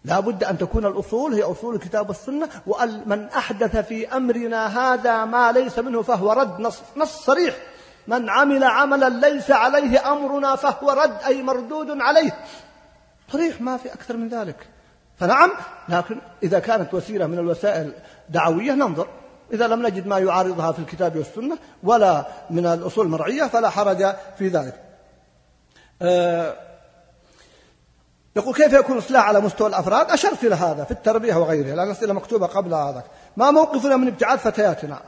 لا 0.03 0.19
بد 0.19 0.43
أن 0.43 0.57
تكون 0.57 0.85
الأصول 0.85 1.33
هي 1.33 1.43
أصول 1.43 1.75
الكتاب 1.75 2.09
والسنة 2.09 2.49
ومن 2.67 3.29
أحدث 3.29 3.77
في 3.77 4.07
أمرنا 4.07 4.67
هذا 4.67 5.25
ما 5.25 5.51
ليس 5.51 5.79
منه 5.79 6.01
فهو 6.01 6.31
رد 6.31 6.59
نص, 6.59 6.81
نص 6.97 7.25
صريح. 7.25 7.55
من 8.07 8.29
عمل 8.29 8.63
عملا 8.63 9.09
ليس 9.29 9.51
عليه 9.51 10.11
أمرنا 10.11 10.55
فهو 10.55 10.89
رد 10.89 11.23
أي 11.25 11.43
مردود 11.43 11.87
عليه. 11.89 12.37
صريح 13.31 13.61
ما 13.61 13.77
في 13.77 13.93
أكثر 13.93 14.17
من 14.17 14.29
ذلك. 14.29 14.67
فنعم 15.17 15.51
لكن 15.89 16.21
إذا 16.43 16.59
كانت 16.59 16.93
وسيلة 16.93 17.27
من 17.27 17.39
الوسائل 17.39 17.93
دعوية 18.29 18.71
ننظر. 18.71 19.07
إذا 19.53 19.67
لم 19.67 19.87
نجد 19.87 20.07
ما 20.07 20.19
يعارضها 20.19 20.71
في 20.71 20.79
الكتاب 20.79 21.15
والسنة 21.15 21.57
ولا 21.83 22.25
من 22.49 22.65
الأصول 22.65 23.05
المرعية 23.05 23.43
فلا 23.43 23.69
حرج 23.69 24.15
في 24.37 24.47
ذلك. 24.47 24.81
أه 26.01 26.68
يقول 28.39 28.55
كيف 28.55 28.73
يكون 28.73 28.97
الإصلاح 28.97 29.27
على 29.27 29.39
مستوى 29.39 29.67
الأفراد؟ 29.67 30.11
أشرت 30.11 30.43
إلى 30.43 30.55
هذا 30.55 30.83
في 30.83 30.91
التربية 30.91 31.35
وغيرها 31.35 31.75
لأن 31.75 31.85
الأسئلة 31.87 32.13
مكتوبة 32.13 32.45
قبل 32.45 32.73
هذا 32.73 33.03
ما 33.37 33.51
موقفنا 33.51 33.97
من 33.97 34.07
ابتعاد 34.07 34.39
فتياتنا؟ 34.39 35.01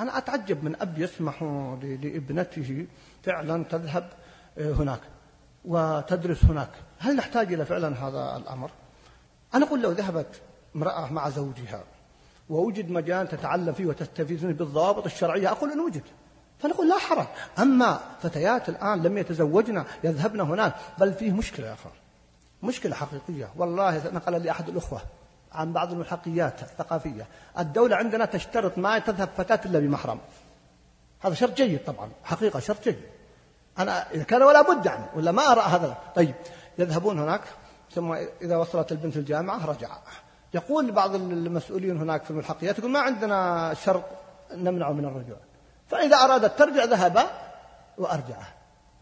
أنا 0.00 0.18
أتعجب 0.18 0.64
من 0.64 0.76
أب 0.80 0.98
يسمح 0.98 1.42
لابنته 1.82 2.86
فعلا 3.22 3.64
تذهب 3.64 4.08
آه، 4.58 4.72
هناك 4.72 5.00
وتدرس 5.64 6.44
هناك. 6.44 6.70
هل 6.98 7.16
نحتاج 7.16 7.52
إلى 7.52 7.64
فعلا 7.64 8.08
هذا 8.08 8.36
الأمر؟ 8.36 8.70
أنا 9.54 9.66
أقول 9.66 9.82
لو 9.82 9.90
ذهبت 9.90 10.40
امرأة 10.76 11.12
مع 11.12 11.28
زوجها 11.28 11.84
ووجد 12.50 12.90
مجال 12.90 13.28
تتعلم 13.28 13.72
فيه 13.72 13.86
وتستفيد 13.86 14.58
بالضوابط 14.58 15.04
الشرعية 15.04 15.50
أقول 15.50 15.72
إن 15.72 15.80
وجد. 15.80 16.02
فنقول 16.58 16.88
لا 16.88 16.98
حرج 16.98 17.26
أما 17.58 18.00
فتيات 18.22 18.68
الآن 18.68 19.02
لم 19.02 19.18
يتزوجن 19.18 19.84
يذهبن 20.04 20.40
هناك 20.40 20.74
بل 20.98 21.12
فيه 21.12 21.32
مشكلة 21.32 21.66
يا 21.66 21.72
أخوان. 21.72 21.94
مشكلة 22.62 22.96
حقيقية. 22.96 23.48
والله 23.56 24.10
نقل 24.12 24.42
لي 24.42 24.50
أحد 24.50 24.68
الأخوة 24.68 25.00
عن 25.52 25.72
بعض 25.72 25.92
الملحقيات 25.92 26.62
الثقافية 26.62 27.26
الدولة 27.58 27.96
عندنا 27.96 28.24
تشترط 28.24 28.78
ما 28.78 28.98
تذهب 28.98 29.28
فتاة 29.36 29.60
إلا 29.64 29.78
بمحرم. 29.78 30.18
هذا 31.20 31.34
شرط 31.34 31.56
جيد 31.56 31.84
طبعا 31.84 32.10
حقيقة 32.24 32.60
شرط 32.60 32.84
جيد. 32.84 33.00
أنا 33.78 34.10
إذا 34.10 34.22
كان 34.22 34.42
ولا 34.42 34.62
بد 34.62 34.86
يعني 34.86 35.04
ولا 35.14 35.32
ما 35.32 35.52
أرى 35.52 35.60
هذا. 35.60 35.96
طيب 36.14 36.34
يذهبون 36.78 37.18
هناك 37.18 37.40
ثم 37.94 38.12
إذا 38.42 38.56
وصلت 38.56 38.92
البنت 38.92 39.16
الجامعة 39.16 39.66
رجع. 39.66 39.88
يقول 40.54 40.92
بعض 40.92 41.14
المسؤولين 41.14 41.96
هناك 41.96 42.24
في 42.24 42.30
الملحقيات 42.30 42.78
يقول 42.78 42.90
ما 42.90 43.00
عندنا 43.00 43.74
شرط 43.74 44.04
نمنعه 44.52 44.92
من 44.92 45.04
الرجوع. 45.04 45.36
فإذا 45.88 46.16
أرادت 46.16 46.58
ترجع 46.58 46.84
ذهب 46.84 47.26
وأرجعه 47.98 48.48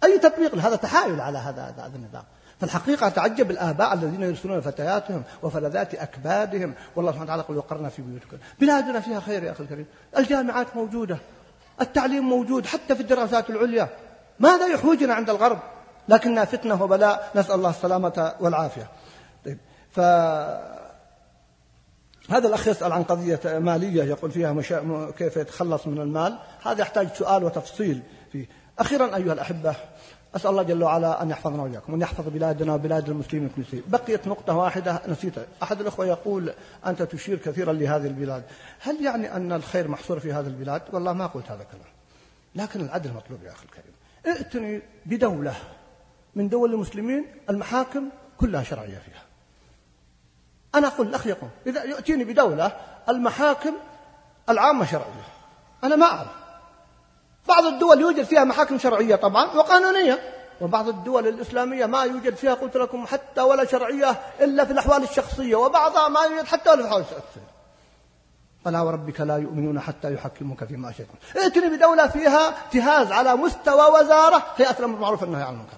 أي 0.04 0.18
تطبيق 0.18 0.54
هذا 0.54 0.76
تحايل 0.76 1.20
على 1.20 1.38
هذا 1.38 1.62
هذا 1.62 1.96
النظام. 1.96 2.24
فالحقيقة 2.60 3.08
تعجب 3.08 3.50
الآباء 3.50 3.94
الذين 3.94 4.22
يرسلون 4.22 4.60
فتياتهم 4.60 5.22
وفلذات 5.42 5.94
أكبادهم. 5.94 6.74
والله 6.96 7.10
سبحانه 7.10 7.24
وتعالى 7.24 7.42
يقول 7.42 7.56
وقرنا 7.56 7.88
في 7.88 8.02
بيوتكم. 8.02 8.36
بلادنا 8.60 9.00
فيها 9.00 9.20
خير 9.20 9.44
يا 9.44 9.52
أخي 9.52 9.62
الكريم. 9.64 9.86
الجامعات 10.18 10.76
موجودة. 10.76 11.18
التعليم 11.80 12.24
موجود 12.24 12.66
حتى 12.66 12.94
في 12.94 13.00
الدراسات 13.00 13.50
العليا. 13.50 13.88
ماذا 14.40 14.66
يحوجنا 14.66 15.14
عند 15.14 15.30
الغرب؟ 15.30 15.58
لكنها 16.08 16.44
فتنة 16.44 16.82
وبلاء. 16.82 17.30
نسأل 17.34 17.54
الله 17.54 17.70
السلامة 17.70 18.34
والعافية. 18.40 18.88
طيب 19.44 19.58
ف 19.90 20.00
هذا 22.30 22.48
الأخ 22.48 22.68
يسأل 22.68 22.92
عن 22.92 23.02
قضية 23.02 23.40
مالية 23.44 24.02
يقول 24.02 24.30
فيها 24.30 24.52
مشا... 24.52 25.10
كيف 25.18 25.36
يتخلص 25.36 25.86
من 25.86 26.00
المال؟ 26.00 26.38
هذا 26.66 26.80
يحتاج 26.82 27.08
سؤال 27.08 27.44
وتفصيل 27.44 28.02
فيه. 28.32 28.48
أخيرا 28.78 29.16
أيها 29.16 29.32
الأحبة 29.32 29.74
أسأل 30.36 30.50
الله 30.50 30.62
جل 30.62 30.82
وعلا 30.82 31.22
أن 31.22 31.30
يحفظنا 31.30 31.62
وإياكم 31.62 31.92
وأن 31.92 32.00
يحفظ 32.00 32.28
بلادنا 32.28 32.74
وبلاد 32.74 33.08
المسلمين 33.08 33.50
كل 33.56 33.64
شيء. 33.64 33.82
بقيت 33.86 34.28
نقطة 34.28 34.56
واحدة 34.56 35.02
نسيتها 35.08 35.46
أحد 35.62 35.80
الأخوة 35.80 36.06
يقول 36.06 36.52
أنت 36.86 37.02
تشير 37.02 37.38
كثيرا 37.38 37.72
لهذه 37.72 38.06
البلاد. 38.06 38.44
هل 38.80 39.04
يعني 39.04 39.36
أن 39.36 39.52
الخير 39.52 39.88
محصور 39.88 40.20
في 40.20 40.32
هذه 40.32 40.46
البلاد؟ 40.46 40.82
والله 40.92 41.12
ما 41.12 41.26
قلت 41.26 41.50
هذا 41.50 41.62
الكلام. 41.62 41.92
لكن 42.54 42.80
العدل 42.80 43.12
مطلوب 43.12 43.42
يا 43.42 43.52
أخي 43.52 43.64
الكريم. 43.64 43.94
ائتني 44.26 44.82
بدولة 45.06 45.54
من 46.34 46.48
دول 46.48 46.74
المسلمين 46.74 47.26
المحاكم 47.50 48.08
كلها 48.40 48.62
شرعية 48.62 48.98
فيها. 48.98 49.22
أنا 50.74 50.86
أقول 50.86 51.06
الأخ 51.06 51.26
يقول 51.26 51.50
إذا 51.66 51.84
يأتيني 51.84 52.24
بدولة 52.24 52.72
المحاكم 53.08 53.72
العامة 54.48 54.84
شرعية. 54.84 55.28
أنا 55.84 55.96
ما 55.96 56.06
أعرف. 56.06 56.39
بعض 57.48 57.64
الدول 57.64 58.00
يوجد 58.00 58.22
فيها 58.22 58.44
محاكم 58.44 58.78
شرعية 58.78 59.16
طبعا 59.16 59.44
وقانونية 59.44 60.18
وبعض 60.60 60.88
الدول 60.88 61.28
الإسلامية 61.28 61.86
ما 61.86 62.02
يوجد 62.02 62.34
فيها 62.34 62.54
قلت 62.54 62.76
لكم 62.76 63.06
حتى 63.06 63.40
ولا 63.40 63.64
شرعية 63.64 64.20
إلا 64.40 64.64
في 64.64 64.72
الأحوال 64.72 65.02
الشخصية 65.02 65.56
وبعضها 65.56 66.08
ما 66.08 66.20
يوجد 66.20 66.46
حتى 66.46 66.70
ولا 66.70 66.76
في 66.76 66.82
الأحوال 66.82 67.02
الشخصية. 67.02 67.50
فلا 68.64 68.80
وربك 68.80 69.20
لا 69.20 69.36
يؤمنون 69.36 69.80
حتى 69.80 70.14
يحكموك 70.14 70.64
فيما 70.64 70.92
شئتم 70.92 71.14
ائتني 71.36 71.76
بدولة 71.76 72.08
فيها 72.08 72.48
اجتهاز 72.48 73.12
على 73.12 73.36
مستوى 73.36 74.00
وزارة 74.00 74.42
هيئة 74.56 74.78
الأمر 74.78 74.94
بالمعروف 74.94 75.22
والنهي 75.22 75.42
عن 75.42 75.54
المنكر. 75.54 75.76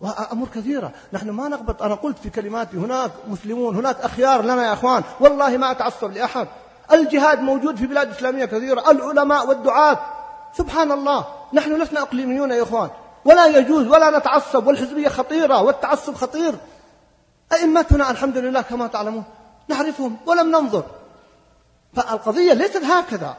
وأمور 0.00 0.48
كثيرة. 0.48 0.92
نحن 1.12 1.30
ما 1.30 1.48
نغبط 1.48 1.82
أنا 1.82 1.94
قلت 1.94 2.18
في 2.18 2.30
كلماتي 2.30 2.76
هناك 2.76 3.10
مسلمون 3.28 3.76
هناك 3.76 4.00
أخيار 4.00 4.42
لنا 4.42 4.66
يا 4.66 4.72
أخوان 4.72 5.02
والله 5.20 5.56
ما 5.56 5.70
أتعصب 5.70 6.12
لأحد. 6.12 6.48
الجهاد 6.92 7.40
موجود 7.40 7.76
في 7.76 7.86
بلاد 7.86 8.10
إسلامية 8.10 8.44
كثيرة 8.44 8.90
العلماء 8.90 9.48
والدعاة. 9.48 9.98
سبحان 10.58 10.92
الله 10.92 11.24
نحن 11.52 11.82
لسنا 11.82 12.02
إقليميون 12.02 12.50
يا 12.50 12.62
إخوان. 12.62 12.90
ولا 13.24 13.46
يجوز 13.46 13.86
ولا 13.86 14.18
نتعصب 14.18 14.66
والحزبية 14.66 15.08
خطيرة 15.08 15.62
والتعصب 15.62 16.14
خطير. 16.14 16.54
أئمتنا 17.52 18.10
الحمد 18.10 18.38
لله 18.38 18.60
كما 18.60 18.86
تعلمون 18.86 19.24
نعرفهم 19.68 20.16
ولم 20.26 20.50
ننظر. 20.50 20.82
فالقضية 21.96 22.52
ليست 22.52 22.84
هكذا. 22.84 23.34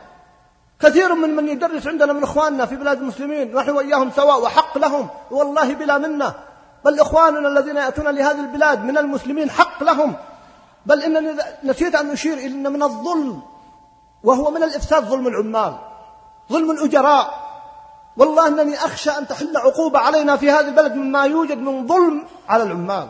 كثير 0.82 1.16
من 1.16 1.36
من 1.36 1.48
يدرس 1.48 1.88
عندنا 1.88 2.14
من 2.14 2.24
إخواننا 2.24 2.66
في 2.66 2.76
بلاد 2.76 2.98
المسلمين 2.98 3.56
نحن 3.56 3.70
وإياهم 3.70 4.12
سواء 4.16 4.42
وحق 4.42 4.78
لهم. 4.78 5.10
والله 5.32 5.74
بلا 5.74 5.98
منة. 5.98 6.34
بل 6.86 7.00
إخواننا 7.00 7.48
الذين 7.48 7.76
يأتون 7.76 8.08
لهذه 8.08 8.40
البلاد 8.40 8.84
من 8.84 8.98
المسلمين 8.98 9.50
حق 9.50 9.84
لهم. 9.84 10.16
بل 10.88 11.04
إنني 11.04 11.42
نسيت 11.64 11.96
أن 11.96 12.12
أشير 12.12 12.34
إلى 12.34 12.56
أن 12.56 12.74
من 12.74 12.84
الظلم 12.84 13.42
وهو 14.24 14.52
من 14.52 14.64
الإفساد 14.64 15.04
ظلم 15.04 15.28
العمال 15.28 15.74
ظلم 16.52 16.72
الأجراء. 16.72 17.48
والله 18.18 18.48
أنني 18.48 18.76
أخشى 18.76 19.10
أن 19.10 19.28
تحل 19.28 19.58
عقوبة 19.58 20.00
علينا 20.00 20.38
في 20.38 20.52
هذا 20.52 20.68
البلد 20.68 20.94
مما 20.96 21.26
يوجد 21.26 21.58
من 21.58 21.88
ظلم 21.88 22.24
على 22.50 22.64
العمال. 22.64 23.08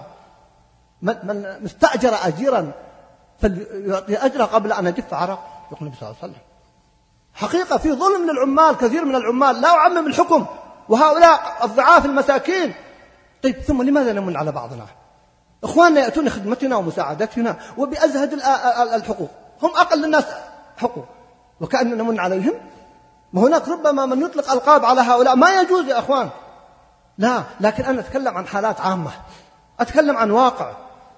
من 1.01 1.45
استأجر 1.65 2.13
أجيرا 2.23 2.71
فليعطي 3.39 4.15
أجره 4.17 4.45
قبل 4.45 4.71
أن 4.71 4.87
يجف 4.87 5.13
عرق 5.13 5.39
يقول 5.71 5.81
النبي 5.81 5.97
صلى 5.97 6.09
الله 6.09 6.17
عليه 6.23 6.33
وسلم. 6.33 6.43
حقيقة 7.33 7.77
في 7.77 7.93
ظلم 7.93 8.31
للعمال 8.31 8.77
كثير 8.77 9.05
من 9.05 9.15
العمال 9.15 9.61
لا 9.61 9.69
أعمم 9.69 10.07
الحكم 10.07 10.45
وهؤلاء 10.89 11.57
الضعاف 11.63 12.05
المساكين. 12.05 12.73
طيب 13.43 13.55
ثم 13.61 13.81
لماذا 13.81 14.13
نمن 14.13 14.37
على 14.37 14.51
بعضنا؟ 14.51 14.85
إخواننا 15.63 15.99
يأتون 15.99 16.29
خدمتنا 16.29 16.75
ومساعدتنا 16.75 17.55
وبأزهد 17.77 18.33
الحقوق. 18.93 19.29
هم 19.63 19.69
أقل 19.69 20.05
الناس 20.05 20.25
حقوق. 20.77 21.05
وكأننا 21.61 21.95
نمن 21.95 22.19
عليهم. 22.19 22.53
وهناك 23.33 23.67
ربما 23.67 24.05
من 24.05 24.21
يطلق 24.21 24.51
ألقاب 24.51 24.85
على 24.85 25.01
هؤلاء. 25.01 25.35
ما 25.35 25.61
يجوز 25.61 25.85
يا 25.85 25.99
أخوان. 25.99 26.29
لا 27.17 27.43
لكن 27.59 27.83
أنا 27.83 27.99
أتكلم 27.99 28.37
عن 28.37 28.47
حالات 28.47 28.81
عامة. 28.81 29.11
أتكلم 29.79 30.17
عن 30.17 30.31
واقع. 30.31 30.71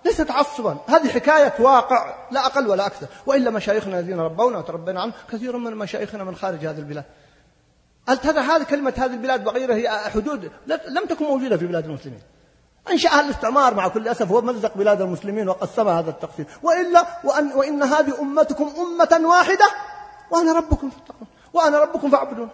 ليس 0.06 0.18
تعصبا 0.18 0.78
هذه 0.88 1.10
حكاية 1.10 1.54
واقع. 1.60 2.14
لا 2.32 2.46
أقل 2.46 2.68
ولا 2.68 2.86
أكثر. 2.86 3.08
وإلا 3.26 3.52
مشايخنا 3.52 4.00
الذين 4.00 4.20
ربونا 4.20 4.58
وتربينا 4.58 5.02
عنهم 5.02 5.14
كثير 5.32 5.58
من 5.58 5.76
مشايخنا 5.76 6.24
من 6.24 6.36
خارج 6.36 6.66
هذه 6.66 6.78
البلاد. 6.78 7.06
هذا 8.08 8.42
هذه 8.42 8.64
كلمة 8.64 8.94
هذه 8.98 9.14
البلاد 9.14 9.48
وغيرها 9.48 9.76
هي 9.76 9.90
حدود؟ 10.10 10.52
لم 10.68 11.06
تكن 11.10 11.26
موجودة 11.26 11.58
في 11.58 11.68
بلاد 11.68 11.86
المسلمين. 11.86 12.22
أنشأها 12.92 13.22
الاستعمار 13.22 13.74
مع 13.74 13.88
كل 13.88 14.08
أسف 14.08 14.32
هو 14.32 14.42
مزق 14.42 14.78
بلاد 14.78 15.02
المسلمين 15.02 15.50
وقسمها 15.50 16.00
هذا 16.00 16.10
التقسيم. 16.10 16.46
وإلا 16.64 17.06
وأن, 17.24 17.52
وإن 17.54 17.84
هذه 17.84 18.22
أمتكم 18.22 18.72
أمة 18.78 19.28
واحدة 19.28 19.66
وأنا 20.32 20.54
ربكم 20.54 20.90
فاتقون 20.90 21.28
وأنا 21.54 21.80
ربكم 21.80 22.10
فاعبدون. 22.12 22.50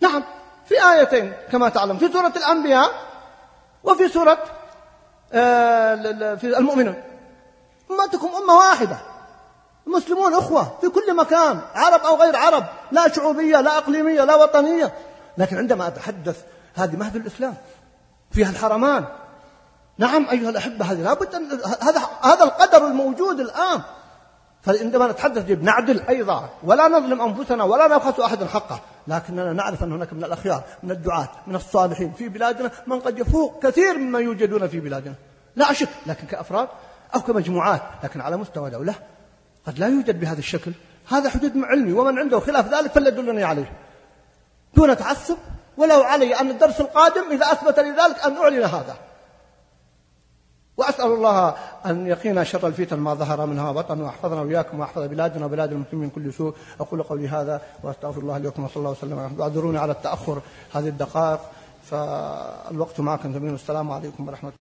نعم 0.00 0.24
في 0.66 0.90
آيتين 0.92 1.32
كما 1.52 1.68
تعلم 1.68 1.98
في 1.98 2.12
سورة 2.12 2.32
الأنبياء 2.36 2.90
وفي 3.84 4.08
سورة 4.08 4.38
آه، 5.32 6.34
في 6.34 6.58
المؤمنون. 6.58 7.02
أمتكم 7.90 8.28
أمة 8.42 8.54
واحدة. 8.54 8.96
المسلمون 9.86 10.34
أخوة 10.34 10.78
في 10.80 10.88
كل 10.88 11.16
مكان 11.16 11.60
عرب 11.74 12.00
أو 12.00 12.16
غير 12.16 12.36
عرب 12.36 12.64
لا 12.92 13.08
شعوبية 13.08 13.60
لا 13.60 13.78
أقليمية 13.78 14.24
لا 14.24 14.34
وطنية. 14.34 14.94
لكن 15.38 15.56
عندما 15.56 15.86
أتحدث 15.86 16.42
هذه 16.74 16.96
مهد 16.96 17.16
الإسلام. 17.16 17.54
فيها 18.34 18.50
الحرمان 18.50 19.04
نعم 19.98 20.26
أيها 20.30 20.50
الأحبة 20.50 20.84
هذه 20.84 21.02
لابد 21.02 21.34
أن 21.34 21.50
هذا 21.82 22.00
هذا 22.22 22.44
القدر 22.44 22.86
الموجود 22.86 23.40
الآن. 23.40 23.80
فعندما 24.62 25.10
نتحدث 25.10 25.50
نعدل 25.50 26.00
أيضا. 26.00 26.50
ولا 26.62 26.88
نظلم 26.88 27.20
أنفسنا 27.20 27.64
ولا 27.64 27.88
نبخس 27.88 28.20
أحدا 28.20 28.46
حقه. 28.46 28.80
لكننا 29.08 29.52
نعرف 29.52 29.84
أن 29.84 29.92
هناك 29.92 30.12
من 30.12 30.24
الأخيار 30.24 30.62
من 30.82 30.90
الدعاة 30.90 31.28
من 31.46 31.54
الصالحين 31.56 32.12
في 32.12 32.28
بلادنا 32.28 32.70
من 32.86 33.00
قد 33.00 33.18
يفوق 33.18 33.66
كثير 33.66 33.98
مما 33.98 34.18
يوجدون 34.18 34.68
في 34.68 34.80
بلادنا. 34.80 35.14
لا 35.56 35.70
أشك 35.70 35.88
لكن 36.06 36.26
كأفراد 36.26 36.68
أو 37.14 37.20
كمجموعات 37.20 37.82
لكن 38.04 38.20
على 38.20 38.36
مستوى 38.36 38.70
دولة 38.70 38.94
قد 39.66 39.78
لا 39.78 39.86
يوجد 39.86 40.20
بهذا 40.20 40.38
الشكل. 40.38 40.72
هذا 41.08 41.30
حدود 41.30 41.52
علمي 41.56 41.92
ومن 41.92 42.18
عنده 42.18 42.40
خلاف 42.40 42.74
ذلك 42.74 42.92
فليدلني 42.92 43.44
عليه. 43.44 43.72
دون 44.74 44.96
تعصب 44.96 45.36
ولو 45.76 46.02
علي 46.02 46.34
أن 46.40 46.50
الدرس 46.50 46.80
القادم 46.80 47.30
إذا 47.30 47.52
أثبت 47.52 47.78
لي 47.78 47.90
ذلك 47.90 48.24
أن 48.24 48.36
أعلن 48.36 48.64
هذا. 48.64 48.96
وأسأل 50.76 51.06
الله 51.06 51.54
أن 51.86 52.06
يقينا 52.06 52.44
شر 52.44 52.66
الفتن 52.66 52.98
ما 52.98 53.14
ظهر 53.14 53.46
منها 53.46 53.72
بطن 53.72 54.00
وأحفظنا 54.00 54.40
وإياكم 54.40 54.80
وأحفظ 54.80 55.02
بلادنا 55.02 55.46
وبلاد 55.46 55.72
المسلمين 55.72 56.04
من 56.04 56.10
كل 56.10 56.32
سوء. 56.32 56.54
أقول 56.80 57.02
قولي 57.02 57.28
هذا 57.28 57.60
وأستغفر 57.82 58.20
الله 58.20 58.38
لكم 58.38 58.64
وصلى 58.64 58.76
الله 58.76 58.90
وسلم 58.90 59.36
وأعذروني 59.38 59.78
على 59.78 59.92
التأخر 59.92 60.40
هذه 60.72 60.88
الدقائق. 60.88 61.40
فالوقت 61.90 63.00
معكم 63.00 63.32
جميل. 63.32 63.52
والسلام 63.52 63.90
عليكم 63.90 64.28
ورحمة 64.28 64.48
الله. 64.48 64.63